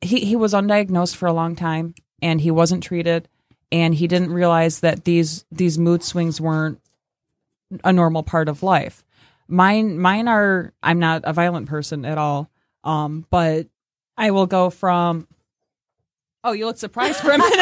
he 0.00 0.20
he 0.20 0.36
was 0.36 0.52
undiagnosed 0.52 1.16
for 1.16 1.26
a 1.26 1.32
long 1.32 1.56
time 1.56 1.94
and 2.20 2.40
he 2.40 2.50
wasn't 2.50 2.82
treated 2.82 3.28
and 3.72 3.94
he 3.94 4.06
didn't 4.06 4.32
realize 4.32 4.80
that 4.80 5.04
these 5.04 5.44
these 5.50 5.78
mood 5.78 6.02
swings 6.02 6.40
weren't 6.40 6.80
a 7.84 7.92
normal 7.92 8.22
part 8.22 8.48
of 8.48 8.62
life. 8.62 9.04
Mine 9.48 9.98
mine 9.98 10.28
are 10.28 10.72
I'm 10.82 10.98
not 10.98 11.22
a 11.24 11.32
violent 11.32 11.68
person 11.68 12.04
at 12.04 12.18
all. 12.18 12.50
Um 12.84 13.26
but 13.30 13.66
I 14.16 14.30
will 14.30 14.46
go 14.46 14.70
from 14.70 15.26
Oh, 16.44 16.52
you 16.52 16.66
look 16.66 16.78
surprised 16.78 17.18
for 17.18 17.32
a 17.32 17.38
minute. 17.38 17.52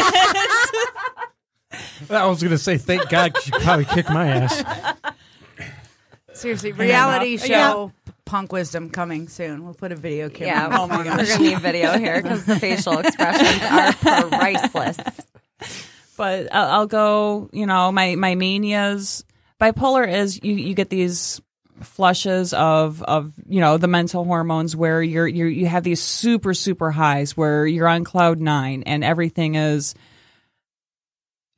I 2.10 2.26
was 2.26 2.42
going 2.42 2.50
to 2.50 2.58
say, 2.58 2.76
thank 2.76 3.08
God 3.08 3.32
you 3.46 3.52
probably 3.60 3.86
kick 3.86 4.10
my 4.10 4.28
ass. 4.28 4.62
Seriously, 6.34 6.72
reality 6.72 7.34
enough. 7.34 7.46
show 7.46 7.92
punk 8.24 8.52
wisdom 8.52 8.90
coming 8.90 9.28
soon. 9.28 9.64
We'll 9.64 9.74
put 9.74 9.92
a 9.92 9.96
video 9.96 10.28
camera. 10.28 10.70
Yeah, 10.70 10.78
Oh 10.78 10.86
my 10.86 10.98
we're 10.98 11.04
gonna 11.04 11.38
need 11.38 11.60
video 11.60 11.96
here 11.98 12.20
because 12.20 12.44
the 12.44 12.58
facial 12.58 12.98
expressions 12.98 13.62
are 14.06 14.28
priceless. 14.28 14.98
but 16.16 16.52
I'll, 16.54 16.70
I'll 16.80 16.86
go. 16.86 17.48
You 17.52 17.66
know, 17.66 17.92
my 17.92 18.16
my 18.16 18.34
manias. 18.34 19.24
Bipolar 19.60 20.12
is 20.12 20.42
you 20.42 20.54
you 20.54 20.74
get 20.74 20.90
these 20.90 21.40
flushes 21.82 22.52
of 22.52 23.02
of 23.02 23.32
you 23.48 23.60
know 23.60 23.76
the 23.78 23.88
mental 23.88 24.24
hormones 24.24 24.74
where 24.76 25.02
you're 25.02 25.26
you 25.26 25.46
you 25.46 25.66
have 25.66 25.82
these 25.84 26.00
super 26.02 26.54
super 26.54 26.90
highs 26.90 27.36
where 27.36 27.66
you're 27.66 27.88
on 27.88 28.04
cloud 28.04 28.40
nine 28.40 28.82
and 28.86 29.04
everything 29.04 29.54
is 29.54 29.94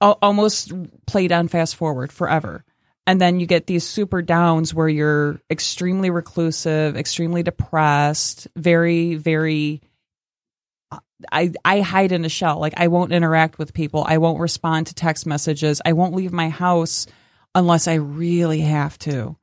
almost 0.01 0.73
played 1.07 1.33
on 1.33 1.49
fast 1.49 1.77
forward 1.77 2.13
forever. 2.13 2.65
And 3.07 3.21
then 3.21 3.39
you 3.39 3.47
get 3.47 3.67
these 3.67 3.85
super 3.87 4.21
downs 4.21 4.75
where 4.75 4.89
you're 4.89 5.41
extremely 5.51 6.11
reclusive, 6.11 6.97
extremely 6.97 7.43
depressed, 7.43 8.49
very, 8.57 9.15
very 9.15 9.81
I 11.33 11.53
I 11.65 11.81
hide 11.81 12.13
in 12.13 12.25
a 12.25 12.29
shell. 12.29 12.59
Like 12.59 12.75
I 12.77 12.89
won't 12.89 13.13
interact 13.13 13.59
with 13.59 13.73
people. 13.73 14.05
I 14.07 14.19
won't 14.19 14.41
respond 14.41 14.89
to 14.89 14.95
text 14.95 15.27
messages. 15.27 15.81
I 15.85 15.93
won't 15.93 16.15
leave 16.15 16.33
my 16.33 16.49
house 16.49 17.07
unless 17.55 17.89
I 17.89 17.95
really 17.95 18.61
have 18.61 18.99
to. 19.01 19.37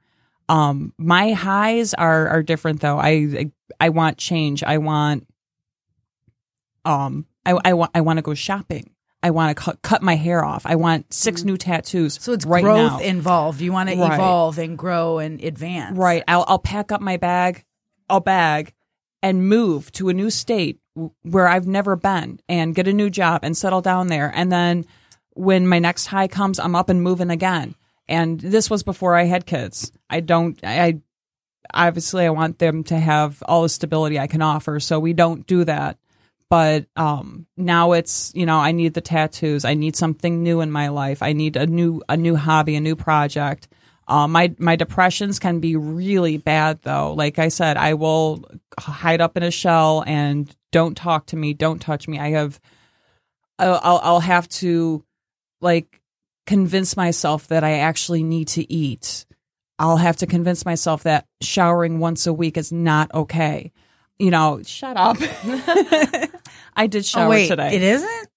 Um 0.50 0.94
my 0.98 1.32
highs 1.32 1.94
are 1.94 2.28
are 2.28 2.44
different 2.44 2.82
though. 2.82 3.00
I 3.00 3.52
I 3.80 3.90
want 3.90 4.18
change. 4.18 4.64
I 4.64 4.78
want 4.78 5.28
um 6.86 7.26
I 7.46 7.58
I 7.66 7.74
want 7.74 7.92
I 7.96 8.02
want 8.02 8.18
to 8.18 8.24
go 8.24 8.34
shopping. 8.34 8.93
I 9.24 9.32
want 9.32 9.56
to 9.56 9.64
cut 9.64 9.82
cut 9.82 10.02
my 10.04 10.16
hair 10.16 10.44
off. 10.44 10.66
I 10.66 10.76
want 10.76 11.14
six 11.14 11.44
new 11.44 11.56
tattoos. 11.56 12.18
Mm. 12.18 12.22
So 12.22 12.34
it's 12.34 12.46
right 12.46 12.64
growth 12.64 13.00
now. 13.00 13.00
involved. 13.00 13.62
You 13.62 13.72
want 13.72 13.90
to 13.90 13.96
evolve 13.96 14.58
and 14.58 14.78
grow 14.78 15.20
and 15.20 15.42
advance. 15.42 15.98
Right. 15.98 16.24
I'll 16.28 16.44
I'll 16.48 16.60
pack 16.60 16.92
up 16.92 17.00
my 17.00 17.16
bag, 17.16 17.64
a 18.10 18.20
bag, 18.20 18.74
and 19.22 19.48
move 19.48 19.92
to 19.94 20.10
a 20.10 20.14
new 20.14 20.30
state 20.30 20.80
w- 20.96 21.14
where 21.22 21.48
I've 21.48 21.66
never 21.66 21.96
been, 21.96 22.42
and 22.50 22.76
get 22.76 22.90
a 22.90 22.94
new 22.94 23.10
job 23.10 23.42
and 23.44 23.56
settle 23.56 23.82
down 23.82 24.08
there. 24.08 24.30
And 24.36 24.52
then 24.52 24.86
when 25.36 25.68
my 25.68 25.80
next 25.80 26.08
high 26.08 26.28
comes, 26.28 26.60
I'm 26.60 26.76
up 26.76 26.90
and 26.90 27.02
moving 27.02 27.30
again. 27.30 27.76
And 28.10 28.40
this 28.40 28.70
was 28.70 28.84
before 28.84 29.16
I 29.16 29.24
had 29.24 29.46
kids. 29.46 29.92
I 30.10 30.20
don't. 30.20 30.60
I 30.64 31.00
obviously 31.74 32.26
I 32.26 32.30
want 32.32 32.60
them 32.60 32.84
to 32.86 33.00
have 33.00 33.42
all 33.48 33.64
the 33.64 33.70
stability 33.70 34.20
I 34.20 34.28
can 34.28 34.42
offer, 34.42 34.82
so 34.82 35.00
we 35.00 35.14
don't 35.14 35.48
do 35.48 35.64
that. 35.64 35.98
But 36.54 36.86
um, 36.96 37.48
now 37.58 37.94
it's 37.94 38.32
you 38.36 38.46
know 38.46 38.60
I 38.60 38.74
need 38.74 38.94
the 38.94 39.02
tattoos. 39.02 39.66
I 39.66 39.74
need 39.74 39.96
something 39.96 40.44
new 40.44 40.62
in 40.62 40.70
my 40.70 40.90
life. 40.90 41.24
I 41.24 41.34
need 41.34 41.56
a 41.56 41.66
new 41.66 42.04
a 42.08 42.16
new 42.16 42.36
hobby, 42.36 42.76
a 42.76 42.80
new 42.80 42.96
project. 42.96 43.68
Uh, 44.08 44.28
my 44.28 44.54
my 44.60 44.76
depressions 44.76 45.40
can 45.40 45.60
be 45.60 45.76
really 45.76 46.38
bad 46.38 46.80
though. 46.84 47.16
Like 47.16 47.40
I 47.40 47.48
said, 47.48 47.76
I 47.76 47.96
will 47.96 48.46
hide 48.80 49.20
up 49.20 49.36
in 49.36 49.42
a 49.42 49.50
shell 49.50 50.04
and 50.06 50.56
don't 50.72 50.96
talk 50.96 51.26
to 51.28 51.36
me, 51.36 51.56
don't 51.56 51.80
touch 51.80 52.08
me. 52.08 52.20
I 52.20 52.30
have, 52.34 52.60
I'll 53.58 53.80
I'll, 53.82 54.00
I'll 54.04 54.20
have 54.20 54.48
to 54.50 55.04
like 55.60 56.04
convince 56.46 56.96
myself 56.96 57.48
that 57.48 57.64
I 57.64 57.80
actually 57.80 58.22
need 58.22 58.50
to 58.50 58.72
eat. 58.72 59.26
I'll 59.80 59.98
have 59.98 60.18
to 60.18 60.28
convince 60.28 60.66
myself 60.66 61.02
that 61.02 61.26
showering 61.42 61.98
once 61.98 62.28
a 62.28 62.34
week 62.34 62.58
is 62.58 62.72
not 62.72 63.12
okay. 63.12 63.72
You 64.20 64.32
know, 64.32 64.62
shut 64.64 64.96
up. 64.96 65.18
I 66.76 66.88
did 66.88 67.00
oh, 67.00 67.02
shower 67.02 67.26
oh 67.26 67.30
wait, 67.30 67.48
today. 67.48 67.76
it 67.76 67.82
isn't. 67.82 68.30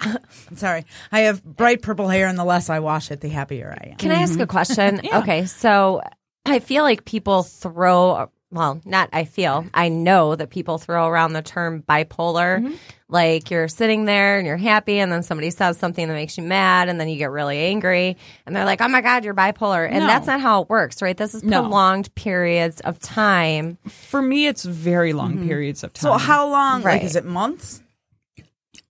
I'm 0.00 0.18
sorry. 0.56 0.84
I 1.12 1.20
have 1.20 1.44
bright 1.44 1.82
purple 1.82 2.08
hair, 2.08 2.26
and 2.26 2.38
the 2.38 2.44
less 2.44 2.70
I 2.70 2.80
wash 2.80 3.10
it, 3.10 3.20
the 3.20 3.28
happier 3.28 3.76
I 3.78 3.90
am. 3.90 3.96
Can 3.96 4.10
I 4.10 4.22
ask 4.22 4.34
a 4.34 4.42
mm-hmm. 4.42 4.50
question? 4.50 5.00
Okay, 5.12 5.46
so 5.46 6.00
I 6.46 6.60
feel 6.60 6.82
like 6.82 7.04
people 7.04 7.42
throw, 7.42 8.30
well, 8.50 8.80
not 8.84 9.10
I 9.12 9.24
feel, 9.24 9.66
I 9.74 9.88
know 9.88 10.34
that 10.34 10.50
people 10.50 10.78
throw 10.78 11.06
around 11.06 11.32
the 11.32 11.42
term 11.42 11.82
bipolar. 11.82 12.60
Mm-hmm. 12.60 12.74
Like 13.10 13.50
you're 13.50 13.68
sitting 13.68 14.04
there 14.04 14.38
and 14.38 14.46
you're 14.46 14.56
happy, 14.56 14.98
and 14.98 15.10
then 15.10 15.22
somebody 15.22 15.50
says 15.50 15.78
something 15.78 16.06
that 16.06 16.14
makes 16.14 16.38
you 16.38 16.44
mad, 16.44 16.88
and 16.88 17.00
then 17.00 17.08
you 17.08 17.16
get 17.16 17.30
really 17.30 17.58
angry, 17.58 18.16
and 18.46 18.54
they're 18.54 18.64
like, 18.64 18.80
oh 18.80 18.88
my 18.88 19.00
God, 19.00 19.24
you're 19.24 19.34
bipolar. 19.34 19.86
And 19.86 20.00
No. 20.00 20.06
that's 20.06 20.26
not 20.26 20.40
how 20.40 20.62
it 20.62 20.68
works, 20.68 21.02
right? 21.02 21.16
This 21.16 21.34
is 21.34 21.42
No. 21.42 21.62
prolonged 21.62 22.14
periods 22.14 22.80
of 22.80 22.98
time. 23.00 23.78
For 23.88 24.22
me, 24.22 24.46
it's 24.46 24.64
very 24.64 25.12
long 25.12 25.34
mm-hmm. 25.34 25.48
periods 25.48 25.82
of 25.82 25.92
time. 25.92 26.02
So 26.02 26.18
how 26.18 26.48
long? 26.48 26.82
Right. 26.82 26.94
Like, 26.94 27.04
is 27.04 27.16
it 27.16 27.24
months? 27.24 27.82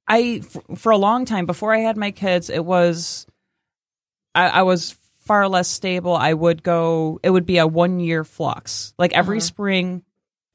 I 0.06 0.42
for 0.76 0.90
a 0.90 0.98
long 0.98 1.24
time 1.24 1.46
before 1.46 1.72
I 1.72 1.78
had 1.78 1.96
my 1.96 2.10
kids, 2.10 2.50
it 2.50 2.64
was 2.64 3.26
I, 4.34 4.48
I 4.48 4.62
was 4.62 4.96
far 5.24 5.48
less 5.48 5.68
stable. 5.68 6.14
I 6.14 6.34
would 6.34 6.62
go. 6.62 7.20
It 7.22 7.30
would 7.30 7.46
be 7.46 7.58
a 7.58 7.66
one 7.66 8.00
year 8.00 8.24
flux. 8.24 8.92
Like 8.98 9.12
every 9.12 9.38
uh-huh. 9.38 9.46
spring, 9.46 10.02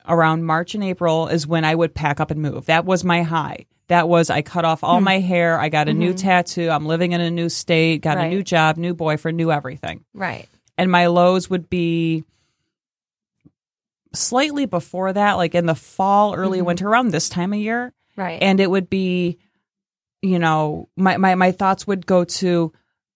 around 0.08 0.46
March 0.46 0.76
and 0.76 0.84
April 0.84 1.28
is 1.28 1.48
when 1.48 1.66
I 1.66 1.76
would 1.76 1.94
pack 1.94 2.20
up 2.20 2.32
and 2.32 2.42
move. 2.42 2.66
That 2.68 2.86
was 2.86 3.04
my 3.04 3.24
high. 3.24 3.66
That 3.88 4.10
was 4.10 4.30
I 4.30 4.42
cut 4.42 4.66
off 4.66 4.84
all 4.84 4.98
hmm. 4.98 5.06
my 5.06 5.20
hair. 5.20 5.60
I 5.60 5.70
got 5.70 5.88
a 5.88 5.94
new 5.94 6.10
mm-hmm. 6.10 6.18
tattoo. 6.18 6.70
I'm 6.70 6.86
living 6.86 7.12
in 7.12 7.22
a 7.22 7.30
new 7.30 7.50
state. 7.50 8.02
Got 8.02 8.18
a 8.18 8.30
new 8.30 8.42
job, 8.44 8.78
new 8.78 8.94
boyfriend, 8.94 9.38
new 9.38 9.52
everything. 9.52 10.04
Right. 10.14 10.48
And 10.78 10.92
my 10.92 11.08
lows 11.08 11.50
would 11.50 11.70
be 11.70 12.24
slightly 14.14 14.66
before 14.66 15.14
that, 15.14 15.34
like 15.34 15.54
in 15.56 15.66
the 15.66 15.76
fall, 15.76 16.34
early 16.34 16.58
mm-hmm. 16.58 16.68
winter, 16.68 16.90
around 16.90 17.12
this 17.12 17.30
time 17.30 17.54
of 17.54 17.60
year 17.60 17.94
Right. 18.16 18.42
and 18.42 18.60
it 18.60 18.70
would 18.70 18.90
be 18.90 19.38
you 20.22 20.40
know 20.40 20.90
my, 20.96 21.18
my 21.18 21.36
my 21.36 21.52
thoughts 21.52 21.86
would 21.86 22.06
go 22.06 22.24
to 22.24 22.72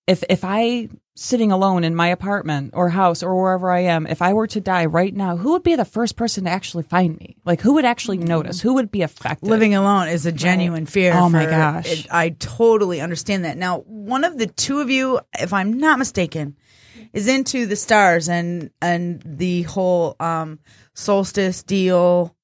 if 0.09 0.23
if 0.29 0.41
i 0.43 0.89
sitting 1.15 1.51
alone 1.51 1.83
in 1.83 1.93
my 1.93 2.07
apartment 2.07 2.71
or 2.73 2.87
house 2.89 3.21
or 3.23 3.35
wherever 3.41 3.69
i 3.71 3.79
am 3.81 4.07
if 4.07 4.21
i 4.21 4.31
were 4.33 4.47
to 4.47 4.61
die 4.61 4.85
right 4.85 5.13
now 5.13 5.35
who 5.35 5.51
would 5.51 5.63
be 5.63 5.75
the 5.75 5.83
first 5.85 6.15
person 6.15 6.45
to 6.45 6.49
actually 6.49 6.83
find 6.83 7.17
me 7.19 7.35
like 7.45 7.59
who 7.61 7.73
would 7.73 7.83
actually 7.85 8.17
notice 8.17 8.61
who 8.61 8.73
would 8.75 8.89
be 8.89 9.01
affected 9.01 9.49
Living 9.49 9.75
alone 9.75 10.07
is 10.07 10.25
a 10.25 10.31
genuine 10.31 10.85
fear. 10.85 11.13
Oh 11.13 11.27
my 11.29 11.43
for- 11.45 11.51
gosh. 11.51 11.91
it- 11.91 12.07
I 12.11 12.29
totally 12.39 13.01
understand 13.01 13.43
that. 13.45 13.57
Now, 13.57 13.79
one 13.79 14.23
of 14.23 14.37
the 14.37 14.47
two 14.47 14.79
of 14.79 14.89
you, 14.89 15.19
if 15.37 15.51
I'm 15.51 15.73
not 15.77 15.99
mistaken, 15.99 16.55
is 17.13 17.27
into 17.27 17.65
the 17.65 17.75
stars 17.75 18.29
and 18.29 18.69
and 18.81 19.21
the 19.25 19.63
whole 19.63 20.15
um 20.21 20.59
solstice 20.93 21.63
deal. 21.63 22.35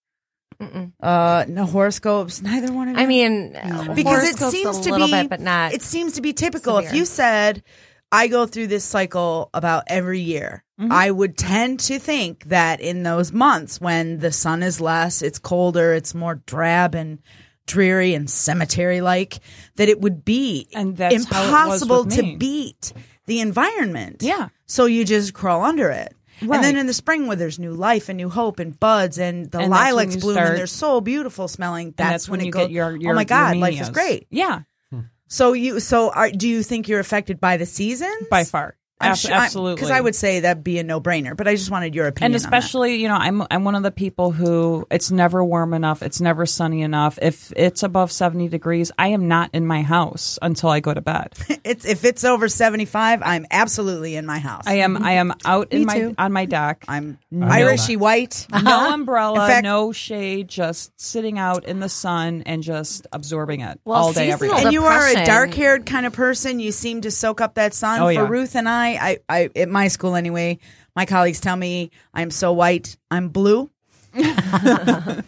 Uh, 1.02 1.46
no 1.48 1.66
horoscopes. 1.66 2.42
Neither 2.42 2.72
one 2.72 2.90
of 2.90 2.98
you. 2.98 3.04
I 3.04 3.06
mean, 3.06 3.52
because 3.96 4.30
it 4.30 4.38
seems 4.38 4.78
a 4.78 4.84
to 4.84 4.92
little 4.92 5.08
be, 5.08 5.14
bit, 5.14 5.30
but 5.30 5.40
not. 5.40 5.74
It 5.74 5.82
seems 5.82 6.14
to 6.14 6.22
be 6.22 6.34
typical. 6.34 6.78
If 6.78 6.94
you 6.94 7.06
said, 7.06 7.64
"I 8.12 8.28
go 8.28 8.46
through 8.46 8.68
this 8.68 8.84
cycle 8.84 9.50
about 9.54 9.84
every 9.88 10.22
year," 10.22 10.66
Mm-hmm. 10.80 10.92
I 10.92 11.10
would 11.10 11.38
tend 11.38 11.80
to 11.82 12.00
think 12.00 12.46
that 12.46 12.82
in 12.82 13.04
those 13.04 13.32
months 13.32 13.80
when 13.80 14.20
the 14.20 14.32
sun 14.32 14.62
is 14.62 14.82
less, 14.82 15.22
it's 15.22 15.40
colder, 15.40 15.94
it's 15.94 16.14
more 16.14 16.36
drab 16.46 16.96
and 16.96 17.20
dreary 17.66 18.14
and 18.14 18.30
cemetery-like, 18.30 19.40
that 19.78 19.88
it 19.88 20.02
would 20.02 20.26
be 20.26 20.68
And 20.74 20.98
that's 20.98 21.26
how 21.26 21.44
it 21.44 21.70
was 21.70 21.82
impossible 21.82 22.06
to 22.06 22.38
beat 22.38 22.92
the 23.26 23.40
environment. 23.40 24.22
Yeah. 24.22 24.50
So 24.66 24.86
you 24.86 25.06
just 25.06 25.34
crawl 25.34 25.64
under 25.64 25.90
it. 25.90 26.14
And 26.42 26.64
then 26.64 26.78
in 26.78 26.88
the 26.88 26.94
spring, 26.94 27.28
where 27.28 27.36
there's 27.36 27.60
new 27.60 27.74
life 27.74 28.10
and 28.10 28.18
new 28.18 28.30
hope 28.30 28.60
and 28.60 28.78
buds 28.80 29.18
and 29.18 29.50
the 29.52 29.60
And 29.60 29.70
lilacs 29.70 30.16
bloom 30.18 30.34
start- 30.36 30.50
and 30.50 30.58
they're 30.58 30.68
so 30.68 31.02
beautiful 31.02 31.48
smelling. 31.48 31.94
That's, 31.96 32.10
that's 32.26 32.30
when, 32.30 32.42
it 32.42 32.46
you 32.46 32.52
goes. 32.52 32.64
get 32.64 32.72
your, 32.72 32.92
oh 32.92 32.94
your 32.96 33.12
oh 33.12 33.16
my 33.16 33.22
your 33.22 33.26
God, 33.26 33.58
life 33.58 33.80
is 33.80 33.90
great. 33.90 34.28
yeah 34.30 34.62
hmm. 34.92 35.02
So 35.28 35.54
you, 35.54 35.80
so 35.80 36.12
are, 36.12 36.30
do 36.30 36.48
you 36.48 36.62
think 36.64 36.88
you're 36.88 37.00
affected 37.00 37.40
by 37.40 37.58
the 37.58 37.66
seasons? 37.66 38.28
by 38.30 38.44
far 38.44 38.68
I'm 38.68 38.85
Ab- 39.02 39.18
sure- 39.18 39.32
I'm- 39.34 39.42
absolutely 39.44 39.76
Because 39.76 39.92
I 39.92 40.00
would 40.00 40.16
say 40.16 40.40
that'd 40.40 40.64
be 40.64 40.80
a 40.80 40.84
no 40.84 41.02
brainer, 41.02 41.36
but 41.36 41.48
I 41.48 41.56
just 41.56 41.70
wanted 41.70 41.94
your 41.94 42.08
opinion. 42.08 42.32
and 42.32 42.36
especially 42.36 42.96
you 42.96 43.08
know 43.10 43.16
i'm 43.16 43.44
i'm 43.52 43.64
one 43.66 43.76
of 43.76 43.84
the 43.84 43.92
people 43.92 44.32
who 44.32 44.88
it's 44.90 45.12
never 45.12 45.44
warm 45.44 45.74
enough 45.74 46.02
it's 46.02 46.22
never 46.22 46.46
sunny 46.46 46.82
enough 46.82 47.20
if 47.22 47.52
it's 47.58 47.84
above 47.84 48.12
70 48.12 48.48
degrees 48.48 48.92
i 48.98 49.10
am 49.10 49.28
not 49.28 49.50
in 49.54 49.66
my 49.68 49.82
house 49.82 50.40
until 50.42 50.70
i 50.70 50.80
go 50.80 50.94
to 50.94 51.02
bed 51.02 51.34
it's 51.66 51.84
if 51.86 52.06
it's 52.06 52.24
over 52.24 52.48
seventy 52.48 52.86
five, 52.86 53.22
I'm 53.24 53.46
absolutely 53.52 54.16
in 54.16 54.26
my 54.26 54.40
house. 54.40 54.64
i 54.66 54.76
am 54.76 55.04
i 55.04 55.14
am 55.14 55.34
out 55.44 55.72
in 55.74 55.86
my 55.86 55.94
too. 56.00 56.16
on 56.18 56.32
my 56.32 56.46
deck 56.46 56.86
I'm. 56.88 57.18
Irishy 57.34 57.98
white. 57.98 58.48
no 58.52 58.58
uh-huh. 58.60 58.94
umbrella 58.94 59.48
fact- 59.48 59.64
no 59.64 59.92
shade 59.92 60.48
just 60.48 60.98
sitting 61.00 61.38
out 61.38 61.66
in 61.66 61.80
the 61.80 61.90
sun 61.90 62.44
and 62.46 62.64
just 62.64 63.08
absorbing 63.12 63.60
it 63.62 63.80
Well, 63.84 63.98
all 64.06 64.14
day 64.14 64.32
every 64.32 64.50
and 64.50 64.72
you 64.72 64.84
are 64.86 65.08
a 65.08 65.26
dark 65.26 65.54
haired 65.54 65.86
kind 65.86 66.06
of 66.06 66.14
person. 66.14 66.60
You 66.60 66.72
seem 66.72 67.02
to 67.02 67.12
soak 67.12 67.42
up 67.42 67.56
that 67.56 67.74
sun. 67.74 68.00
Oh, 68.02 68.06
For 68.08 68.12
yeah. 68.14 68.28
Ruth 68.28 68.56
and 68.56 68.68
I, 68.70 68.85
I, 68.86 69.18
I, 69.28 69.50
at 69.56 69.70
my 69.70 69.88
school 69.88 70.16
anyway, 70.16 70.60
my 70.96 71.06
colleagues 71.06 71.40
tell 71.40 71.56
me 71.56 71.92
I'm 72.14 72.32
so 72.32 72.54
white, 72.54 72.98
I'm 73.12 73.30
blue. 73.30 73.70
uh, 74.18 75.22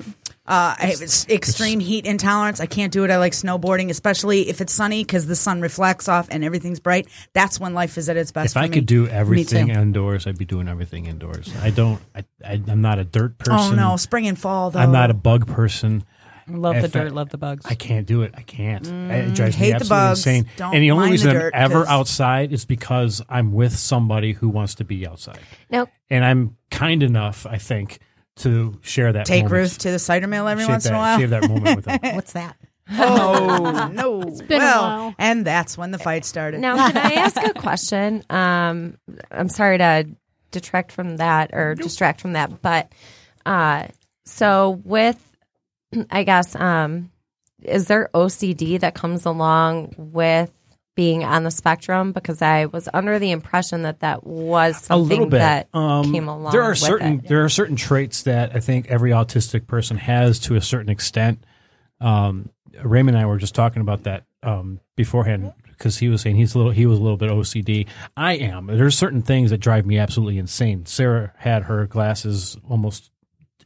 I 0.48 0.76
have 0.80 1.02
extreme 1.30 1.80
heat 1.82 2.06
intolerance. 2.06 2.62
I 2.62 2.68
can't 2.68 2.94
do 2.94 3.04
it. 3.04 3.12
I 3.12 3.18
like 3.18 3.34
snowboarding, 3.34 3.90
especially 3.90 4.50
if 4.50 4.62
it's 4.62 4.72
sunny 4.72 5.04
because 5.04 5.28
the 5.28 5.36
sun 5.36 5.60
reflects 5.60 6.08
off 6.08 6.28
and 6.32 6.44
everything's 6.44 6.80
bright. 6.80 7.08
That's 7.34 7.60
when 7.60 7.74
life 7.74 7.98
is 7.98 8.08
at 8.08 8.16
its 8.16 8.32
best. 8.32 8.56
If 8.56 8.58
I 8.58 8.68
for 8.68 8.74
could 8.74 8.86
do 8.86 9.08
everything 9.08 9.70
indoors, 9.70 10.26
I'd 10.26 10.38
be 10.38 10.46
doing 10.46 10.70
everything 10.70 11.06
indoors. 11.06 11.52
I 11.62 11.70
don't. 11.72 12.02
I, 12.16 12.24
I, 12.46 12.62
I'm 12.68 12.82
not 12.82 12.98
a 12.98 13.04
dirt 13.04 13.38
person. 13.38 13.74
oh 13.74 13.90
no, 13.90 13.98
spring 13.98 14.28
and 14.28 14.40
fall 14.40 14.72
though. 14.72 14.80
I'm 14.80 14.94
not 14.94 15.12
a 15.12 15.16
bug 15.16 15.48
person. 15.48 16.06
Love 16.50 16.76
the 16.76 16.86
If 16.86 16.96
I- 16.96 17.00
dirt 17.00 17.14
love 17.14 17.30
the 17.30 17.38
bugs 17.38 17.66
I 17.66 17.76
can't 17.76 18.06
do 18.08 18.22
it. 18.22 18.34
I 18.38 18.42
can't. 18.42 18.86
it 18.88 19.34
drives 19.36 19.56
me 19.58 19.66
hate 19.66 19.70
the 19.72 19.76
absolutely 19.76 19.88
bugs. 19.90 20.20
insane. 20.28 20.46
Don't 20.58 20.74
and 20.74 20.84
the 20.84 20.92
only 20.92 21.12
reason 21.12 21.30
the 21.34 21.36
I'm 21.36 21.38
ever 21.54 21.56
ever 21.56 21.74
'cause- 21.86 21.88
outside 21.94 22.54
is 22.54 22.66
because 22.66 23.22
I'm 23.30 23.52
with 23.54 23.76
somebody 23.76 24.34
who 24.34 24.50
wants 24.50 24.76
to 24.76 24.84
be 24.86 25.08
outside, 25.08 25.40
Nope. 25.70 25.90
and 26.10 26.24
I'm 26.26 26.56
kind 26.72 27.04
enough, 27.04 27.46
I 27.46 27.58
think, 27.58 28.00
to 28.38 28.78
share 28.82 29.12
that. 29.14 29.26
Take 29.26 29.44
moment. 29.46 29.62
Ruth 29.62 29.78
to 29.80 29.92
the 29.92 30.00
cider 30.00 30.28
mill 30.28 30.48
every 30.48 30.64
Shave 30.64 30.70
once 30.72 30.86
in 30.86 30.94
a 30.94 30.98
while. 30.98 31.20
Shave 31.20 31.30
that 31.32 31.48
moment 31.50 31.76
with 31.76 31.86
them. 31.86 32.00
What's 32.16 32.34
that? 32.34 32.56
Oh 33.00 33.90
no! 33.92 34.22
been 34.48 34.62
a 34.62 34.64
well, 34.64 34.82
while. 34.84 35.16
and 35.18 35.44
that's 35.46 35.78
when 35.78 35.92
the 35.92 35.98
fight 36.00 36.24
started. 36.24 36.62
Now, 36.62 36.76
can 36.90 36.98
I 36.98 37.14
ask 37.16 37.36
a 37.36 37.54
question? 37.54 38.24
Um, 38.30 38.98
I'm 39.30 39.50
sorry 39.50 39.78
to 39.80 40.08
detract 40.52 40.94
from 40.94 41.18
that 41.18 41.50
or 41.54 41.76
distract 41.76 42.22
from 42.22 42.34
that, 42.34 42.62
but 42.62 42.94
uh, 43.46 43.88
so 44.26 44.80
with, 44.86 45.22
I 46.10 46.24
guess, 46.24 46.56
um, 46.56 47.12
is 47.64 47.88
there 47.88 48.10
OCD 48.14 48.80
that 48.82 48.94
comes 48.96 49.26
along 49.26 49.96
with 49.98 50.52
being 50.96 51.24
on 51.24 51.44
the 51.44 51.52
spectrum? 51.52 52.12
Because 52.12 52.42
I 52.42 52.66
was 52.66 52.88
under 52.94 53.20
the 53.20 53.32
impression 53.32 53.84
that 53.84 54.00
that 54.02 54.26
was 54.26 54.78
a 54.78 54.84
something 54.86 55.08
little 55.10 55.26
bit. 55.28 55.38
that 55.40 55.68
Um, 55.74 56.12
came 56.12 56.28
along. 56.28 56.52
There 56.52 56.64
are 56.64 56.76
certain 56.76 57.20
it. 57.20 57.28
there 57.28 57.44
are 57.44 57.50
certain 57.50 57.76
traits 57.76 58.24
that 58.24 58.56
I 58.56 58.60
think 58.60 58.88
every 58.90 59.12
autistic 59.12 59.68
person 59.68 59.98
has 59.98 60.40
to 60.42 60.56
a 60.56 60.62
certain 60.62 60.90
extent. 60.90 61.44
Um, 62.00 62.50
Raymond 62.84 63.16
and 63.18 63.24
I 63.24 63.28
were 63.28 63.38
just 63.38 63.56
talking 63.56 63.82
about 63.82 64.04
that 64.04 64.26
um, 64.44 64.80
beforehand 64.96 65.52
because 65.70 65.98
he 65.98 66.10
was 66.10 66.22
saying 66.22 66.36
he's 66.36 66.54
a 66.54 66.58
little 66.60 66.72
he 66.72 66.86
was 66.86 67.00
a 67.00 67.02
little 67.02 67.18
bit 67.18 67.30
OCD. 67.32 67.88
I 68.16 68.34
am. 68.34 68.68
There's 68.68 68.98
certain 68.98 69.22
things 69.24 69.50
that 69.50 69.58
drive 69.60 69.86
me 69.86 69.98
absolutely 69.98 70.38
insane. 70.38 70.86
Sarah 70.86 71.34
had 71.38 71.64
her 71.64 71.86
glasses 71.88 72.56
almost, 72.70 73.10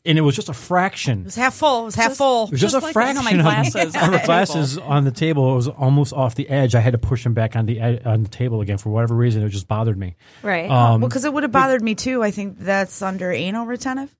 and 0.05 0.17
it 0.17 0.21
was 0.21 0.35
just 0.35 0.49
a 0.49 0.53
fraction. 0.53 1.19
It 1.21 1.25
was 1.25 1.35
half 1.35 1.53
full. 1.53 1.81
It 1.81 1.85
was 1.85 1.95
half 1.95 2.15
full. 2.15 2.45
It 2.45 2.51
was 2.51 2.61
just, 2.61 2.73
Just 2.73 2.83
a 2.83 2.85
like 2.87 2.93
fraction 2.93 3.17
on 3.17 3.23
my 3.25 3.31
of 3.31 3.41
glasses 3.71 3.95
on 3.95 4.03
on 4.03 4.11
the 4.11 4.17
the 4.17 4.25
glasses 4.25 4.77
on 4.77 5.03
the 5.03 5.11
table. 5.11 5.51
It 5.51 5.55
was 5.55 5.67
almost 5.67 6.13
off 6.13 6.35
the 6.35 6.49
edge. 6.49 6.73
I 6.75 6.79
had 6.79 6.93
to 6.93 6.97
push 6.97 7.23
them 7.23 7.33
back 7.33 7.55
on 7.55 7.65
the 7.67 7.79
ed- 7.79 8.01
on 8.05 8.23
the 8.23 8.29
table 8.29 8.61
again 8.61 8.77
for 8.77 8.89
whatever 8.89 9.15
reason. 9.15 9.43
It 9.43 9.49
just 9.49 9.67
bothered 9.67 9.97
me. 9.97 10.15
right. 10.43 10.69
Um, 10.69 11.01
well, 11.01 11.09
because 11.09 11.25
it 11.25 11.31
would 11.33 11.43
have 11.43 11.51
bothered 11.51 11.81
me 11.81 11.95
too. 11.95 12.23
I 12.23 12.31
think 12.31 12.57
that's 12.59 13.01
under 13.01 13.31
anal 13.31 13.65
retentive. 13.65 14.15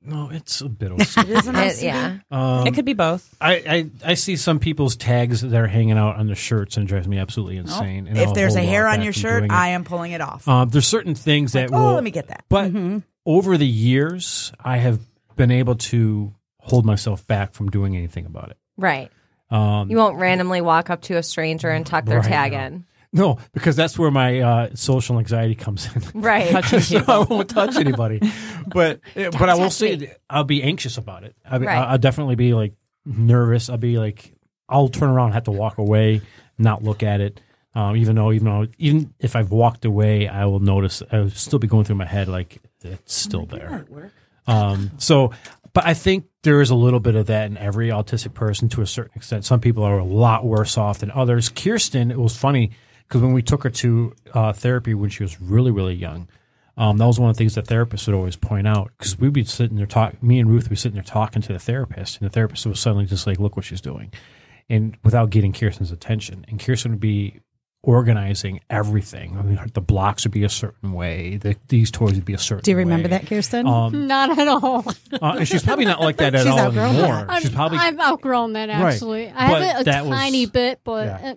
no, 0.00 0.30
it's 0.30 0.60
a 0.60 0.68
bit 0.68 0.92
OCD. 0.92 1.24
It 1.28 1.30
is 1.38 1.46
an 1.48 1.56
It- 1.56 1.72
OCD. 1.74 1.82
yeah. 1.82 2.18
Um, 2.30 2.66
it 2.68 2.74
could 2.74 2.84
be 2.84 2.92
both 2.92 3.34
I, 3.40 3.54
I 4.04 4.10
I 4.12 4.14
see 4.14 4.36
some 4.36 4.60
people's 4.60 4.94
tags 4.94 5.40
that 5.40 5.52
are 5.54 5.66
hanging 5.66 5.98
out 5.98 6.14
on 6.16 6.28
the 6.28 6.36
shirts 6.36 6.76
and 6.76 6.84
it 6.84 6.88
drives 6.88 7.08
me 7.08 7.18
absolutely 7.18 7.56
Nope. 7.56 7.66
insane. 7.66 8.06
And 8.06 8.16
if 8.16 8.28
I'll 8.28 8.34
there's 8.34 8.54
a 8.54 8.62
hair 8.62 8.86
on 8.86 9.02
your 9.02 9.12
shirt. 9.12 9.50
I 9.50 9.68
am 9.70 9.82
pulling 9.82 10.12
it 10.12 10.20
off. 10.20 10.46
Um, 10.46 10.68
there's 10.68 10.86
certain 10.86 11.16
things 11.16 11.52
that 11.54 11.70
oh, 11.72 11.80
will. 11.80 11.94
let 11.94 12.04
me 12.04 12.12
get 12.12 12.28
that. 12.28 12.44
But 12.48 12.70
over 13.26 13.58
the 13.58 13.66
years, 13.66 14.52
I 14.62 14.76
have 14.76 15.00
been 15.36 15.50
able 15.50 15.74
to 15.76 16.34
hold 16.58 16.84
myself 16.84 17.26
back 17.26 17.52
from 17.54 17.68
doing 17.70 17.96
anything 17.96 18.26
about 18.26 18.50
it. 18.50 18.56
right. 18.76 19.10
Um, 19.48 19.88
You 19.90 19.96
won't 19.96 20.16
randomly 20.18 20.60
walk 20.60 20.90
up 20.90 21.02
to 21.02 21.16
a 21.16 21.22
stranger 21.22 21.70
and 21.70 21.86
tuck 21.86 22.04
their 22.04 22.18
Right, 22.18 22.28
tag 22.28 22.52
no. 22.52 22.58
in. 22.58 22.84
no, 23.12 23.38
because 23.52 23.76
that's 23.76 23.96
where 23.96 24.10
my 24.10 24.40
uh, 24.40 24.70
social 24.74 25.18
anxiety 25.20 25.54
comes 25.54 25.88
in. 25.94 26.02
Right. 26.20 26.64
so 26.64 27.04
I 27.08 27.18
won't 27.20 27.48
touch 27.48 27.76
anybody. 27.76 28.20
But 28.66 29.00
but 29.14 29.48
I 29.48 29.54
will 29.54 29.70
say 29.70 30.12
I'll 30.28 30.42
be 30.42 30.64
anxious 30.64 30.98
about 30.98 31.22
it. 31.22 31.36
I'll, 31.48 31.60
be, 31.60 31.66
Right. 31.66 31.76
I'll 31.78 31.98
definitely 31.98 32.34
be 32.34 32.54
like 32.54 32.72
nervous. 33.04 33.70
I'll 33.70 33.76
be 33.78 33.98
like 33.98 34.32
I'll 34.68 34.88
turn 34.88 35.10
around, 35.10 35.26
and 35.26 35.34
have 35.34 35.44
to 35.44 35.52
walk 35.52 35.78
away, 35.78 36.22
not 36.58 36.82
look 36.82 37.04
at 37.04 37.20
it. 37.20 37.40
Um, 37.76 37.96
even 37.96 38.16
though, 38.16 38.32
even 38.32 38.46
though, 38.46 38.66
even 38.78 39.14
if 39.20 39.36
I've 39.36 39.52
walked 39.52 39.84
away, 39.84 40.26
I 40.26 40.46
will 40.46 40.58
notice. 40.60 41.02
I 41.12 41.20
will 41.20 41.30
still 41.30 41.60
be 41.60 41.68
going 41.68 41.84
through 41.84 41.96
my 41.96 42.06
head 42.06 42.26
like 42.26 42.58
it's 42.82 43.14
still 43.14 43.46
there. 43.46 43.86
Um, 44.46 44.92
so, 44.98 45.32
but 45.72 45.86
I 45.86 45.94
think 45.94 46.26
there 46.42 46.60
is 46.60 46.70
a 46.70 46.74
little 46.74 47.00
bit 47.00 47.16
of 47.16 47.26
that 47.26 47.46
in 47.46 47.58
every 47.58 47.88
autistic 47.88 48.34
person 48.34 48.68
to 48.70 48.82
a 48.82 48.86
certain 48.86 49.12
extent. 49.16 49.44
Some 49.44 49.60
people 49.60 49.82
are 49.82 49.98
a 49.98 50.04
lot 50.04 50.44
worse 50.44 50.78
off 50.78 51.00
than 51.00 51.10
others. 51.10 51.48
Kirsten, 51.48 52.10
it 52.10 52.18
was 52.18 52.36
funny 52.36 52.70
because 53.06 53.22
when 53.22 53.32
we 53.32 53.42
took 53.42 53.64
her 53.64 53.70
to 53.70 54.14
uh, 54.32 54.52
therapy 54.52 54.94
when 54.94 55.10
she 55.10 55.22
was 55.22 55.40
really, 55.40 55.70
really 55.70 55.94
young, 55.94 56.28
um, 56.78 56.98
that 56.98 57.06
was 57.06 57.18
one 57.18 57.30
of 57.30 57.36
the 57.36 57.38
things 57.38 57.54
that 57.54 57.66
therapists 57.66 58.06
would 58.06 58.14
always 58.14 58.36
point 58.36 58.66
out 58.66 58.90
because 58.98 59.18
we'd 59.18 59.32
be 59.32 59.44
sitting 59.44 59.76
there 59.76 59.86
talking, 59.86 60.18
Me 60.20 60.38
and 60.38 60.50
Ruth 60.50 60.64
would 60.64 60.70
be 60.70 60.76
sitting 60.76 60.94
there 60.94 61.02
talking 61.02 61.40
to 61.42 61.52
the 61.52 61.58
therapist, 61.58 62.20
and 62.20 62.28
the 62.28 62.32
therapist 62.32 62.66
was 62.66 62.78
suddenly 62.78 63.06
just 63.06 63.26
like, 63.26 63.38
"Look 63.38 63.56
what 63.56 63.64
she's 63.64 63.80
doing," 63.80 64.12
and 64.68 64.96
without 65.02 65.30
getting 65.30 65.54
Kirsten's 65.54 65.90
attention, 65.90 66.44
and 66.48 66.60
Kirsten 66.60 66.92
would 66.92 67.00
be 67.00 67.40
organizing 67.86 68.60
everything. 68.68 69.38
I 69.38 69.42
mean, 69.42 69.60
the 69.72 69.80
blocks 69.80 70.24
would 70.24 70.32
be 70.32 70.42
a 70.44 70.48
certain 70.48 70.92
way. 70.92 71.36
The, 71.36 71.56
these 71.68 71.90
toys 71.90 72.14
would 72.14 72.24
be 72.24 72.34
a 72.34 72.38
certain. 72.38 72.58
Way. 72.58 72.62
Do 72.62 72.70
you 72.72 72.76
remember 72.78 73.04
way. 73.08 73.10
that, 73.10 73.26
Kirsten? 73.26 73.66
Um, 73.66 74.06
Not 74.08 74.36
at 74.38 74.48
all. 74.48 74.84
uh, 75.12 75.36
and 75.38 75.48
she's 75.48 75.62
probably 75.62 75.84
not 75.84 76.00
like 76.00 76.16
that 76.18 76.34
at 76.34 76.42
She's 76.42 76.50
all 76.52 76.58
outgrown 76.58 76.94
that. 76.96 77.02
anymore. 77.04 77.26
I'm, 77.28 77.40
She's 77.42 77.50
probably, 77.50 77.78
I've 77.78 77.98
outgrown 78.00 78.52
that 78.54 78.68
Right. 78.68 78.92
actually. 78.94 79.28
I 79.30 79.48
But 79.50 79.62
have 79.62 79.76
it 79.76 79.80
a 79.80 79.84
that 79.84 80.06
was- 80.06 80.18
tiny 80.18 80.46
bit, 80.46 80.80
but 80.84 81.06
Yeah. 81.06 81.30
uh, 81.30 81.34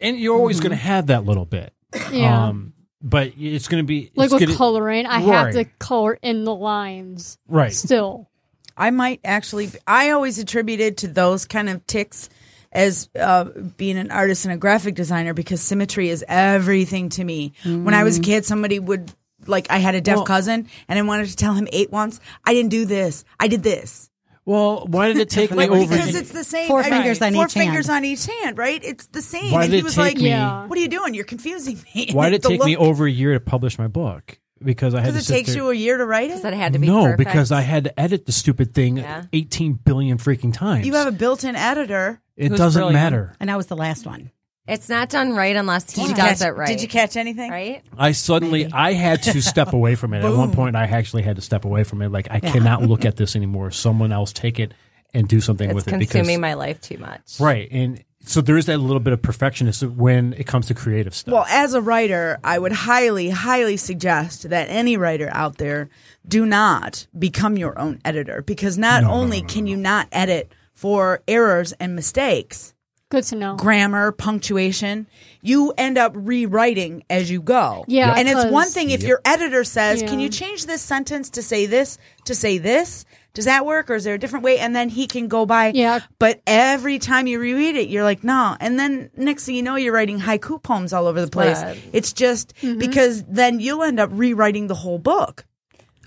and 0.00 0.16
you're 0.18 0.36
always 0.36 0.60
going 0.60 0.70
to 0.70 0.76
have 0.76 1.08
that 1.08 1.24
little 1.24 1.44
bit. 1.44 1.74
yeah. 2.12 2.46
Um, 2.48 2.72
but 3.02 3.32
it's 3.36 3.66
going 3.68 3.82
to 3.82 3.86
be 3.86 4.12
like 4.14 4.30
with 4.30 4.40
gonna- 4.42 4.54
coloring, 4.56 5.06
I 5.06 5.18
have 5.20 5.52
to 5.54 5.64
color 5.80 6.18
in 6.22 6.44
the 6.44 6.54
lines 6.54 7.36
right. 7.48 7.72
still. 7.72 8.28
I 8.76 8.90
might 8.90 9.20
actually. 9.24 9.70
I 9.86 10.10
always 10.10 10.38
attributed 10.38 10.98
to 10.98 11.08
those 11.08 11.44
kind 11.46 11.68
of 11.68 11.86
ticks 11.86 12.28
as 12.72 13.08
uh, 13.18 13.44
being 13.76 13.96
an 13.98 14.10
artist 14.10 14.44
and 14.44 14.54
a 14.54 14.56
graphic 14.56 14.94
designer 14.94 15.34
because 15.34 15.60
symmetry 15.60 16.08
is 16.08 16.24
everything 16.28 17.08
to 17.10 17.24
me. 17.24 17.52
When 17.64 17.94
I 17.94 18.04
was 18.04 18.18
a 18.18 18.20
kid, 18.22 18.44
somebody 18.44 18.78
would 18.78 19.12
like 19.46 19.66
I 19.70 19.78
had 19.78 19.94
a 19.94 20.00
deaf 20.00 20.16
Well- 20.16 20.24
cousin 20.26 20.68
and 20.88 20.98
I 20.98 21.02
wanted 21.02 21.26
to 21.28 21.36
tell 21.36 21.54
him 21.54 21.66
eight 21.72 21.90
once. 21.90 22.20
I 22.44 22.52
didn't 22.54 22.70
do 22.70 22.84
this. 22.84 23.24
I 23.38 23.48
did 23.48 23.62
this. 23.62 24.08
Well, 24.46 24.86
why 24.88 25.08
did 25.08 25.18
it 25.18 25.30
take 25.30 25.50
me 25.50 25.56
Like, 25.58 25.70
over? 25.70 25.86
because 25.86 26.14
it's 26.14 26.32
the 26.32 26.42
same. 26.44 26.66
Four 26.66 26.80
I 26.80 26.84
mean, 26.84 26.92
fingers 26.92 27.22
on 27.22 27.32
four 27.34 27.44
each 27.46 27.54
hand. 27.54 27.66
fingers 27.68 27.88
on 27.90 28.04
each 28.04 28.26
hand, 28.26 28.58
right? 28.58 28.80
It's 28.82 29.06
the 29.08 29.22
same. 29.22 29.52
Why 29.52 29.62
and 29.64 29.70
did 29.70 29.76
he 29.76 29.80
it 29.80 29.84
was 29.84 29.94
take 29.94 30.14
like, 30.16 30.16
me- 30.18 30.32
"What 30.68 30.76
are 30.76 30.80
you 30.80 30.88
doing? 30.88 31.14
You're 31.14 31.24
confusing 31.24 31.78
me." 31.94 32.08
why 32.12 32.30
did 32.30 32.36
it 32.36 32.42
The 32.42 32.48
take 32.48 32.64
me 32.64 32.76
over 32.76 33.06
a 33.06 33.10
year 33.10 33.34
to 33.34 33.40
publish 33.40 33.78
my 33.78 33.86
book? 33.86 34.38
Because 34.62 34.94
I 34.94 35.00
had 35.00 35.06
to 35.08 35.12
Because 35.12 35.30
it 35.30 35.32
takes 35.32 35.48
there- 35.50 35.58
you 35.58 35.70
a 35.70 35.74
year 35.74 35.98
to 35.98 36.04
write 36.06 36.30
it. 36.30 36.42
That 36.42 36.52
had 36.54 36.72
to 36.72 36.78
be 36.78 36.86
no, 36.86 37.04
perfect. 37.04 37.18
because 37.18 37.52
I 37.52 37.60
had 37.60 37.84
to 37.84 38.00
edit 38.00 38.26
the 38.26 38.32
stupid 38.32 38.74
thing 38.74 38.96
Yeah. 38.98 39.24
18 39.32 39.74
billion 39.74 40.18
freaking 40.18 40.52
times. 40.52 40.86
You 40.86 40.94
have 40.94 41.06
a 41.06 41.12
built-in 41.12 41.54
editor. 41.54 42.20
It 42.40 42.48
Who's 42.50 42.58
doesn't 42.58 42.80
brilliant. 42.80 42.94
matter. 43.02 43.34
and 43.40 43.48
that 43.50 43.56
was 43.56 43.66
the 43.66 43.76
last 43.76 44.06
one. 44.06 44.30
It's 44.66 44.88
not 44.88 45.08
done 45.10 45.34
right 45.34 45.56
unless 45.56 45.90
he 45.90 46.00
Did 46.02 46.10
you 46.10 46.14
does 46.16 46.38
catch, 46.38 46.48
it 46.48 46.52
right. 46.52 46.68
Did 46.68 46.80
you 46.82 46.88
catch 46.88 47.16
anything? 47.16 47.50
Right? 47.50 47.82
I 47.98 48.12
suddenly 48.12 48.70
I 48.72 48.92
had 48.92 49.22
to 49.24 49.42
step 49.42 49.72
away 49.72 49.94
from 49.96 50.14
it. 50.14 50.24
At 50.24 50.32
one 50.32 50.52
point, 50.52 50.76
I 50.76 50.84
actually 50.84 51.22
had 51.22 51.36
to 51.36 51.42
step 51.42 51.64
away 51.64 51.82
from 51.84 52.02
it. 52.02 52.10
Like 52.12 52.28
I 52.30 52.40
cannot 52.40 52.82
look 52.82 53.04
at 53.04 53.16
this 53.16 53.34
anymore. 53.36 53.70
Someone 53.72 54.12
else 54.12 54.32
take 54.32 54.60
it 54.60 54.72
and 55.12 55.26
do 55.26 55.40
something 55.40 55.68
It's 55.70 55.74
with 55.74 55.88
it 55.88 55.90
because 55.92 56.02
it's 56.02 56.12
consuming 56.12 56.36
because 56.36 56.40
my 56.40 56.54
life 56.54 56.80
too 56.80 56.98
much. 56.98 57.40
right. 57.40 57.68
And 57.72 58.04
so 58.22 58.42
there 58.42 58.56
is 58.58 58.66
that 58.66 58.76
little 58.78 59.00
bit 59.00 59.12
of 59.14 59.22
perfectionist 59.22 59.82
when 59.82 60.34
it 60.34 60.46
comes 60.46 60.66
to 60.66 60.74
creative 60.74 61.14
stuff. 61.14 61.32
Well, 61.32 61.46
as 61.48 61.72
a 61.74 61.80
writer, 61.80 62.38
I 62.44 62.58
would 62.58 62.70
highly, 62.72 63.30
highly 63.30 63.76
suggest 63.78 64.50
that 64.50 64.68
any 64.68 64.96
writer 64.98 65.30
out 65.32 65.56
there 65.56 65.88
do 66.28 66.44
not 66.46 67.06
become 67.18 67.56
your 67.56 67.76
own 67.78 67.98
editor 68.04 68.42
because 68.42 68.76
not 68.78 69.02
No, 69.02 69.08
no, 69.08 69.14
only 69.14 69.38
no, 69.40 69.46
no, 69.48 69.52
can 69.52 69.66
you 69.66 69.76
not 69.78 70.06
edit 70.12 70.52
for 70.74 71.22
errors 71.28 71.72
and 71.72 71.94
mistakes, 71.94 72.74
Good 73.10 73.24
to 73.24 73.36
know. 73.36 73.56
grammar, 73.56 74.12
punctuation, 74.12 75.06
you 75.42 75.72
end 75.76 75.98
up 75.98 76.12
rewriting 76.14 77.02
as 77.10 77.30
you 77.30 77.42
go. 77.42 77.84
Yeah, 77.88 78.14
And 78.16 78.28
it's 78.28 78.44
one 78.46 78.68
thing 78.68 78.90
if 78.90 79.02
your 79.02 79.20
editor 79.24 79.64
says, 79.64 80.02
Can 80.02 80.20
you 80.20 80.28
change 80.28 80.66
this 80.66 80.80
sentence 80.82 81.30
to 81.30 81.42
say 81.42 81.66
this, 81.66 81.98
to 82.26 82.34
say 82.34 82.58
this? 82.58 83.04
Does 83.32 83.44
that 83.44 83.64
work 83.64 83.90
or 83.90 83.94
is 83.94 84.02
there 84.04 84.14
a 84.14 84.18
different 84.18 84.44
way? 84.44 84.58
And 84.58 84.74
then 84.74 84.88
he 84.88 85.06
can 85.06 85.28
go 85.28 85.46
by. 85.46 85.70
Yeah. 85.72 86.00
But 86.18 86.40
every 86.48 86.98
time 86.98 87.28
you 87.28 87.38
reread 87.38 87.76
it, 87.76 87.88
you're 87.88 88.02
like, 88.02 88.24
no. 88.24 88.56
And 88.58 88.76
then 88.78 89.10
next 89.16 89.44
thing 89.46 89.54
you 89.54 89.62
know, 89.62 89.76
you're 89.76 89.92
writing 89.92 90.18
haiku 90.18 90.60
poems 90.60 90.92
all 90.92 91.06
over 91.06 91.20
the 91.20 91.30
place. 91.30 91.62
Right. 91.62 91.80
It's 91.92 92.12
just 92.12 92.54
Mm-hmm. 92.56 92.78
because 92.78 93.22
then 93.24 93.60
you'll 93.60 93.84
end 93.84 94.00
up 94.00 94.10
rewriting 94.12 94.66
the 94.66 94.74
whole 94.74 94.98
book. 94.98 95.46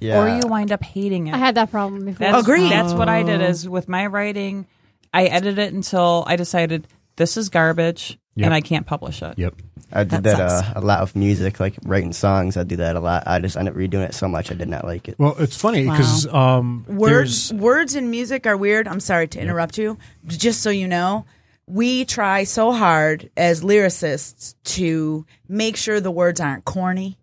Yeah. 0.04 0.20
Or 0.20 0.28
you 0.28 0.42
wind 0.48 0.72
up 0.72 0.84
hating 0.84 1.28
it. 1.28 1.34
I 1.34 1.38
had 1.38 1.56
that 1.56 1.72
problem 1.72 2.06
before. 2.06 2.28
That's, 2.28 2.44
Agreed. 2.44 2.70
That's 2.72 2.94
what 2.94 3.08
I 3.08 3.24
did 3.24 3.42
is 3.42 3.68
with 3.70 3.88
my 3.88 4.06
writing, 4.08 4.68
I 5.14 5.26
edited 5.26 5.60
it 5.60 5.74
until 5.74 6.24
I 6.28 6.36
decided 6.36 6.88
this 7.16 7.38
is 7.38 7.50
garbage 7.50 8.20
Yep. 8.36 8.46
and 8.46 8.54
I 8.54 8.62
can't 8.62 8.88
publish 8.88 9.22
it. 9.22 9.38
yep. 9.38 9.54
I 9.92 10.04
did 10.04 10.24
That 10.24 10.38
that, 10.38 10.40
uh, 10.42 10.74
a 10.76 10.82
lot 10.82 11.02
of 11.02 11.16
music, 11.16 11.60
like 11.60 11.76
writing 11.86 12.14
songs. 12.14 12.58
I 12.58 12.64
do 12.64 12.78
that 12.78 12.96
a 12.96 13.00
lot. 13.00 13.24
I 13.28 13.38
just 13.40 13.56
ended 13.56 13.76
up 13.76 13.80
redoing 13.80 14.08
it 14.10 14.16
so 14.16 14.28
much 14.28 14.52
I 14.52 14.56
did 14.56 14.68
not 14.68 14.86
like 14.86 15.08
it. 15.08 15.16
Well, 15.20 15.36
it's 15.38 15.56
funny 15.56 15.84
because 15.84 16.26
um, 16.34 16.84
Words, 16.88 17.54
words 17.54 17.94
in 17.96 18.10
music 18.10 18.48
are 18.48 18.58
weird. 18.58 18.88
I'm 18.88 19.00
sorry 19.00 19.28
to 19.28 19.40
interrupt 19.40 19.78
you. 19.78 20.00
Just 20.26 20.62
so 20.62 20.72
you 20.72 20.88
know, 20.88 21.26
we 21.68 22.06
try 22.06 22.44
so 22.44 22.72
hard 22.72 23.30
as 23.38 23.62
lyricists 23.62 24.56
to 24.64 25.28
make 25.48 25.78
sure 25.78 26.00
the 26.02 26.10
words 26.12 26.40
aren't 26.40 26.66
corny. 26.66 27.20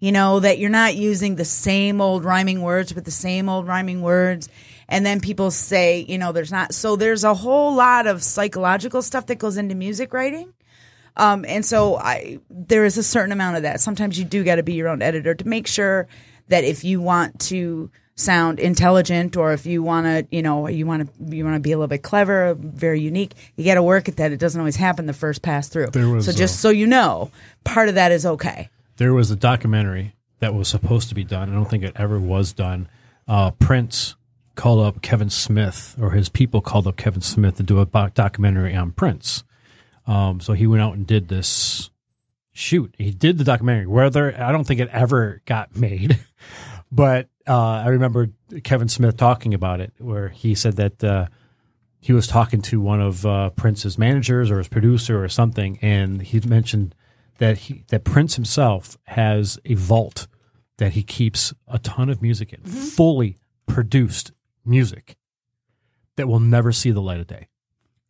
You 0.00 0.12
know, 0.12 0.40
that 0.40 0.58
you're 0.58 0.70
not 0.70 0.94
using 0.94 1.34
the 1.34 1.44
same 1.44 2.00
old 2.00 2.24
rhyming 2.24 2.62
words 2.62 2.94
with 2.94 3.04
the 3.04 3.10
same 3.10 3.48
old 3.48 3.66
rhyming 3.66 4.00
words. 4.00 4.48
And 4.88 5.04
then 5.04 5.20
people 5.20 5.50
say, 5.50 6.04
you 6.08 6.18
know, 6.18 6.32
there's 6.32 6.52
not. 6.52 6.72
So 6.72 6.96
there's 6.96 7.24
a 7.24 7.34
whole 7.34 7.74
lot 7.74 8.06
of 8.06 8.22
psychological 8.22 9.02
stuff 9.02 9.26
that 9.26 9.36
goes 9.36 9.56
into 9.56 9.74
music 9.74 10.12
writing. 10.12 10.52
Um, 11.16 11.44
and 11.46 11.66
so 11.66 11.96
I, 11.96 12.38
there 12.48 12.84
is 12.84 12.96
a 12.96 13.02
certain 13.02 13.32
amount 13.32 13.56
of 13.56 13.62
that. 13.64 13.80
Sometimes 13.80 14.18
you 14.18 14.24
do 14.24 14.44
got 14.44 14.56
to 14.56 14.62
be 14.62 14.74
your 14.74 14.88
own 14.88 15.02
editor 15.02 15.34
to 15.34 15.48
make 15.48 15.66
sure 15.66 16.06
that 16.46 16.64
if 16.64 16.84
you 16.84 17.00
want 17.00 17.40
to 17.40 17.90
sound 18.14 18.58
intelligent 18.58 19.36
or 19.36 19.52
if 19.52 19.66
you 19.66 19.82
want 19.82 20.06
to, 20.06 20.26
you 20.34 20.42
know, 20.42 20.68
you 20.68 20.86
want 20.86 21.06
to, 21.06 21.36
you 21.36 21.44
want 21.44 21.56
to 21.56 21.60
be 21.60 21.72
a 21.72 21.76
little 21.76 21.88
bit 21.88 22.02
clever, 22.02 22.54
very 22.54 23.00
unique, 23.00 23.34
you 23.56 23.64
got 23.64 23.74
to 23.74 23.82
work 23.82 24.08
at 24.08 24.16
that. 24.16 24.32
It 24.32 24.38
doesn't 24.38 24.60
always 24.60 24.76
happen 24.76 25.06
the 25.06 25.12
first 25.12 25.42
pass 25.42 25.68
through. 25.68 25.88
So 26.22 26.32
just 26.32 26.54
uh, 26.54 26.68
so 26.68 26.70
you 26.70 26.86
know, 26.86 27.30
part 27.64 27.88
of 27.88 27.96
that 27.96 28.12
is 28.12 28.24
okay. 28.24 28.70
There 28.98 29.14
was 29.14 29.30
a 29.30 29.36
documentary 29.36 30.14
that 30.40 30.54
was 30.54 30.68
supposed 30.68 31.08
to 31.08 31.14
be 31.14 31.24
done. 31.24 31.50
I 31.50 31.54
don't 31.54 31.68
think 31.68 31.84
it 31.84 31.94
ever 31.96 32.20
was 32.20 32.52
done. 32.52 32.88
Uh, 33.26 33.52
Prince 33.52 34.16
called 34.54 34.84
up 34.84 35.02
Kevin 35.02 35.30
Smith, 35.30 35.96
or 36.00 36.10
his 36.10 36.28
people 36.28 36.60
called 36.60 36.86
up 36.86 36.96
Kevin 36.96 37.20
Smith 37.20 37.56
to 37.56 37.62
do 37.62 37.80
a 37.80 38.10
documentary 38.14 38.74
on 38.74 38.92
Prince. 38.92 39.44
Um, 40.06 40.40
so 40.40 40.52
he 40.52 40.66
went 40.66 40.82
out 40.82 40.94
and 40.94 41.06
did 41.06 41.28
this 41.28 41.90
shoot. 42.52 42.94
He 42.98 43.12
did 43.12 43.38
the 43.38 43.44
documentary. 43.44 43.86
Whether 43.86 44.34
I 44.40 44.52
don't 44.52 44.64
think 44.64 44.80
it 44.80 44.88
ever 44.88 45.42
got 45.46 45.76
made, 45.76 46.18
but 46.92 47.28
uh, 47.46 47.56
I 47.56 47.88
remember 47.88 48.30
Kevin 48.64 48.88
Smith 48.88 49.16
talking 49.16 49.54
about 49.54 49.80
it, 49.80 49.92
where 49.98 50.28
he 50.28 50.54
said 50.54 50.76
that 50.76 51.04
uh, 51.04 51.26
he 52.00 52.12
was 52.12 52.26
talking 52.26 52.62
to 52.62 52.80
one 52.80 53.00
of 53.00 53.24
uh, 53.24 53.50
Prince's 53.50 53.96
managers 53.96 54.50
or 54.50 54.58
his 54.58 54.68
producer 54.68 55.22
or 55.22 55.28
something, 55.28 55.78
and 55.82 56.20
he 56.20 56.40
mentioned 56.40 56.94
that 57.38 57.58
he 57.58 57.84
that 57.88 58.04
Prince 58.04 58.34
himself 58.36 58.96
has 59.04 59.58
a 59.64 59.74
vault 59.74 60.26
that 60.76 60.92
he 60.92 61.02
keeps 61.02 61.52
a 61.66 61.78
ton 61.78 62.08
of 62.08 62.22
music 62.22 62.52
in, 62.52 62.60
mm-hmm. 62.60 62.70
fully 62.70 63.36
produced 63.66 64.32
music 64.64 65.16
that 66.16 66.28
will 66.28 66.40
never 66.40 66.70
see 66.72 66.90
the 66.90 67.00
light 67.02 67.20
of 67.20 67.26
day 67.26 67.48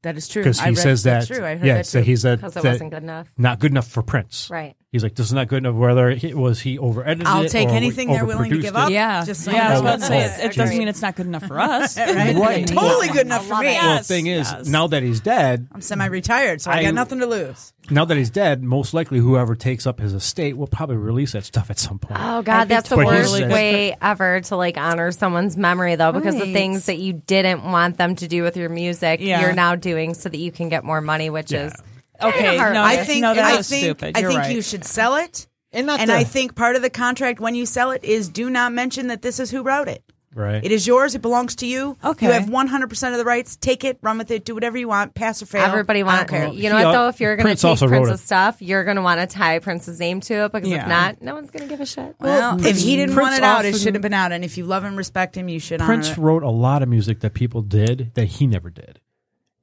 That 0.02 0.16
is 0.16 0.28
true. 0.28 0.42
because 0.42 0.58
I 0.60 0.64
he 0.64 0.68
read- 0.70 0.78
says 0.78 1.02
that. 1.04 1.14
that's 1.14 1.26
true. 1.28 1.44
I 1.44 1.56
heard 1.56 1.66
yeah, 1.66 1.74
that 1.74 1.86
so 1.86 2.00
too. 2.00 2.04
he's 2.04 2.22
that, 2.22 2.36
Because 2.40 2.54
that 2.54 2.64
wasn't 2.64 2.90
good 2.90 3.02
enough. 3.02 3.28
not 3.38 3.58
good 3.58 3.70
enough 3.70 3.88
for 3.88 4.02
Prince. 4.02 4.48
Right. 4.50 4.76
He's 4.90 5.02
like, 5.02 5.14
this 5.14 5.26
is 5.26 5.34
not 5.34 5.48
good 5.48 5.58
enough. 5.58 5.74
Whether 5.74 6.08
it 6.08 6.34
was 6.34 6.60
he 6.60 6.78
over 6.78 7.06
edited 7.06 7.26
I'll 7.26 7.42
it 7.44 7.50
take 7.50 7.68
or 7.68 7.72
anything 7.72 8.08
they're 8.08 8.24
willing 8.24 8.48
to 8.50 8.56
overproduced 8.56 8.62
give 8.62 8.74
it. 8.74 8.78
up. 8.78 8.90
Yeah. 8.90 9.22
Just 9.22 9.44
so 9.44 9.50
yeah, 9.50 9.68
I 9.68 9.72
was 9.72 9.80
about 9.82 9.98
to 10.00 10.06
say, 10.06 10.24
it, 10.24 10.44
it 10.46 10.56
doesn't 10.56 10.78
mean 10.78 10.88
it's 10.88 11.02
not 11.02 11.14
good 11.14 11.26
enough 11.26 11.46
for 11.46 11.60
us. 11.60 11.98
right? 11.98 12.34
Right. 12.34 12.66
Totally 12.66 13.08
good 13.08 13.26
enough 13.26 13.46
for 13.46 13.60
me. 13.60 13.76
it. 13.76 13.82
Well, 13.82 13.98
the 13.98 14.04
thing 14.04 14.28
is, 14.28 14.50
yes. 14.50 14.66
now 14.66 14.86
that 14.86 15.02
he's 15.02 15.20
dead, 15.20 15.68
I'm 15.72 15.82
semi-retired, 15.82 16.62
so 16.62 16.70
I, 16.70 16.76
I- 16.78 16.82
got 16.84 16.94
nothing 16.94 17.18
to 17.20 17.26
lose. 17.26 17.74
now 17.90 18.06
that 18.06 18.16
he's 18.16 18.30
dead, 18.30 18.62
most 18.62 18.94
likely 18.94 19.18
whoever 19.18 19.54
takes 19.54 19.86
up 19.86 20.00
his 20.00 20.14
estate 20.14 20.56
will 20.56 20.66
probably 20.66 20.96
release 20.96 21.32
that 21.32 21.44
stuff 21.44 21.68
at 21.68 21.78
some 21.78 21.98
point. 21.98 22.18
Oh 22.24 22.40
God, 22.40 22.68
that's 22.68 22.88
the 22.88 22.96
But 22.96 23.08
he's- 23.12 23.30
worst 23.30 23.46
way 23.52 23.94
ever 24.00 24.40
to 24.40 24.56
like 24.56 24.78
honor 24.78 25.12
someone's 25.12 25.54
memory 25.58 25.96
though, 25.96 26.12
because 26.12 26.34
the 26.36 26.50
things 26.54 26.86
that 26.86 26.96
you 26.96 27.12
didn't 27.12 27.62
want 27.62 27.98
them 27.98 28.16
to 28.16 28.26
do 28.26 28.42
with 28.42 28.56
your 28.56 28.70
music, 28.70 29.20
Yeah. 29.20 29.42
you're 29.42 29.52
now 29.52 29.74
doing 29.74 30.14
so 30.14 30.30
that 30.30 30.38
you 30.38 30.50
can 30.50 30.70
get 30.70 30.82
more 30.82 31.02
money, 31.02 31.28
which 31.28 31.52
Yeah. 31.52 31.66
is 31.66 31.74
Okay, 32.22 32.56
Hard. 32.56 32.74
no, 32.74 32.82
I 32.82 32.96
think 33.04 33.22
no, 33.22 33.34
that 33.34 33.44
I 33.44 33.56
was 33.56 33.68
think 33.68 33.84
stupid. 33.84 34.16
I 34.16 34.20
You're 34.20 34.30
think 34.30 34.40
right. 34.42 34.54
you 34.54 34.62
should 34.62 34.84
sell 34.84 35.16
it. 35.16 35.46
and 35.72 35.86
not 35.86 36.00
And 36.00 36.08
to- 36.10 36.16
I 36.16 36.24
think 36.24 36.54
part 36.56 36.76
of 36.76 36.82
the 36.82 36.90
contract 36.90 37.40
when 37.40 37.54
you 37.54 37.66
sell 37.66 37.90
it 37.90 38.02
is 38.04 38.28
do 38.28 38.48
not 38.50 38.72
mention 38.72 39.08
that 39.08 39.22
this 39.22 39.38
is 39.38 39.50
who 39.50 39.62
wrote 39.62 39.86
it. 39.88 40.02
right. 40.34 40.64
It 40.64 40.70
is 40.72 40.86
yours. 40.86 41.14
It 41.14 41.22
belongs 41.22 41.56
to 41.56 41.66
you. 41.66 41.96
Okay. 42.04 42.26
You 42.26 42.32
have 42.32 42.44
100% 42.48 43.12
of 43.12 43.18
the 43.18 43.24
rights. 43.24 43.56
Take 43.56 43.82
it, 43.84 43.98
run 44.02 44.18
with 44.18 44.30
it, 44.30 44.44
do 44.44 44.54
whatever 44.54 44.78
you 44.78 44.86
want, 44.88 45.14
pass 45.14 45.42
or 45.42 45.46
fail. 45.46 45.62
everybody 45.64 46.00
I 46.00 46.02
don't 46.04 46.14
wants. 46.16 46.30
care. 46.30 46.48
You 46.48 46.68
know 46.70 46.76
what 46.76 46.84
al- 46.86 46.92
though? 46.92 47.08
If 47.08 47.18
you're 47.20 47.34
going 47.34 47.44
to 47.44 47.48
Prince 47.48 47.62
take 47.62 47.68
also 47.70 47.86
wrote 47.88 48.02
Prince's 48.04 48.20
it. 48.20 48.24
stuff, 48.26 48.62
you're 48.62 48.84
going 48.84 48.96
to 48.96 49.02
want 49.02 49.20
to 49.20 49.26
tie 49.26 49.58
Prince's 49.58 49.98
name 49.98 50.20
to 50.22 50.44
it 50.44 50.52
because 50.52 50.68
Yeah. 50.68 50.82
if 50.82 50.88
not, 50.88 51.22
no 51.22 51.34
one's 51.34 51.50
going 51.50 51.64
to 51.64 51.68
give 51.68 51.80
a 51.80 51.86
shit. 51.86 52.14
Well, 52.20 52.64
if 52.64 52.78
he 52.78 52.96
didn't 52.96 53.14
Prince 53.14 53.30
want 53.30 53.38
it 53.38 53.42
out, 53.44 53.64
it 53.64 53.68
often- 53.70 53.80
should 53.80 53.94
have 53.94 54.02
been 54.02 54.14
out. 54.14 54.32
And 54.32 54.44
if 54.44 54.56
you 54.58 54.64
love 54.64 54.84
and 54.84 54.96
respect 54.96 55.36
him, 55.36 55.48
you 55.48 55.58
should 55.60 55.80
Prince 55.80 56.08
honor 56.08 56.18
it. 56.18 56.22
wrote 56.22 56.42
a 56.44 56.50
lot 56.50 56.82
of 56.82 56.88
music 56.88 57.20
that 57.20 57.34
people 57.34 57.62
did 57.62 58.12
that 58.14 58.26
he 58.26 58.46
never 58.46 58.70
did. 58.70 59.00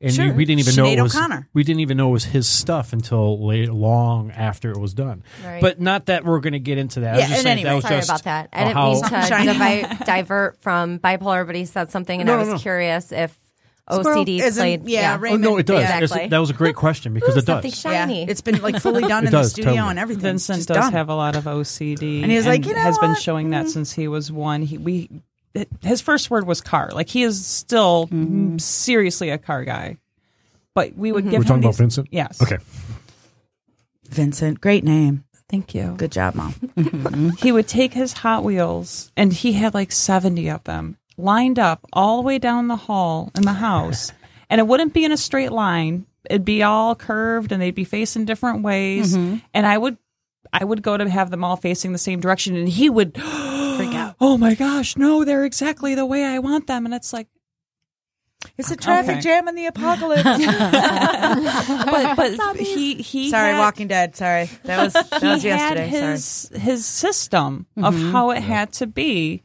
And 0.01 0.13
Sure. 0.13 0.33
we 0.33 0.45
didn't 0.45 0.59
even 0.59 0.75
know 0.75 0.83
Sinead 0.85 0.97
it 0.97 1.01
was 1.01 1.15
O'Connor. 1.15 1.49
we 1.53 1.63
didn't 1.63 1.79
even 1.79 1.97
know 1.97 2.09
it 2.09 2.13
was 2.13 2.25
his 2.25 2.47
stuff 2.47 2.91
until 2.93 3.45
late, 3.45 3.71
long 3.71 4.29
after 4.31 4.71
it 4.71 4.77
was 4.77 4.93
done. 4.93 5.23
Right. 5.43 5.61
But 5.61 5.79
not 5.79 6.07
that 6.07 6.25
we're 6.25 6.39
going 6.41 6.53
to 6.53 6.59
get 6.59 6.77
into 6.77 6.99
that. 7.01 7.13
I 7.13 7.17
was 7.17 7.19
Yeah, 7.21 7.27
just 7.27 7.37
and 7.39 7.43
saying 7.43 7.57
anyway, 7.59 7.69
that 7.69 7.75
was 7.75 7.83
Sorry 7.85 7.95
just 7.97 8.09
about 8.09 8.23
that. 8.23 8.49
I 8.53 8.63
didn't 8.65 8.73
how- 8.75 8.91
mean 8.93 9.03
to 9.03 9.21
Shiny. 9.27 9.53
divi- 9.87 10.03
divert 10.05 10.61
from 10.61 10.99
bipolar, 10.99 11.45
but 11.47 11.55
he 11.55 11.65
said 11.65 11.91
something, 11.91 12.19
and 12.19 12.27
No, 12.27 12.35
I 12.35 12.37
was 12.37 12.47
no. 12.49 12.57
curious 12.57 13.11
if 13.11 13.37
OCD 13.89 14.39
isn't- 14.39 14.59
played. 14.61 14.89
yeah, 14.89 15.15
Oh 15.15 15.19
Raymond- 15.19 15.43
no, 15.43 15.57
it 15.57 15.65
does. 15.67 15.81
Yeah. 15.81 15.99
Exactly. 15.99 16.27
that 16.29 16.37
was 16.39 16.49
a 16.49 16.53
great 16.53 16.75
question 16.75 17.13
because 17.13 17.35
Ooh, 17.35 17.39
it 17.39 17.45
does. 17.45 17.79
shiny. 17.79 18.21
Yeah, 18.25 18.31
it's 18.31 18.41
been 18.41 18.59
like 18.61 18.81
fully 18.81 19.03
done 19.07 19.25
in 19.27 19.31
does, 19.31 19.47
the 19.47 19.61
studio 19.61 19.73
totally. 19.73 19.89
and 19.91 19.99
everything. 19.99 20.21
Vincent 20.23 20.65
does 20.67 20.75
done. 20.77 20.91
have 20.93 21.09
a 21.09 21.15
lot 21.15 21.35
of 21.35 21.43
OCD, 21.43 22.23
And 22.23 22.31
he's 22.31 22.47
like, 22.47 22.65
"You 22.65 22.73
know 22.73 22.79
has 22.81 22.97
been 22.97 23.11
what? 23.11 23.21
showing 23.21 23.51
that 23.51 23.61
mm-hmm. 23.65 23.69
since 23.69 23.93
he 23.93 24.07
was 24.07 24.31
one. 24.31 24.63
He 24.63 24.79
we 24.79 25.09
his 25.81 26.01
first 26.01 26.29
word 26.29 26.45
was 26.45 26.61
car. 26.61 26.89
Like 26.93 27.09
he 27.09 27.23
is 27.23 27.45
still 27.45 28.07
Mm-hmm. 28.07 28.57
seriously 28.57 29.29
a 29.29 29.37
car 29.37 29.63
guy. 29.63 29.97
But 30.73 30.95
we 30.95 31.11
would 31.11 31.23
mm-hmm. 31.23 31.31
give 31.31 31.39
We're 31.39 31.43
him 31.43 31.47
talking 31.47 31.63
about 31.63 31.75
Vincent. 31.75 32.09
Yes. 32.11 32.41
Okay. 32.41 32.57
Vincent, 34.09 34.61
great 34.61 34.83
name. 34.83 35.23
Thank 35.49 35.73
you. 35.73 35.95
Good 35.97 36.11
job, 36.11 36.35
mom. 36.35 36.53
Mm-hmm. 36.53 37.29
he 37.37 37.51
would 37.51 37.67
take 37.67 37.93
his 37.93 38.13
Hot 38.13 38.43
Wheels, 38.43 39.11
and 39.15 39.31
he 39.31 39.53
had 39.53 39.73
like 39.73 39.91
70 39.91 40.49
of 40.49 40.63
them 40.63 40.97
lined 41.17 41.59
up 41.59 41.85
all 41.93 42.17
the 42.17 42.23
way 42.23 42.39
down 42.39 42.67
the 42.67 42.75
hall 42.75 43.31
in 43.35 43.43
the 43.43 43.53
house. 43.53 44.11
and 44.49 44.59
it 44.59 44.67
wouldn't 44.67 44.93
be 44.93 45.05
in 45.05 45.11
a 45.11 45.17
straight 45.17 45.51
line, 45.51 46.05
it'd 46.29 46.45
be 46.45 46.63
all 46.63 46.95
curved 46.95 47.51
and 47.51 47.61
they'd 47.61 47.75
be 47.75 47.83
facing 47.83 48.25
different 48.25 48.63
ways. 48.63 49.15
Mm-hmm. 49.15 49.37
And 49.53 49.65
I 49.65 49.77
would. 49.77 49.97
I 50.53 50.63
would 50.63 50.83
go 50.83 50.95
to 50.95 51.09
have 51.09 51.31
them 51.31 51.43
all 51.43 51.57
facing 51.57 51.91
the 51.91 51.97
same 51.97 52.21
direction, 52.21 52.55
and 52.55 52.69
he 52.69 52.89
would 52.89 53.17
freak 53.77 53.93
out. 53.95 54.15
Oh 54.19 54.37
my 54.37 54.55
gosh, 54.55 54.95
no, 54.97 55.23
they're 55.25 55.45
exactly 55.45 55.95
the 55.95 56.05
way 56.05 56.23
I 56.25 56.39
want 56.39 56.67
them. 56.67 56.85
And 56.85 56.93
it's 56.93 57.11
like, 57.13 57.27
It's 58.57 58.71
a 58.71 58.75
traffic 58.75 59.11
Okay. 59.17 59.21
jam 59.21 59.47
in 59.47 59.55
the 59.55 59.65
apocalypse. 59.65 60.23
but 61.85 62.15
but 62.37 62.55
he 62.57 62.95
he 62.95 63.29
sorry, 63.29 63.51
had- 63.53 63.59
Walking 63.59 63.87
Dead. 63.87 64.15
Sorry, 64.15 64.49
that 64.63 64.83
was 64.83 64.93
that 64.93 65.21
he 65.21 65.27
was 65.27 65.43
yesterday. 65.43 65.87
had 65.87 66.09
his 66.11 66.25
sorry. 66.25 66.59
his 66.61 66.85
system 66.85 67.65
of 67.77 67.95
how 67.95 68.31
it 68.31 68.41
had 68.41 68.71
to 68.73 68.87
be 68.87 69.41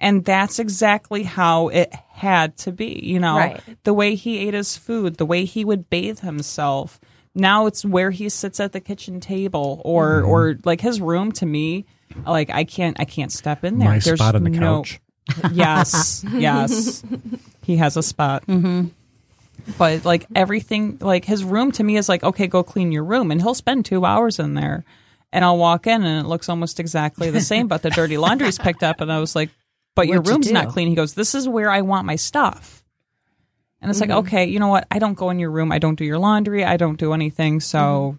and 0.00 0.24
that's 0.24 0.58
exactly 0.58 1.22
how 1.22 1.68
it 1.68 1.92
had 2.10 2.56
to 2.58 2.72
be 2.72 3.00
you 3.04 3.20
know 3.20 3.36
Right. 3.36 3.60
the 3.84 3.94
way 3.94 4.14
he 4.16 4.38
ate 4.38 4.54
his 4.54 4.76
food 4.76 5.16
the 5.16 5.26
way 5.26 5.44
he 5.44 5.64
would 5.64 5.88
bathe 5.90 6.20
himself 6.20 6.98
now 7.34 7.66
it's 7.66 7.84
where 7.84 8.10
he 8.10 8.28
sits 8.28 8.58
at 8.60 8.72
the 8.72 8.80
kitchen 8.80 9.20
table 9.20 9.80
or 9.84 10.22
Mm-hmm. 10.22 10.28
or 10.30 10.56
like 10.64 10.80
his 10.80 11.00
room 11.00 11.32
to 11.32 11.46
me 11.46 11.86
like 12.26 12.50
i 12.50 12.64
can't 12.64 12.98
i 13.00 13.04
can't 13.04 13.32
step 13.32 13.64
in 13.64 13.78
there. 13.78 13.88
My 13.88 13.98
There's 13.98 14.18
spot 14.18 14.34
on 14.34 14.44
the 14.44 14.50
no- 14.50 14.82
couch. 14.82 15.00
yes 15.52 16.24
yes. 16.32 17.02
He 17.62 17.76
has 17.76 17.96
a 17.96 18.02
spot. 18.02 18.44
But 19.78 20.04
like 20.04 20.26
everything 20.34 20.98
like 21.00 21.24
his 21.24 21.44
room 21.44 21.70
to 21.72 21.84
me 21.84 21.96
is 21.96 22.08
like 22.08 22.24
okay 22.24 22.46
go 22.48 22.62
clean 22.62 22.90
your 22.92 23.04
room 23.04 23.30
and 23.30 23.40
he'll 23.40 23.54
spend 23.54 23.84
two 23.84 24.04
hours 24.04 24.38
in 24.38 24.54
there. 24.54 24.84
And 25.32 25.44
i'll 25.44 25.56
walk 25.58 25.86
in 25.86 26.02
and 26.04 26.24
it 26.26 26.28
looks 26.28 26.48
almost 26.48 26.80
exactly 26.80 27.30
the 27.30 27.40
same 27.40 27.68
but 27.68 27.82
the 27.82 27.90
dirty 27.90 28.16
laundry's 28.24 28.58
picked 28.58 28.82
up 28.82 29.00
and 29.00 29.10
i 29.12 29.18
was 29.18 29.34
like 29.36 29.50
but 29.94 30.06
your 30.08 30.16
What'd 30.18 30.26
you 30.28 30.32
room's 30.34 30.46
do? 30.48 30.52
not 30.54 30.68
clean. 30.70 30.88
He 30.88 30.94
goes 30.94 31.14
this 31.14 31.34
is 31.34 31.48
where 31.48 31.70
i 31.70 31.82
want 31.82 32.06
my 32.06 32.16
stuff. 32.16 32.82
And 33.80 33.90
it's 33.90 34.00
Mm-hmm. 34.00 34.10
like 34.10 34.18
okay 34.26 34.44
you 34.46 34.58
know 34.58 34.68
what? 34.68 34.86
I 34.90 34.98
don't 34.98 35.14
go 35.14 35.30
in 35.30 35.38
your 35.38 35.50
room. 35.50 35.70
I 35.72 35.78
don't 35.78 35.94
do 35.96 36.04
your 36.04 36.18
laundry. 36.18 36.64
I 36.64 36.76
don't 36.76 36.98
do 36.98 37.12
anything. 37.12 37.60
So 37.60 38.18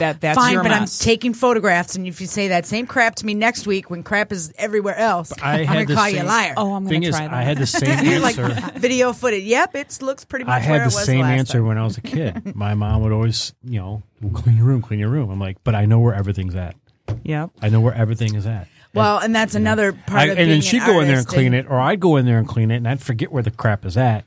that 0.00 0.20
that's. 0.20 0.36
Fine, 0.36 0.52
your 0.54 0.62
but 0.62 0.68
mess. 0.70 1.00
I'm 1.00 1.04
taking 1.04 1.32
photographs, 1.32 1.94
and 1.96 2.06
if 2.06 2.20
you 2.20 2.26
say 2.26 2.48
that 2.48 2.66
same 2.66 2.86
crap 2.86 3.14
to 3.16 3.26
me 3.26 3.32
next 3.32 3.66
week 3.66 3.88
when 3.88 4.02
crap 4.02 4.32
is 4.32 4.52
everywhere 4.58 4.96
else, 4.96 5.32
I 5.42 5.60
I'm 5.60 5.66
gonna 5.66 5.86
the 5.86 5.94
call 5.94 6.08
you 6.08 6.16
a 6.16 6.18
same- 6.18 6.26
liar. 6.26 6.54
oh 6.56 6.74
i'm 6.74 6.86
Thing 6.86 7.00
gonna 7.02 7.10
is, 7.10 7.16
try 7.16 7.28
that 7.28 7.34
I 7.34 7.42
had 7.42 7.56
the 7.58 7.66
same 7.66 8.20
like 8.22 8.36
answer. 8.38 8.78
video 8.78 9.12
footage. 9.14 9.44
Yep, 9.44 9.74
it 9.76 9.98
looks 10.02 10.24
pretty 10.26 10.44
much 10.44 10.52
I 10.62 10.68
where 10.68 10.80
had 10.80 10.86
it 10.88 10.90
the 10.90 10.96
was 10.96 11.04
same 11.06 11.20
last 11.20 11.38
answer 11.38 11.58
time. 11.58 11.66
when 11.66 11.78
I 11.78 11.84
was 11.84 11.96
a 11.96 12.02
kid. 12.02 12.54
My 12.56 12.74
mom 12.74 13.02
would 13.02 13.12
always, 13.12 13.54
you 13.64 13.78
know, 13.80 14.02
clean 14.34 14.56
your 14.56 14.66
room, 14.66 14.82
clean 14.82 15.00
your 15.00 15.08
room. 15.10 15.30
I'm 15.30 15.38
like, 15.40 15.56
but 15.64 15.74
I 15.74 15.86
know 15.86 16.00
where 16.00 16.14
everything's 16.14 16.54
at. 16.54 16.74
yep 17.22 17.50
I 17.62 17.68
know 17.68 17.80
where 17.80 17.94
everything 17.94 18.34
is 18.34 18.46
at. 18.46 18.68
Well, 18.92 19.18
and 19.18 19.32
that's 19.34 19.54
another 19.54 19.92
part 19.92 20.10
I, 20.20 20.24
of 20.24 20.28
and 20.30 20.36
being 20.38 20.48
then 20.48 20.60
she'd 20.62 20.80
go 20.84 20.98
in 21.00 21.06
there 21.06 21.18
and 21.18 21.26
artist 21.26 21.28
clean 21.28 21.54
it, 21.54 21.66
or 21.68 21.78
I'd 21.78 22.00
go 22.00 22.16
in 22.16 22.26
there 22.26 22.38
and 22.38 22.48
clean 22.48 22.72
it, 22.72 22.76
and 22.78 22.88
I'd 22.88 23.00
forget 23.00 23.30
where 23.30 23.42
the 23.42 23.52
crap 23.52 23.84
is 23.84 23.96
at. 23.96 24.24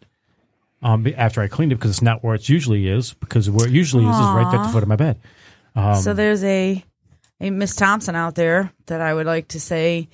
Um, 0.82 1.04
be- 1.04 1.16
after 1.16 1.41
I 1.41 1.48
cleaned 1.48 1.72
it 1.72 1.76
because 1.76 1.91
it's 1.91 2.02
not 2.02 2.24
where 2.24 2.36
it 2.36 2.48
usually 2.50 2.88
is. 2.90 3.14
Because 3.14 3.50
where 3.50 3.68
it 3.68 3.74
usually 3.74 4.04
is 4.04 4.16
is 4.16 4.22
right 4.22 4.54
at 4.54 4.64
the 4.64 4.70
foot 4.70 4.84
of 4.84 4.90
my 4.90 4.95
bed. 4.98 5.18
Um, 5.76 5.95
so 5.95 6.14
there's 6.14 6.44
a 6.44 6.84
a 7.40 7.50
Miss 7.50 7.76
Thompson 7.76 8.16
out 8.16 8.36
there 8.36 8.72
that 8.86 9.02
I 9.02 9.14
would 9.14 9.26
like 9.26 9.50
to 9.50 9.60
say 9.60 10.08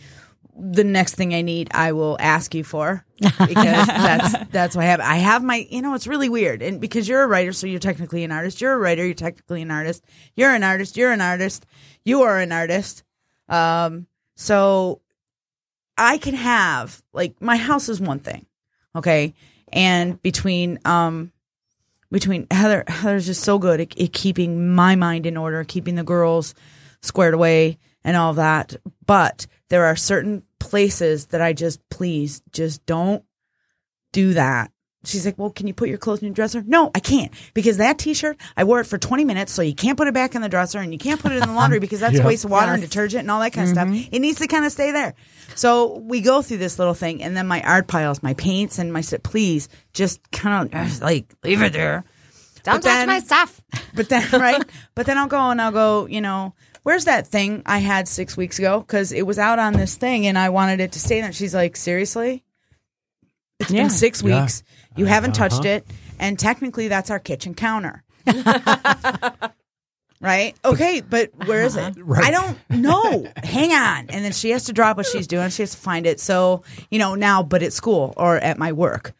the 0.60 0.84
next 0.84 1.15
thing 1.15 1.34
I 1.34 1.41
need 1.41 1.69
I 1.73 1.94
will 1.94 2.18
ask 2.19 2.53
you 2.53 2.64
for 2.64 3.06
because 3.19 3.38
that's 3.88 4.49
that's 4.52 4.76
what 4.76 4.84
I 4.84 4.88
have. 4.88 4.99
I 4.99 5.15
have 5.15 5.44
my 5.44 5.68
you 5.69 5.81
know 5.81 5.94
it's 5.94 6.07
really 6.07 6.30
weird 6.30 6.61
and 6.61 6.81
because 6.81 7.07
you're 7.07 7.23
a 7.23 7.27
writer 7.27 7.53
so 7.53 7.68
you're 7.68 7.80
technically 7.80 8.23
an 8.23 8.31
artist. 8.31 8.60
You're 8.61 8.73
a 8.73 8.77
writer, 8.77 9.06
you're 9.06 9.14
technically 9.14 9.61
an 9.61 9.72
artist. 9.72 10.03
You're 10.36 10.52
an 10.52 10.64
artist, 10.64 10.98
you're 10.98 11.11
an 11.11 11.22
artist. 11.22 11.65
You 12.03 12.23
are 12.23 12.40
an 12.40 12.52
artist. 12.52 13.03
Um 13.48 14.07
so 14.36 15.02
I 15.98 16.18
can 16.18 16.36
have 16.36 17.02
like 17.14 17.41
my 17.41 17.57
house 17.57 17.90
is 17.90 18.02
one 18.02 18.19
thing. 18.19 18.45
Okay? 18.95 19.34
And 19.72 20.22
between 20.22 20.80
um 20.84 21.31
between 22.11 22.48
Heather 22.52 22.84
Heather's 22.88 23.26
just 23.26 23.44
so 23.44 23.60
good 23.60 23.80
at, 23.81 23.99
at 23.99 24.14
keeping 24.14 24.73
my 24.73 24.95
mind 24.95 25.26
in 25.26 25.38
order, 25.38 25.64
keeping 25.64 25.95
the 25.95 26.03
girls 26.03 26.53
squared 27.02 27.34
away 27.34 27.77
and 28.03 28.18
all 28.18 28.34
that. 28.34 28.76
But 29.06 29.48
there 29.69 29.86
are 29.86 29.95
certain 29.95 30.44
places 30.60 31.27
that 31.27 31.41
I 31.41 31.53
just 31.53 31.88
please 31.90 32.41
just 32.52 32.86
don't 32.86 33.23
do 34.11 34.34
that. 34.34 34.72
She's 35.05 35.26
like, 35.26 35.38
"Well, 35.38 35.49
can 35.49 35.65
you 35.67 35.73
put 35.73 35.88
your 35.88 35.97
clothes 35.97 36.19
in 36.19 36.27
your 36.27 36.34
dresser?" 36.34 36.61
No, 36.65 36.91
I 36.93 36.99
can't 36.99 37.31
because 37.53 37.77
that 37.77 37.97
T-shirt 37.97 38.38
I 38.57 38.65
wore 38.65 38.81
it 38.81 38.85
for 38.85 38.97
20 38.97 39.23
minutes, 39.23 39.53
so 39.53 39.61
you 39.61 39.73
can't 39.73 39.97
put 39.97 40.07
it 40.07 40.13
back 40.13 40.35
in 40.35 40.41
the 40.41 40.49
dresser 40.49 40.80
and 40.80 40.91
you 40.91 40.99
can't 40.99 41.21
put 41.21 41.31
it 41.31 41.41
in 41.41 41.47
the 41.47 41.53
laundry 41.53 41.80
because 41.85 41.99
that's 42.01 42.15
Yeah. 42.15 42.23
a 42.23 42.27
waste 42.27 42.43
of 42.45 42.51
water 42.51 42.73
and 42.73 42.81
detergent 42.81 43.21
and 43.21 43.31
all 43.31 43.39
that 43.39 43.53
kind 43.53 43.69
of 43.69 43.77
mm-hmm. 43.77 43.95
stuff. 43.95 44.09
It 44.11 44.19
needs 44.19 44.39
to 44.39 44.47
kind 44.47 44.65
of 44.65 44.71
stay 44.71 44.91
there. 44.91 45.13
So 45.55 45.97
we 45.99 46.21
go 46.21 46.41
through 46.41 46.57
this 46.57 46.77
little 46.80 46.93
thing, 46.93 47.23
and 47.23 47.35
then 47.35 47.47
my 47.47 47.61
art 47.61 47.88
piles, 47.88 48.21
my 48.21 48.34
paints, 48.34 48.77
and 48.77 48.91
my 48.91 49.01
sit. 49.01 49.23
Please 49.23 49.69
just 49.93 50.19
kind 50.31 50.73
of 50.73 51.01
uh, 51.01 51.05
like 51.05 51.34
leave 51.43 51.61
it 51.61 51.73
there. 51.73 52.03
Don't 52.63 52.76
But 52.76 52.81
touch 52.81 52.84
then- 52.84 53.07
my 53.07 53.19
stuff. 53.19 53.61
But 53.93 54.09
then, 54.09 54.27
right? 54.31 54.63
But 54.95 55.05
then 55.05 55.17
I'll 55.17 55.27
go 55.27 55.49
and 55.49 55.61
I'll 55.61 55.71
go, 55.71 56.05
you 56.07 56.21
know, 56.21 56.53
where's 56.84 57.05
that 57.05 57.27
thing 57.27 57.63
I 57.65 57.80
had 57.80 58.07
six 58.07 58.35
weeks 58.38 58.59
ago? 58.59 58.80
Because 58.80 59.11
it 59.11 59.26
was 59.26 59.39
out 59.39 59.59
on 59.59 59.73
this 59.73 59.95
thing 59.95 60.27
and 60.27 60.38
I 60.38 60.49
wanted 60.49 60.80
it 60.80 60.91
to 60.93 60.99
stay 60.99 61.21
there. 61.21 61.31
She's 61.31 61.55
like, 61.55 61.76
seriously? 61.76 62.43
It's 63.60 63.72
Yeah. 63.72 63.84
been 63.84 63.90
six 63.90 64.22
Yeah. 64.23 64.41
weeks. 64.44 64.64
You 64.95 65.06
haven't 65.06 65.34
touched 65.36 65.60
Uh-huh. 65.65 65.68
it. 65.69 65.88
And 66.19 66.38
technically, 66.40 66.88
that's 66.88 67.10
our 67.10 67.19
kitchen 67.19 67.53
counter. 67.53 68.03
right? 70.22 70.53
Okay, 70.65 71.02
but 71.07 71.31
where 71.45 71.64
is 71.64 71.76
it? 71.77 71.95
Right. 71.98 72.23
I 72.26 72.31
don't 72.31 72.57
know. 72.69 73.26
Hang 73.44 73.72
on. 73.72 74.07
And 74.10 74.26
then 74.26 74.31
she 74.34 74.49
has 74.52 74.65
to 74.65 74.73
drop 74.73 74.98
what 74.98 75.06
she's 75.06 75.27
doing. 75.27 75.49
She 75.49 75.61
has 75.61 75.72
to 75.72 75.77
find 75.77 76.06
it. 76.06 76.19
So, 76.19 76.64
you 76.91 76.99
know, 76.99 77.15
now, 77.15 77.41
but 77.44 77.64
at 77.64 77.72
school 77.73 78.14
or 78.18 78.38
at 78.38 78.57
my 78.57 78.72
work, 78.73 79.14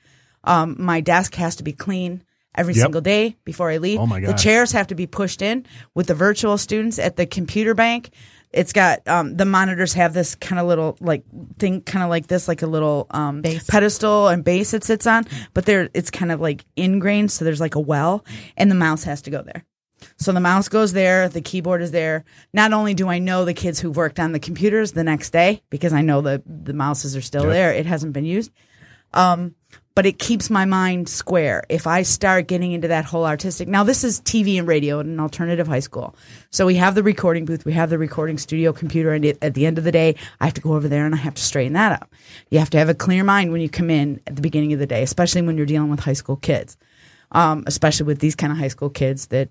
um, 0.44 0.76
my 0.78 1.00
desk 1.02 1.36
has 1.36 1.56
to 1.58 1.64
be 1.64 1.72
clean 1.72 2.24
every 2.56 2.74
Yep. 2.74 2.82
single 2.84 3.02
day 3.02 3.38
before 3.46 3.70
I 3.70 3.78
leave. 3.78 4.00
Oh 4.00 4.06
my 4.08 4.20
God. 4.20 4.30
The 4.30 4.34
chairs 4.38 4.72
have 4.74 4.88
to 4.88 4.96
be 4.96 5.08
pushed 5.08 5.42
in 5.42 5.66
with 5.96 6.08
the 6.08 6.16
virtual 6.16 6.58
students 6.58 7.00
at 7.00 7.16
the 7.16 7.26
computer 7.26 7.74
bank. 7.74 8.10
It's 8.52 8.74
got 8.74 9.08
um, 9.08 9.36
the 9.38 9.46
monitors 9.46 9.94
have 9.94 10.14
this 10.14 10.34
kind 10.36 10.60
of 10.60 10.68
little 10.68 10.98
like 11.00 11.24
thing, 11.60 11.82
kind 11.82 12.04
of 12.04 12.10
like 12.10 12.28
this, 12.28 12.48
like 12.48 12.62
a 12.64 12.68
little 12.68 13.06
um, 13.12 13.42
base. 13.42 13.64
pedestal 13.66 14.28
and 14.28 14.44
base 14.44 14.74
it 14.74 14.84
sits 14.84 15.06
on, 15.06 15.26
but 15.54 15.66
there 15.66 15.90
it's 15.94 16.10
kind 16.10 16.32
of 16.32 16.42
like 16.42 16.66
ingrained, 16.76 17.32
so 17.32 17.46
there's 17.46 17.60
like 17.62 17.76
a 17.76 17.80
well, 17.80 18.26
and 18.58 18.72
the 18.72 18.76
mouse 18.76 19.04
has 19.04 19.22
to 19.24 19.30
go 19.30 19.44
there. 19.44 19.66
So 20.18 20.32
the 20.32 20.40
mouse 20.40 20.68
goes 20.70 20.94
there, 20.94 21.30
the 21.30 21.42
keyboard 21.42 21.82
is 21.82 21.92
there. 21.92 22.24
Not 22.54 22.74
only 22.74 22.94
do 22.94 23.08
I 23.10 23.20
know 23.20 23.46
the 23.46 23.54
kids 23.54 23.80
who 23.80 23.92
worked 23.92 24.20
on 24.20 24.32
the 24.32 24.40
computers 24.40 24.94
the 24.94 25.04
next 25.04 25.30
day 25.32 25.62
because 25.70 25.94
I 25.94 26.02
know 26.02 26.22
the 26.22 26.42
the 26.46 26.74
mouses 26.74 27.16
are 27.16 27.22
still 27.22 27.44
Yep. 27.44 27.52
there, 27.52 27.74
it 27.74 27.86
hasn't 27.86 28.14
been 28.14 28.26
used. 28.26 28.52
Um, 29.14 29.54
but 30.00 30.06
it 30.06 30.18
keeps 30.18 30.50
my 30.50 30.64
mind 30.64 31.10
square. 31.10 31.62
If 31.68 31.86
I 31.86 32.04
start 32.04 32.48
getting 32.48 32.72
into 32.72 32.88
that 32.88 33.04
whole 33.04 33.26
artistic, 33.26 33.68
now 33.68 33.84
this 33.84 34.06
is 34.06 34.22
TV 34.22 34.58
and 34.58 34.66
radio 34.66 35.02
at 35.02 35.06
an 35.06 35.20
alternative 35.20 35.68
high 35.68 35.82
school. 35.82 36.16
So 36.52 36.66
we 36.66 36.76
have 36.76 36.96
the 36.96 37.04
recording 37.04 37.44
booth, 37.44 37.66
we 37.66 37.74
have 37.74 37.90
the 37.90 37.98
recording 37.98 38.38
studio 38.38 38.72
computer, 38.72 39.12
and 39.12 39.26
it, 39.26 39.38
at 39.42 39.56
the 39.56 39.66
end 39.66 39.78
of 39.78 39.84
the 39.84 39.92
day, 39.92 40.16
I 40.40 40.46
have 40.46 40.54
to 40.54 40.62
go 40.62 40.74
over 40.74 40.88
there 40.88 41.06
and 41.06 41.14
I 41.14 41.18
have 41.18 41.34
to 41.34 41.42
straighten 41.42 41.74
that 41.74 42.02
up. 42.02 42.14
You 42.50 42.60
have 42.60 42.70
to 42.70 42.78
have 42.78 42.88
a 42.88 42.94
clear 42.94 43.26
mind 43.26 43.52
when 43.52 43.60
you 43.60 43.68
come 43.68 43.90
in 43.90 44.22
at 44.26 44.38
the 44.38 44.42
beginning 44.42 44.72
of 44.72 44.80
the 44.80 44.88
day, 44.88 45.04
especially 45.04 45.42
when 45.42 45.58
you're 45.58 45.66
dealing 45.66 45.90
with 45.90 46.00
high 46.00 46.14
school 46.14 46.38
kids, 46.38 46.78
um, 47.34 47.66
especially 47.68 48.06
with 48.06 48.20
these 48.20 48.38
kind 48.38 48.54
of 48.54 48.58
high 48.58 48.70
school 48.70 48.90
kids 48.90 49.28
that 49.28 49.50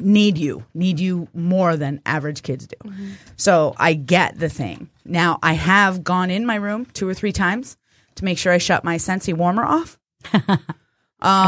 need 0.00 0.38
you, 0.38 0.64
need 0.74 0.98
you 0.98 1.28
more 1.34 1.76
than 1.76 2.00
average 2.04 2.42
kids 2.42 2.66
do. 2.66 2.90
So 3.36 3.74
I 3.76 3.94
get 3.94 4.40
the 4.40 4.48
thing. 4.48 4.90
Now 5.04 5.38
I 5.40 5.52
have 5.52 6.02
gone 6.02 6.32
in 6.32 6.46
my 6.46 6.56
room 6.56 6.86
two 6.94 7.08
or 7.08 7.14
three 7.14 7.32
times 7.32 7.76
to 8.16 8.24
make 8.24 8.38
sure 8.38 8.52
I 8.52 8.58
shut 8.58 8.84
my 8.84 8.96
Scentsy 8.96 9.32
warmer 9.34 9.64
off. 9.64 9.98
I 10.32 10.38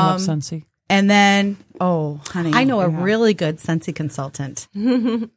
love 0.07 0.17
Um, 0.17 0.19
Scentsy. 0.19 0.65
and 0.91 1.09
then, 1.11 1.57
oh, 1.81 2.21
honey, 2.29 2.51
I 2.55 2.65
know 2.65 2.81
a 2.81 2.89
really 2.89 3.35
good 3.35 3.59
Scentsy 3.59 3.95
consultant. 3.95 4.69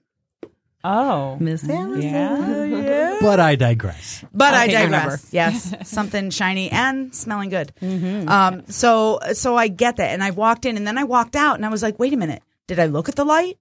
Oh, 0.88 1.38
Miss 1.40 1.68
Allison. 1.68 2.02
yeah. 2.02 3.18
But 3.22 3.40
I 3.40 3.56
digress. 3.56 4.24
But 4.32 4.54
I 4.54 4.66
Okay, 4.66 4.72
you 4.74 4.78
digress. 4.90 4.92
remember. 4.92 5.20
Yes, 5.32 5.74
something 5.90 6.30
shiny 6.30 6.70
and 6.72 7.16
smelling 7.16 7.50
good. 7.50 7.72
Mm-hmm. 7.82 8.30
Um, 8.30 8.64
so 8.68 9.20
so 9.34 9.56
I 9.56 9.68
get 9.68 9.96
that, 9.96 10.12
and 10.12 10.24
I 10.24 10.30
walked 10.30 10.64
in, 10.66 10.78
and 10.78 10.86
then 10.86 11.00
I 11.00 11.04
walked 11.06 11.36
out, 11.36 11.56
and 11.56 11.66
I 11.66 11.70
was 11.70 11.82
like, 11.82 11.98
wait 11.98 12.14
a 12.14 12.18
minute, 12.18 12.44
did 12.68 12.78
I 12.80 12.86
look 12.86 13.10
at 13.10 13.16
the 13.16 13.26
light? 13.26 13.58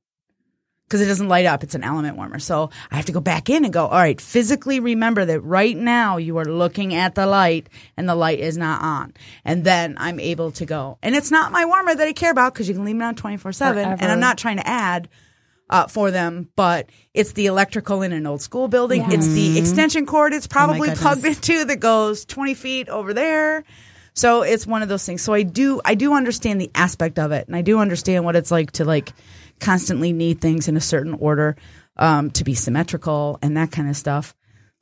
Because 0.86 1.00
it 1.00 1.06
doesn't 1.06 1.28
light 1.28 1.46
up; 1.46 1.62
it's 1.62 1.74
an 1.74 1.82
element 1.82 2.16
warmer. 2.16 2.38
So 2.38 2.70
I 2.90 2.96
have 2.96 3.06
to 3.06 3.12
go 3.12 3.20
back 3.20 3.48
in 3.48 3.64
and 3.64 3.72
go. 3.72 3.86
All 3.86 3.98
right, 3.98 4.20
physically 4.20 4.80
remember 4.80 5.24
that 5.24 5.40
right 5.40 5.76
now 5.76 6.18
you 6.18 6.36
are 6.38 6.44
looking 6.44 6.94
at 6.94 7.14
the 7.14 7.26
light, 7.26 7.68
and 7.96 8.08
the 8.08 8.14
light 8.14 8.38
is 8.38 8.58
not 8.58 8.82
on, 8.82 9.14
and 9.44 9.64
then 9.64 9.96
I'm 9.98 10.20
able 10.20 10.52
to 10.52 10.66
go. 10.66 10.98
And 11.02 11.14
it's 11.14 11.30
not 11.30 11.52
my 11.52 11.64
warmer 11.64 11.94
that 11.94 12.06
I 12.06 12.12
care 12.12 12.30
about 12.30 12.52
because 12.52 12.68
you 12.68 12.74
can 12.74 12.84
leave 12.84 12.96
it 12.96 13.02
on 13.02 13.14
twenty 13.14 13.38
four 13.38 13.52
seven, 13.52 13.84
and 13.84 14.12
I'm 14.12 14.20
not 14.20 14.38
trying 14.38 14.58
to 14.58 14.66
add 14.66 15.08
uh, 15.70 15.86
for 15.86 16.10
them, 16.10 16.48
but 16.56 16.88
it's 17.14 17.32
the 17.32 17.46
electrical 17.46 18.02
in 18.02 18.12
an 18.12 18.26
old 18.26 18.42
school 18.42 18.68
building. 18.68 19.04
It's 19.08 19.28
the 19.28 19.58
extension 19.58 20.06
cord 20.06 20.32
it's 20.32 20.46
probably 20.46 20.88
goodness. 20.88 21.00
plugged 21.00 21.24
into 21.24 21.64
that 21.64 21.80
goes 21.80 22.24
20 22.24 22.54
feet 22.54 22.88
over 22.88 23.14
there. 23.14 23.64
So 24.14 24.42
it's 24.42 24.66
one 24.66 24.82
of 24.82 24.88
those 24.88 25.04
things. 25.04 25.22
So 25.22 25.32
I 25.32 25.42
do, 25.42 25.80
I 25.84 25.96
do 25.96 26.14
understand 26.14 26.60
the 26.60 26.70
aspect 26.74 27.18
of 27.18 27.32
it 27.32 27.48
and 27.48 27.56
I 27.56 27.62
do 27.62 27.80
understand 27.80 28.24
what 28.24 28.36
it's 28.36 28.50
like 28.50 28.72
to 28.72 28.84
like 28.84 29.12
constantly 29.64 30.12
need 30.12 30.40
things 30.40 30.68
in 30.68 30.76
a 30.76 30.80
certain 30.80 31.14
order, 31.14 31.56
um, 31.96 32.30
to 32.32 32.44
be 32.44 32.54
symmetrical 32.54 33.38
and 33.42 33.56
that 33.56 33.70
kind 33.72 33.88
of 33.88 33.96
stuff. 33.96 34.34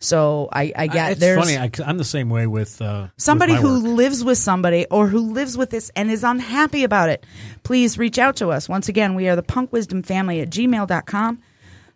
So 0.03 0.49
I, 0.53 0.73
I 0.75 0.87
get 0.89 1.13
it's 1.13 1.21
there's 1.21 1.39
funny. 1.39 1.57
I, 1.57 1.71
I'm 1.87 1.97
the 1.97 2.05
same 2.05 2.29
way 2.29 2.49
with 2.49 2.83
uh, 2.83 3.09
somebody 3.17 3.53
with 3.53 3.63
who 3.63 3.85
work. 3.85 3.97
lives 3.97 4.25
with 4.25 4.39
somebody 4.39 4.85
or 4.91 5.07
who 5.07 5.33
lives 5.33 5.57
with 5.57 5.71
this 5.71 5.93
and 5.95 6.11
is 6.11 6.25
unhappy 6.25 6.83
about 6.83 7.09
it, 7.09 7.25
please 7.63 7.99
reach 7.99 8.19
out 8.19 8.35
to 8.37 8.49
us. 8.49 8.69
Once 8.69 8.89
again, 8.89 9.15
we 9.15 9.29
are 9.29 9.37
the 9.37 9.45
punk 9.45 9.73
wisdom 9.73 10.03
family 10.03 10.41
at 10.41 10.51
gmail.com. 10.51 11.41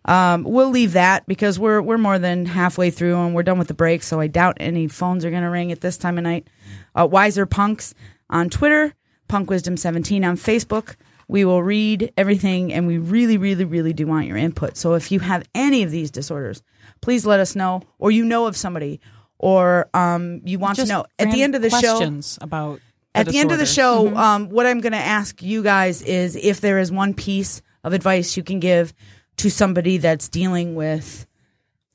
Um, 0.05 0.43
we'll 0.45 0.69
leave 0.69 0.93
that 0.93 1.27
because 1.27 1.59
we're 1.59 1.81
we're 1.81 1.97
more 1.97 2.17
than 2.17 2.45
halfway 2.45 2.91
through 2.91 3.17
and 3.17 3.35
we're 3.35 3.43
done 3.43 3.59
with 3.59 3.67
the 3.67 3.73
break, 3.73 4.03
so 4.03 4.21
I 4.21 4.27
doubt 4.27 4.55
any 4.61 4.87
phones 4.87 5.25
are 5.25 5.29
going 5.29 5.43
to 5.43 5.49
ring 5.49 5.73
at 5.73 5.81
this 5.81 5.97
time 5.97 6.17
of 6.17 6.23
night. 6.23 6.47
Uh, 6.95 7.05
Wiser 7.11 7.45
Punks 7.45 7.93
on 8.29 8.49
Twitter, 8.49 8.93
Punk 9.27 9.49
Wisdom 9.49 9.75
17 9.75 10.23
on 10.23 10.37
Facebook. 10.37 10.95
We 11.27 11.43
will 11.43 11.61
read 11.61 12.13
everything 12.15 12.71
and 12.71 12.87
we 12.87 12.97
really, 12.97 13.37
really, 13.37 13.65
really 13.65 13.93
do 13.93 14.07
want 14.07 14.27
your 14.27 14.37
input. 14.37 14.77
So 14.77 14.93
if 14.93 15.11
you 15.11 15.19
have 15.19 15.47
any 15.53 15.83
of 15.83 15.91
these 15.91 16.09
disorders, 16.09 16.63
please 17.01 17.25
let 17.25 17.39
us 17.39 17.55
know, 17.55 17.81
or 17.99 18.11
you 18.11 18.23
know 18.23 18.47
of 18.47 18.55
somebody, 18.55 19.01
or 19.37 19.89
um, 19.93 20.41
you 20.45 20.59
want 20.59 20.77
Just 20.77 20.89
to 20.89 20.93
know. 20.93 21.05
At 21.19 21.31
the 21.31 21.43
end 21.43 21.55
of 21.55 21.61
the 21.61 21.69
show, 21.69 21.97
questions 21.97 22.39
about 22.41 22.79
at 23.13 23.27
the 23.27 23.39
end 23.39 23.51
of 23.51 23.57
the 23.57 23.65
disorders. 23.65 24.13
show, 24.13 24.17
um, 24.17 24.49
what 24.49 24.65
I'm 24.65 24.79
going 24.79 24.93
to 24.93 24.97
ask 24.97 25.41
you 25.41 25.63
guys 25.63 26.01
is 26.01 26.35
if 26.35 26.61
there 26.61 26.79
is 26.79 26.91
one 26.91 27.13
piece 27.13 27.61
of 27.83 27.93
advice 27.93 28.37
you 28.37 28.43
can 28.43 28.59
give 28.59 28.93
to 29.37 29.49
somebody 29.49 29.97
that's 29.97 30.29
dealing 30.29 30.75
with 30.75 31.25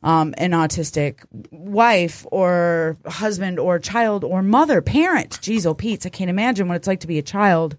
um, 0.02 0.34
an 0.38 0.50
autistic 0.50 1.24
wife 1.50 2.26
or 2.30 2.96
husband 3.06 3.58
or 3.58 3.78
child 3.78 4.24
or 4.24 4.42
mother, 4.42 4.82
parent. 4.82 5.38
Jeez, 5.42 5.64
oh, 5.66 5.74
Pete, 5.74 6.04
I 6.06 6.08
can't 6.08 6.30
imagine 6.30 6.68
what 6.68 6.76
it's 6.76 6.88
like 6.88 7.00
to 7.00 7.06
be 7.06 7.18
a 7.18 7.22
child 7.22 7.76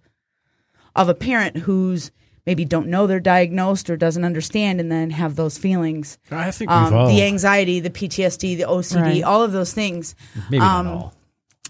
of 0.95 1.09
a 1.09 1.13
parent 1.15 1.57
who's 1.57 2.11
maybe 2.45 2.65
don't 2.65 2.87
know 2.87 3.07
they're 3.07 3.19
diagnosed 3.21 3.89
or 3.89 3.95
doesn't 3.97 4.25
understand 4.25 4.79
and 4.81 4.91
then 4.91 5.09
have 5.11 5.35
those 5.35 5.57
feelings. 5.57 6.17
I 6.29 6.51
think 6.51 6.69
we've 6.69 6.77
Um, 6.77 6.93
all 6.93 7.07
the 7.07 7.23
anxiety, 7.23 7.79
the 7.79 7.89
PTSD, 7.89 8.55
the 8.57 8.63
OCD, 8.67 9.01
Right. 9.01 9.23
all 9.23 9.41
of 9.43 9.51
those 9.53 9.71
things 9.73 10.13
maybe 10.49 10.61
um, 10.63 10.85
not 10.85 10.93
all. 10.95 11.13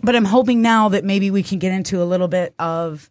but 0.02 0.16
I'm 0.16 0.26
hoping 0.26 0.62
now 0.62 0.90
that 0.90 1.04
maybe 1.06 1.30
we 1.32 1.44
can 1.44 1.60
get 1.60 1.72
into 1.72 2.02
a 2.02 2.06
little 2.06 2.28
bit 2.28 2.54
of 2.58 3.10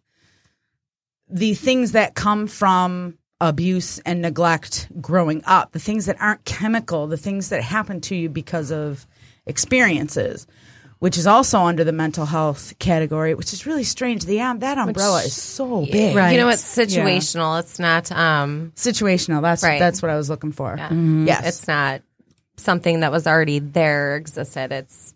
the 1.29 1.53
things 1.53 1.93
that 1.93 2.15
come 2.15 2.47
from 2.47 3.17
abuse 3.39 3.99
and 3.99 4.21
neglect 4.21 4.89
growing 5.01 5.41
up, 5.45 5.71
the 5.71 5.79
things 5.79 6.05
that 6.05 6.17
aren't 6.21 6.45
chemical, 6.45 7.07
the 7.07 7.17
things 7.17 7.49
that 7.49 7.63
happen 7.63 7.99
to 8.01 8.15
you 8.15 8.29
because 8.29 8.71
of 8.71 9.07
experiences, 9.45 10.47
which 11.03 11.17
is 11.17 11.27
also 11.27 11.59
under 11.59 11.83
the 11.83 11.91
mental 11.91 12.25
health 12.25 12.73
category, 12.79 13.35
which 13.35 13.51
is 13.51 13.65
really 13.65 13.83
strange. 13.83 14.23
The 14.23 14.39
um, 14.39 14.59
that 14.59 14.77
umbrella 14.77 15.21
is 15.23 15.35
so 15.35 15.85
big. 15.85 16.15
Right. 16.15 16.31
You 16.31 16.37
know, 16.37 16.47
it's 16.47 16.63
situational. 16.63 17.59
It's 17.59 17.77
not. 17.77 18.09
Um, 18.09 18.71
Situational. 18.77 19.41
That's 19.41 19.63
Right. 19.63 19.79
that's 19.79 20.01
what 20.01 20.09
I 20.11 20.15
was 20.15 20.29
looking 20.29 20.53
for. 20.53 20.75
yeah. 20.77 20.89
Yes. 20.93 21.45
it's 21.45 21.67
not 21.67 22.01
something 22.55 23.01
that 23.01 23.11
was 23.11 23.27
already 23.27 23.59
there 23.59 24.15
existed. 24.15 24.71
It's 24.71 25.13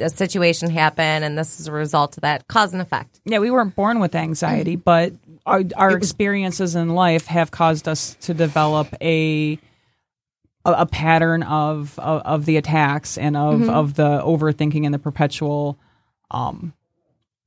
a 0.00 0.08
situation 0.10 0.70
happened, 0.70 1.24
and 1.24 1.38
this 1.38 1.60
is 1.60 1.68
a 1.68 1.72
result 1.72 2.16
of 2.16 2.22
that 2.22 2.48
cause 2.48 2.72
and 2.72 2.82
effect. 2.82 3.20
Yeah, 3.24 3.38
we 3.38 3.52
weren't 3.52 3.76
born 3.76 4.00
with 4.00 4.16
anxiety, 4.16 4.72
Mm-hmm. 4.74 4.82
but 4.82 5.12
our, 5.46 5.62
our 5.76 5.96
experiences 5.96 6.74
in 6.74 6.88
life 6.96 7.26
have 7.26 7.52
caused 7.52 7.86
us 7.86 8.16
to 8.22 8.34
develop 8.34 8.88
a 9.00 9.56
a, 10.72 10.82
a 10.82 10.86
pattern 10.86 11.42
of, 11.42 11.98
of 11.98 12.22
of 12.22 12.44
the 12.46 12.56
attacks 12.56 13.18
and 13.18 13.36
of 13.36 13.60
Mm-hmm. 13.60 13.70
of 13.70 13.94
the 13.94 14.20
overthinking 14.22 14.84
and 14.84 14.92
the 14.94 14.98
perpetual. 14.98 15.78
Um, 16.30 16.72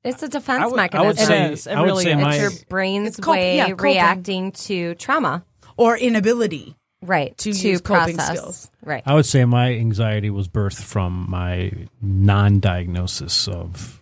It's 0.03 0.23
a 0.23 0.27
defense 0.27 0.63
I 0.63 0.67
would, 0.67 0.79
I 0.79 0.83
mechanism. 0.83 1.07
would 1.07 1.17
say, 1.19 1.45
It 1.45 1.51
is. 1.53 1.67
It 1.67 1.73
I 1.73 1.79
would 1.81 1.85
really 1.85 2.03
say 2.03 2.11
is. 2.13 2.17
my, 2.17 2.33
it's 2.35 2.41
your 2.41 2.51
brain's 2.69 3.07
It's 3.09 3.19
cop- 3.19 3.33
way 3.35 3.57
yeah, 3.57 3.69
coping. 3.69 3.83
reacting 3.83 4.51
to 4.53 4.95
trauma. 4.95 5.43
or 5.77 5.97
inability. 5.97 6.75
Right. 7.03 7.35
To 7.39 7.49
use 7.49 7.81
coping 7.81 8.15
process. 8.17 8.37
skills. 8.37 8.71
Right. 8.83 9.01
I 9.07 9.15
would 9.15 9.25
say 9.25 9.43
my 9.45 9.73
anxiety 9.73 10.29
was 10.29 10.47
birthed 10.47 10.83
from 10.83 11.25
my 11.29 11.71
non-diagnosis 12.01 13.47
of 13.47 14.01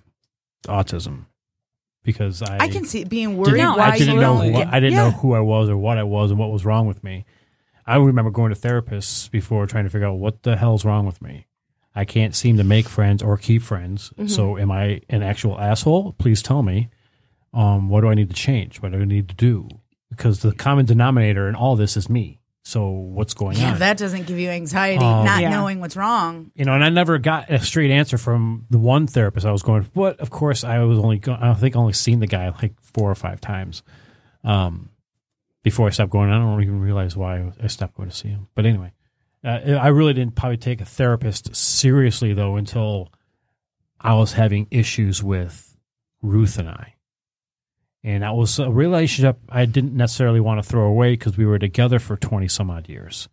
autism 0.68 1.26
because 2.04 2.42
I 2.42 2.58
I 2.60 2.68
can 2.68 2.86
see 2.86 3.02
it 3.02 3.10
being 3.10 3.38
worried 3.38 3.52
didn't, 3.56 3.78
why 3.78 3.90
I 3.92 3.98
didn't 3.98 4.16
you 4.16 4.20
know 4.22 4.42
don't 4.42 4.54
who, 4.54 4.62
I 4.62 4.80
didn't 4.80 4.94
yeah. 4.94 5.04
know 5.06 5.12
who 5.12 5.34
I 5.34 5.40
was 5.40 5.70
or 5.70 5.78
what 5.78 5.98
I 5.98 6.04
was 6.04 6.32
and 6.32 6.40
what 6.40 6.52
was 6.52 6.66
wrong 6.66 6.88
with 6.88 7.04
me. 7.04 7.26
I 7.90 7.98
remember 7.98 8.32
going 8.32 8.54
to 8.54 8.60
therapists 8.60 9.30
before 9.32 9.66
trying 9.66 9.86
to 9.86 9.90
figure 9.90 10.08
out 10.08 10.18
what 10.18 10.44
the 10.44 10.56
hell's 10.56 10.86
wrong 10.86 11.06
with 11.06 11.22
me. 11.22 11.48
I 11.96 12.06
can't 12.06 12.36
seem 12.36 12.58
to 12.58 12.64
make 12.64 12.88
friends 12.88 13.24
or 13.24 13.36
keep 13.38 13.62
friends. 13.64 14.12
Mm-hmm. 14.12 14.28
So 14.28 14.58
am 14.58 14.72
I 14.72 15.02
an 15.10 15.24
actual 15.24 15.60
asshole? 15.60 16.14
Please 16.14 16.42
tell 16.44 16.62
me. 16.64 16.90
Um, 17.54 17.90
what 17.90 18.02
do 18.02 18.08
I 18.10 18.14
need 18.14 18.30
to 18.30 18.36
change? 18.36 18.80
What 18.82 18.92
do 18.92 19.00
I 19.02 19.06
need 19.06 19.28
to 19.30 19.36
do? 19.36 19.68
Because 20.10 20.42
the 20.42 20.52
common 20.54 20.86
denominator 20.86 21.50
in 21.50 21.56
all 21.56 21.76
this 21.76 21.98
is 21.98 22.08
me. 22.10 22.40
So 22.64 22.88
what's 22.90 23.34
going 23.34 23.58
Yeah, 23.58 23.74
on? 23.74 23.80
that 23.80 23.98
doesn't 23.98 24.28
give 24.28 24.38
you 24.38 24.50
anxiety, 24.50 25.04
Um, 25.04 25.26
not 25.26 25.42
Yeah. 25.42 25.50
knowing 25.50 25.80
what's 25.80 25.96
wrong. 25.98 26.52
you 26.54 26.66
know, 26.66 26.74
and 26.74 26.84
I 26.84 26.90
never 26.90 27.18
got 27.18 27.50
a 27.50 27.58
straight 27.60 27.90
answer 27.90 28.20
from 28.20 28.66
the 28.70 28.78
one 28.78 29.08
therapist 29.08 29.48
I 29.48 29.52
was 29.52 29.64
going. 29.64 29.88
But 29.96 30.20
of 30.20 30.30
course, 30.30 30.64
I 30.64 30.78
was 30.80 31.00
only 31.00 31.18
go- 31.18 31.38
I 31.40 31.54
think 31.56 31.76
I 31.76 31.80
only 31.80 31.94
seen 31.94 32.20
the 32.20 32.28
guy 32.28 32.50
like 32.62 32.74
four 32.82 33.10
or 33.10 33.16
five 33.16 33.42
times, 33.42 33.82
um, 34.44 34.90
before 35.64 35.88
I 35.88 35.92
stopped 35.92 36.12
going. 36.12 36.30
I 36.30 36.38
don't 36.38 36.62
even 36.62 36.80
realize 36.80 37.16
why 37.16 37.52
I 37.62 37.68
stopped 37.68 37.96
going 37.96 38.10
to 38.10 38.16
see 38.16 38.30
him. 38.30 38.48
But 38.56 38.66
anyway, 38.66 38.94
uh, 39.44 39.50
I 39.50 39.88
really 39.88 40.14
didn't 40.14 40.36
probably 40.36 40.58
take 40.58 40.82
a 40.82 40.86
therapist 40.86 41.56
seriously 41.56 42.34
though 42.34 42.56
until 42.56 43.12
I 44.00 44.14
was 44.14 44.34
having 44.34 44.68
issues 44.72 45.24
with 45.24 45.78
Ruth 46.22 46.58
and 46.58 46.70
I. 46.70 46.96
And 48.04 48.24
that 48.24 48.34
was 48.34 48.60
a 48.60 48.72
relationship 48.72 49.40
I 49.50 49.66
didn't 49.66 49.96
necessarily 49.96 50.40
want 50.40 50.64
to 50.64 50.70
throw 50.70 50.86
away 50.86 51.14
because 51.14 51.38
we 51.38 51.46
were 51.46 51.60
together 51.60 52.00
for 52.00 52.16
20 52.16 52.48
some 52.48 52.70
odd 52.70 52.88
years. 52.88 53.28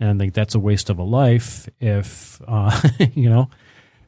And 0.00 0.10
I 0.10 0.16
think 0.16 0.32
that's 0.32 0.54
a 0.54 0.58
waste 0.58 0.88
of 0.88 0.98
a 0.98 1.02
life 1.02 1.68
if, 1.78 2.40
uh, 2.46 2.80
you 3.14 3.28
know. 3.28 3.50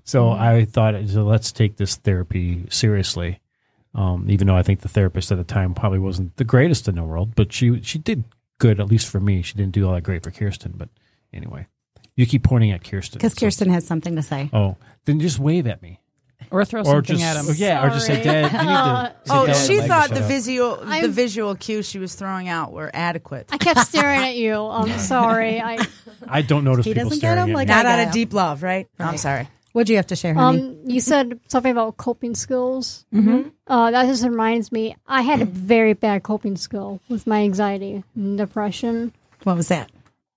So 0.04 0.30
I 0.30 0.64
thought, 0.64 0.94
so 1.08 1.24
let's 1.24 1.52
take 1.52 1.76
this 1.76 1.96
therapy 1.96 2.64
seriously. 2.70 3.40
Um, 3.94 4.26
even 4.30 4.46
though 4.46 4.56
I 4.56 4.62
think 4.62 4.80
the 4.80 4.88
therapist 4.88 5.32
at 5.32 5.38
the 5.38 5.44
time 5.44 5.74
probably 5.74 5.98
wasn't 5.98 6.36
the 6.36 6.44
greatest 6.44 6.86
in 6.86 6.94
the 6.94 7.02
world, 7.02 7.34
but 7.34 7.52
she 7.52 7.80
she 7.82 7.98
did 7.98 8.24
good 8.58 8.78
at 8.78 8.86
least 8.88 9.08
for 9.08 9.18
me. 9.20 9.42
She 9.42 9.54
didn't 9.54 9.72
do 9.72 9.86
all 9.86 9.94
that 9.94 10.02
great 10.02 10.22
for 10.22 10.30
Kirsten, 10.30 10.74
but 10.76 10.88
anyway, 11.32 11.66
you 12.16 12.24
keep 12.26 12.44
pointing 12.44 12.70
at 12.70 12.84
Kirsten 12.84 13.18
Because 13.18 13.32
so- 13.34 13.40
Kirsten 13.46 13.68
has 13.70 13.84
something 13.86 14.14
to 14.16 14.22
say. 14.22 14.48
Oh, 14.52 14.76
then 15.06 15.18
just 15.18 15.40
wave 15.40 15.66
at 15.66 15.82
me, 15.82 15.98
or 16.52 16.64
throw 16.64 16.82
or 16.82 16.84
something 16.84 17.16
just 17.16 17.24
at 17.24 17.36
him. 17.36 17.46
oh, 17.48 17.52
yeah, 17.56 17.84
or 17.84 17.90
just 17.90 18.06
say, 18.06 18.22
Sorry. 18.22 18.42
Dad, 18.42 18.52
you 18.52 18.58
need 18.58 18.64
to. 18.66 19.14
say, 19.24 19.34
Oh, 19.34 19.46
"Dad, 19.46 19.54
she 19.54 19.72
I'd 19.74 19.78
like 19.78 19.82
to 19.82 19.88
thought 19.88 20.10
the 20.10 20.26
visual 20.28 20.76
the 20.76 20.86
I'm- 20.86 21.10
visual 21.12 21.54
cues 21.56 21.88
she 21.88 21.98
was 21.98 22.14
throwing 22.14 22.48
out 22.48 22.72
were 22.72 22.92
adequate. 22.94 23.48
I 23.50 23.58
kept 23.58 23.80
staring 23.88 24.20
at 24.20 24.36
you. 24.36 24.54
I'm 24.56 24.98
sorry. 25.00 25.60
I 25.60 25.78
I 26.28 26.42
don't 26.42 26.62
notice 26.62 26.84
He 26.86 26.92
people 26.94 27.08
doesn't 27.10 27.20
get 27.20 27.26
staring 27.32 27.36
them 27.40 27.50
at 27.50 27.54
like 27.54 27.66
me. 27.68 27.74
I 27.74 27.82
Not 27.82 27.86
out 27.86 28.06
of 28.06 28.12
deep 28.12 28.32
love, 28.32 28.62
right? 28.62 28.86
I'm 29.00 29.16
Right. 29.16 29.48
Sorry. 29.70 29.72
What'd 29.72 29.88
you 29.90 29.96
have 29.96 30.06
to 30.08 30.16
share, 30.16 30.34
honey? 30.34 30.60
um 30.60 30.78
you 30.84 31.00
said 31.00 31.38
something 31.48 31.72
about 31.72 31.96
coping 31.96 32.34
skills. 32.34 33.06
Mm-hmm. 33.14 33.48
Uh, 33.66 33.90
that 33.90 34.06
just 34.06 34.24
reminds 34.24 34.72
me. 34.72 34.96
I 35.06 35.22
had 35.22 35.40
a 35.40 35.44
very 35.44 35.92
bad 35.94 36.22
coping 36.22 36.56
skill 36.56 37.00
with 37.08 37.26
my 37.26 37.42
anxiety 37.42 38.02
and 38.14 38.36
depression. 38.38 39.12
what 39.44 39.56
was 39.56 39.68
that? 39.68 39.90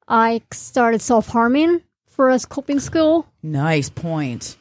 I 0.08 0.42
started 0.52 1.02
self 1.02 1.28
harming 1.28 1.82
for 2.08 2.30
a 2.30 2.40
coping 2.40 2.80
skill. 2.80 3.26
Nice 3.42 3.90
point. 3.90 4.58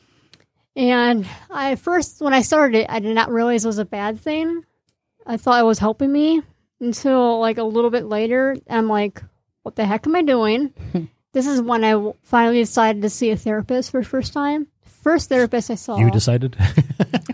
And 0.75 1.27
I 1.51 1.75
first, 1.77 2.21
when 2.23 2.33
I 2.33 2.41
started 2.41 2.79
it, 2.79 2.87
I 2.89 2.99
did 3.01 3.15
not 3.15 3.31
realize 3.31 3.65
it 3.65 3.69
was 3.69 3.79
a 3.79 3.85
bad 3.85 4.19
thing. 4.21 4.65
I 5.27 5.37
thought 5.37 5.61
it 5.61 5.67
was 5.67 5.79
helping 5.79 6.11
me 6.11 6.41
until 6.81 7.39
like 7.41 7.59
a 7.59 7.63
little 7.65 7.91
bit 7.91 8.07
later. 8.07 8.57
I'm 8.71 8.89
like, 8.89 9.23
what 9.63 9.77
the 9.77 9.85
heck 9.85 10.07
am 10.07 10.17
I 10.17 10.23
doing? 10.23 10.73
this 11.33 11.47
is 11.47 11.61
when 11.63 11.85
I 11.85 11.93
w- 11.93 12.15
finally 12.23 12.59
decided 12.61 13.03
to 13.03 13.11
see 13.11 13.31
a 13.31 13.37
therapist 13.37 13.91
for 13.91 14.01
the 14.03 14.07
first 14.09 14.33
time. 14.33 14.67
First 14.85 15.29
therapist 15.29 15.71
I 15.71 15.75
saw. 15.77 15.99
You 15.99 16.11
decided? 16.11 16.57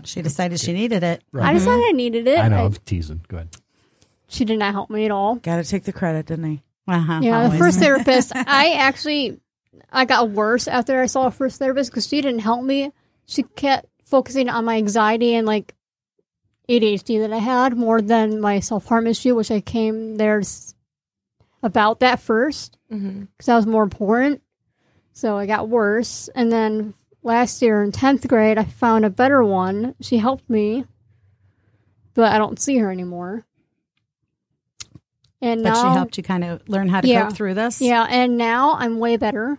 She 0.03 0.21
decided 0.23 0.59
she 0.59 0.73
needed 0.73 1.03
it. 1.03 1.21
I 1.39 1.53
decided 1.53 1.83
I 1.87 1.91
needed 1.91 2.25
it. 2.27 2.39
I 2.39 2.47
know. 2.47 2.57
I- 2.57 2.65
I'm 2.65 2.73
teasing. 2.73 3.21
Go 3.27 3.37
ahead. 3.37 3.49
she 4.27 4.43
did 4.45 4.57
not 4.57 4.73
help 4.73 4.89
me 4.89 5.05
at 5.05 5.11
all. 5.11 5.35
Got 5.35 5.57
to 5.57 5.63
take 5.63 5.83
the 5.83 5.91
credit, 5.93 6.25
didn't 6.27 6.45
he? 6.49 6.63
Uh-huh, 6.87 7.19
Yeah, 7.21 7.39
the 7.41 7.45
always. 7.45 7.59
first 7.59 7.79
therapist, 7.85 8.31
I 8.35 8.73
actually, 8.73 9.39
I 9.91 10.05
got 10.05 10.31
worse 10.31 10.67
after 10.67 10.99
I 11.01 11.05
saw 11.05 11.27
a 11.27 11.31
first 11.31 11.59
therapist 11.59 11.91
because 11.91 12.07
she 12.07 12.21
didn't 12.21 12.39
help 12.39 12.63
me. 12.63 12.91
She 13.27 13.43
kept 13.43 13.87
focusing 14.03 14.49
on 14.49 14.65
my 14.65 14.77
anxiety 14.77 15.35
and 15.35 15.45
like 15.45 15.75
ADHD 16.69 17.19
that 17.21 17.33
I 17.33 17.37
had 17.39 17.75
more 17.77 18.01
than 18.01 18.39
my 18.41 18.59
self 18.61 18.85
harm 18.85 19.05
issue, 19.05 19.35
which 19.35 19.51
I 19.51 19.59
came 19.61 20.15
there 20.17 20.39
s- 20.39 20.73
about 21.63 21.99
that 22.01 22.19
first 22.19 22.77
because 22.89 23.45
that 23.45 23.55
was 23.55 23.65
more 23.67 23.83
important. 23.83 24.41
So 25.13 25.37
I 25.37 25.45
got 25.45 25.67
worse, 25.69 26.29
and 26.33 26.51
then 26.51 26.93
last 27.23 27.61
year 27.61 27.83
in 27.83 27.91
tenth 27.91 28.27
grade, 28.27 28.57
I 28.57 28.63
found 28.63 29.03
a 29.05 29.09
better 29.09 29.43
one. 29.43 29.95
She 30.01 30.17
helped 30.17 30.49
me, 30.49 30.85
but 32.13 32.31
I 32.31 32.37
don't 32.37 32.59
see 32.59 32.77
her 32.77 32.89
anymore. 32.91 33.45
And 35.41 35.63
But 35.63 35.69
now, 35.69 35.83
she 35.83 35.89
helped 35.89 36.17
you 36.17 36.23
kind 36.23 36.43
of 36.43 36.67
learn 36.67 36.89
how 36.89 37.01
to 37.01 37.07
Yeah. 37.07 37.25
cope 37.27 37.35
through 37.35 37.53
this. 37.53 37.79
yeah, 37.81 38.05
and 38.09 38.37
now 38.37 38.73
I'm 38.77 38.99
way 38.99 39.15
better. 39.17 39.57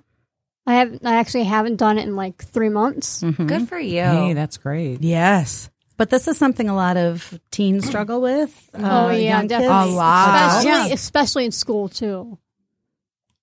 I 0.67 0.75
have 0.75 0.99
I 1.05 1.15
actually 1.17 1.45
haven't 1.45 1.77
done 1.77 1.99
it 1.99 2.07
in 2.07 2.17
like 2.17 2.43
three 2.45 2.69
months. 2.69 3.23
Mhm. 3.23 3.47
Good 3.47 3.69
for 3.69 3.79
you. 3.79 4.03
Hey, 4.03 4.33
that's 4.35 4.59
great. 4.59 5.03
Yes. 5.03 5.70
But 6.01 6.09
this 6.09 6.27
is 6.29 6.39
something 6.39 6.67
a 6.67 6.75
lot 6.75 6.97
of 6.97 7.39
teens 7.51 7.87
struggle 7.87 8.23
with. 8.23 8.71
oh 8.73 9.09
uh, 9.09 9.11
yeah, 9.11 9.43
definitely. 9.45 9.93
A 9.93 9.97
lot. 9.97 10.57
especially, 10.57 10.71
Yeah. 10.71 10.95
especially 10.95 11.45
in 11.45 11.53
school 11.53 11.91
too. 11.91 12.39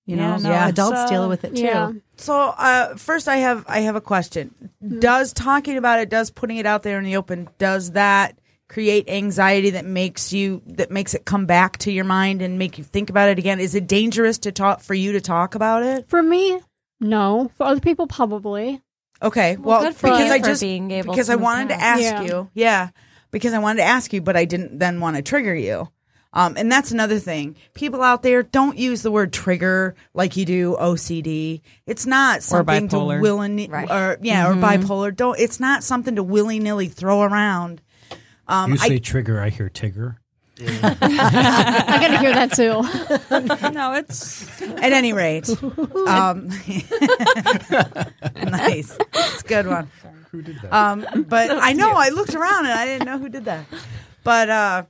You 0.06 0.16
Yeah, 0.16 0.30
know, 0.30 0.36
no, 0.38 0.50
Yeah. 0.50 0.66
adults 0.66 0.98
uh, 0.98 1.06
deal 1.08 1.28
with 1.28 1.44
it 1.44 1.54
too. 1.54 1.62
Yeah, 1.62 1.92
So 2.16 2.34
uh, 2.58 2.96
first, 2.96 3.28
I 3.28 3.36
have 3.36 3.64
I 3.68 3.78
have 3.82 3.94
a 3.94 4.00
question. 4.00 4.52
Does 4.98 5.32
talking 5.32 5.76
about 5.76 6.00
it, 6.00 6.08
does 6.08 6.32
putting 6.32 6.56
it 6.56 6.66
out 6.66 6.82
there 6.82 6.98
in 6.98 7.04
the 7.04 7.14
open, 7.14 7.48
does 7.58 7.92
that 7.92 8.36
create 8.68 9.08
anxiety 9.08 9.70
that 9.70 9.84
makes 9.84 10.32
you 10.32 10.60
that 10.66 10.90
makes 10.90 11.14
it 11.14 11.24
come 11.24 11.46
back 11.46 11.78
to 11.78 11.92
your 11.92 12.04
mind 12.04 12.42
and 12.42 12.58
make 12.58 12.76
you 12.76 12.82
think 12.82 13.08
about 13.08 13.28
it 13.28 13.38
again? 13.38 13.60
Is 13.60 13.76
it 13.76 13.86
dangerous 13.86 14.36
to 14.38 14.50
talk 14.50 14.80
for 14.80 14.94
you 14.94 15.12
to 15.12 15.20
talk 15.20 15.54
about 15.54 15.84
it? 15.84 16.08
for 16.08 16.24
me, 16.24 16.58
no. 16.98 17.52
For 17.56 17.66
other 17.66 17.80
people, 17.80 18.08
probably. 18.08 18.82
Okay, 19.22 19.56
well, 19.56 19.82
good 19.82 19.94
for 19.96 20.08
because 20.08 20.26
you 20.28 20.32
I 20.32 20.38
for 20.40 20.46
just 20.46 20.62
being 20.62 20.90
able 20.90 21.12
because 21.12 21.26
to 21.26 21.32
I 21.32 21.36
move 21.36 21.42
wanted 21.44 21.68
to 21.70 21.74
ask 21.80 22.00
Yeah. 22.02 22.22
you, 22.22 22.50
yeah, 22.54 22.90
because 23.30 23.52
I 23.52 23.58
wanted 23.58 23.78
to 23.78 23.88
ask 23.88 24.12
you, 24.12 24.20
but 24.20 24.36
I 24.36 24.44
didn't 24.44 24.78
then 24.78 25.00
want 25.00 25.16
to 25.16 25.22
trigger 25.22 25.54
you. 25.54 25.88
Um, 26.32 26.56
and 26.58 26.70
that's 26.70 26.92
another 26.92 27.18
thing. 27.18 27.56
People 27.72 28.02
out 28.02 28.22
there 28.22 28.42
don't 28.42 28.76
use 28.76 29.00
the 29.02 29.10
word 29.10 29.32
trigger 29.32 29.94
like 30.12 30.36
you 30.36 30.44
do 30.44 30.76
OCD. 30.78 31.62
It's 31.86 32.04
not 32.04 32.42
something 32.42 32.88
to 32.90 32.96
bipolar. 32.96 33.20
will 33.22 33.40
and 33.40 33.66
Right. 33.70 33.90
or 33.90 34.18
yeah 34.20 34.48
or 34.48 34.54
bipolar. 34.54 35.14
Don't. 35.16 35.38
It's 35.38 35.58
not 35.58 35.82
something 35.82 36.16
to 36.16 36.22
willy 36.22 36.58
nilly 36.60 36.88
throw 36.88 37.22
around. 37.22 37.80
Um, 38.46 38.72
you 38.72 38.76
say 38.78 38.94
I, 38.96 38.98
trigger, 38.98 39.40
I 39.40 39.48
hear 39.48 39.68
Tigger. 39.70 40.16
I 41.00 41.98
gotta 42.00 42.18
hear 42.18 42.34
that 42.34 42.52
too. 42.52 42.82
No, 43.72 43.92
it's 43.92 44.60
at 44.62 44.92
any 44.92 45.12
rate, 45.12 45.48
um, 46.06 46.48
nice, 48.44 48.96
it's 49.14 49.42
a 49.42 49.46
good 49.46 49.66
one. 49.66 49.90
Who 50.30 50.42
did 50.42 50.60
that? 50.62 50.72
Um, 50.72 51.24
but 51.28 51.50
I 51.50 51.72
know 51.72 51.92
I 51.94 52.08
looked 52.10 52.34
around 52.34 52.66
and 52.66 52.74
I 52.74 52.86
didn't 52.86 53.06
know 53.06 53.18
who 53.18 53.28
did 53.28 53.44
that. 53.46 53.66
But 54.24 54.50
uh, 54.50 54.84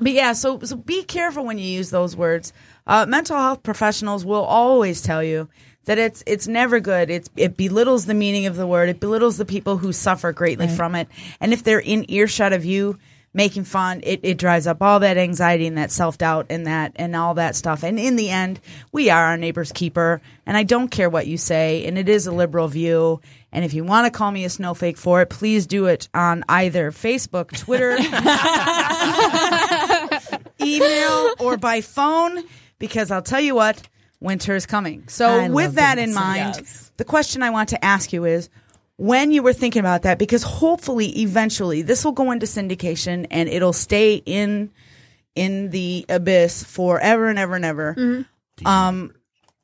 but 0.00 0.12
yeah, 0.12 0.32
so 0.32 0.60
so 0.60 0.76
be 0.76 1.04
careful 1.04 1.44
when 1.44 1.58
you 1.58 1.66
use 1.66 1.90
those 1.90 2.16
words. 2.16 2.52
Uh, 2.86 3.06
mental 3.06 3.36
health 3.36 3.62
professionals 3.62 4.24
will 4.24 4.44
always 4.44 5.00
tell 5.02 5.22
you 5.22 5.48
that 5.84 5.98
it's 5.98 6.22
it's 6.26 6.46
never 6.46 6.80
good. 6.80 7.10
It's 7.10 7.30
it 7.36 7.56
belittles 7.56 8.06
the 8.06 8.14
meaning 8.14 8.46
of 8.46 8.56
the 8.56 8.66
word. 8.66 8.88
It 8.88 9.00
belittles 9.00 9.36
the 9.36 9.44
people 9.44 9.78
who 9.78 9.92
suffer 9.92 10.32
greatly 10.32 10.68
from 10.68 10.94
it. 10.94 11.08
And 11.40 11.52
if 11.52 11.62
they're 11.64 11.80
in 11.80 12.10
earshot 12.10 12.52
of 12.52 12.64
you 12.64 12.98
making 13.34 13.64
fun, 13.64 14.00
it, 14.02 14.20
it 14.22 14.38
drives 14.38 14.66
up 14.66 14.82
all 14.82 15.00
that 15.00 15.16
anxiety 15.16 15.66
and 15.66 15.78
that 15.78 15.90
self 15.90 16.18
doubt 16.18 16.46
and 16.50 16.66
that 16.66 16.92
and 16.96 17.16
all 17.16 17.34
that 17.34 17.56
stuff. 17.56 17.82
And 17.82 17.98
in 17.98 18.16
the 18.16 18.30
end, 18.30 18.60
we 18.92 19.10
are 19.10 19.24
our 19.24 19.36
neighbor's 19.36 19.72
keeper. 19.72 20.20
And 20.44 20.56
I 20.56 20.64
don't 20.64 20.88
care 20.88 21.08
what 21.08 21.26
you 21.26 21.38
say. 21.38 21.86
And 21.86 21.96
it 21.96 22.08
is 22.08 22.26
a 22.26 22.32
liberal 22.32 22.68
view. 22.68 23.20
And 23.52 23.64
if 23.64 23.74
you 23.74 23.84
want 23.84 24.06
to 24.06 24.16
call 24.16 24.30
me 24.30 24.44
a 24.44 24.50
snowflake 24.50 24.96
for 24.96 25.22
it, 25.22 25.30
please 25.30 25.66
do 25.66 25.86
it 25.86 26.08
on 26.14 26.44
either 26.48 26.90
Facebook, 26.90 27.56
Twitter, 27.56 27.96
email, 30.60 31.34
or 31.38 31.56
by 31.56 31.80
phone. 31.80 32.44
Because 32.78 33.10
I'll 33.10 33.22
tell 33.22 33.40
you 33.40 33.54
what, 33.54 33.80
winter 34.20 34.56
is 34.56 34.66
coming. 34.66 35.04
So 35.08 35.50
with 35.50 35.74
that 35.74 35.98
in 35.98 36.14
mind, 36.14 36.56
yes. 36.56 36.90
the 36.96 37.04
question 37.04 37.42
I 37.42 37.50
want 37.50 37.68
to 37.70 37.84
ask 37.84 38.12
you 38.12 38.24
is 38.24 38.48
when 39.02 39.32
you 39.32 39.42
were 39.42 39.52
thinking 39.52 39.80
about 39.80 40.02
that, 40.02 40.16
because 40.16 40.44
hopefully 40.44 41.08
eventually 41.20 41.82
this 41.82 42.04
will 42.04 42.12
go 42.12 42.30
into 42.30 42.46
syndication 42.46 43.26
and 43.32 43.48
it'll 43.48 43.72
stay 43.72 44.22
in 44.24 44.70
in 45.34 45.70
the 45.70 46.06
abyss 46.08 46.62
forever 46.62 47.26
and 47.28 47.36
ever 47.36 47.56
and 47.56 47.64
ever. 47.64 47.96
Um, 48.64 49.12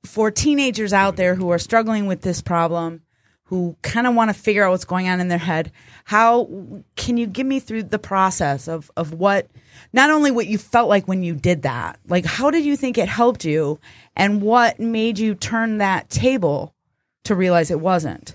for 0.05 0.32
teenagers 0.32 0.93
out 0.93 1.15
there 1.15 1.36
who 1.36 1.51
are 1.51 1.59
struggling 1.60 2.06
with 2.06 2.23
this 2.23 2.43
problem, 2.43 3.02
who 3.44 3.77
kind 3.82 4.09
of 4.09 4.15
want 4.16 4.28
to 4.28 4.35
figure 4.35 4.65
out 4.65 4.73
what's 4.73 4.85
going 4.85 5.09
on 5.09 5.20
in 5.20 5.28
their 5.28 5.39
head, 5.39 5.70
how 6.05 6.82
can 6.97 7.16
you 7.16 7.28
give 7.28 7.47
me 7.47 7.60
through 7.60 7.85
the 7.85 7.98
process 7.98 8.66
of 8.66 8.90
of 8.97 9.12
what 9.12 9.47
not 9.93 10.10
only 10.10 10.32
what 10.32 10.48
you 10.48 10.59
felt 10.59 10.89
like 10.89 11.06
when 11.06 11.23
you 11.23 11.35
did 11.35 11.62
that, 11.62 12.01
like 12.09 12.24
how 12.24 12.51
did 12.51 12.65
you 12.65 12.77
think 12.77 12.98
it 12.98 13.09
helped 13.09 13.44
you, 13.44 13.78
and 14.16 14.43
what 14.43 14.81
made 14.81 15.16
you 15.16 15.36
turn 15.36 15.78
that 15.78 16.10
table 16.10 16.74
to 17.23 17.36
realize 17.36 17.70
it 17.70 17.81
wasn't? 17.81 18.35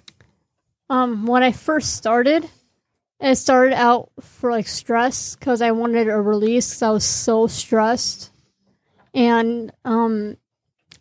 Um, 0.89 1.26
when 1.26 1.43
I 1.43 1.51
first 1.51 1.95
started, 1.95 2.47
it 3.19 3.35
started 3.38 3.73
out 3.73 4.11
for 4.19 4.51
like 4.51 4.68
stress 4.68 5.35
because 5.35 5.61
I 5.61 5.72
wanted 5.72 6.10
a 6.10 6.19
release 6.19 6.69
because 6.69 6.81
I 6.81 6.89
was 6.89 7.05
so 7.05 7.47
stressed, 7.47 8.31
and 9.14 9.72
um, 9.85 10.38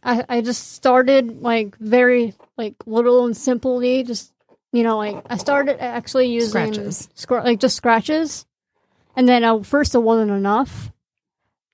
I 0.02 0.24
I 0.28 0.40
just 0.40 0.72
started 0.72 1.42
like 1.42 1.76
very 1.78 2.34
like 2.56 2.76
little 2.86 3.24
and 3.24 3.36
simply, 3.36 4.04
just 4.04 4.32
you 4.72 4.84
know 4.84 4.98
like 4.98 5.16
I 5.28 5.36
started 5.36 5.82
actually 5.82 6.28
using 6.28 6.50
Scratches. 6.50 7.08
scr- 7.14 7.40
like 7.40 7.58
just 7.58 7.76
scratches, 7.76 8.46
and 9.16 9.28
then 9.28 9.42
at 9.42 9.66
first 9.66 9.94
it 9.94 10.00
wasn't 10.00 10.30
enough 10.30 10.92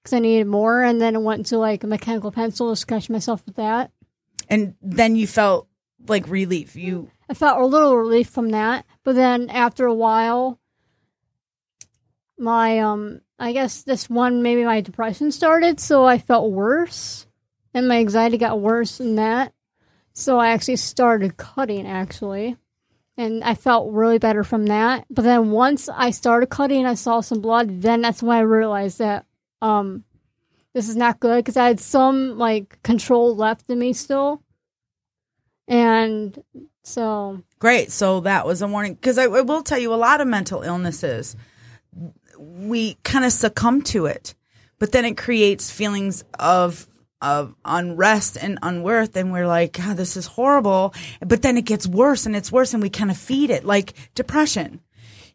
because 0.03 0.15
I 0.15 0.21
needed 0.21 0.47
more, 0.47 0.83
and 0.83 1.01
then 1.01 1.15
it 1.15 1.23
went 1.23 1.47
to 1.47 1.59
like 1.59 1.85
a 1.85 1.87
mechanical 1.87 2.33
pencil 2.33 2.71
to 2.71 2.77
scratch 2.77 3.11
myself 3.11 3.45
with 3.45 3.57
that. 3.57 3.91
And 4.49 4.77
then 4.81 5.15
you 5.15 5.27
felt 5.27 5.69
like 6.07 6.27
relief. 6.29 6.75
You 6.75 7.11
I 7.29 7.35
felt 7.35 7.61
a 7.61 7.67
little 7.67 7.97
relief 7.97 8.29
from 8.29 8.51
that, 8.51 8.87
but 9.05 9.15
then 9.15 9.51
after 9.51 9.85
a 9.85 9.95
while, 9.95 10.59
my 12.39 12.79
um, 12.79 13.21
I 13.39 13.53
guess 13.53 13.83
this 13.83 14.09
one 14.09 14.43
maybe 14.43 14.65
my 14.65 14.81
depression 14.81 15.31
started, 15.31 15.79
so 15.79 16.05
I 16.05 16.19
felt 16.19 16.51
worse, 16.53 17.27
and 17.75 17.87
my 17.87 17.99
anxiety 17.99 18.39
got 18.39 18.61
worse 18.61 18.99
than 18.99 19.17
that. 19.17 19.53
So 20.15 20.39
I 20.39 20.49
actually 20.49 20.77
started 20.77 21.37
cutting 21.37 21.87
actually, 21.87 22.57
and 23.17 23.45
I 23.45 23.55
felt 23.55 23.93
really 23.93 24.19
better 24.19 24.43
from 24.43 24.67
that. 24.67 25.05
But 25.11 25.23
then 25.23 25.51
once 25.51 25.89
I 25.89 26.11
started 26.11 26.47
cutting, 26.47 26.87
I 26.87 26.95
saw 26.95 27.21
some 27.21 27.41
blood. 27.41 27.83
Then 27.83 28.01
that's 28.01 28.23
when 28.23 28.37
I 28.37 28.41
realized 28.41 28.99
that 28.99 29.27
um, 29.61 30.05
this 30.73 30.89
is 30.89 30.97
not 30.97 31.21
good 31.21 31.45
because 31.45 31.57
I 31.57 31.67
had 31.67 31.81
some 31.81 32.39
like 32.39 32.83
control 32.83 33.37
left 33.37 33.69
in 33.69 33.79
me 33.79 33.93
still, 33.93 34.43
and 35.67 36.43
so 36.89 37.43
Great. 37.59 37.91
So 37.91 38.21
that 38.21 38.47
was 38.47 38.63
a 38.63 38.69
warning. 38.69 38.95
Because 38.95 39.19
I, 39.19 39.25
I 39.25 39.41
will 39.41 39.63
tell 39.63 39.79
you, 39.79 39.93
a 39.93 39.97
lot 39.97 40.21
of 40.21 40.29
mental 40.29 40.63
illnesses, 40.63 41.37
we 42.39 42.95
kind 43.03 43.25
of 43.25 43.33
succumb 43.33 43.83
to 43.83 44.07
it, 44.07 44.35
but 44.79 44.93
then 44.93 45.05
it 45.05 45.17
creates 45.17 45.71
feelings 45.71 46.25
of 46.39 46.87
of 47.21 47.53
unrest 47.65 48.39
and 48.41 48.61
unworth, 48.63 49.17
and 49.17 49.33
we're 49.33 49.49
like, 49.49 49.73
God, 49.73 49.97
this 49.97 50.17
is 50.17 50.27
horrible. 50.27 50.95
But 51.21 51.43
then 51.43 51.57
it 51.57 51.65
gets 51.65 51.85
worse 51.85 52.27
and 52.27 52.37
it's 52.37 52.53
worse, 52.53 52.73
and 52.75 52.83
we 52.83 52.91
kind 52.91 53.11
of 53.11 53.17
feed 53.17 53.51
it 53.51 53.65
like 53.65 53.95
depression. 54.15 54.81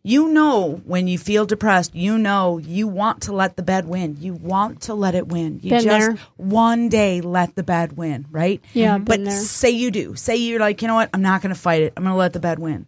You 0.06 0.28
know, 0.28 0.82
when 0.84 1.08
you 1.08 1.18
feel 1.18 1.46
depressed, 1.46 1.96
you 1.96 2.18
know 2.18 2.58
you 2.58 2.90
want 2.90 3.22
to 3.22 3.32
let 3.32 3.56
the 3.56 3.64
bed 3.64 3.86
win. 3.88 4.18
You 4.20 4.34
want 4.34 4.82
to 4.82 4.94
let 4.94 5.16
it 5.16 5.30
win. 5.30 5.62
You 5.64 5.70
Been 5.70 5.84
just 5.84 5.88
there. 5.88 6.18
one 6.36 6.90
day 6.90 7.22
let 7.22 7.56
the 7.56 7.64
bed 7.64 7.96
win, 7.96 8.26
right? 8.30 8.62
Yeah, 8.74 8.96
mm-hmm. 8.96 9.06
But 9.06 9.32
say 9.32 9.70
you 9.70 9.92
do. 9.92 10.16
Say 10.16 10.36
you're 10.36 10.60
like, 10.60 10.82
you 10.82 10.90
know 10.90 10.96
what? 10.96 11.10
I'm 11.14 11.22
not 11.22 11.42
going 11.42 11.56
to 11.56 11.60
fight 11.60 11.84
it. 11.84 11.94
I'm 11.96 12.04
going 12.04 12.14
to 12.14 12.18
let 12.18 12.34
the 12.34 12.42
bed 12.42 12.60
win. 12.60 12.86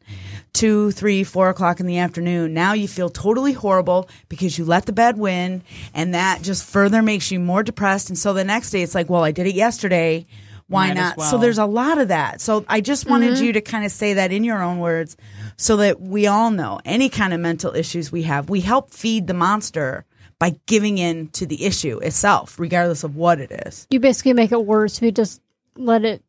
Two, 0.52 0.92
three, 0.92 1.24
four 1.24 1.48
o'clock 1.48 1.80
in 1.80 1.86
the 1.86 2.00
afternoon. 2.00 2.54
Now 2.54 2.74
you 2.74 2.88
feel 2.88 3.10
totally 3.10 3.54
horrible 3.54 4.10
because 4.28 4.58
you 4.58 4.66
let 4.66 4.86
the 4.86 4.94
bed 4.94 5.18
win, 5.18 5.64
and 5.94 6.14
that 6.14 6.42
just 6.42 6.66
further 6.66 7.02
makes 7.02 7.32
you 7.32 7.40
more 7.40 7.64
depressed. 7.64 8.10
And 8.10 8.18
so 8.18 8.34
the 8.34 8.44
next 8.44 8.72
day, 8.72 8.82
it's 8.82 8.96
like, 8.96 9.10
well, 9.10 9.24
I 9.24 9.32
did 9.32 9.48
it 9.48 9.56
yesterday. 9.56 10.26
Why 10.68 10.88
Might 10.88 10.98
as 10.98 11.18
not? 11.18 11.30
So 11.30 11.38
there's 11.38 11.58
a 11.60 11.66
lot 11.66 11.98
of 12.00 12.08
that. 12.08 12.42
So 12.42 12.66
I 12.68 12.82
just 12.82 13.08
wanted 13.08 13.34
Mm-hmm. 13.36 13.44
you 13.44 13.54
to 13.54 13.62
kind 13.62 13.86
of 13.86 13.92
say 13.92 14.14
that 14.16 14.32
in 14.32 14.44
your 14.44 14.62
own 14.64 14.80
words 14.80 15.16
so 15.58 15.78
that 15.78 16.02
we 16.02 16.26
all 16.28 16.50
know 16.52 16.80
any 16.86 17.08
kind 17.10 17.34
of 17.34 17.40
mental 17.40 17.76
issues 17.76 18.12
we 18.12 18.24
have, 18.24 18.50
we 18.50 18.62
help 18.62 18.92
feed 18.92 19.28
the 19.28 19.34
monster 19.36 20.06
by 20.40 20.56
giving 20.66 20.98
in 20.98 21.28
to 21.30 21.46
the 21.46 21.64
issue 21.66 22.00
itself, 22.00 22.60
regardless 22.60 23.04
of 23.04 23.16
what 23.16 23.40
it 23.40 23.52
is. 23.68 23.86
you 23.90 24.00
basically 24.00 24.34
make 24.34 24.52
it 24.52 24.66
worse 24.66 24.98
if 24.98 25.04
you 25.04 25.12
just 25.12 25.40
let 25.78 26.04
it 26.04 26.24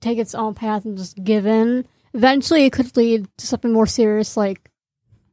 take 0.00 0.18
its 0.18 0.34
own 0.34 0.52
path 0.54 0.84
and 0.84 0.98
just 0.98 1.22
give 1.22 1.46
in. 1.46 1.86
Eventually, 2.12 2.64
it 2.64 2.72
could 2.72 2.94
lead 2.96 3.28
to 3.38 3.46
something 3.46 3.72
more 3.72 3.86
serious 3.86 4.36
like 4.36 4.70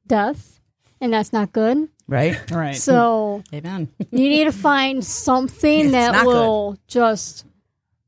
death, 0.08 0.60
and 1.02 1.12
that's 1.14 1.34
not 1.34 1.52
good. 1.52 1.90
right? 2.08 2.40
Right. 2.52 2.76
So 2.76 3.44
Amen. 3.54 3.90
you 4.12 4.30
need 4.30 4.46
to 4.46 4.52
find 4.52 5.04
something 5.04 5.80
It's 5.86 5.92
that 5.92 6.12
not 6.14 6.26
good. 6.26 6.34
will 6.34 6.78
just 6.88 7.46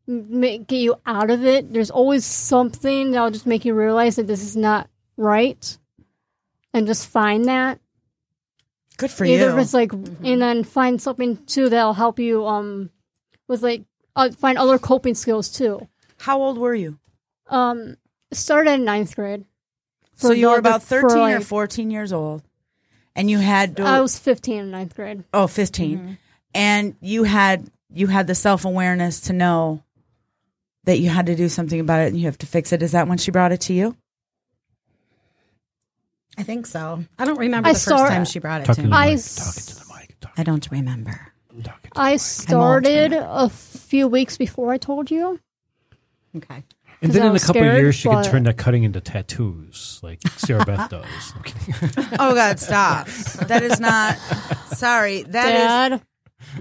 make, 0.08 0.68
get 0.68 0.78
you 0.78 0.96
out 1.06 1.30
of 1.30 1.46
it. 1.46 1.72
There's 1.74 1.92
always 1.92 2.26
something 2.26 3.12
that'll 3.12 3.32
just 3.32 3.46
make 3.46 3.66
you 3.66 3.74
realize 3.74 4.16
that 4.18 4.28
this 4.28 4.44
is 4.44 4.56
not 4.56 4.90
right, 5.18 5.78
and 6.74 6.88
just 6.88 7.08
find 7.08 7.46
that. 7.46 7.80
Good 8.98 9.12
for 9.12 9.26
Either 9.26 9.46
you. 9.50 9.54
if 9.54 9.62
it's 9.62 9.74
like, 9.74 9.92
and 9.92 10.42
then 10.42 10.64
find 10.64 11.02
something 11.02 11.44
too 11.46 11.68
that'll 11.70 11.94
help 11.94 12.18
you 12.18 12.46
um 12.46 12.90
with 13.48 13.62
like 13.62 13.84
uh, 14.16 14.32
find 14.32 14.58
other 14.58 14.80
coping 14.80 15.16
skills 15.16 15.50
too. 15.50 15.88
How 16.20 16.42
old 16.42 16.58
were 16.58 16.74
you? 16.76 16.98
Um, 17.48 17.98
started 18.32 18.72
in 18.72 18.86
ninth 18.86 19.16
grade. 19.16 19.46
So 20.16 20.32
you 20.32 20.50
were 20.50 20.58
about 20.58 20.82
for, 20.82 21.02
13 21.02 21.20
or 21.34 21.42
14 21.42 21.92
years 21.92 22.14
old. 22.14 22.42
And 23.18 23.30
you 23.30 23.40
had 23.40 23.80
I 23.80 24.02
was 24.02 24.18
15 24.18 24.60
in 24.60 24.72
ninth 24.72 24.96
grade. 24.96 25.24
oh 25.34 25.48
15. 25.48 26.18
And 26.54 26.96
you 27.02 27.24
had 27.24 27.70
you 27.94 28.08
had 28.08 28.28
the 28.28 28.36
self-awareness 28.36 29.22
to 29.22 29.34
know 29.34 29.84
that 30.86 31.00
you 31.00 31.10
had 31.10 31.26
to 31.28 31.36
do 31.36 31.50
something 31.50 31.80
about 31.80 32.02
it 32.02 32.08
and 32.08 32.18
you 32.18 32.26
have 32.26 32.38
to 32.40 32.46
fix 32.48 32.72
it. 32.74 32.82
Is 32.82 32.94
that 32.94 33.08
when 33.08 33.18
she 33.18 33.32
brought 33.32 33.52
it 33.52 33.62
to 33.62 33.74
you? 33.74 33.96
I 36.38 36.44
think 36.44 36.66
so. 36.66 37.04
I 37.18 37.26
don't 37.26 37.40
remember 37.40 37.70
I 37.70 37.74
the 37.74 37.80
first 37.80 37.86
saw- 37.86 38.08
time 38.10 38.26
she 38.26 38.40
brought 38.40 38.62
it 38.62 38.66
Talking 38.66 38.86
to 38.86 38.90
to 38.90 38.92
me. 38.92 38.92
the 38.92 38.98
I 38.98 39.16
mic. 39.16 39.22
to 39.22 39.84
mic. 40.26 40.34
I 40.38 40.44
don't 40.44 40.72
remember. 40.72 41.32
I 41.96 42.18
started 42.18 43.14
a 43.14 43.48
few 43.50 44.08
weeks 44.10 44.38
before 44.38 44.74
I 44.74 44.78
told 44.78 45.10
you. 45.10 45.40
Okay. 46.36 46.64
And 47.02 47.12
then 47.14 47.22
in 47.24 47.28
a 47.30 47.32
was 47.32 47.46
couple 47.46 47.62
of 47.62 47.68
scared, 47.68 47.82
years, 47.82 47.96
she 47.96 48.10
can 48.10 48.18
but- 48.18 48.26
turn 48.26 48.44
that 48.44 48.58
cutting 48.58 48.84
into 48.84 49.00
tattoos, 49.00 50.00
like 50.04 50.20
Sarah 50.38 50.66
Beth 50.66 50.90
does. 50.90 51.06
I'm. 51.36 51.92
Oh 52.20 52.34
God, 52.36 52.60
stop. 52.60 53.08
that 53.48 53.64
is 53.64 53.80
not 53.80 54.18
Sorry. 54.76 55.24
That 55.24 55.90
is 55.92 56.00
Dad, 56.00 56.02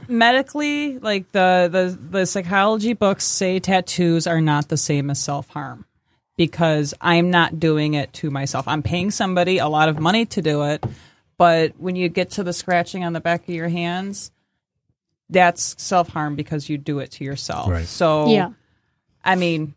medically, 0.08 0.98
like 0.98 1.30
the, 1.32 1.68
the 1.70 2.18
the 2.20 2.26
psychology 2.26 2.92
books 2.92 3.24
say 3.24 3.58
tattoos 3.60 4.26
are 4.26 4.40
not 4.40 4.68
the 4.68 4.76
same 4.76 5.10
as 5.10 5.20
self 5.20 5.48
harm 5.48 5.84
because 6.36 6.94
I'm 7.00 7.30
not 7.30 7.60
doing 7.60 7.94
it 7.94 8.12
to 8.14 8.30
myself. 8.30 8.66
I'm 8.68 8.82
paying 8.82 9.10
somebody 9.10 9.58
a 9.58 9.68
lot 9.68 9.88
of 9.88 9.98
money 10.00 10.26
to 10.26 10.42
do 10.42 10.62
it, 10.64 10.84
but 11.38 11.74
when 11.78 11.96
you 11.96 12.08
get 12.08 12.32
to 12.32 12.42
the 12.42 12.52
scratching 12.52 13.04
on 13.04 13.12
the 13.12 13.20
back 13.20 13.42
of 13.48 13.54
your 13.54 13.68
hands, 13.68 14.30
that's 15.30 15.80
self 15.82 16.08
harm 16.08 16.36
because 16.36 16.68
you 16.68 16.78
do 16.78 16.98
it 16.98 17.12
to 17.12 17.24
yourself. 17.24 17.68
Right. 17.70 17.86
So 17.86 18.28
yeah. 18.28 18.50
I 19.24 19.36
mean, 19.36 19.74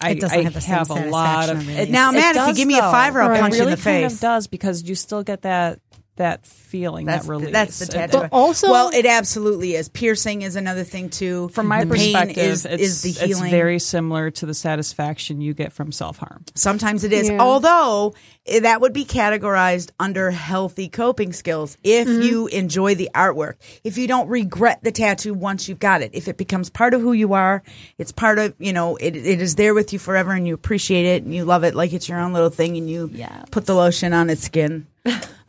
I, 0.00 0.10
It 0.12 0.20
doesn't 0.20 0.38
I 0.38 0.42
have 0.44 0.54
the 0.54 0.60
same 0.60 0.74
have 0.74 0.90
a 0.90 0.94
lot 1.10 1.50
of 1.50 1.56
satisfaction 1.56 1.58
of 1.58 1.76
release. 1.76 1.92
Now, 1.92 2.12
man, 2.12 2.36
if 2.36 2.48
you 2.48 2.54
give 2.54 2.68
me 2.68 2.78
a 2.78 2.82
though. 2.82 2.90
fiver, 2.90 3.20
I'll 3.20 3.32
It 3.34 3.40
punch 3.40 3.54
you 3.54 3.60
in 3.62 3.66
really 3.66 3.76
the 3.76 3.82
kind 3.82 4.04
face. 4.04 4.14
of 4.14 4.20
does 4.20 4.46
because 4.46 4.82
you 4.88 4.94
still 4.94 5.22
get 5.22 5.42
that 5.42 5.80
that 6.18 6.46
feeling, 6.46 7.06
That's 7.06 7.26
that 7.26 7.30
release. 7.30 7.52
that's 7.52 7.78
the 7.80 7.84
It- 7.86 7.90
tattoo. 7.90 8.18
But 8.18 8.28
also- 8.32 8.70
well, 8.70 8.90
it 8.94 9.06
absolutely 9.06 9.74
is. 9.74 9.88
Piercing 9.88 10.42
is 10.42 10.54
another 10.54 10.84
thing 10.84 11.08
too. 11.08 11.48
from 11.54 11.66
my 11.66 11.84
the 11.84 11.94
pain 11.94 12.12
perspective, 12.14 12.44
is, 12.44 12.64
it's, 12.66 12.82
is 12.82 13.02
the 13.02 13.26
healing. 13.26 13.44
it's 13.44 13.50
very 13.50 13.78
similar 13.78 14.30
to 14.32 14.46
the 14.46 14.54
satisfaction 14.54 15.40
you 15.40 15.54
get 15.54 15.72
from 15.72 15.90
self 15.92 16.18
harm. 16.18 16.44
Sometimes 16.54 17.04
it 17.04 17.12
is. 17.12 17.28
Yeah. 17.30 17.38
Although 17.40 18.14
that 18.62 18.80
would 18.80 18.92
be 18.92 19.04
categorized 19.04 19.90
under 20.00 20.30
healthy 20.30 20.88
coping 20.88 21.32
skills 21.32 21.76
if 21.84 22.08
Mm-hmm. 22.08 22.22
you 22.22 22.46
enjoy 22.48 22.94
the 22.94 23.10
artwork. 23.14 23.54
If 23.84 23.98
you 23.98 24.08
don't 24.08 24.28
regret 24.28 24.82
the 24.82 24.92
tattoo 24.92 25.34
once 25.34 25.68
you've 25.68 25.78
got 25.78 26.02
it. 26.02 26.10
If 26.14 26.28
it 26.28 26.36
becomes 26.36 26.70
part 26.70 26.94
of 26.94 27.00
who 27.00 27.12
you 27.12 27.34
are, 27.34 27.62
it's 27.98 28.12
part 28.12 28.38
of, 28.38 28.54
you 28.58 28.72
know, 28.72 28.96
it, 28.96 29.14
it 29.16 29.40
is 29.42 29.54
there 29.56 29.74
with 29.74 29.92
you 29.92 29.98
forever 29.98 30.32
and 30.32 30.46
you 30.46 30.54
appreciate 30.54 31.04
it 31.06 31.22
and 31.24 31.34
you 31.34 31.44
love 31.44 31.64
it 31.64 31.74
like 31.74 31.92
it's 31.92 32.08
your 32.08 32.18
own 32.20 32.32
little 32.32 32.50
thing 32.50 32.76
and 32.76 32.88
you 32.90 33.10
Yeah. 33.12 33.44
put 33.50 33.66
the 33.66 33.74
lotion 33.74 34.12
on 34.12 34.30
its 34.30 34.42
skin. 34.42 34.86
Um, 35.04 35.14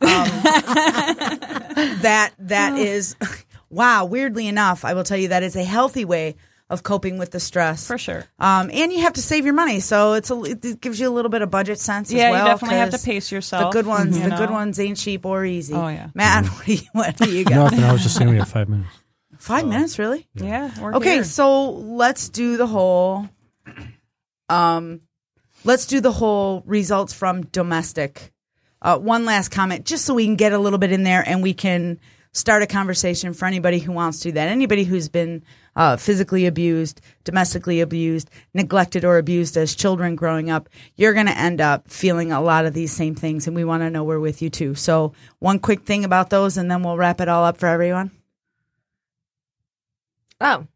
that 2.02 2.32
that 2.38 2.78
is 2.78 3.16
wow, 3.70 4.04
weirdly 4.04 4.46
enough, 4.48 4.84
I 4.84 4.94
will 4.94 5.04
tell 5.04 5.18
you 5.18 5.28
that 5.28 5.42
is 5.42 5.56
a 5.56 5.64
healthy 5.64 6.04
way 6.04 6.36
of 6.70 6.82
coping 6.84 7.18
with 7.18 7.32
the 7.32 7.40
stress. 7.40 7.86
For 7.86 7.98
sure. 7.98 8.24
Um, 8.38 8.70
and 8.72 8.90
you 8.92 9.00
have 9.02 9.12
to 9.14 9.20
save 9.22 9.44
your 9.44 9.54
money, 9.54 9.80
so 9.80 10.14
it's 10.14 10.30
a, 10.30 10.40
it 10.44 10.80
gives 10.80 10.98
you 11.00 11.08
a 11.08 11.10
little 11.10 11.28
bit 11.28 11.42
of 11.42 11.50
budget 11.50 11.78
sense 11.80 12.10
Yeah, 12.12 12.26
as 12.26 12.30
well. 12.30 12.44
you 12.46 12.50
definitely 12.52 12.76
have 12.78 12.90
to 12.90 12.98
pace 12.98 13.30
yourself. 13.32 13.72
The 13.72 13.78
good 13.80 13.86
ones, 13.86 14.16
you 14.16 14.30
the 14.30 14.36
good 14.36 14.50
ones 14.50 14.78
ain't 14.80 14.96
cheap 14.96 15.26
or 15.26 15.44
easy. 15.44 15.74
Oh, 15.74 15.88
yeah. 15.88 16.10
Matt, 16.14 16.46
what 16.48 16.64
do 16.64 16.72
you, 16.74 16.80
what 16.92 17.16
do 17.16 17.30
you 17.30 17.44
got? 17.44 17.56
Nothing. 17.72 17.82
I 17.82 17.92
was 17.92 18.02
just 18.04 18.16
saying 18.16 18.30
we 18.30 18.36
have 18.38 18.48
five 18.48 18.68
minutes. 18.68 18.88
Five 19.38 19.66
minutes, 19.66 19.98
really? 19.98 20.28
Yeah. 20.34 20.70
we're 20.80 20.94
Okay, 20.94 21.14
here. 21.14 21.24
so 21.24 21.70
let's 21.72 22.28
do 22.28 22.56
the 22.56 22.66
whole. 22.66 23.28
Um, 24.48 25.00
let's 25.64 25.86
do 25.86 26.00
the 26.00 26.12
whole 26.12 26.62
results 26.66 27.12
from 27.12 27.42
domestic. 27.46 28.32
Uh, 28.82 28.98
one 28.98 29.24
last 29.24 29.50
comment, 29.50 29.84
just 29.84 30.04
so 30.04 30.14
we 30.14 30.24
can 30.24 30.36
get 30.36 30.52
a 30.52 30.58
little 30.58 30.78
bit 30.78 30.90
in 30.92 31.02
there 31.02 31.22
and 31.26 31.42
we 31.42 31.52
can 31.52 31.98
start 32.32 32.62
a 32.62 32.66
conversation 32.66 33.34
for 33.34 33.44
anybody 33.46 33.78
who 33.78 33.92
wants 33.92 34.20
to 34.20 34.28
do 34.28 34.32
that. 34.32 34.48
Anybody 34.48 34.84
who's 34.84 35.08
been 35.08 35.42
uh, 35.76 35.96
physically 35.96 36.46
abused, 36.46 37.00
domestically 37.24 37.80
abused, 37.80 38.30
neglected, 38.54 39.04
or 39.04 39.18
abused 39.18 39.56
as 39.56 39.74
children 39.74 40.16
growing 40.16 40.50
up, 40.50 40.68
you're 40.96 41.14
going 41.14 41.26
to 41.26 41.38
end 41.38 41.60
up 41.60 41.88
feeling 41.90 42.32
a 42.32 42.40
lot 42.40 42.66
of 42.66 42.74
these 42.74 42.92
same 42.92 43.14
things, 43.14 43.46
and 43.46 43.54
we 43.56 43.64
want 43.64 43.82
to 43.82 43.90
know 43.90 44.04
we're 44.04 44.18
with 44.20 44.42
you 44.42 44.50
too. 44.50 44.74
So, 44.74 45.12
one 45.38 45.58
quick 45.58 45.82
thing 45.82 46.04
about 46.04 46.30
those, 46.30 46.56
and 46.56 46.70
then 46.70 46.82
we'll 46.82 46.96
wrap 46.96 47.20
it 47.20 47.28
all 47.28 47.44
up 47.44 47.56
for 47.58 47.66
everyone. 47.66 48.10
Oh, 50.40 50.66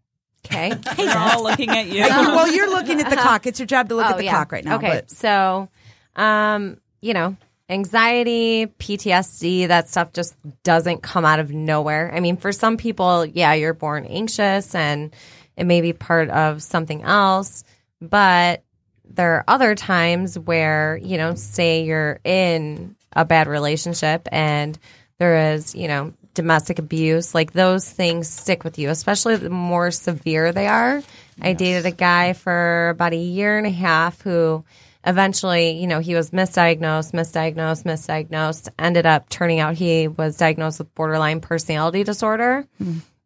okay. 0.45 0.71
They're 0.97 1.19
all 1.19 1.43
looking 1.43 1.71
at 1.71 1.87
you. 1.87 2.03
well, 2.03 2.53
you're 2.53 2.71
looking 2.71 3.01
at 3.01 3.11
the 3.11 3.17
clock. 3.17 3.47
It's 3.47 3.59
your 3.59 3.67
job 3.67 3.89
to 3.89 3.95
look 3.95 4.07
at 4.07 4.19
the 4.19 4.29
clock 4.29 4.53
right 4.53 4.65
now. 4.65 4.75
Oh, 4.75 4.77
Okay, 4.77 4.89
But 4.91 5.11
so, 5.11 5.69
um, 6.17 6.79
you 7.01 7.15
know, 7.15 7.37
anxiety, 7.69 8.67
PTSD, 8.67 9.69
that 9.69 9.89
stuff 9.89 10.13
just 10.13 10.35
doesn't 10.63 11.03
come 11.03 11.25
out 11.25 11.41
of 11.41 11.51
nowhere. 11.51 12.13
I 12.15 12.21
mean, 12.21 12.37
for 12.37 12.53
some 12.53 12.77
people, 12.77 13.25
yeah, 13.25 13.55
you're 13.55 13.75
born 13.75 14.05
anxious 14.05 14.75
and 14.75 15.15
it 15.57 15.65
may 15.65 15.81
be 15.81 15.93
part 15.93 16.29
of 16.31 16.63
something 16.63 17.03
else, 17.03 17.65
but 18.01 18.63
there 19.09 19.35
are 19.35 19.45
other 19.47 19.75
times 19.75 20.39
where, 20.39 20.99
you 21.03 21.17
know, 21.17 21.35
say 21.35 21.85
you're 21.85 22.21
in 22.25 22.97
a 23.13 23.25
bad 23.25 23.47
relationship 23.47 24.29
and 24.33 24.79
there 25.19 25.55
is, 25.55 25.75
you 25.75 25.89
know, 25.89 26.13
domestic 26.35 26.81
abuse, 26.81 27.35
like 27.35 27.53
those 27.53 27.89
things 27.89 28.29
stick 28.29 28.65
with 28.65 28.79
you, 28.79 28.91
especially 28.91 29.37
the 29.37 29.51
more 29.51 29.91
severe 29.91 30.53
they 30.53 30.67
are. 30.67 31.03
I 31.41 31.53
dated 31.53 31.87
a 31.87 31.93
guy 31.93 32.33
for 32.33 32.91
about 32.91 33.13
a 33.13 33.19
year 33.19 33.57
and 33.57 33.67
a 33.67 33.71
half 33.71 34.21
who 34.23 34.65
eventually, 35.07 35.73
you 35.73 35.87
know, 35.87 36.01
he 36.01 36.15
was 36.15 36.31
misdiagnosed, 36.31 37.13
misdiagnosed, 37.13 37.85
misdiagnosed, 37.85 38.69
ended 38.79 39.07
up 39.07 39.29
turning 39.29 39.61
out 39.61 39.75
he 39.75 40.09
was 40.09 40.37
diagnosed 40.37 40.79
with 40.79 40.95
borderline 40.95 41.41
personality 41.41 42.05
disorder, 42.05 42.67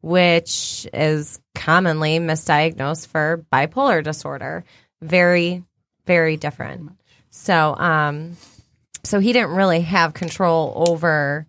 which 0.00 0.86
is 0.92 1.40
commonly 1.54 2.18
misdiagnosed 2.18 3.06
for 3.08 3.44
bipolar 3.52 4.02
disorder. 4.02 4.64
Very, 5.00 5.64
very 6.06 6.36
different. 6.36 6.90
So, 7.30 7.74
um, 7.76 8.36
so 9.04 9.20
he 9.20 9.32
didn't 9.32 9.50
really 9.50 9.82
have 9.82 10.14
control 10.14 10.72
over 10.88 11.46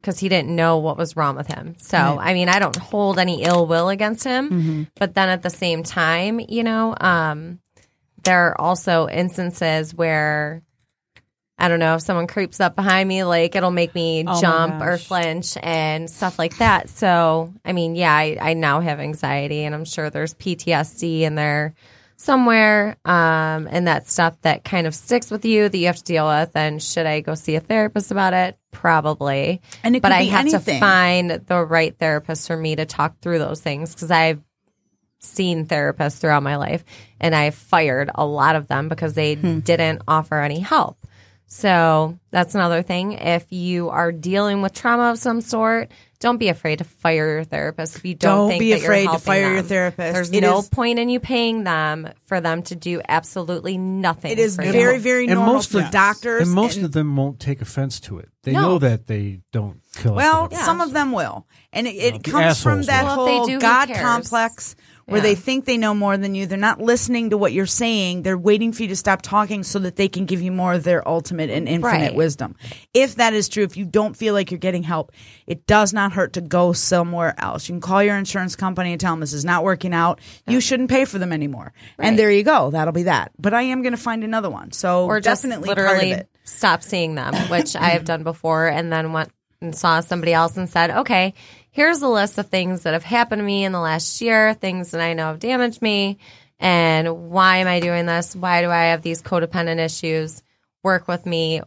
because 0.00 0.18
he 0.18 0.28
didn't 0.28 0.54
know 0.54 0.78
what 0.78 0.96
was 0.96 1.14
wrong 1.16 1.36
with 1.36 1.46
him. 1.46 1.74
So, 1.78 1.98
I 2.18 2.32
mean, 2.34 2.48
I 2.48 2.58
don't 2.58 2.76
hold 2.76 3.18
any 3.18 3.42
ill 3.42 3.66
will 3.66 3.88
against 3.90 4.24
him, 4.24 4.88
but 4.98 5.14
then 5.14 5.28
at 5.28 5.42
the 5.42 5.50
same 5.50 5.82
time, 5.82 6.40
you 6.40 6.62
know, 6.62 6.94
um, 6.98 7.58
there 8.24 8.48
are 8.48 8.60
also 8.60 9.08
instances 9.08 9.94
where 9.94 10.62
I 11.60 11.68
don't 11.68 11.78
know 11.78 11.94
if 11.94 12.00
someone 12.00 12.26
creeps 12.26 12.58
up 12.58 12.74
behind 12.74 13.06
me, 13.06 13.22
like 13.22 13.54
it'll 13.54 13.70
make 13.70 13.94
me 13.94 14.24
Oh 14.26 14.40
jump 14.40 14.80
or 14.80 14.96
flinch 14.96 15.58
and 15.62 16.08
stuff 16.08 16.38
like 16.38 16.56
that. 16.56 16.88
So, 16.88 17.52
I 17.64 17.72
mean, 17.72 17.94
yeah, 17.94 18.14
I, 18.14 18.38
I 18.40 18.54
now 18.54 18.80
have 18.80 18.98
anxiety, 18.98 19.64
and 19.64 19.74
I'm 19.74 19.84
sure 19.84 20.08
there's 20.08 20.34
PTSD 20.34 21.20
in 21.20 21.34
there 21.34 21.74
somewhere, 22.16 22.96
um, 23.04 23.68
and 23.70 23.86
that 23.86 24.08
stuff 24.08 24.40
that 24.42 24.64
kind 24.64 24.86
of 24.86 24.94
sticks 24.94 25.30
with 25.30 25.44
you 25.44 25.68
that 25.68 25.76
you 25.76 25.86
have 25.86 25.96
to 25.96 26.04
deal 26.04 26.26
with. 26.26 26.50
And 26.54 26.82
should 26.82 27.04
I 27.04 27.20
go 27.20 27.34
see 27.34 27.56
a 27.56 27.60
therapist 27.60 28.10
about 28.10 28.32
it? 28.32 28.56
Probably. 28.72 29.60
And 29.82 29.96
it 29.96 30.02
but 30.02 30.12
I 30.12 30.24
have 30.24 30.46
anything. 30.46 30.74
to 30.74 30.80
find 30.80 31.30
the 31.30 31.62
right 31.62 31.94
therapist 31.98 32.46
for 32.46 32.56
me 32.56 32.76
to 32.76 32.86
talk 32.86 33.20
through 33.20 33.38
those 33.38 33.60
things 33.60 33.94
because 33.94 34.10
I've 34.10 34.40
seen 35.20 35.66
therapists 35.66 36.18
throughout 36.18 36.42
my 36.42 36.56
life 36.56 36.84
and 37.20 37.34
I've 37.34 37.54
fired 37.54 38.10
a 38.14 38.24
lot 38.24 38.56
of 38.56 38.66
them 38.68 38.88
because 38.88 39.14
they 39.14 39.34
Hmm. 39.34 39.60
didn't 39.60 40.02
offer 40.08 40.40
any 40.40 40.60
help. 40.60 40.96
So 41.46 42.16
that's 42.30 42.54
another 42.54 42.82
thing. 42.82 43.12
If 43.12 43.44
you 43.50 43.88
are 43.90 44.12
dealing 44.12 44.62
with 44.62 44.72
trauma 44.72 45.10
of 45.10 45.18
some 45.18 45.40
sort, 45.40 45.90
don't 46.20 46.36
be 46.38 46.48
afraid 46.48 46.78
to 46.78 46.84
fire 46.84 47.26
your 47.34 47.44
therapist 47.44 47.96
if 47.96 48.04
you 48.04 48.14
don't, 48.14 48.36
Don't 48.36 48.48
think 48.50 48.60
be 48.60 48.70
that 48.70 48.80
you're 48.82 48.86
afraid 48.92 49.02
to 49.04 49.10
helping 49.10 49.24
fire 49.24 49.52
your 49.54 49.62
therapist. 49.62 50.14
There's 50.14 50.30
It 50.30 50.42
no 50.42 50.60
is- 50.60 50.68
point 50.68 51.00
in 51.00 51.08
you 51.08 51.18
paying 51.18 51.64
them 51.64 52.08
for 52.26 52.40
them 52.40 52.62
to 52.64 52.76
do 52.76 53.00
absolutely 53.08 53.78
nothing. 53.78 54.30
it 54.30 54.38
is 54.38 54.54
for 54.56 54.62
you. 54.64 54.70
very, 54.72 54.98
very 54.98 55.26
And 55.26 55.40
most 55.40 55.72
for 55.72 55.80
of- 55.80 55.90
doctors. 55.90 56.42
And 56.42 56.52
most 56.52 56.76
and- 56.76 56.84
of 56.84 56.92
them 56.92 57.16
won't 57.16 57.40
take 57.40 57.60
offense 57.60 57.98
to 58.00 58.18
it. 58.18 58.28
They 58.44 58.52
No. 58.52 58.60
know 58.62 58.78
that 58.78 59.08
they 59.08 59.40
don't 59.52 59.80
kill. 59.96 60.14
Well, 60.14 60.48
us. 60.52 60.64
some 60.64 60.80
of 60.80 60.92
them 60.92 61.10
will, 61.10 61.46
and 61.72 61.86
it, 61.88 61.96
it 61.96 62.12
Well, 62.32 62.42
comes 62.44 62.62
from 62.62 62.82
that 62.82 63.04
will. 63.04 63.16
Well, 63.16 63.26
if 63.26 63.30
they 63.32 63.36
whole 63.38 63.46
do, 63.46 63.58
God 63.58 63.90
complex 63.92 64.76
where 65.10 65.18
Yeah. 65.18 65.22
they 65.24 65.34
think 65.34 65.64
they 65.64 65.76
know 65.76 65.92
more 65.94 66.16
than 66.16 66.34
you. 66.34 66.46
They're 66.46 66.56
not 66.58 66.80
listening 66.80 67.30
to 67.30 67.36
what 67.36 67.52
you're 67.52 67.66
saying. 67.66 68.22
They're 68.22 68.38
waiting 68.38 68.72
for 68.72 68.82
you 68.82 68.88
to 68.88 68.96
stop 68.96 69.22
talking 69.22 69.62
so 69.62 69.78
that 69.80 69.96
they 69.96 70.08
can 70.08 70.24
give 70.24 70.40
you 70.40 70.52
more 70.52 70.72
of 70.72 70.84
their 70.84 71.06
ultimate 71.06 71.50
and 71.50 71.68
infinite 71.68 72.10
Right. 72.10 72.14
wisdom. 72.14 72.54
If 72.94 73.16
that 73.16 73.34
is 73.34 73.48
true, 73.48 73.64
if 73.64 73.76
you 73.76 73.84
don't 73.84 74.16
feel 74.16 74.34
like 74.34 74.50
you're 74.50 74.58
getting 74.58 74.82
help, 74.84 75.12
it 75.46 75.66
does 75.66 75.92
not 75.92 76.12
hurt 76.12 76.34
to 76.34 76.40
go 76.40 76.72
somewhere 76.72 77.34
else. 77.38 77.68
You 77.68 77.74
can 77.74 77.80
call 77.80 78.02
your 78.02 78.16
insurance 78.16 78.56
company 78.56 78.92
and 78.92 79.00
tell 79.00 79.12
them 79.12 79.20
this 79.20 79.32
is 79.32 79.44
not 79.44 79.64
working 79.64 79.92
out. 79.92 80.20
You 80.46 80.60
shouldn't 80.60 80.90
pay 80.90 81.04
for 81.04 81.18
them 81.18 81.32
anymore. 81.32 81.72
And 81.98 82.18
there 82.18 82.30
you 82.30 82.42
go. 82.44 82.70
That'll 82.70 82.92
be 82.92 83.02
that. 83.04 83.32
But 83.38 83.52
I 83.52 83.62
am 83.62 83.82
going 83.82 83.92
to 83.92 83.98
find 84.02 84.22
another 84.24 84.48
one. 84.50 84.72
So 84.72 85.06
or 85.06 85.20
just 85.20 85.42
definitely 85.42 85.68
literally 85.68 86.22
stop 86.44 86.82
seeing 86.82 87.14
them, 87.16 87.34
which 87.50 87.74
I 87.76 87.90
have 87.90 88.04
done 88.04 88.22
before, 88.22 88.68
and 88.68 88.92
then 88.92 89.12
went 89.12 89.30
and 89.62 89.76
saw 89.76 90.00
somebody 90.00 90.32
else 90.32 90.56
and 90.56 90.70
said, 90.70 90.90
"Okay, 90.90 91.34
here's 91.80 92.02
a 92.02 92.08
list 92.08 92.36
of 92.36 92.46
things 92.46 92.82
that 92.82 92.92
have 92.92 93.02
happened 93.02 93.40
to 93.40 93.42
me 93.44 93.64
in 93.64 93.72
the 93.72 93.80
last 93.80 94.20
year, 94.20 94.52
things 94.52 94.90
that 94.90 95.00
I 95.00 95.14
know 95.14 95.28
have 95.28 95.38
damaged 95.38 95.80
me, 95.80 96.18
and 96.58 97.30
why 97.30 97.56
am 97.58 97.68
I 97.68 97.80
doing 97.80 98.04
this? 98.04 98.36
Why 98.36 98.60
do 98.60 98.68
I 98.68 98.84
have 98.92 99.00
these 99.00 99.22
codependent 99.22 99.78
issues? 99.78 100.42
Work 100.82 101.08
with 101.08 101.24
me." 101.24 101.62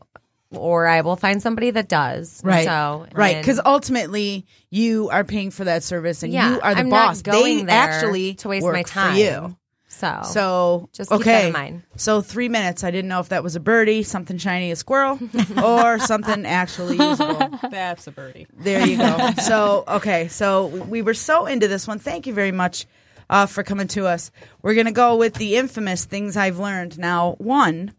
Or 0.52 0.86
I 0.86 1.02
will 1.02 1.16
find 1.16 1.42
somebody 1.42 1.72
that 1.72 1.90
does. 1.90 2.40
Right. 2.44 2.66
So 2.66 3.08
right. 3.16 3.38
Because 3.38 3.60
ultimately, 3.66 4.46
you 4.70 5.10
are 5.10 5.24
paying 5.24 5.50
for 5.50 5.64
that 5.64 5.82
service 5.82 6.22
and 6.22 6.32
Yeah, 6.32 6.52
you 6.54 6.62
are 6.62 6.76
the 6.76 6.82
I'm 6.82 6.90
boss. 6.92 7.24
going 7.24 7.58
they 7.58 7.64
there 7.64 7.76
actually 7.76 8.36
to 8.36 8.50
waste 8.50 8.68
my 8.68 8.84
for 8.84 8.90
time. 8.90 9.16
you. 9.16 9.58
So 10.04 10.22
So 10.24 10.90
Just 10.94 11.10
keep 11.10 11.20
okay. 11.22 11.32
that 11.42 11.46
in 11.48 11.54
mind. 11.54 11.84
So 11.96 12.22
three 12.22 12.50
minutes. 12.50 12.84
I 12.84 12.92
didn't 12.92 13.08
know 13.10 13.20
if 13.20 13.30
that 13.30 13.44
was 13.44 13.56
a 13.56 13.60
birdie, 13.60 14.04
something 14.04 14.38
shiny, 14.38 14.72
a 14.72 14.76
squirrel, 14.76 15.18
or 15.64 16.00
something 16.00 16.46
actually 16.46 16.98
usable. 16.98 17.50
That's 17.72 18.06
a 18.08 18.12
birdie. 18.12 18.48
There 18.58 18.86
you 18.86 18.98
go. 18.98 19.30
So 19.42 19.84
okay. 19.88 20.28
So 20.28 20.68
we 20.68 21.02
were 21.02 21.14
so 21.14 21.46
into 21.46 21.68
this 21.68 21.88
one. 21.88 22.00
Thank 22.00 22.28
you 22.28 22.34
very 22.34 22.52
much 22.52 22.86
uh, 23.30 23.46
for 23.46 23.64
coming 23.64 23.88
to 23.90 24.06
us. 24.08 24.32
We're 24.62 24.76
gonna 24.76 24.92
go 24.92 25.16
with 25.16 25.36
the 25.36 25.56
infamous 25.56 26.06
things 26.06 26.36
I've 26.38 26.60
learned. 26.60 27.00
Now, 27.00 27.36
one, 27.40 27.94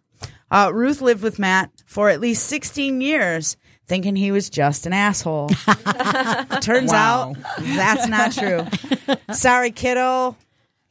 uh, 0.50 0.70
Ruth 0.72 1.00
lived 1.00 1.22
with 1.22 1.38
Matt 1.38 1.70
for 1.86 2.08
at 2.10 2.20
least 2.20 2.46
16 2.46 3.00
years. 3.00 3.56
Thinking 3.86 4.16
he 4.16 4.32
was 4.32 4.48
just 4.48 4.86
an 4.86 4.94
asshole. 4.94 5.48
Turns 6.62 6.90
Wow. 6.90 7.34
out 7.34 7.36
that's 7.58 8.08
not 8.08 8.32
true. 8.32 8.64
Sorry, 9.34 9.72
kiddo. 9.72 10.36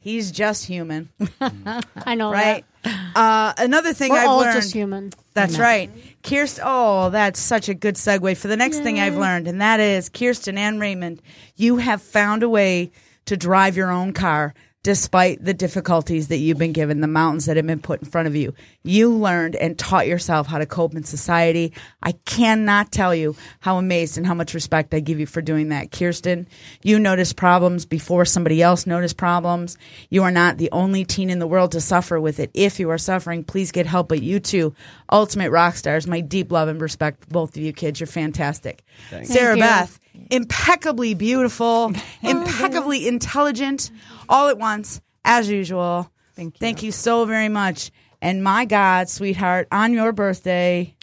He's 0.04 0.30
just 0.30 0.66
human, 0.66 1.08
I 1.40 2.14
know 2.14 2.30
right? 2.30 2.62
Uh, 2.84 3.54
another 3.56 3.94
thing. 3.94 4.10
We're 4.12 4.18
I've 4.18 4.28
all 4.28 4.40
learned. 4.40 4.54
just 4.54 4.74
human. 4.74 5.14
That's 5.32 5.58
right. 5.58 5.90
Kirsten, 6.22 6.62
oh, 6.66 7.08
that's 7.08 7.40
such 7.40 7.70
a 7.70 7.74
good 7.74 7.94
segue 7.94 8.36
for 8.36 8.48
the 8.48 8.56
next 8.58 8.80
thing 8.80 9.00
I've 9.00 9.16
learned, 9.16 9.48
and 9.48 9.62
that 9.62 9.80
is 9.80 10.10
Kirsten 10.10 10.58
and 10.58 10.78
Raymond, 10.78 11.22
you 11.56 11.78
have 11.78 12.02
found 12.02 12.42
a 12.42 12.50
way 12.50 12.92
to 13.24 13.34
drive 13.38 13.78
your 13.78 13.90
own 13.90 14.12
car 14.12 14.52
despite 14.84 15.42
the 15.42 15.54
difficulties 15.54 16.28
that 16.28 16.36
you've 16.36 16.58
been 16.58 16.74
given, 16.74 17.00
the 17.00 17.06
mountains 17.06 17.46
that 17.46 17.56
have 17.56 17.66
been 17.66 17.80
put 17.80 18.02
in 18.02 18.06
front 18.06 18.28
of 18.28 18.36
you. 18.36 18.54
You 18.82 19.10
learned 19.10 19.56
and 19.56 19.78
taught 19.78 20.06
yourself 20.06 20.46
how 20.46 20.58
to 20.58 20.66
cope 20.66 20.94
in 20.94 21.04
society. 21.04 21.72
I 22.02 22.12
cannot 22.26 22.92
tell 22.92 23.14
you 23.14 23.34
how 23.60 23.78
amazed 23.78 24.18
and 24.18 24.26
how 24.26 24.34
much 24.34 24.52
respect 24.52 24.92
I 24.92 25.00
give 25.00 25.18
you 25.18 25.24
for 25.24 25.40
doing 25.40 25.70
that. 25.70 25.90
Kirsten, 25.90 26.46
you 26.82 26.98
noticed 26.98 27.34
problems 27.34 27.86
before 27.86 28.26
somebody 28.26 28.60
else 28.60 28.86
noticed 28.86 29.16
problems. 29.16 29.78
You 30.10 30.22
are 30.22 30.30
not 30.30 30.58
the 30.58 30.70
only 30.70 31.06
teen 31.06 31.30
in 31.30 31.38
the 31.38 31.46
world 31.46 31.72
to 31.72 31.80
suffer 31.80 32.20
with 32.20 32.38
it. 32.38 32.50
If 32.52 32.78
you 32.78 32.90
are 32.90 32.98
suffering, 32.98 33.42
please 33.42 33.72
get 33.72 33.86
help. 33.86 34.10
But 34.10 34.22
you 34.22 34.38
two, 34.38 34.74
ultimate 35.10 35.50
rock 35.50 35.76
stars, 35.76 36.06
my 36.06 36.20
deep 36.20 36.52
love 36.52 36.68
and 36.68 36.78
respect 36.78 37.24
for 37.24 37.30
both 37.30 37.56
of 37.56 37.62
you 37.62 37.72
kids. 37.72 38.00
You're 38.00 38.06
fantastic. 38.06 38.84
Sarah 39.22 39.56
you. 39.56 39.62
Beth, 39.62 39.98
impeccably 40.30 41.14
beautiful, 41.14 41.92
oh, 41.94 42.02
impeccably 42.22 43.08
intelligent, 43.08 43.90
all 44.28 44.48
at 44.48 44.58
once, 44.58 45.00
as 45.24 45.48
usual. 45.48 46.10
Thank 46.36 46.54
you. 46.56 46.58
Thank 46.60 46.82
you 46.82 46.92
so 46.92 47.24
very 47.24 47.48
much. 47.48 47.90
And 48.20 48.42
my 48.42 48.64
God, 48.64 49.08
sweetheart, 49.08 49.68
on 49.70 49.92
your 49.92 50.12
birthday, 50.12 50.96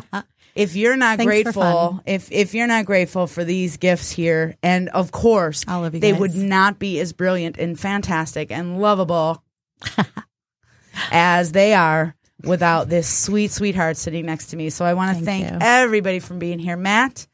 if 0.54 0.76
you're 0.76 0.96
not 0.96 1.18
Thanks 1.18 1.28
grateful, 1.28 2.00
if 2.06 2.30
if 2.30 2.54
you're 2.54 2.66
not 2.68 2.84
grateful 2.86 3.26
for 3.26 3.44
these 3.44 3.76
gifts 3.76 4.10
here, 4.10 4.56
and 4.62 4.88
of 4.90 5.10
course, 5.10 5.64
All 5.66 5.84
of 5.84 5.94
you 5.94 6.00
they 6.00 6.12
guys. 6.12 6.20
would 6.20 6.34
not 6.36 6.78
be 6.78 7.00
as 7.00 7.12
brilliant 7.12 7.58
and 7.58 7.78
fantastic 7.78 8.50
and 8.52 8.80
lovable 8.80 9.42
as 11.10 11.52
they 11.52 11.74
are 11.74 12.14
without 12.44 12.88
this 12.88 13.08
sweet 13.08 13.50
sweetheart 13.50 13.96
sitting 13.96 14.26
next 14.26 14.46
to 14.46 14.56
me. 14.56 14.70
So 14.70 14.84
I 14.84 14.94
want 14.94 15.18
to 15.18 15.24
Thank 15.24 15.48
thank 15.48 15.62
everybody 15.62 16.20
for 16.20 16.34
being 16.34 16.58
here. 16.58 16.76
Matt, 16.76 17.26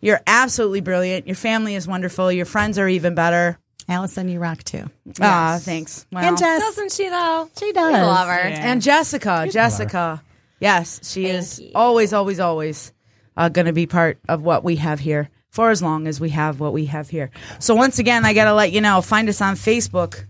you're 0.00 0.20
absolutely 0.26 0.80
brilliant. 0.80 1.26
Your 1.26 1.36
family 1.36 1.74
is 1.74 1.86
wonderful. 1.86 2.32
Your 2.32 2.46
friends 2.46 2.78
are 2.78 2.88
even 2.88 3.14
better. 3.14 3.58
Allison, 3.88 4.28
you 4.28 4.38
rock 4.38 4.62
too. 4.64 4.90
Ah, 5.20 5.58
thanks. 5.60 6.06
Well, 6.12 6.22
and 6.22 6.36
Jess, 6.36 6.60
doesn't 6.60 6.92
she 6.92 7.08
though? 7.08 7.48
she 7.58 7.72
does. 7.72 7.92
We 7.94 7.98
love 8.00 8.28
her. 8.28 8.34
and 8.38 8.82
Jessica, 8.82 9.48
Jessica. 9.50 10.22
Yes, 10.60 11.00
she 11.10 11.24
Thank 11.24 11.34
is 11.38 11.60
you. 11.60 11.70
always, 11.74 12.12
always, 12.12 12.40
always 12.40 12.92
uh, 13.36 13.48
going 13.48 13.66
to 13.66 13.72
be 13.72 13.86
part 13.86 14.18
of 14.28 14.42
what 14.42 14.62
we 14.64 14.76
have 14.76 14.98
here 15.00 15.30
for 15.50 15.70
as 15.70 15.82
long 15.82 16.06
as 16.06 16.20
we 16.20 16.30
have 16.30 16.60
what 16.60 16.72
we 16.72 16.86
have 16.86 17.08
here. 17.08 17.30
So 17.60 17.74
once 17.74 17.98
again, 17.98 18.24
I 18.26 18.34
got 18.34 18.44
to 18.44 18.54
let 18.54 18.72
you 18.72 18.80
know. 18.80 19.00
Find 19.00 19.28
us 19.28 19.40
on 19.40 19.54
Facebook. 19.54 20.24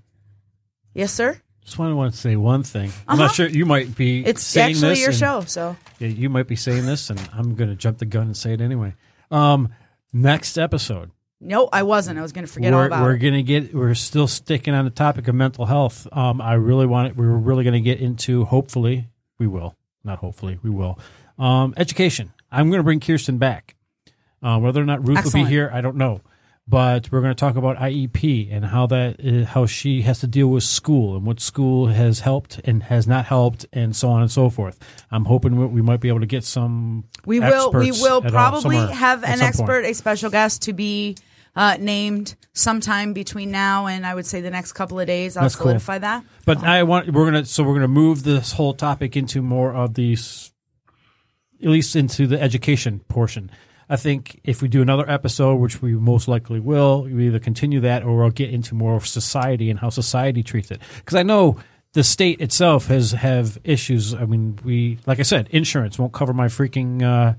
Yes, 0.95 1.13
sir. 1.13 1.41
Just 1.65 1.79
want 1.79 1.91
to 1.93 1.97
want 1.97 2.13
to 2.13 2.19
say 2.19 2.37
one 2.37 2.63
thing. 2.63 2.93
I'm 3.07 3.19
not 3.19 3.35
sure 3.35 3.47
you 3.49 3.67
might 3.67 3.95
be. 3.97 4.21
Uh-huh. 4.21 4.31
It's 4.31 4.43
saying 4.43 4.71
actually 4.77 4.89
this 4.91 5.01
your 5.01 5.09
and- 5.11 5.19
show. 5.19 5.41
So 5.47 5.77
Yeah, 5.99 6.09
you 6.09 6.31
might 6.31 6.47
be 6.47 6.57
saying 6.57 6.87
this, 6.87 7.11
and 7.11 7.21
I'm 7.33 7.55
going 7.57 7.71
to 7.71 7.77
jump 7.77 7.99
the 7.99 8.07
gun 8.07 8.23
and 8.29 8.37
say 8.37 8.53
it 8.53 8.61
anyway. 8.61 8.95
Um, 9.31 9.71
next 10.13 10.57
episode, 10.59 11.11
no, 11.41 11.69
I 11.73 11.85
wasn't. 11.85 12.19
I 12.19 12.23
was 12.23 12.33
going 12.33 12.47
to 12.47 12.53
forget 12.53 12.73
all 12.73 12.81
we're, 12.81 12.87
about 12.87 13.03
we're 13.03 13.15
it. 13.15 13.19
going 13.19 13.35
to 13.35 13.43
get. 13.43 13.75
We're 13.75 13.95
still 13.95 14.27
sticking 14.27 14.75
on 14.75 14.85
the 14.85 14.91
topic 14.91 15.29
of 15.29 15.35
mental 15.35 15.67
health. 15.67 16.07
Um, 16.13 16.41
I 16.41 16.55
really 16.55 16.87
want 16.87 17.09
it. 17.09 17.17
We're 17.17 17.29
really 17.29 17.65
going 17.65 17.75
to 17.75 17.81
get 17.81 18.01
into. 18.01 18.45
Hopefully, 18.45 19.09
we 19.39 19.47
will. 19.47 19.77
Not 20.03 20.19
hopefully, 20.19 20.59
we 20.63 20.71
will. 20.71 20.99
Um, 21.39 21.75
education. 21.77 22.33
I'm 22.51 22.71
going 22.71 22.81
to 22.81 22.85
bring 22.85 23.01
Kirsten 23.01 23.39
back. 23.39 23.77
Uh, 24.43 24.59
whether 24.59 24.81
or 24.81 24.85
not 24.85 25.07
Ruth 25.07 25.25
will 25.25 25.33
be 25.33 25.45
here, 25.45 25.71
I 25.73 25.81
don't 25.81 25.97
know. 25.97 26.21
But 26.67 27.11
we're 27.11 27.23
going 27.23 27.35
to 27.35 27.39
talk 27.41 27.57
about 27.57 27.79
IEP 27.79 28.53
and 28.53 28.63
how 28.65 28.87
that 28.89 29.21
is, 29.21 29.49
how 29.49 29.65
she 29.65 30.03
has 30.03 30.21
to 30.21 30.27
deal 30.27 30.49
with 30.49 30.65
school 30.65 31.17
and 31.17 31.25
what 31.25 31.41
school 31.41 31.87
has 31.87 32.21
helped 32.21 32.61
and 32.63 32.83
has 32.83 33.07
not 33.07 33.25
helped 33.25 33.65
and 33.73 33.97
so 33.97 34.11
on 34.11 34.21
and 34.21 34.31
so 34.31 34.51
forth. 34.51 34.79
I'm 35.11 35.25
hoping 35.25 35.73
we, 35.73 35.81
might 35.81 36.01
be 36.01 36.09
able 36.09 36.21
to 36.21 36.27
get 36.27 36.45
some. 36.45 37.05
We 37.25 37.41
will. 37.41 37.73
We 37.73 37.91
will 37.93 38.23
all- 38.23 38.31
probably 38.31 38.77
have 38.77 39.25
an 39.25 39.41
expert, 39.41 39.83
point. 39.83 39.87
a 39.87 39.95
special 39.95 40.31
guest 40.31 40.63
to 40.63 40.75
be 40.75 41.17
uh, 41.59 41.77
named 41.81 42.37
sometime 42.53 43.13
between 43.13 43.51
now 43.51 43.89
and 43.89 44.07
I 44.07 44.15
would 44.15 44.25
say 44.25 44.41
the 44.41 44.51
next 44.51 44.75
couple 44.75 45.01
of 45.01 45.09
days. 45.09 45.37
I'll 45.37 45.43
That's 45.43 45.57
cool. 45.57 45.65
solidify 45.65 45.99
that. 45.99 46.25
But 46.47 46.63
I 46.63 46.85
want 46.85 47.13
we're 47.13 47.25
gonna 47.25 47.45
so 47.45 47.65
we're 47.65 47.75
gonna 47.75 47.89
move 47.89 48.23
this 48.23 48.53
whole 48.53 48.75
topic 48.75 49.17
into 49.17 49.43
more 49.43 49.75
of 49.75 49.95
these, 49.95 50.53
at 51.61 51.69
least 51.69 51.97
into 51.97 52.29
the 52.29 52.41
education 52.41 53.01
portion. 53.09 53.51
I 53.91 53.97
think 53.97 54.41
if 54.45 54.63
we 54.63 54.69
do 54.69 54.83
another 54.83 55.11
episode, 55.11 55.57
which 55.57 55.83
we 55.83 55.95
most 55.95 56.29
likely 56.29 56.61
will, 56.61 57.03
we 57.03 57.27
either 57.27 57.41
continue 57.41 57.81
that 57.81 58.05
or 58.05 58.17
we'll 58.17 58.31
get 58.31 58.51
into 58.51 58.77
more 58.77 58.95
of 58.95 59.05
society 59.07 59.69
and 59.69 59.81
how 59.81 59.91
society 59.91 60.45
treats 60.45 60.71
it. 60.71 60.81
Because 60.99 61.17
I 61.17 61.25
know 61.25 61.59
the 61.95 62.05
state 62.05 62.41
itself 62.41 62.87
has 62.87 63.11
have 63.13 63.59
issues. 63.65 64.15
I 64.15 64.27
mean, 64.27 64.61
we 64.63 65.01
like 65.07 65.19
I 65.19 65.25
said, 65.25 65.49
insurance 65.51 65.99
won't 65.99 66.13
cover 66.13 66.33
my 66.33 66.47
freaking 66.47 67.03
uh, 67.03 67.35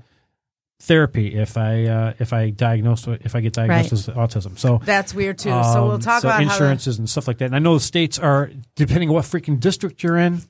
therapy 0.80 1.34
if 1.34 1.56
I 1.56 1.84
uh, 1.84 2.12
if 2.18 2.32
I 2.32 2.50
diagnose 2.50 3.06
if 3.06 3.34
I 3.34 3.40
get 3.40 3.52
diagnosed 3.52 4.08
Right. 4.08 4.16
with 4.16 4.30
autism. 4.30 4.58
So 4.58 4.80
That's 4.84 5.14
weird 5.14 5.38
too. 5.38 5.50
so 5.50 5.82
we'll 5.86 5.90
um, 5.92 6.00
talk 6.00 6.22
so 6.22 6.28
about 6.28 6.42
how 6.42 6.46
the- 6.48 6.52
insurances 6.54 6.98
and 6.98 7.08
stuff 7.08 7.28
like 7.28 7.38
that. 7.38 7.46
And 7.46 7.56
I 7.56 7.58
know 7.58 7.74
the 7.74 7.80
states 7.80 8.18
are 8.18 8.50
depending 8.76 9.08
on 9.10 9.14
what 9.14 9.24
freaking 9.24 9.60
district 9.60 10.02
you're 10.02 10.16
in, 10.16 10.42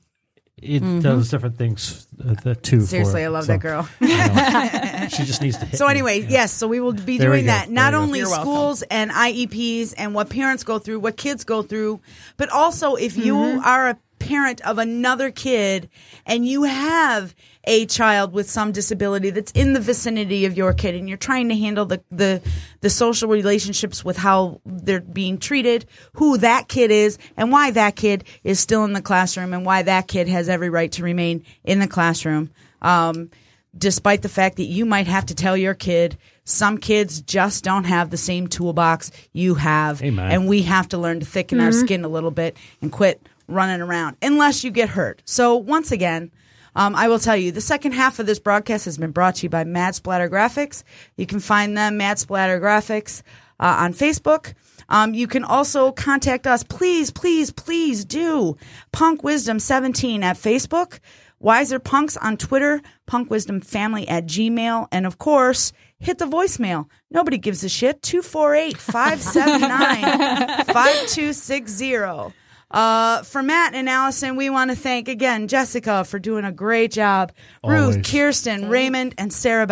it 0.61 0.79
does 1.01 1.29
different 1.29 1.57
things 1.57 2.07
uh, 2.23 2.35
the 2.43 2.55
too. 2.55 2.77
Mm-hmm. 2.77 2.85
Seriously, 2.85 3.21
for. 3.21 3.25
I 3.25 3.27
love 3.29 3.45
So, 3.45 3.51
that 3.53 3.59
girl. 3.61 3.89
I 3.99 4.99
know. 5.01 5.07
she 5.09 5.23
just 5.23 5.41
needs 5.41 5.57
to 5.57 5.65
hit. 5.65 5.77
So 5.77 5.85
me. 5.87 5.91
anyway, 5.91 6.19
yes, 6.29 6.51
so 6.53 6.67
we 6.67 6.79
will 6.79 6.93
be 6.93 7.17
There 7.17 7.29
doing 7.31 7.47
that. 7.47 7.69
Not 7.71 7.91
There 7.91 7.99
we 7.99 8.03
go. 8.03 8.07
only 8.07 8.19
You're 8.19 8.29
welcome. 8.29 8.43
schools 8.45 8.81
and 8.83 9.09
IEPs 9.11 9.95
and 9.97 10.13
what 10.13 10.29
parents 10.29 10.63
go 10.63 10.77
through, 10.79 10.99
what 10.99 11.17
kids 11.17 11.43
go 11.43 11.63
through, 11.63 11.99
but 12.37 12.49
also 12.49 12.95
if 12.95 13.17
you 13.17 13.33
Mm-hmm. 13.35 13.65
are 13.65 13.89
a 13.89 13.97
parent 14.19 14.61
of 14.61 14.77
another 14.77 15.31
kid 15.31 15.89
and 16.27 16.45
you 16.45 16.61
have 16.63 17.33
a 17.65 17.85
child 17.85 18.33
with 18.33 18.49
some 18.49 18.71
disability 18.71 19.29
that's 19.29 19.51
in 19.51 19.73
the 19.73 19.79
vicinity 19.79 20.45
of 20.45 20.57
your 20.57 20.73
kid 20.73 20.95
and 20.95 21.07
you're 21.07 21.17
trying 21.17 21.49
to 21.49 21.55
handle 21.55 21.85
the 21.85 22.01
the, 22.11 22.41
the 22.81 22.89
social 22.89 23.29
relationships 23.29 24.03
with 24.03 24.17
how 24.17 24.59
they're 24.65 25.01
being 25.01 25.37
treated, 25.37 25.85
who 26.13 26.37
that 26.37 26.67
kid 26.67 26.91
is 26.91 27.17
and 27.37 27.51
why 27.51 27.71
that 27.71 27.95
kid 27.95 28.23
is 28.43 28.59
still 28.59 28.83
in 28.83 28.93
the 28.93 29.01
classroom 29.01 29.53
and 29.53 29.65
why 29.65 29.81
that 29.83 30.07
kid 30.07 30.27
has 30.27 30.49
every 30.49 30.69
right 30.69 30.91
to 30.93 31.03
remain 31.03 31.43
in 31.63 31.79
the 31.79 31.87
classroom. 31.87 32.49
Um, 32.81 33.29
despite 33.77 34.21
the 34.21 34.29
fact 34.29 34.57
that 34.57 34.65
you 34.65 34.85
might 34.85 35.07
have 35.07 35.25
to 35.27 35.35
tell 35.35 35.55
your 35.55 35.73
kid 35.73 36.17
some 36.43 36.77
kids 36.77 37.21
just 37.21 37.63
don't 37.63 37.85
have 37.85 38.09
the 38.09 38.17
same 38.17 38.47
toolbox 38.47 39.11
you 39.31 39.55
have 39.55 40.03
Amen. 40.03 40.31
and 40.31 40.47
we 40.47 40.63
have 40.63 40.89
to 40.89 40.97
learn 40.97 41.19
to 41.21 41.25
thicken 41.25 41.61
our 41.61 41.71
skin 41.71 42.03
a 42.03 42.09
little 42.09 42.31
bit 42.31 42.57
and 42.81 42.91
quit 42.91 43.25
running 43.47 43.79
around 43.79 44.17
unless 44.21 44.63
you 44.63 44.71
get 44.71 44.89
hurt 44.89 45.21
so 45.23 45.55
once 45.55 45.91
again 45.91 46.31
um, 46.75 46.95
I 46.95 47.07
will 47.07 47.19
tell 47.19 47.35
you, 47.35 47.51
the 47.51 47.61
second 47.61 47.93
half 47.93 48.19
of 48.19 48.25
this 48.25 48.39
broadcast 48.39 48.85
has 48.85 48.97
been 48.97 49.11
brought 49.11 49.35
to 49.35 49.43
you 49.43 49.49
by 49.49 49.63
Mad 49.63 49.95
Splatter 49.95 50.29
Graphics. 50.29 50.83
You 51.17 51.25
can 51.25 51.39
find 51.39 51.77
them, 51.77 51.97
Mad 51.97 52.19
Splatter 52.19 52.59
Graphics, 52.59 53.21
uh, 53.59 53.77
on 53.79 53.93
Facebook. 53.93 54.53
Um, 54.89 55.13
you 55.13 55.27
can 55.27 55.43
also 55.43 55.91
contact 55.91 56.45
us. 56.47 56.63
Please, 56.63 57.11
please, 57.11 57.51
please 57.51 58.03
do. 58.05 58.57
Punk 58.91 59.23
Wisdom 59.23 59.59
17 59.59 60.23
at 60.23 60.37
Facebook. 60.37 60.99
Wiser 61.39 61.79
Punks 61.79 62.17
on 62.17 62.37
Twitter. 62.37 62.81
Punk 63.07 63.29
Wisdom 63.29 63.61
Family 63.61 64.07
at 64.07 64.25
Gmail. 64.25 64.87
And 64.91 65.05
of 65.05 65.17
course, 65.17 65.71
hit 65.99 66.17
the 66.17 66.25
voicemail. 66.25 66.87
Nobody 67.09 67.37
gives 67.37 67.63
a 67.63 67.69
shit. 67.69 68.01
248 68.01 68.77
579 68.77 70.65
5260. 70.65 72.40
Uh, 72.71 73.21
for 73.23 73.43
Matt 73.43 73.75
and 73.75 73.89
Allison, 73.89 74.35
we 74.35 74.49
want 74.49 74.71
to 74.71 74.75
thank 74.77 75.07
again 75.07 75.47
Jessica 75.47 76.05
for 76.05 76.19
doing 76.19 76.45
a 76.45 76.51
great 76.51 76.91
job. 76.91 77.33
Ruth, 77.63 77.95
Always. 77.95 78.11
Kirsten, 78.11 78.69
Raymond, 78.69 79.13
and 79.17 79.31
Sarah 79.31 79.67
Beth 79.67 79.69